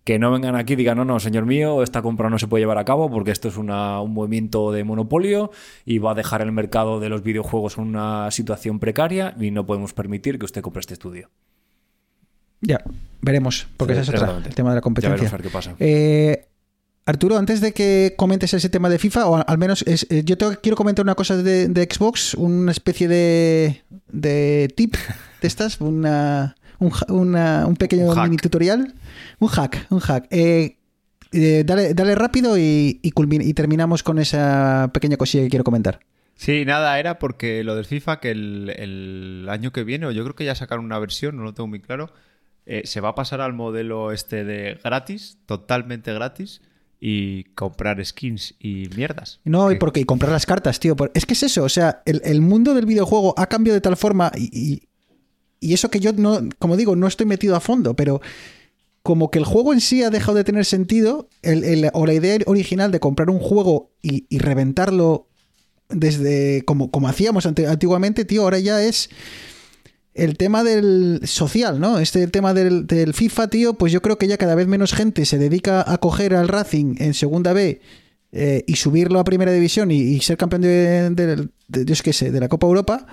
que 0.05 0.19
no 0.19 0.31
vengan 0.31 0.55
aquí 0.55 0.73
y 0.73 0.75
digan, 0.77 0.97
no, 0.97 1.03
no, 1.03 1.19
señor 1.19 1.45
mío, 1.45 1.83
esta 1.83 2.01
compra 2.01 2.29
no 2.29 2.37
se 2.39 2.47
puede 2.47 2.61
llevar 2.61 2.77
a 2.77 2.85
cabo 2.85 3.09
porque 3.09 3.31
esto 3.31 3.47
es 3.49 3.57
una- 3.57 3.99
un 4.01 4.13
movimiento 4.13 4.71
de 4.71 4.83
monopolio 4.85 5.51
y 5.83 5.97
va 5.97 6.11
a 6.11 6.13
dejar 6.15 6.41
el 6.41 6.51
mercado 6.53 6.99
de 6.99 7.09
los 7.09 7.23
videojuegos 7.23 7.77
en 7.79 7.85
una 7.85 8.29
situación 8.31 8.79
precaria 8.79 9.35
y 9.39 9.49
no 9.51 9.65
podemos 9.65 9.93
permitir 9.93 10.37
que 10.39 10.45
usted 10.45 10.61
compre 10.61 10.81
este 10.81 10.93
estudio. 10.93 11.31
Ya, 12.61 12.79
veremos, 13.21 13.67
porque 13.77 13.93
Sí, 13.95 14.01
esa 14.01 14.15
es 14.15 14.21
otra, 14.21 14.37
el 14.45 14.55
tema 14.55 14.69
de 14.69 14.75
la 14.75 14.79
Ya 14.79 14.81
competencia. 14.81 15.15
veremos 15.15 15.33
a 15.33 15.37
ver 15.37 15.45
qué 15.45 15.51
pasa. 15.51 15.75
Eh, 15.79 16.45
Arturo, 17.07 17.37
antes 17.37 17.61
de 17.61 17.71
que 17.73 18.13
comentes 18.17 18.53
ese 18.55 18.69
tema 18.69 18.89
de 18.89 18.97
FIFA, 18.97 19.27
o 19.27 19.35
al 19.47 19.57
menos 19.59 19.83
es- 19.87 20.07
eh, 20.09 20.23
yo 20.25 20.37
te 20.37 20.57
quiero 20.57 20.75
comentar 20.75 21.03
una 21.05 21.13
cosa 21.15 21.37
de, 21.37 21.67
de 21.67 21.83
Xbox, 21.91 22.33
una 22.33 22.71
especie 22.71 23.07
de, 23.07 23.83
de 24.11 24.71
tip 24.75 24.95
de 25.41 25.47
estas, 25.47 25.79
una, 25.81 26.55
un, 26.79 26.91
una- 27.09 27.65
un 27.67 27.75
pequeño 27.75 28.11
Un 28.11 28.21
mini 28.23 28.37
tutorial, 28.37 28.93
un 29.39 29.47
hack, 29.49 29.87
un 29.89 29.99
hack. 29.99 30.27
Eh, 30.31 30.77
eh, 31.31 31.63
dale, 31.65 31.93
dale 31.93 32.15
rápido 32.15 32.57
y, 32.57 32.99
y 33.01 33.11
y 33.13 33.53
terminamos 33.53 34.03
con 34.03 34.19
esa 34.19 34.89
pequeña 34.93 35.17
cosilla 35.17 35.43
que 35.43 35.49
quiero 35.49 35.63
comentar. 35.63 35.99
Sí, 36.35 36.65
nada, 36.65 36.99
era 36.99 37.17
porque 37.19 37.63
lo 37.63 37.75
del 37.75 37.85
FIFA, 37.85 38.19
que 38.19 38.31
el, 38.31 38.69
el 38.75 39.47
año 39.49 39.71
que 39.71 39.83
viene, 39.83 40.05
o 40.05 40.11
yo 40.11 40.23
creo 40.23 40.35
que 40.35 40.43
ya 40.45 40.53
sacaron 40.55 40.83
una 40.85 40.99
versión, 40.99 41.37
no 41.37 41.43
lo 41.43 41.53
tengo 41.53 41.67
muy 41.67 41.79
claro, 41.79 42.11
eh, 42.65 42.81
se 42.85 42.99
va 42.99 43.09
a 43.09 43.15
pasar 43.15 43.39
al 43.41 43.53
modelo 43.53 44.11
este 44.11 44.43
de 44.43 44.77
gratis, 44.83 45.37
totalmente 45.45 46.13
gratis, 46.13 46.61
y 46.99 47.43
comprar 47.55 48.03
skins 48.05 48.55
y 48.59 48.89
mierdas. 48.97 49.39
No, 49.45 49.69
y 49.71 49.75
Que- 49.75 49.79
porque 49.79 49.99
y 50.01 50.05
comprar 50.05 50.31
las 50.31 50.45
cartas, 50.45 50.79
tío. 50.79 50.95
Es 51.13 51.25
que 51.25 51.33
es 51.33 51.43
eso, 51.43 51.63
o 51.63 51.69
sea, 51.69 52.01
el, 52.05 52.21
el 52.25 52.41
mundo 52.41 52.73
del 52.73 52.85
videojuego 52.85 53.33
ha 53.37 53.47
cambiado 53.47 53.75
de 53.75 53.81
tal 53.81 53.95
forma 53.97 54.31
y, 54.35 54.49
y- 54.51 54.81
y 55.59 55.73
eso 55.73 55.89
que 55.89 55.99
yo 55.99 56.13
no, 56.13 56.39
como 56.59 56.77
digo, 56.77 56.95
no 56.95 57.07
estoy 57.07 57.25
metido 57.25 57.55
a 57.55 57.59
fondo, 57.59 57.95
pero 57.95 58.21
como 59.03 59.29
que 59.29 59.39
el 59.39 59.45
juego 59.45 59.71
en 59.73 59.81
sí 59.81 60.01
ha 60.03 60.09
dejado 60.09 60.37
de 60.37 60.43
tener 60.43 60.65
sentido, 60.65 61.29
el- 61.43 61.63
el- 61.63 61.89
o 61.93 62.05
la 62.05 62.13
idea 62.13 62.37
original 62.47 62.91
de 62.91 62.99
comprar 62.99 63.29
un 63.29 63.39
juego 63.39 63.91
y, 64.01 64.25
y 64.29 64.39
reventarlo 64.39 65.27
desde 65.89 66.63
como, 66.65 66.89
como 66.89 67.07
hacíamos 67.07 67.45
antiguamente, 67.45 68.25
tío, 68.25 68.41
ahora 68.41 68.57
ya 68.59 68.81
es 68.83 69.09
el 70.15 70.37
tema 70.37 70.63
del 70.63 71.19
social, 71.25 71.79
¿no? 71.79 71.99
Este 71.99 72.25
tema 72.27 72.53
del, 72.53 72.87
del 72.87 73.13
FIFA, 73.13 73.49
tío, 73.49 73.73
pues 73.75 73.91
yo 73.93 74.01
creo 74.01 74.17
que 74.17 74.27
ya 74.27 74.37
cada 74.37 74.55
vez 74.55 74.65
menos 74.65 74.93
gente 74.93 75.25
se 75.25 75.37
dedica 75.37 75.83
a 75.91 75.97
coger 75.99 76.33
al 76.33 76.47
Racing 76.47 76.95
en 76.99 77.13
segunda 77.13 77.53
B 77.53 77.81
eh, 78.31 78.63
y 78.65 78.75
subirlo 78.77 79.19
a 79.19 79.23
primera 79.25 79.51
división 79.51 79.91
y, 79.91 80.19
ser 80.21 80.37
campeón 80.37 80.61
de, 80.63 81.09
de- 81.11 81.47
de- 81.67 81.85
Dios 81.85 82.01
qué 82.01 82.13
sé, 82.13 82.31
de 82.31 82.39
la 82.39 82.47
Copa 82.49 82.65
Europa. 82.65 83.05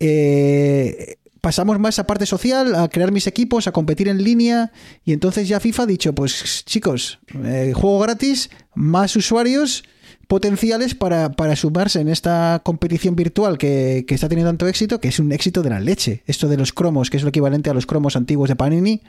Eh, 0.00 1.16
pasamos 1.40 1.78
más 1.78 1.98
a 1.98 2.06
parte 2.06 2.26
social, 2.26 2.74
a 2.74 2.88
crear 2.88 3.12
mis 3.12 3.26
equipos, 3.26 3.66
a 3.66 3.72
competir 3.72 4.08
en 4.08 4.22
línea. 4.22 4.72
Y 5.04 5.12
entonces 5.12 5.48
ya 5.48 5.60
FIFA 5.60 5.82
ha 5.82 5.86
dicho, 5.86 6.14
pues 6.14 6.64
chicos, 6.66 7.18
eh, 7.44 7.72
juego 7.74 7.98
gratis, 8.00 8.50
más 8.74 9.16
usuarios 9.16 9.84
potenciales 10.28 10.94
para, 10.94 11.32
para 11.32 11.56
sumarse 11.56 12.00
en 12.00 12.08
esta 12.08 12.60
competición 12.64 13.16
virtual 13.16 13.58
que, 13.58 14.04
que 14.06 14.14
está 14.14 14.28
teniendo 14.28 14.50
tanto 14.50 14.68
éxito, 14.68 15.00
que 15.00 15.08
es 15.08 15.18
un 15.18 15.32
éxito 15.32 15.62
de 15.62 15.70
la 15.70 15.80
leche. 15.80 16.22
Esto 16.26 16.46
de 16.48 16.56
los 16.56 16.72
cromos, 16.72 17.10
que 17.10 17.16
es 17.16 17.22
lo 17.24 17.30
equivalente 17.30 17.68
a 17.70 17.74
los 17.74 17.86
cromos 17.86 18.14
antiguos 18.16 18.48
de 18.48 18.56
Panini, 18.56 19.02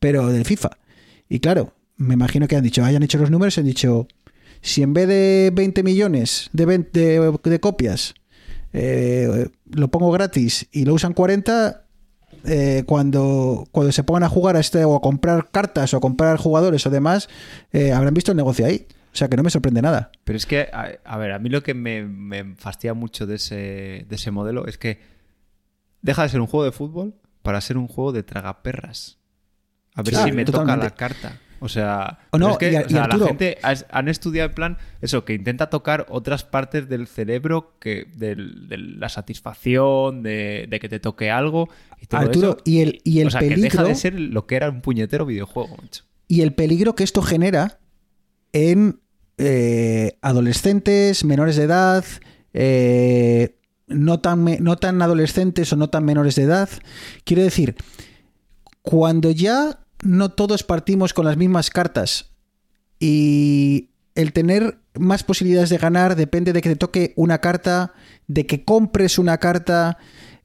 pero 0.00 0.28
del 0.28 0.44
FIFA. 0.46 0.70
Y 1.28 1.40
claro, 1.40 1.74
me 1.96 2.14
imagino 2.14 2.48
que 2.48 2.56
han 2.56 2.64
dicho, 2.64 2.84
hayan 2.84 3.02
hecho 3.02 3.18
los 3.18 3.30
números 3.30 3.58
han 3.58 3.64
dicho, 3.66 4.08
si 4.62 4.82
en 4.82 4.94
vez 4.94 5.08
de 5.08 5.50
20 5.52 5.82
millones 5.82 6.48
de, 6.52 6.64
de- 6.66 7.38
de 7.42 7.60
copias 7.60 8.14
eh, 8.72 9.48
lo 9.70 9.88
pongo 9.88 10.10
gratis 10.10 10.68
y 10.72 10.84
lo 10.84 10.94
usan 10.94 11.12
40, 11.12 11.84
eh, 12.44 12.84
cuando, 12.86 13.66
cuando 13.70 13.92
se 13.92 14.04
pongan 14.04 14.24
a 14.24 14.28
jugar 14.28 14.56
a 14.56 14.60
este 14.60 14.84
o 14.84 14.96
a 14.96 15.00
comprar 15.00 15.50
cartas 15.50 15.92
o 15.94 15.96
a 15.96 16.00
comprar 16.00 16.36
jugadores 16.38 16.86
o 16.86 16.90
demás, 16.90 17.28
eh, 17.72 17.92
habrán 17.92 18.14
visto 18.14 18.32
el 18.32 18.36
negocio 18.36 18.66
ahí. 18.66 18.86
O 19.12 19.16
sea 19.16 19.28
que 19.28 19.36
no 19.36 19.42
me 19.42 19.50
sorprende 19.50 19.82
nada. 19.82 20.10
Pero 20.24 20.38
es 20.38 20.46
que, 20.46 20.68
a, 20.72 20.92
a 21.04 21.18
ver, 21.18 21.32
a 21.32 21.38
mí 21.38 21.50
lo 21.50 21.62
que 21.62 21.74
me, 21.74 22.04
me 22.04 22.54
fastidia 22.56 22.94
mucho 22.94 23.26
de 23.26 23.34
ese, 23.34 24.06
de 24.08 24.14
ese 24.14 24.30
modelo 24.30 24.66
es 24.66 24.78
que 24.78 25.00
deja 26.00 26.22
de 26.22 26.30
ser 26.30 26.40
un 26.40 26.46
juego 26.46 26.64
de 26.64 26.72
fútbol 26.72 27.14
para 27.42 27.60
ser 27.60 27.76
un 27.76 27.88
juego 27.88 28.12
de 28.12 28.22
tragaperras. 28.22 29.18
A 29.94 30.02
ver 30.02 30.14
si 30.14 30.32
me 30.32 30.44
toca 30.44 30.76
la 30.76 30.90
carta. 30.90 31.38
O 31.64 31.68
sea, 31.68 32.18
no, 32.36 32.50
es 32.50 32.58
que 32.58 32.70
y 32.88 32.92
la 32.92 33.08
gente 33.08 33.56
has- 33.62 33.86
han 33.88 34.08
estudiado 34.08 34.48
en 34.48 34.54
plan 34.56 34.78
eso, 35.00 35.24
que 35.24 35.32
intenta 35.32 35.70
tocar 35.70 36.06
otras 36.08 36.42
partes 36.42 36.88
del 36.88 37.06
cerebro 37.06 37.76
que 37.78 38.08
de, 38.16 38.34
la 38.36 39.08
satisfacción, 39.08 40.24
de, 40.24 40.66
de 40.68 40.80
que 40.80 40.88
te 40.88 40.98
toque 40.98 41.30
algo 41.30 41.68
y 42.00 42.06
todo 42.06 42.20
Arturo, 42.20 42.48
eso. 42.50 42.58
y 42.64 42.80
el, 42.80 43.00
y 43.04 43.20
el 43.20 43.28
o 43.28 43.30
sea, 43.30 43.38
que 43.38 43.50
deja 43.50 43.60
peligro 43.60 43.84
de 43.84 43.94
ser 43.94 44.18
lo 44.18 44.44
que 44.48 44.56
era 44.56 44.70
un 44.70 44.80
puñetero 44.80 45.24
videojuego, 45.24 45.76
y 46.26 46.40
el 46.40 46.52
peligro 46.52 46.96
que 46.96 47.04
esto 47.04 47.22
genera 47.22 47.78
en 48.52 48.98
eh, 49.38 50.18
adolescentes, 50.20 51.24
menores 51.24 51.54
de 51.54 51.62
edad, 51.62 52.04
eh, 52.54 53.54
no, 53.86 54.18
tan, 54.18 54.44
no 54.64 54.76
tan 54.78 55.00
adolescentes 55.00 55.72
o 55.72 55.76
no 55.76 55.90
tan 55.90 56.04
menores 56.04 56.34
de 56.34 56.42
edad. 56.42 56.68
Quiero 57.24 57.44
decir, 57.44 57.76
cuando 58.82 59.30
ya 59.30 59.78
no 60.02 60.30
todos 60.30 60.62
partimos 60.62 61.14
con 61.14 61.24
las 61.24 61.36
mismas 61.36 61.70
cartas. 61.70 62.30
Y 62.98 63.90
el 64.14 64.32
tener 64.32 64.78
más 64.94 65.22
posibilidades 65.22 65.70
de 65.70 65.78
ganar 65.78 66.16
depende 66.16 66.52
de 66.52 66.60
que 66.60 66.68
te 66.68 66.76
toque 66.76 67.12
una 67.16 67.40
carta, 67.40 67.94
de 68.26 68.46
que 68.46 68.64
compres 68.64 69.18
una 69.18 69.38
carta, 69.38 69.96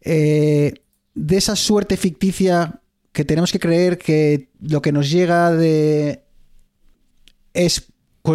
eh, 0.02 0.74
de 1.16 1.38
esa 1.38 1.56
suerte 1.56 1.98
ficticia 1.98 2.82
que 3.12 3.26
tenemos 3.26 3.52
que 3.52 3.60
creer 3.60 3.98
que 3.98 4.50
lo 4.62 4.82
que 4.82 4.92
nos 4.92 5.10
llega 5.10 5.52
de 5.52 6.24
es 7.54 7.92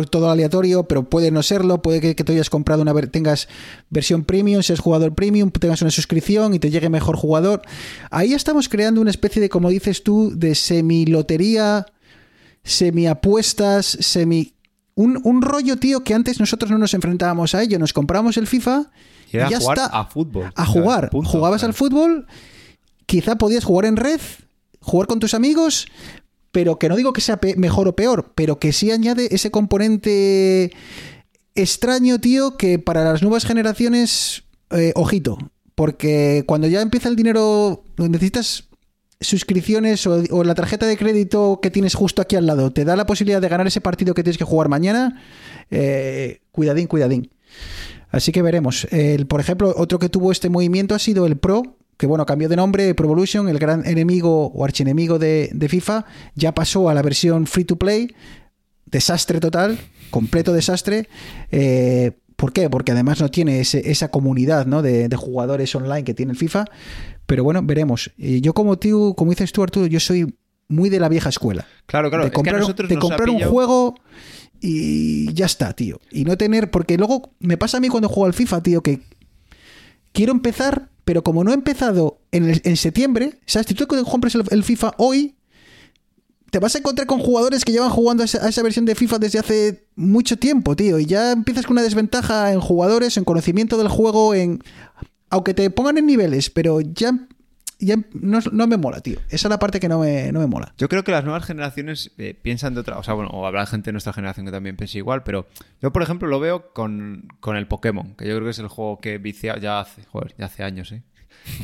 todo 0.09 0.31
aleatorio, 0.31 0.85
pero 0.85 1.09
puede 1.09 1.31
no 1.31 1.43
serlo, 1.43 1.83
puede 1.83 2.01
que, 2.01 2.17
que 2.17 2.25
te 2.25 2.33
hayas 2.33 2.51
comprado 2.51 2.83
una 2.83 2.95
tengas 3.03 3.49
versión 3.91 4.25
premium, 4.25 4.63
seas 4.63 4.81
jugador 4.81 5.15
premium, 5.15 5.51
tengas 5.51 5.83
una 5.83 5.91
suscripción 5.91 6.55
y 6.55 6.59
te 6.59 6.71
llegue 6.71 6.89
mejor 6.89 7.17
jugador. 7.17 7.63
Ahí 8.11 8.33
estamos 8.33 8.69
creando 8.69 9.01
una 9.01 9.11
especie 9.11 9.41
de, 9.43 9.49
como 9.49 9.69
dices 9.69 10.03
tú, 10.03 10.33
de 10.35 10.55
semi 10.55 11.07
lotería, 11.07 11.87
semi 12.65 13.07
apuestas, 13.07 13.87
semi 13.87 14.55
un, 14.95 15.21
un 15.25 15.43
rollo, 15.43 15.77
tío, 15.77 16.05
que 16.05 16.15
antes 16.15 16.39
nosotros 16.41 16.71
no 16.71 16.79
nos 16.79 16.95
enfrentábamos 16.95 17.55
a 17.55 17.63
ello. 17.63 17.79
Nos 17.79 17.93
compramos 17.93 18.37
el 18.37 18.47
FIFA 18.47 18.91
Y 19.33 19.39
ya 19.39 19.59
jugar 19.59 19.79
está. 19.79 19.87
a 19.87 20.05
fútbol. 20.07 20.53
A 20.55 20.67
jugar. 20.67 21.11
punto. 21.11 21.31
Jugabas 21.31 21.65
al 21.65 21.75
fútbol, 21.75 22.27
quizá 23.07 23.37
podías 23.37 23.65
jugar 23.65 23.87
en 23.87 23.97
red, 23.97 24.21
jugar 24.81 25.07
con 25.07 25.19
tus 25.19 25.35
amigos, 25.35 25.87
pero 26.53 26.79
que 26.79 26.89
no 26.89 26.97
digo 26.97 27.13
que 27.13 27.23
sea 27.23 27.41
mejor 27.57 27.89
o 27.89 27.97
peor, 27.97 28.33
pero 28.35 28.59
que 28.59 28.73
sí 28.73 28.91
añade 28.91 29.35
ese 29.35 29.51
componente 29.51 30.73
extraño, 31.55 32.21
tío, 32.21 32.57
que 32.57 32.79
para 32.79 33.05
las 33.05 33.23
nuevas 33.23 33.45
generaciones, 33.45 34.45
eh, 34.71 34.93
ojito, 34.95 35.39
porque 35.75 36.45
cuando 36.47 36.69
ya 36.69 36.83
empieza 36.83 37.09
el 37.09 37.17
dinero, 37.17 37.85
necesitas 37.97 38.69
suscripciones 39.21 40.07
o, 40.07 40.23
o 40.31 40.45
la 40.45 40.55
tarjeta 40.55 40.87
de 40.87 40.97
crédito 40.97 41.61
que 41.63 41.71
tienes 41.71 41.95
justo 41.95 42.21
aquí 42.21 42.37
al 42.37 42.47
lado 42.47 42.73
te 42.73 42.85
da 42.85 42.97
la 42.97 43.07
posibilidad 43.07 43.41
de 43.41 43.49
ganar 43.49 43.67
ese 43.67 43.81
partido 43.81 44.15
que 44.15 44.25
tienes 44.25 44.37
que 44.37 44.45
jugar 44.45 44.69
mañana, 44.69 45.23
eh, 45.71 46.41
cuidadín, 46.51 46.87
cuidadín. 46.87 47.31
Así 48.11 48.31
que 48.31 48.43
veremos. 48.43 48.87
El, 48.91 49.27
por 49.27 49.41
ejemplo, 49.41 49.73
otro 49.77 49.99
que 49.99 50.11
tuvo 50.11 50.33
este 50.33 50.51
movimiento 50.51 50.95
ha 50.95 50.99
sido 50.99 51.25
el 51.25 51.39
Pro, 51.39 51.79
que 51.97 52.07
bueno, 52.07 52.27
cambió 52.27 52.49
de 52.49 52.57
nombre, 52.57 52.95
Pro 52.95 53.07
Evolution, 53.07 53.49
el 53.49 53.59
gran 53.59 53.87
enemigo 53.87 54.47
o 54.47 54.65
archienemigo 54.65 55.19
de, 55.19 55.51
de 55.53 55.69
FIFA, 55.69 56.05
ya 56.35 56.53
pasó 56.55 56.89
a 56.89 56.95
la 56.95 57.03
versión 57.03 57.47
free 57.47 57.65
to 57.65 57.77
play. 57.77 58.15
Desastre 58.87 59.41
total, 59.41 59.79
completo 60.11 60.53
desastre. 60.53 61.09
Eh, 61.51 62.13
¿Por 62.37 62.53
qué? 62.53 62.69
Porque 62.69 62.93
además 62.93 63.21
no 63.21 63.31
tiene 63.31 63.61
ese- 63.61 63.91
esa 63.91 64.11
comunidad 64.11 64.67
¿no? 64.67 64.83
de, 64.83 65.09
de 65.09 65.17
jugadores 65.17 65.75
online 65.75 66.03
que 66.05 66.13
tiene 66.15 66.33
el 66.33 66.39
FIFA. 66.39 66.65
Pero 67.27 67.45
bueno, 67.45 67.63
veremos. 67.63 68.11
Y 68.19 68.41
yo 68.41 68.53
como 68.53 68.79
tú, 68.79 69.15
como 69.17 69.31
dices 69.31 69.53
tú, 69.53 69.63
Arturo, 69.63 69.87
yo 69.87 70.01
soy 70.01 70.35
muy 70.69 70.89
de 70.91 70.99
la 71.01 71.09
vieja 71.11 71.29
escuela 71.29 71.67
Claro, 71.87 72.09
claro. 72.09 72.25
de 72.25 72.29
es 72.29 72.33
que 72.75 72.83
de 72.89 72.99
comprar 72.99 73.29
un 73.31 73.41
juego 73.43 73.95
y 74.61 75.33
ya 75.35 75.47
está, 75.47 75.73
tío. 75.73 76.01
Y 76.11 76.25
no 76.25 76.37
tener. 76.37 76.71
Porque 76.71 76.97
luego 76.99 77.33
me 77.39 77.57
pasa 77.57 77.77
a 77.77 77.81
mí 77.81 77.89
cuando 77.89 78.09
juego 78.09 78.27
al 78.27 78.35
FIFA, 78.35 78.63
tío, 78.63 78.83
que 78.83 79.01
quiero 80.13 80.33
empezar, 80.33 80.89
pero 81.05 81.23
como 81.23 81.45
no 81.45 81.51
he 81.51 81.55
empezado 81.55 82.21
en, 82.31 82.61
en 82.63 82.77
septiembre, 82.77 83.39
¿sabes? 83.47 83.67
Si 83.69 83.75
tú 83.75 83.87
compras 83.87 84.35
el, 84.35 84.45
el 84.51 84.63
FIFA 84.63 84.93
hoy, 84.99 85.35
te 86.53 86.59
vas 86.59 86.75
a 86.75 86.79
encontrar 86.79 87.07
con 87.07 87.19
jugadores 87.19 87.65
que 87.65 87.73
llevan 87.73 87.89
jugando 87.89 88.23
a 88.23 88.27
esa, 88.27 88.45
a 88.45 88.49
esa 88.51 88.63
versión 88.63 88.85
de 88.85 88.95
FIFA 88.95 89.19
desde 89.19 89.39
hace 89.39 89.87
mucho 89.97 90.37
tiempo, 90.37 90.77
tío. 90.77 90.99
Y 90.99 91.07
ya 91.07 91.33
empiezas 91.33 91.65
con 91.65 91.75
una 91.75 91.83
desventaja 91.83 92.53
en 92.53 92.61
jugadores, 92.61 93.17
en 93.17 93.25
conocimiento 93.25 93.79
del 93.79 93.89
juego, 93.89 94.35
en. 94.35 94.63
Aunque 95.31 95.55
te 95.55 95.71
pongan 95.71 95.97
en 95.97 96.05
niveles, 96.05 96.51
pero 96.51 96.83
ya. 96.83 97.27
Ya 97.85 97.97
no, 98.15 98.39
no 98.53 98.67
me 98.67 98.77
mola, 98.77 99.01
tío. 99.01 99.19
Esa 99.29 99.49
es 99.49 99.51
la 99.51 99.59
parte 99.59 99.81
que 99.81 99.89
no 99.89 99.99
me, 99.99 100.31
no 100.33 100.39
me 100.41 100.47
mola. 100.47 100.73
Yo 100.79 100.89
creo 100.89 101.03
que 101.05 101.11
las 101.11 101.25
nuevas 101.25 101.45
generaciones 101.45 102.13
eh, 102.19 102.33
piensan 102.41 102.75
de 102.75 102.81
otra. 102.81 102.99
O 102.99 103.03
sea, 103.03 103.15
bueno, 103.15 103.31
o 103.31 103.45
habrá 103.47 103.67
gente 103.67 103.87
de 103.89 103.93
nuestra 103.93 104.13
generación 104.13 104.47
que 104.47 104.53
también 104.53 104.77
piense 104.77 104.99
igual, 104.99 105.23
pero 105.25 105.47
yo, 105.81 105.93
por 105.93 106.03
ejemplo, 106.03 106.29
lo 106.29 106.39
veo 106.39 106.73
con, 106.73 107.29
con 107.41 107.57
el 107.57 107.67
Pokémon, 107.67 108.15
que 108.15 108.27
yo 108.29 108.35
creo 108.35 108.45
que 108.45 108.51
es 108.51 108.59
el 108.61 108.69
juego 108.69 109.01
que 109.01 109.19
vicia 109.19 109.59
ya 109.59 109.81
hace, 109.81 110.05
joder, 110.05 110.35
ya 110.39 110.47
hace 110.47 110.63
años, 110.63 110.93
¿eh? 110.93 111.03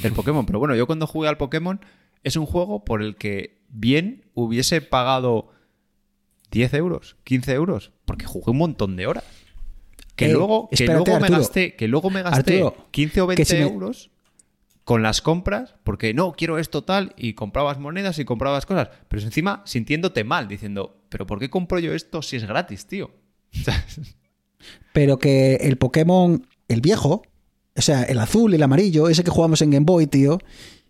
El 0.03 0.13
Pokémon. 0.13 0.45
Pero 0.45 0.59
bueno, 0.59 0.75
yo 0.75 0.87
cuando 0.87 1.07
jugué 1.07 1.29
al 1.29 1.37
Pokémon, 1.37 1.81
es 2.25 2.35
un 2.37 2.47
juego 2.47 2.85
por 2.85 3.01
el 3.03 3.15
que 3.17 3.61
bien 3.69 4.25
hubiese 4.35 4.81
pagado 4.81 5.53
10 6.51 6.75
euros, 6.75 7.17
15 7.25 7.53
euros, 7.53 7.93
porque 8.05 8.25
jugué 8.27 8.51
un 8.51 8.59
montón 8.59 8.97
de 8.97 9.07
horas. 9.07 9.25
Que 10.17 10.27
Eh, 10.27 10.33
luego, 10.33 10.69
que 10.69 10.75
espérate, 10.75 10.95
luego 11.05 11.21
me 11.21 11.27
Arturo. 11.27 11.39
gasté, 11.41 11.77
que 11.77 11.87
luego 11.87 12.11
me 12.11 12.23
gasté 12.23 12.63
Arturo, 12.65 12.89
15 12.91 13.21
o 13.21 13.27
que 13.29 13.35
20 13.37 13.45
si 13.45 13.55
me- 13.57 13.63
euros 13.63 14.11
con 14.89 15.03
las 15.03 15.21
compras, 15.21 15.75
porque 15.85 16.15
no, 16.15 16.33
quiero 16.33 16.57
esto 16.57 16.83
tal, 16.83 17.13
y 17.19 17.35
comprabas 17.35 17.79
monedas 17.79 18.19
y 18.21 18.25
comprabas 18.25 18.65
cosas, 18.65 18.89
pero 19.09 19.23
encima 19.23 19.61
sintiéndote 19.67 20.25
mal, 20.25 20.49
diciendo, 20.49 21.03
pero 21.11 21.27
¿por 21.27 21.39
qué 21.39 21.51
compro 21.51 21.79
yo 21.79 21.93
esto 21.93 22.23
si 22.23 22.37
es 22.37 22.47
gratis, 22.47 22.87
tío? 22.87 23.11
Pero 24.95 25.19
que 25.19 25.57
el 25.57 25.77
Pokémon, 25.77 26.47
el 26.69 26.81
viejo, 26.81 27.23
o 27.77 27.83
sea, 27.83 28.03
el 28.05 28.19
azul 28.19 28.55
el 28.55 28.63
amarillo, 28.63 29.11
ese 29.11 29.23
que 29.23 29.31
jugamos 29.31 29.61
en 29.61 29.71
Game 29.73 29.85
Boy, 29.85 30.07
tío, 30.07 30.39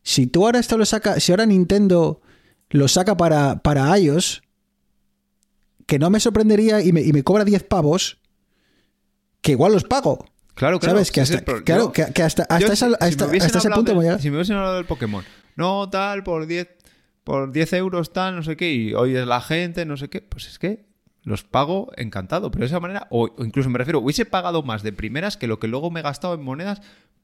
si 0.05 0.29
tú 0.29 0.47
ahora 0.47 0.61
esto 0.61 0.79
lo 0.79 0.87
saca, 0.87 1.19
si 1.19 1.33
ahora 1.33 1.45
Nintendo 1.45 2.20
lo 2.70 2.87
saca 2.87 3.16
para, 3.16 3.62
para 3.62 3.99
iOS, 3.99 4.43
que 5.87 5.99
no 5.99 6.09
me 6.09 6.20
sorprendería 6.20 6.83
y 6.83 6.93
me, 6.93 7.01
y 7.01 7.12
me 7.12 7.25
cobra 7.25 7.45
10 7.45 7.65
pavos, 7.65 8.20
que 9.41 9.53
igual 9.53 9.73
los 9.73 9.83
pago. 9.83 10.25
Claro, 10.59 10.78
claro. 10.78 10.97
¿Sabes? 10.97 11.10
Que 11.12 11.20
hasta, 11.22 11.35
es 11.35 11.39
el 11.40 11.44
pro- 11.44 11.64
claro, 11.64 11.85
yo- 11.85 11.93
que, 11.93 12.12
que 12.12 12.22
hasta, 12.22 12.43
hasta, 12.43 12.59
yo, 12.59 12.66
esa- 12.72 12.89
si- 12.89 12.93
si 12.93 12.94
hasta- 13.09 13.24
hasta 13.47 13.59
ese 13.59 13.70
punto 13.70 13.94
voy 13.94 14.06
a. 14.09 14.18
Si 14.18 14.30
me 14.30 14.36
hubiesen 14.36 14.56
hablado 14.56 14.76
del 14.76 14.85
Pokémon, 14.85 15.24
no 15.56 15.89
tal, 15.89 16.22
por 16.22 16.47
10, 16.47 16.68
por 17.24 17.51
10 17.52 17.72
euros 17.74 18.12
tal, 18.12 18.36
no 18.36 18.43
sé 18.43 18.56
qué, 18.56 18.72
y 18.72 18.94
hoy 18.94 19.16
es 19.16 19.26
la 19.26 19.40
gente, 19.40 19.85
no 19.86 19.97
sé 19.97 20.09
qué, 20.09 20.20
pues 20.20 20.47
es 20.48 20.59
que 20.59 20.86
los 21.24 21.44
pago 21.44 21.90
encantado, 21.97 22.51
pero 22.51 22.60
de 22.62 22.66
esa 22.66 22.80
manera, 22.80 23.06
o, 23.10 23.28
o 23.36 23.44
incluso 23.44 23.68
me 23.70 23.78
refiero, 23.78 24.01
hubiese 24.01 24.24
pagado 24.24 24.62
más 24.62 24.82
de 24.82 24.93
primeras 24.93 25.36
que 25.36 25.47
lo 25.47 25.59
que 25.59 25.68
luego 25.68 25.90
me 25.90 26.01
he 26.01 26.02
gastado 26.02 26.35
en 26.35 26.43
monedas 26.43 26.80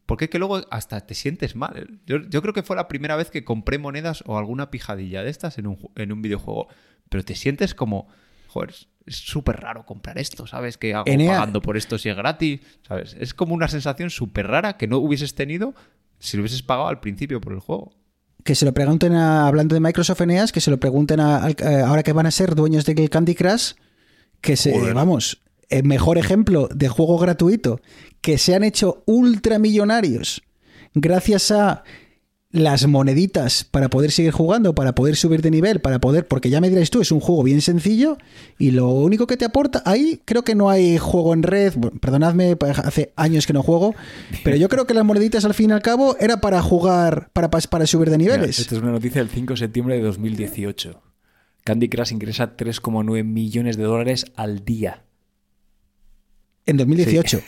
Porque 0.06 0.26
es 0.26 0.30
que 0.30 0.38
luego 0.38 0.60
hasta 0.70 1.00
te 1.06 1.14
sientes 1.14 1.56
mal. 1.56 1.98
Yo, 2.04 2.18
yo 2.28 2.42
creo 2.42 2.52
que 2.52 2.62
fue 2.62 2.76
la 2.76 2.88
primera 2.88 3.16
vez 3.16 3.30
que 3.30 3.42
compré 3.42 3.78
monedas 3.78 4.22
o 4.26 4.36
alguna 4.36 4.70
pijadilla 4.70 5.22
de 5.22 5.30
estas 5.30 5.56
en 5.56 5.66
un, 5.66 5.78
en 5.96 6.12
un 6.12 6.20
videojuego. 6.20 6.68
Pero 7.08 7.24
te 7.24 7.34
sientes 7.34 7.74
como, 7.74 8.08
joder, 8.54 8.74
es 9.06 9.16
súper 9.16 9.56
raro 9.60 9.84
comprar 9.84 10.16
esto, 10.18 10.46
¿sabes? 10.46 10.78
Que 10.78 10.94
hago 10.94 11.04
Enea- 11.06 11.32
pagando 11.34 11.60
por 11.60 11.76
esto 11.76 11.98
si 11.98 12.08
es 12.08 12.16
gratis, 12.16 12.60
¿sabes? 12.86 13.16
Es 13.18 13.34
como 13.34 13.52
una 13.54 13.68
sensación 13.68 14.10
súper 14.10 14.46
rara 14.46 14.76
que 14.76 14.86
no 14.86 14.98
hubieses 14.98 15.34
tenido 15.34 15.74
si 16.20 16.36
lo 16.36 16.42
hubieses 16.42 16.62
pagado 16.62 16.88
al 16.88 17.00
principio 17.00 17.40
por 17.40 17.52
el 17.52 17.58
juego. 17.60 17.92
Que 18.44 18.54
se 18.54 18.64
lo 18.64 18.72
pregunten, 18.72 19.12
a- 19.14 19.46
hablando 19.46 19.74
de 19.74 19.80
Microsoft 19.80 20.20
Eneas, 20.20 20.52
que 20.52 20.60
se 20.60 20.70
lo 20.70 20.78
pregunten 20.78 21.18
a- 21.20 21.48
eh, 21.50 21.80
ahora 21.84 22.02
que 22.02 22.12
van 22.12 22.26
a 22.26 22.30
ser 22.30 22.54
dueños 22.54 22.84
del 22.86 23.10
Candy 23.10 23.34
Crush, 23.34 23.72
que 24.40 24.56
se, 24.56 24.72
Joder. 24.72 24.94
vamos, 24.94 25.42
el 25.68 25.84
mejor 25.84 26.16
ejemplo 26.18 26.68
de 26.74 26.88
juego 26.88 27.18
gratuito, 27.18 27.80
que 28.20 28.38
se 28.38 28.54
han 28.54 28.62
hecho 28.64 29.02
ultramillonarios 29.06 30.42
gracias 30.94 31.50
a 31.50 31.82
las 32.54 32.86
moneditas 32.86 33.64
para 33.64 33.90
poder 33.90 34.12
seguir 34.12 34.30
jugando, 34.30 34.76
para 34.76 34.94
poder 34.94 35.16
subir 35.16 35.42
de 35.42 35.50
nivel, 35.50 35.80
para 35.80 35.98
poder, 35.98 36.28
porque 36.28 36.50
ya 36.50 36.60
me 36.60 36.70
dirás 36.70 36.88
tú, 36.88 37.00
es 37.00 37.10
un 37.10 37.18
juego 37.18 37.42
bien 37.42 37.60
sencillo 37.60 38.16
y 38.60 38.70
lo 38.70 38.90
único 38.90 39.26
que 39.26 39.36
te 39.36 39.44
aporta, 39.44 39.82
ahí 39.84 40.20
creo 40.24 40.44
que 40.44 40.54
no 40.54 40.70
hay 40.70 40.96
juego 40.96 41.34
en 41.34 41.42
red, 41.42 41.72
bueno, 41.76 41.98
perdonadme, 41.98 42.56
hace 42.84 43.12
años 43.16 43.48
que 43.48 43.52
no 43.52 43.64
juego, 43.64 43.96
pero 44.44 44.56
yo 44.56 44.68
creo 44.68 44.86
que 44.86 44.94
las 44.94 45.04
moneditas 45.04 45.44
al 45.44 45.52
fin 45.52 45.70
y 45.70 45.72
al 45.72 45.82
cabo 45.82 46.16
era 46.20 46.40
para 46.40 46.62
jugar, 46.62 47.28
para, 47.32 47.50
para 47.50 47.86
subir 47.88 48.08
de 48.08 48.18
niveles. 48.18 48.60
Esta 48.60 48.76
es 48.76 48.82
una 48.82 48.92
noticia 48.92 49.20
del 49.20 49.30
5 49.30 49.54
de 49.54 49.58
septiembre 49.58 49.96
de 49.96 50.02
2018. 50.02 51.02
Candy 51.64 51.88
Crush 51.88 52.12
ingresa 52.12 52.56
3,9 52.56 53.24
millones 53.24 53.76
de 53.76 53.82
dólares 53.82 54.26
al 54.36 54.64
día. 54.64 55.02
En 56.66 56.76
2018. 56.76 57.40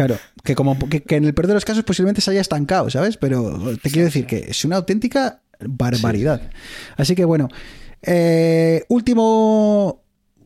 Claro, 0.00 0.18
que 0.42 0.54
como 0.54 0.78
que, 0.88 1.02
que 1.02 1.16
en 1.16 1.26
el 1.26 1.34
peor 1.34 1.46
de 1.46 1.52
los 1.52 1.66
casos 1.66 1.84
posiblemente 1.84 2.22
se 2.22 2.30
haya 2.30 2.40
estancado, 2.40 2.88
¿sabes? 2.88 3.18
Pero 3.18 3.76
te 3.82 3.90
quiero 3.90 4.06
decir 4.06 4.24
que 4.24 4.46
es 4.48 4.64
una 4.64 4.76
auténtica 4.76 5.42
barbaridad. 5.60 6.40
Así 6.96 7.14
que 7.14 7.26
bueno, 7.26 7.48
eh, 8.00 8.82
último 8.88 10.02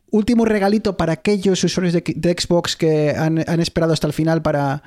último 0.09 0.43
regalito 0.43 0.97
para 0.97 1.13
aquellos 1.13 1.63
usuarios 1.63 1.93
de, 1.93 2.03
de 2.05 2.35
Xbox 2.37 2.75
que 2.75 3.11
han, 3.11 3.45
han 3.47 3.61
esperado 3.61 3.93
hasta 3.93 4.07
el 4.07 4.11
final 4.11 4.41
para, 4.41 4.83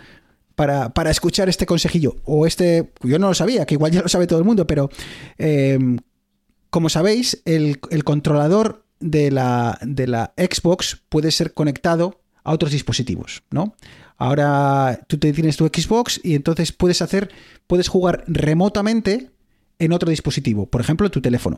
para, 0.54 0.90
para 0.90 1.10
escuchar 1.10 1.48
este 1.48 1.64
consejillo. 1.64 2.16
O 2.24 2.46
este, 2.46 2.92
yo 3.02 3.18
no 3.18 3.28
lo 3.28 3.34
sabía, 3.34 3.64
que 3.64 3.72
igual 3.72 3.92
ya 3.92 4.02
lo 4.02 4.08
sabe 4.08 4.26
todo 4.26 4.38
el 4.38 4.44
mundo, 4.44 4.66
pero 4.66 4.90
eh, 5.38 5.78
como 6.68 6.90
sabéis, 6.90 7.40
el, 7.46 7.80
el 7.90 8.04
controlador 8.04 8.84
de 9.00 9.30
la, 9.30 9.78
de 9.80 10.06
la 10.08 10.34
Xbox 10.36 11.00
puede 11.08 11.30
ser 11.30 11.54
conectado 11.54 12.20
a 12.44 12.52
otros 12.52 12.70
dispositivos, 12.70 13.44
¿no? 13.50 13.74
Ahora 14.18 15.00
tú 15.06 15.16
te 15.16 15.32
tienes 15.32 15.56
tu 15.56 15.66
Xbox 15.66 16.20
y 16.22 16.34
entonces 16.34 16.72
puedes 16.72 17.00
hacer, 17.00 17.30
puedes 17.66 17.88
jugar 17.88 18.24
remotamente 18.26 19.30
en 19.78 19.92
otro 19.92 20.10
dispositivo, 20.10 20.66
por 20.66 20.80
ejemplo, 20.80 21.10
tu 21.10 21.22
teléfono. 21.22 21.56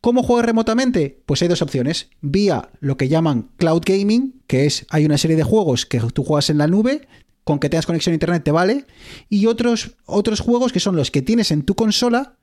¿Cómo 0.00 0.22
juegas 0.22 0.46
remotamente? 0.46 1.22
Pues 1.24 1.42
hay 1.42 1.48
dos 1.48 1.62
opciones. 1.62 2.10
Vía 2.20 2.70
lo 2.80 2.96
que 2.96 3.08
llaman 3.08 3.50
cloud 3.56 3.82
gaming, 3.84 4.42
que 4.46 4.66
es 4.66 4.86
hay 4.90 5.04
una 5.04 5.18
serie 5.18 5.36
de 5.36 5.42
juegos 5.44 5.86
que 5.86 6.00
tú 6.00 6.24
juegas 6.24 6.50
en 6.50 6.58
la 6.58 6.66
nube, 6.66 7.08
con 7.44 7.58
que 7.58 7.68
tengas 7.68 7.86
conexión 7.86 8.12
a 8.12 8.14
internet 8.14 8.44
te 8.44 8.50
vale, 8.50 8.84
y 9.28 9.46
otros, 9.46 9.96
otros 10.04 10.40
juegos 10.40 10.72
que 10.72 10.80
son 10.80 10.96
los 10.96 11.10
que 11.10 11.22
tienes 11.22 11.50
en 11.50 11.62
tu 11.62 11.74
consola, 11.74 12.36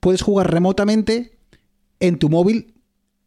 puedes 0.00 0.22
jugar 0.22 0.52
remotamente 0.52 1.38
en 1.98 2.18
tu 2.18 2.28
móvil 2.28 2.74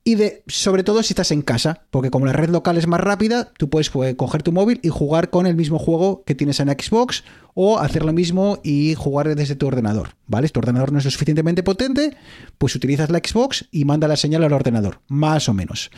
y 0.06 0.16
de, 0.16 0.44
sobre 0.48 0.84
todo 0.84 1.02
si 1.02 1.14
estás 1.14 1.32
en 1.32 1.42
casa, 1.42 1.86
porque 1.90 2.12
como 2.12 2.26
la 2.26 2.34
red 2.34 2.50
local 2.50 2.78
es 2.78 2.88
más 2.88 3.00
rápida, 3.00 3.52
tú 3.58 3.70
puedes 3.70 3.90
pues, 3.90 4.16
coger 4.16 4.44
tu 4.44 4.52
móvil 4.52 4.80
y 4.84 4.90
jugar 4.90 5.30
con 5.30 5.48
el 5.48 5.56
mismo 5.56 5.80
juego 5.80 6.24
que 6.26 6.36
tienes 6.36 6.60
en 6.60 6.70
Xbox 6.70 7.24
o 7.54 7.80
hacer 7.80 8.04
lo 8.04 8.12
mismo 8.12 8.60
y 8.64 8.96
jugar 8.96 9.34
desde 9.34 9.56
tu 9.56 9.68
ordenador, 9.68 10.10
¿vale? 10.28 10.48
Si 10.48 10.54
tu 10.54 10.60
ordenador 10.60 10.92
no 10.92 11.00
es 11.00 11.06
suficientemente 11.06 11.64
potente, 11.64 12.18
pues 12.58 12.76
utilizas 12.76 13.10
la 13.12 13.20
Xbox 13.20 13.66
y 13.72 13.86
manda 13.86 14.10
la 14.10 14.18
señal 14.18 14.44
al 14.44 14.52
ordenador, 14.52 15.00
más 15.08 15.48
o 15.48 15.54
menos. 15.54 15.90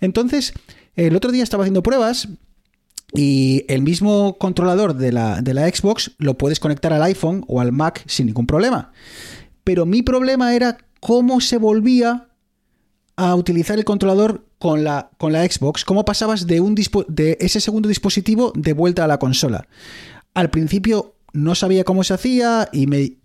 Entonces, 0.00 0.52
el 0.94 1.16
otro 1.16 1.32
día 1.32 1.42
estaba 1.42 1.62
haciendo 1.62 1.82
pruebas 1.82 2.28
y 3.14 3.64
el 3.68 3.80
mismo 3.80 4.36
controlador 4.36 4.94
de 4.94 5.12
la, 5.12 5.40
de 5.40 5.54
la 5.54 5.66
Xbox 5.66 6.12
lo 6.18 6.36
puedes 6.36 6.60
conectar 6.60 6.92
al 6.92 7.02
iPhone 7.04 7.44
o 7.48 7.62
al 7.62 7.72
Mac 7.72 8.02
sin 8.06 8.26
ningún 8.26 8.46
problema. 8.46 8.92
Pero 9.64 9.86
mi 9.86 10.02
problema 10.02 10.54
era 10.54 10.76
cómo 11.00 11.40
se 11.40 11.56
volvía 11.56 12.28
a 13.16 13.34
utilizar 13.34 13.78
el 13.78 13.84
controlador 13.84 14.44
con 14.58 14.84
la, 14.84 15.10
con 15.18 15.32
la 15.32 15.44
Xbox, 15.44 15.84
cómo 15.84 16.04
pasabas 16.04 16.46
de, 16.46 16.60
un 16.60 16.74
de 16.74 17.38
ese 17.40 17.60
segundo 17.60 17.88
dispositivo 17.88 18.52
de 18.54 18.72
vuelta 18.74 19.04
a 19.04 19.08
la 19.08 19.18
consola. 19.18 19.66
Al 20.34 20.50
principio 20.50 21.14
no 21.32 21.54
sabía 21.54 21.84
cómo 21.84 22.04
se 22.04 22.14
hacía 22.14 22.68
y 22.72 22.86
me 22.86 23.16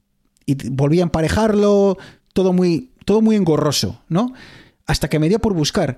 y 0.46 0.70
volví 0.70 1.00
a 1.00 1.04
emparejarlo, 1.04 1.98
todo 2.34 2.52
muy, 2.52 2.92
todo 3.06 3.22
muy 3.22 3.36
engorroso, 3.36 4.02
¿no? 4.10 4.34
Hasta 4.88 5.08
que 5.08 5.20
me 5.20 5.30
dio 5.30 5.40
por 5.40 5.54
buscar 5.54 5.98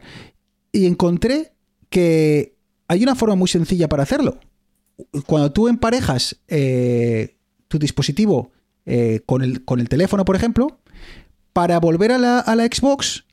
y 0.71 0.85
encontré 0.85 1.53
que 1.89 2.55
hay 2.87 3.03
una 3.03 3.15
forma 3.15 3.35
muy 3.35 3.47
sencilla 3.47 3.87
para 3.87 4.03
hacerlo. 4.03 4.39
Cuando 5.25 5.51
tú 5.51 5.67
emparejas 5.67 6.37
eh, 6.47 7.37
tu 7.67 7.79
dispositivo 7.79 8.51
eh, 8.85 9.21
con, 9.25 9.43
el, 9.43 9.63
con 9.63 9.79
el 9.79 9.89
teléfono, 9.89 10.25
por 10.25 10.35
ejemplo, 10.35 10.79
para 11.53 11.79
volver 11.79 12.11
a 12.11 12.17
la, 12.17 12.39
a 12.39 12.55
la 12.55 12.65
Xbox, 12.65 13.25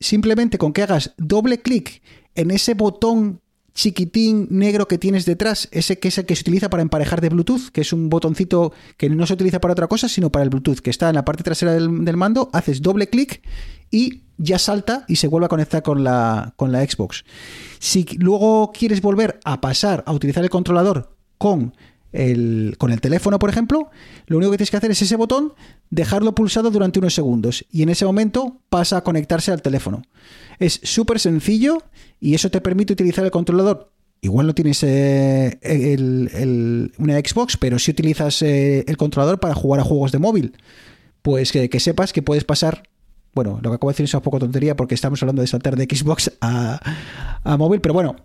simplemente 0.00 0.58
con 0.58 0.72
que 0.72 0.82
hagas 0.82 1.14
doble 1.16 1.60
clic 1.60 2.02
en 2.34 2.50
ese 2.50 2.74
botón 2.74 3.40
chiquitín 3.76 4.48
negro 4.50 4.88
que 4.88 4.96
tienes 4.96 5.26
detrás, 5.26 5.68
ese 5.70 5.98
que 5.98 6.08
es 6.08 6.16
el 6.16 6.24
que 6.24 6.34
se 6.34 6.40
utiliza 6.40 6.70
para 6.70 6.82
emparejar 6.82 7.20
de 7.20 7.28
Bluetooth, 7.28 7.68
que 7.72 7.82
es 7.82 7.92
un 7.92 8.08
botoncito 8.08 8.72
que 8.96 9.10
no 9.10 9.26
se 9.26 9.34
utiliza 9.34 9.60
para 9.60 9.72
otra 9.72 9.86
cosa, 9.86 10.08
sino 10.08 10.32
para 10.32 10.42
el 10.42 10.48
Bluetooth, 10.48 10.80
que 10.80 10.90
está 10.90 11.10
en 11.10 11.14
la 11.14 11.26
parte 11.26 11.44
trasera 11.44 11.74
del, 11.74 12.16
mando, 12.16 12.48
haces 12.54 12.80
doble 12.80 13.08
clic 13.08 13.42
y 13.90 14.22
ya 14.38 14.58
salta 14.58 15.04
y 15.08 15.16
se 15.16 15.28
vuelve 15.28 15.46
a 15.46 15.50
conectar 15.50 15.82
con 15.82 16.02
la, 16.02 16.54
con 16.56 16.72
la 16.72 16.84
Xbox. 16.86 17.24
Si 17.78 18.06
luego 18.18 18.72
quieres 18.72 19.02
volver 19.02 19.38
a 19.44 19.60
pasar 19.60 20.02
a 20.06 20.12
utilizar 20.12 20.42
el 20.42 20.50
controlador 20.50 21.14
con 21.36 21.74
con 22.12 22.92
el 22.92 23.00
teléfono, 23.00 23.38
por 23.38 23.50
ejemplo, 23.50 23.90
lo 24.26 24.36
único 24.38 24.50
que 24.52 24.58
tienes 24.58 24.70
que 24.70 24.76
hacer 24.78 24.90
es 24.90 25.02
ese 25.02 25.16
botón, 25.16 25.52
dejarlo 25.90 26.34
pulsado 26.34 26.70
durante 26.70 26.98
unos 26.98 27.14
segundos 27.14 27.64
y 27.70 27.82
en 27.82 27.90
ese 27.90 28.04
momento 28.06 28.60
pasa 28.70 28.98
a 28.98 29.04
conectarse 29.04 29.52
al 29.52 29.60
teléfono. 29.62 30.02
Es 30.58 30.80
súper 30.82 31.20
sencillo 31.20 31.82
y 32.20 32.34
eso 32.34 32.50
te 32.50 32.60
permite 32.60 32.94
utilizar 32.94 33.24
el 33.24 33.30
controlador. 33.30 33.92
Igual 34.22 34.46
no 34.46 34.54
tienes 34.54 34.82
eh, 34.82 35.58
el- 35.60 36.92
una 36.98 37.18
Xbox, 37.18 37.56
pero 37.58 37.78
si 37.78 37.90
utilizas 37.90 38.40
eh, 38.42 38.84
el 38.88 38.96
controlador 38.96 39.38
para 39.38 39.54
jugar 39.54 39.80
a 39.80 39.84
juegos 39.84 40.10
de 40.10 40.18
móvil, 40.18 40.56
pues 41.20 41.52
que, 41.52 41.68
que 41.68 41.80
sepas 41.80 42.12
que 42.14 42.22
puedes 42.22 42.44
pasar. 42.44 42.84
Bueno, 43.34 43.60
lo 43.62 43.68
que 43.70 43.74
acabo 43.76 43.90
de 43.90 43.92
decir 43.92 44.04
es 44.04 44.14
un 44.14 44.22
poco 44.22 44.38
tontería 44.38 44.74
porque 44.74 44.94
estamos 44.94 45.22
hablando 45.22 45.42
de 45.42 45.48
saltar 45.48 45.76
de 45.76 45.84
Xbox 45.84 46.32
a, 46.40 46.80
a 47.44 47.56
móvil, 47.58 47.82
pero 47.82 47.92
bueno, 47.92 48.16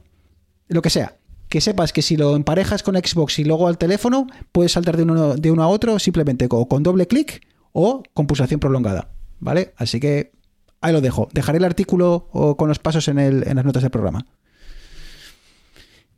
lo 0.69 0.81
que 0.81 0.89
sea. 0.89 1.17
Que 1.52 1.60
sepas 1.60 1.91
que 1.91 2.02
si 2.02 2.15
lo 2.15 2.38
emparejas 2.38 2.82
con 2.82 2.95
Xbox 2.95 3.38
y 3.40 3.44
luego 3.44 3.68
al 3.68 3.78
teléfono, 3.78 4.26
puedes 4.53 4.72
saltar 4.72 4.95
de 4.95 5.03
uno, 5.03 5.36
de 5.36 5.52
uno 5.52 5.64
a 5.64 5.68
otro 5.68 5.99
simplemente 5.99 6.48
con, 6.48 6.64
con 6.64 6.82
doble 6.82 7.07
clic 7.07 7.45
o 7.73 8.03
con 8.14 8.26
pulsación 8.26 8.61
prolongada. 8.61 9.10
¿Vale? 9.41 9.73
Así 9.76 9.99
que 9.99 10.32
ahí 10.80 10.94
lo 10.94 11.02
dejo. 11.02 11.28
Dejaré 11.34 11.57
el 11.57 11.65
artículo 11.65 12.30
o 12.32 12.56
con 12.56 12.69
los 12.69 12.80
pasos 12.80 13.07
en, 13.10 13.19
el- 13.19 13.45
en 13.45 13.57
las 13.57 13.65
notas 13.65 13.82
del 13.84 13.91
programa. 13.91 14.26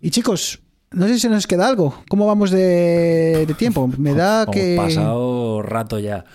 Y 0.01 0.11
chicos, 0.11 0.59
no 0.91 1.07
sé 1.07 1.17
si 1.17 1.27
nos 1.29 1.47
queda 1.47 1.67
algo. 1.67 2.03
¿Cómo 2.09 2.27
vamos 2.27 2.51
de, 2.51 3.45
de 3.47 3.53
tiempo? 3.55 3.89
Me 3.97 4.13
da 4.13 4.43
Hemos 4.43 4.55
que. 4.55 4.75
pasado 4.77 5.61
rato 5.63 5.97
ya. 5.99 6.25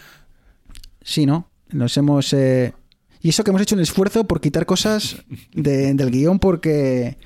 Sí, 1.02 1.24
¿no? 1.26 1.48
Nos 1.70 1.96
hemos. 1.96 2.32
eh, 2.32 2.72
Y 3.20 3.28
eso 3.28 3.44
que 3.44 3.50
hemos 3.50 3.62
hecho 3.62 3.74
un 3.76 3.80
esfuerzo 3.82 4.24
por 4.24 4.40
quitar 4.40 4.66
cosas 4.66 5.18
de- 5.52 5.94
del 5.94 6.10
guion 6.10 6.38
porque. 6.38 7.16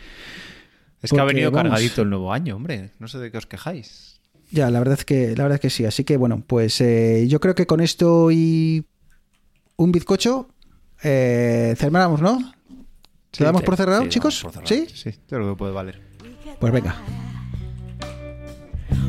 Es 1.03 1.11
que 1.11 1.17
ha 1.17 1.23
Porque, 1.23 1.35
venido 1.35 1.51
vamos. 1.51 1.71
cargadito 1.71 2.03
el 2.03 2.11
nuevo 2.11 2.33
año, 2.33 2.57
hombre. 2.57 2.91
No 2.99 3.09
sé 3.09 3.19
de 3.19 3.31
qué 3.31 3.39
os 3.39 3.47
quejáis. 3.47 4.21
Ya, 4.51 4.71
la 4.71 4.79
verdad 4.79 4.99
es 4.99 5.05
que, 5.05 5.35
la 5.37 5.43
verdad 5.45 5.55
es 5.57 5.61
que 5.61 5.71
sí. 5.71 5.85
Así 5.85 6.05
que 6.05 6.17
bueno, 6.17 6.43
pues 6.47 6.81
eh, 6.81 7.27
yo 7.29 7.41
creo 7.41 7.55
que 7.55 7.67
con 7.67 7.81
esto 7.81 8.31
y 8.31 8.85
un 9.77 9.91
bizcocho 9.93 10.49
eh, 11.03 11.75
cerramos, 11.79 12.21
¿no? 12.21 12.39
¿Se 13.33 13.39
Sí, 13.39 13.45
damos 13.45 13.61
sí, 13.63 13.67
por 13.67 13.77
cerrado, 13.77 14.03
sí, 14.03 14.09
chicos? 14.11 14.43
por 14.43 14.53
cerrado. 14.53 14.69
¿Sí? 14.69 14.87
Sí, 14.95 15.11
yo 15.11 15.39
creo 15.39 15.51
que 15.55 15.59
puede 15.59 15.73
valer. 15.73 16.01
Pues 16.61 16.73
venga. 16.73 16.95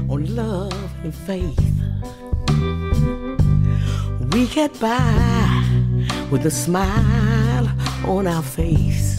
on 0.08 0.36
love 0.36 0.74
and 1.04 1.14
faith. 1.14 1.60
We 4.34 4.46
get 4.48 4.72
by 4.80 4.90
with 6.32 6.46
a 6.46 6.52
smile 6.52 7.70
on 8.08 8.28
our 8.28 8.44
face. 8.44 9.18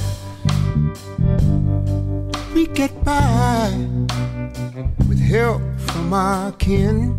We 2.54 2.66
get 2.72 2.92
by 3.04 3.70
with 5.08 5.18
help 5.20 5.60
from 5.86 6.12
our 6.12 6.52
kin. 6.58 7.14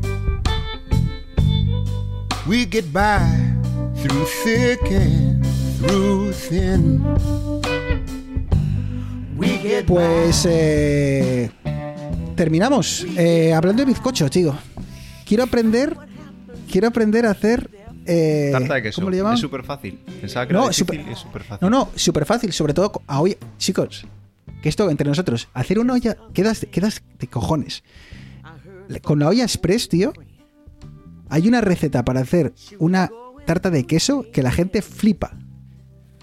We 2.47 2.65
get 2.65 2.85
by 2.93 3.19
through 4.01 4.25
thick 4.43 4.79
and 4.91 5.45
through 5.79 6.31
thin. 6.33 7.01
We 9.37 9.57
get 9.61 9.85
Pues 9.87 10.45
eh, 10.49 11.49
terminamos. 12.35 13.05
Eh, 13.17 13.53
hablando 13.53 13.81
de 13.83 13.87
bizcocho, 13.87 14.29
tío. 14.29 14.55
Quiero 15.25 15.43
aprender. 15.43 15.95
Quiero 16.71 16.87
aprender 16.87 17.25
a 17.25 17.31
hacer. 17.31 17.69
eh, 18.05 18.49
Tarta 18.51 18.75
de 18.75 18.83
queso. 18.83 19.01
¿Cómo 19.01 19.09
le 19.11 19.17
llaman? 19.17 19.33
Es 19.33 19.39
súper 19.41 19.63
fácil. 19.63 19.99
Pensaba 20.21 20.47
que 20.47 20.53
No, 20.53 20.59
era 20.63 20.69
difícil 20.69 21.05
y 21.07 21.11
es 21.11 21.19
súper 21.19 21.43
fácil. 21.43 21.59
No, 21.61 21.69
no, 21.69 21.89
súper 21.95 22.25
fácil. 22.25 22.53
Sobre 22.53 22.73
todo 22.73 23.01
a 23.07 23.19
olla. 23.21 23.35
Chicos, 23.57 24.05
que 24.65 24.69
esto 24.69 24.89
entre 24.89 25.07
nosotros. 25.07 25.47
Hacer 25.53 25.77
una 25.77 25.93
olla. 25.93 26.17
Quedas, 26.33 26.65
quedas 26.71 27.03
de 27.19 27.27
cojones. 27.27 27.83
Con 29.03 29.19
la 29.19 29.27
olla 29.27 29.43
express, 29.43 29.87
tío. 29.87 30.11
Hay 31.29 31.47
una 31.47 31.61
receta 31.61 32.03
para 32.03 32.21
hacer 32.21 32.51
una 32.79 33.11
tarta 33.45 33.69
de 33.69 33.85
queso 33.85 34.25
que 34.33 34.41
la 34.41 34.51
gente 34.51 34.81
flipa. 34.81 35.37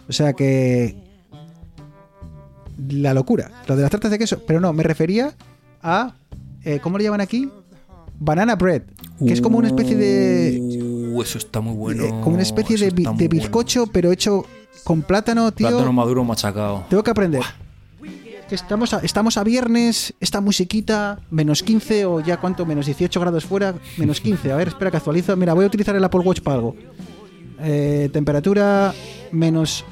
O 0.09 0.13
sea 0.13 0.33
que. 0.33 0.97
La 2.89 3.15
locura. 3.15 3.63
Lo 3.69 3.77
de 3.77 3.83
las 3.83 3.93
tartas 3.93 4.11
de 4.11 4.19
queso. 4.19 4.43
Pero 4.45 4.59
no, 4.59 4.73
me 4.73 4.83
refería 4.83 5.33
a. 5.81 6.17
eh, 6.65 6.81
¿Cómo 6.83 6.99
le 6.99 7.05
llaman 7.05 7.21
aquí? 7.21 7.49
Banana 8.19 8.57
bread. 8.57 8.83
Que 9.25 9.35
es 9.35 9.41
como 9.41 9.57
una 9.59 9.69
especie 9.69 9.95
de. 9.95 11.11
Uh, 11.13 11.23
eso 11.23 11.39
está 11.39 11.61
muy 11.61 11.77
bueno. 11.77 12.03
eh, 12.03 12.09
como 12.09 12.35
una 12.35 12.43
especie 12.43 12.77
de, 12.77 12.91
bueno. 12.91 13.17
bizcocho, 13.31 13.87
pero 13.87 14.11
hecho 14.11 14.45
con 14.83 15.03
plátano, 15.03 15.53
tío. 15.53 15.69
Plátano 15.69 15.93
maduro 15.93 16.25
machacado. 16.25 16.87
Tengo 16.91 17.05
que 17.05 17.11
aprender. 17.13 17.43
Estamos, 18.53 18.93
a, 18.93 18.99
estamos 18.99 19.39
a 19.39 19.45
viernes, 19.45 20.13
esta 20.21 20.43
musiquita, 20.43 21.21
menos 21.31 21.63
15 21.63 22.05
o 22.05 22.21
ya 22.21 22.37
cuánto, 22.37 22.67
menos 22.67 22.85
18 22.85 23.19
grados 23.19 23.47
fuera, 23.47 23.75
menos 23.97 24.21
15. 24.21 24.53
A 24.53 24.57
ver, 24.57 24.69
espera 24.69 24.91
que 24.91 24.99
actualizo. 24.99 25.35
Mira, 25.37 25.55
voy 25.55 25.65
a 25.65 25.69
utilizar 25.69 25.97
el 25.97 26.05
Apple 26.05 26.21
Watch 26.21 26.41
para 26.43 26.57
algo. 26.57 26.77
Eh, 27.61 28.11
temperatura 28.13 28.93
menos, 29.31 29.87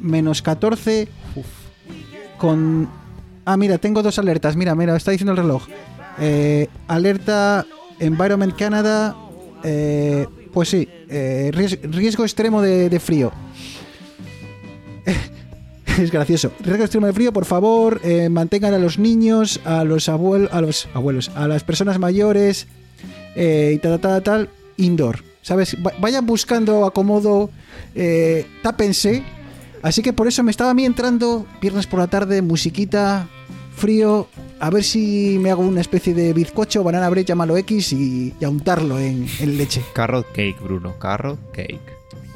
menos 0.00 0.42
14. 0.42 1.06
Uf. 1.36 1.46
Con. 2.36 2.88
Ah, 3.44 3.56
mira, 3.56 3.78
tengo 3.78 4.02
dos 4.02 4.18
alertas. 4.18 4.56
Mira, 4.56 4.74
mira, 4.74 4.96
está 4.96 5.12
diciendo 5.12 5.30
el 5.30 5.38
reloj. 5.38 5.68
Eh, 6.18 6.66
alerta 6.88 7.64
Environment 8.00 8.56
Canada. 8.56 9.14
eh, 9.62 10.26
pues 10.52 10.68
sí, 10.70 10.88
ries- 11.08 11.78
riesgo 11.92 12.24
extremo 12.24 12.60
de 12.60 12.98
frío. 12.98 13.30
Es 15.98 16.10
gracioso. 16.10 16.52
Riesgo 16.60 16.84
extremo 16.84 17.06
de 17.06 17.12
frío, 17.12 17.32
por 17.32 17.44
favor, 17.44 18.00
eh, 18.04 18.28
mantengan 18.28 18.74
a 18.74 18.78
los 18.78 18.98
niños, 18.98 19.60
a 19.64 19.84
los 19.84 20.08
abuelos, 20.08 20.50
a 20.52 20.60
los 20.60 20.88
abuelos, 20.94 21.30
a 21.34 21.46
las 21.48 21.64
personas 21.64 21.98
mayores 21.98 22.66
eh, 23.36 23.72
y 23.74 23.78
tal, 23.78 24.00
tal, 24.00 24.22
tal, 24.22 24.48
indoor. 24.76 25.22
¿Sabes? 25.42 25.76
Va- 25.84 25.92
vayan 26.00 26.26
buscando 26.26 26.84
acomodo, 26.84 27.50
eh, 27.94 28.46
tápense. 28.62 29.22
Así 29.82 30.02
que 30.02 30.12
por 30.12 30.28
eso 30.28 30.42
me 30.42 30.50
estaba 30.50 30.70
a 30.70 30.74
mí 30.74 30.84
entrando 30.84 31.46
viernes 31.62 31.86
por 31.86 31.98
la 32.00 32.06
tarde, 32.06 32.42
musiquita, 32.42 33.26
frío, 33.74 34.28
a 34.58 34.68
ver 34.68 34.84
si 34.84 35.38
me 35.40 35.50
hago 35.50 35.62
una 35.62 35.80
especie 35.80 36.12
de 36.12 36.34
bizcocho, 36.34 36.84
banana 36.84 37.08
bread, 37.08 37.24
llámalo 37.24 37.56
X 37.56 37.92
y, 37.94 38.34
y 38.38 38.44
a 38.44 38.50
untarlo 38.50 38.98
en, 38.98 39.26
en 39.40 39.56
leche. 39.56 39.82
Carrot 39.94 40.26
cake, 40.32 40.60
Bruno. 40.62 40.98
Carrot 40.98 41.38
cake. 41.52 41.80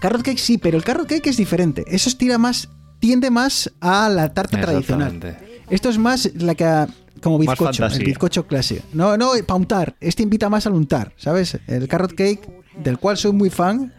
Carrot 0.00 0.22
cake 0.22 0.38
sí, 0.38 0.56
pero 0.56 0.78
el 0.78 0.84
carrot 0.84 1.06
cake 1.06 1.26
es 1.26 1.36
diferente. 1.36 1.84
Eso 1.86 2.10
tira 2.16 2.38
más, 2.38 2.70
tiende 3.04 3.30
más 3.30 3.70
a 3.82 4.08
la 4.08 4.32
tarta 4.32 4.58
tradicional. 4.58 5.36
Esto 5.68 5.90
es 5.90 5.98
más 5.98 6.30
la 6.36 6.54
que 6.54 6.86
como 7.20 7.38
bizcocho, 7.38 7.84
el 7.84 8.02
bizcocho 8.02 8.46
clásico. 8.46 8.82
No, 8.94 9.18
no, 9.18 9.32
para 9.46 9.56
untar. 9.56 9.94
Este 10.00 10.22
invita 10.22 10.48
más 10.48 10.66
al 10.66 10.72
untar, 10.72 11.12
¿sabes? 11.18 11.58
El 11.66 11.86
carrot 11.86 12.14
cake, 12.14 12.48
del 12.82 12.98
cual 12.98 13.18
soy 13.18 13.32
muy 13.32 13.50
fan, 13.50 13.92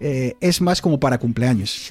eh, 0.00 0.34
es 0.40 0.60
más 0.60 0.82
como 0.82 0.98
para 0.98 1.18
cumpleaños. 1.18 1.88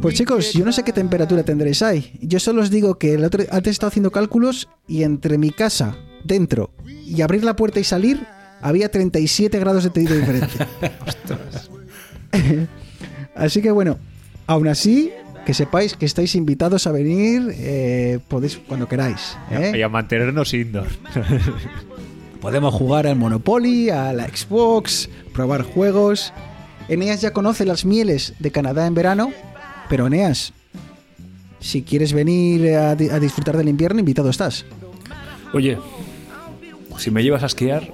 Pues 0.00 0.14
chicos, 0.14 0.54
yo 0.54 0.64
no 0.64 0.72
sé 0.72 0.84
qué 0.84 0.94
temperatura 0.94 1.42
tendréis 1.42 1.82
ahí. 1.82 2.18
Yo 2.22 2.40
solo 2.40 2.62
os 2.62 2.70
digo 2.70 2.94
que 2.94 3.12
el 3.12 3.24
otro, 3.24 3.44
antes 3.50 3.66
he 3.66 3.72
estado 3.72 3.88
haciendo 3.88 4.10
cálculos 4.10 4.70
y 4.86 5.02
entre 5.02 5.36
mi 5.36 5.50
casa, 5.50 5.98
dentro, 6.24 6.70
y 6.86 7.20
abrir 7.20 7.44
la 7.44 7.56
puerta 7.56 7.78
y 7.78 7.84
salir, 7.84 8.26
había 8.62 8.90
37 8.90 9.58
grados 9.58 9.84
de 9.84 9.90
de 9.90 10.18
diferencia. 10.18 10.66
así 13.38 13.62
que 13.62 13.70
bueno, 13.70 13.98
aún 14.46 14.68
así, 14.68 15.10
que 15.46 15.54
sepáis 15.54 15.94
que 15.94 16.04
estáis 16.06 16.34
invitados 16.34 16.86
a 16.86 16.92
venir, 16.92 17.50
eh, 17.56 18.18
podéis 18.28 18.58
cuando 18.58 18.86
queráis. 18.88 19.36
¿eh? 19.50 19.72
Y 19.76 19.82
a 19.82 19.88
mantenernos 19.88 20.52
indoor. 20.54 20.86
Podemos 22.40 22.72
jugar 22.74 23.06
al 23.06 23.16
Monopoly, 23.16 23.90
a 23.90 24.12
la 24.12 24.28
Xbox, 24.28 25.08
probar 25.32 25.62
juegos. 25.62 26.32
Eneas 26.88 27.20
ya 27.20 27.32
conoce 27.32 27.64
las 27.64 27.84
mieles 27.84 28.34
de 28.38 28.50
Canadá 28.52 28.86
en 28.86 28.94
verano, 28.94 29.32
pero 29.88 30.06
Eneas, 30.06 30.52
si 31.60 31.82
quieres 31.82 32.12
venir 32.12 32.74
a, 32.76 32.94
di- 32.94 33.08
a 33.10 33.18
disfrutar 33.18 33.56
del 33.56 33.68
invierno, 33.68 33.98
invitado 34.00 34.30
estás. 34.30 34.64
Oye, 35.52 35.78
si 36.98 37.10
me 37.10 37.22
llevas 37.22 37.42
a 37.42 37.46
esquiar, 37.46 37.90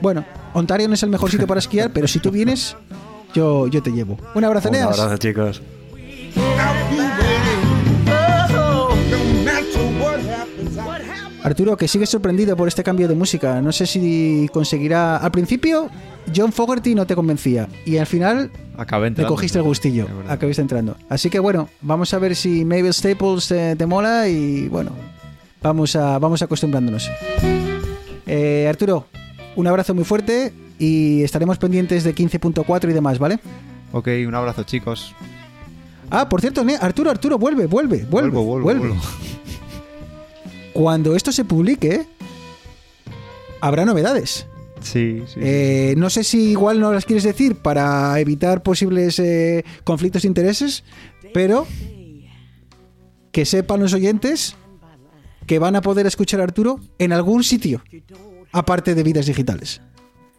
Bueno, 0.00 0.24
Ontario 0.54 0.88
no 0.88 0.94
es 0.94 1.02
el 1.02 1.10
mejor 1.10 1.30
sitio 1.30 1.46
para 1.46 1.58
esquiar, 1.60 1.92
pero 1.92 2.08
si 2.08 2.18
tú 2.20 2.30
vienes, 2.30 2.74
yo, 3.34 3.66
yo 3.68 3.82
te 3.82 3.90
llevo. 3.90 4.16
Un 4.34 4.44
abrazo, 4.44 4.68
un 4.68 4.74
Eneas. 4.74 4.98
abrazo, 4.98 5.16
chicos. 5.18 5.62
Arturo, 11.42 11.76
que 11.76 11.88
sigues 11.88 12.10
sorprendido 12.10 12.54
por 12.56 12.68
este 12.68 12.82
cambio 12.84 13.08
de 13.08 13.14
música. 13.14 13.62
No 13.62 13.72
sé 13.72 13.86
si 13.86 14.48
conseguirá. 14.52 15.16
Al 15.16 15.30
principio, 15.30 15.88
John 16.34 16.52
Fogerty 16.52 16.94
no 16.94 17.06
te 17.06 17.14
convencía. 17.14 17.66
Y 17.86 17.96
al 17.96 18.06
final, 18.06 18.50
Acabé 18.76 19.08
entrando. 19.08 19.34
cogiste 19.34 19.58
el 19.58 19.64
gustillo, 19.64 20.06
acabiste 20.28 20.60
entrando. 20.60 20.96
Así 21.08 21.30
que 21.30 21.38
bueno, 21.38 21.68
vamos 21.80 22.12
a 22.12 22.18
ver 22.18 22.36
si 22.36 22.64
Mabel 22.64 22.92
Staples 22.92 23.50
eh, 23.52 23.74
te 23.76 23.86
mola 23.86 24.28
y 24.28 24.68
bueno, 24.68 24.92
vamos 25.62 25.96
a 25.96 26.18
vamos 26.18 26.42
acostumbrándonos. 26.42 27.10
Eh, 28.26 28.66
Arturo, 28.68 29.06
un 29.56 29.66
abrazo 29.66 29.94
muy 29.94 30.04
fuerte 30.04 30.52
y 30.80 31.22
estaremos 31.22 31.58
pendientes 31.58 32.02
de 32.02 32.14
15.4 32.14 32.90
y 32.90 32.92
demás, 32.92 33.18
¿vale? 33.18 33.38
Ok, 33.92 34.08
un 34.26 34.34
abrazo, 34.34 34.64
chicos. 34.64 35.14
Ah, 36.10 36.28
por 36.28 36.40
cierto, 36.40 36.64
Arturo, 36.80 37.10
Arturo, 37.10 37.38
vuelve, 37.38 37.66
vuelve, 37.66 37.98
vuelve, 37.98 38.10
Vuelvo, 38.10 38.42
vuelvo, 38.44 38.64
vuelve. 38.64 38.88
vuelvo. 38.88 39.02
Cuando 40.72 41.14
esto 41.14 41.30
se 41.32 41.44
publique, 41.44 42.06
habrá 43.60 43.84
novedades. 43.84 44.46
Sí, 44.80 45.22
sí. 45.26 45.38
Eh, 45.42 45.94
no 45.98 46.08
sé 46.08 46.24
si 46.24 46.50
igual 46.52 46.80
no 46.80 46.92
las 46.92 47.04
quieres 47.04 47.24
decir 47.24 47.56
para 47.56 48.18
evitar 48.18 48.62
posibles 48.62 49.18
eh, 49.18 49.64
conflictos 49.84 50.22
de 50.22 50.28
intereses, 50.28 50.84
pero 51.34 51.66
que 53.30 53.44
sepan 53.44 53.80
los 53.80 53.92
oyentes 53.92 54.56
que 55.46 55.58
van 55.58 55.76
a 55.76 55.82
poder 55.82 56.06
escuchar 56.06 56.40
a 56.40 56.44
Arturo 56.44 56.80
en 56.98 57.12
algún 57.12 57.44
sitio, 57.44 57.82
aparte 58.52 58.94
de 58.94 59.02
vidas 59.02 59.26
digitales. 59.26 59.82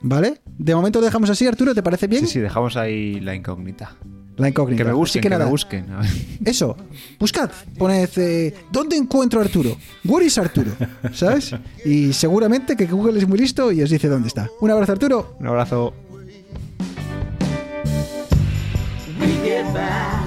¿Vale? 0.02 0.42
De 0.58 0.76
momento 0.76 1.02
dejamos 1.02 1.30
así, 1.30 1.48
Arturo, 1.48 1.76
¿te 1.76 1.84
parece 1.84 2.08
bien? 2.08 2.26
Sí, 2.26 2.34
sí, 2.34 2.40
dejamos 2.40 2.76
ahí 2.78 3.20
la 3.20 3.36
incógnita. 3.36 3.96
La 4.38 4.50
incógnita. 4.50 4.78
Que 4.78 4.84
me 4.86 4.90
Así 4.92 4.98
busquen, 4.98 5.22
que 5.22 5.26
que, 5.28 5.30
nada, 5.30 5.46
me 5.46 5.52
busquen. 5.52 5.86
Eso, 6.46 6.76
buscad, 7.20 7.52
poned 7.78 8.10
eh, 8.18 8.54
¿dónde 8.72 8.96
encuentro 8.96 9.40
a 9.40 9.44
Arturo? 9.44 9.78
Where 10.06 10.26
is 10.26 10.38
Arturo? 10.38 10.72
¿Sabes? 11.14 11.54
Y 11.86 12.14
seguramente 12.14 12.76
que 12.76 12.86
Google 12.86 13.20
es 13.20 13.28
muy 13.28 13.38
listo 13.38 13.72
y 13.72 13.84
os 13.84 13.90
dice 13.90 14.08
dónde 14.08 14.30
está. 14.30 14.50
Un 14.62 14.72
abrazo, 14.72 14.94
Arturo. 14.94 15.36
Un 15.40 15.48
abrazo. 15.48 15.94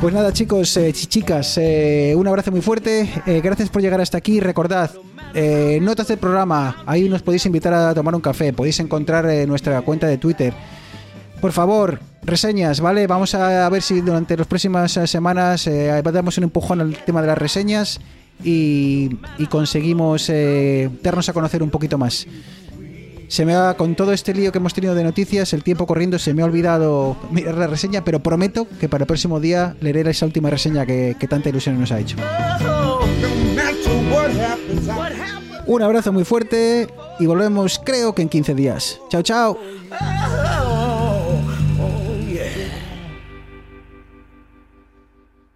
Pues 0.00 0.12
nada, 0.14 0.32
chicos, 0.32 0.76
eh, 0.76 0.92
chi- 0.92 1.06
chicas, 1.06 1.56
eh, 1.58 2.14
un 2.16 2.26
abrazo 2.28 2.50
muy 2.50 2.60
fuerte. 2.60 3.08
eh, 3.26 3.40
gracias 3.42 3.68
por 3.70 3.80
llegar 3.82 4.00
hasta 4.00 4.18
aquí. 4.18 4.38
Recordad, 4.40 4.90
eh, 5.34 5.78
notas 5.82 6.08
del 6.08 6.18
programa. 6.18 6.82
Ahí 6.86 7.08
nos 7.08 7.22
podéis 7.22 7.46
invitar 7.46 7.72
a 7.72 7.94
tomar 7.94 8.14
un 8.14 8.20
café. 8.20 8.52
Podéis 8.52 8.78
encontrar 8.80 9.24
nuestra 9.46 9.80
cuenta 9.82 10.06
de 10.06 10.18
Twitter. 10.18 10.52
Por 11.40 11.52
favor, 11.52 12.00
reseñas, 12.22 12.80
¿vale? 12.80 13.06
Vamos 13.06 13.34
a 13.34 13.68
ver 13.68 13.82
si 13.82 14.00
durante 14.00 14.36
las 14.36 14.46
próximas 14.46 14.92
semanas 14.92 15.68
damos 16.12 16.38
un 16.38 16.44
empujón 16.44 16.80
al 16.80 16.96
tema 17.04 17.20
de 17.20 17.26
las 17.28 17.38
reseñas 17.38 18.00
y, 18.42 19.10
conseguimos 19.50 20.30
darnos 21.02 21.28
a 21.28 21.32
conocer 21.32 21.62
un 21.62 21.70
poquito 21.70 21.98
más. 21.98 22.26
Se 23.28 23.44
me 23.44 23.54
ha, 23.54 23.74
con 23.74 23.94
todo 23.94 24.12
este 24.12 24.34
lío 24.34 24.52
que 24.52 24.58
hemos 24.58 24.74
tenido 24.74 24.94
de 24.94 25.04
noticias, 25.04 25.52
el 25.52 25.62
tiempo 25.62 25.86
corriendo, 25.86 26.18
se 26.18 26.34
me 26.34 26.42
ha 26.42 26.44
olvidado 26.44 27.16
mirar 27.30 27.56
la 27.56 27.66
reseña, 27.66 28.04
pero 28.04 28.20
prometo 28.20 28.66
que 28.80 28.88
para 28.88 29.04
el 29.04 29.06
próximo 29.06 29.40
día 29.40 29.76
leeré 29.80 30.08
esa 30.10 30.26
última 30.26 30.50
reseña 30.50 30.86
que, 30.86 31.16
que 31.18 31.28
tanta 31.28 31.48
ilusión 31.48 31.78
nos 31.78 31.92
ha 31.92 32.00
hecho. 32.00 32.16
Un 35.66 35.82
abrazo 35.82 36.12
muy 36.12 36.24
fuerte 36.24 36.88
y 37.18 37.26
volvemos 37.26 37.80
creo 37.82 38.14
que 38.14 38.22
en 38.22 38.28
15 38.28 38.54
días. 38.54 39.00
Chao, 39.08 39.22
chao. 39.22 39.58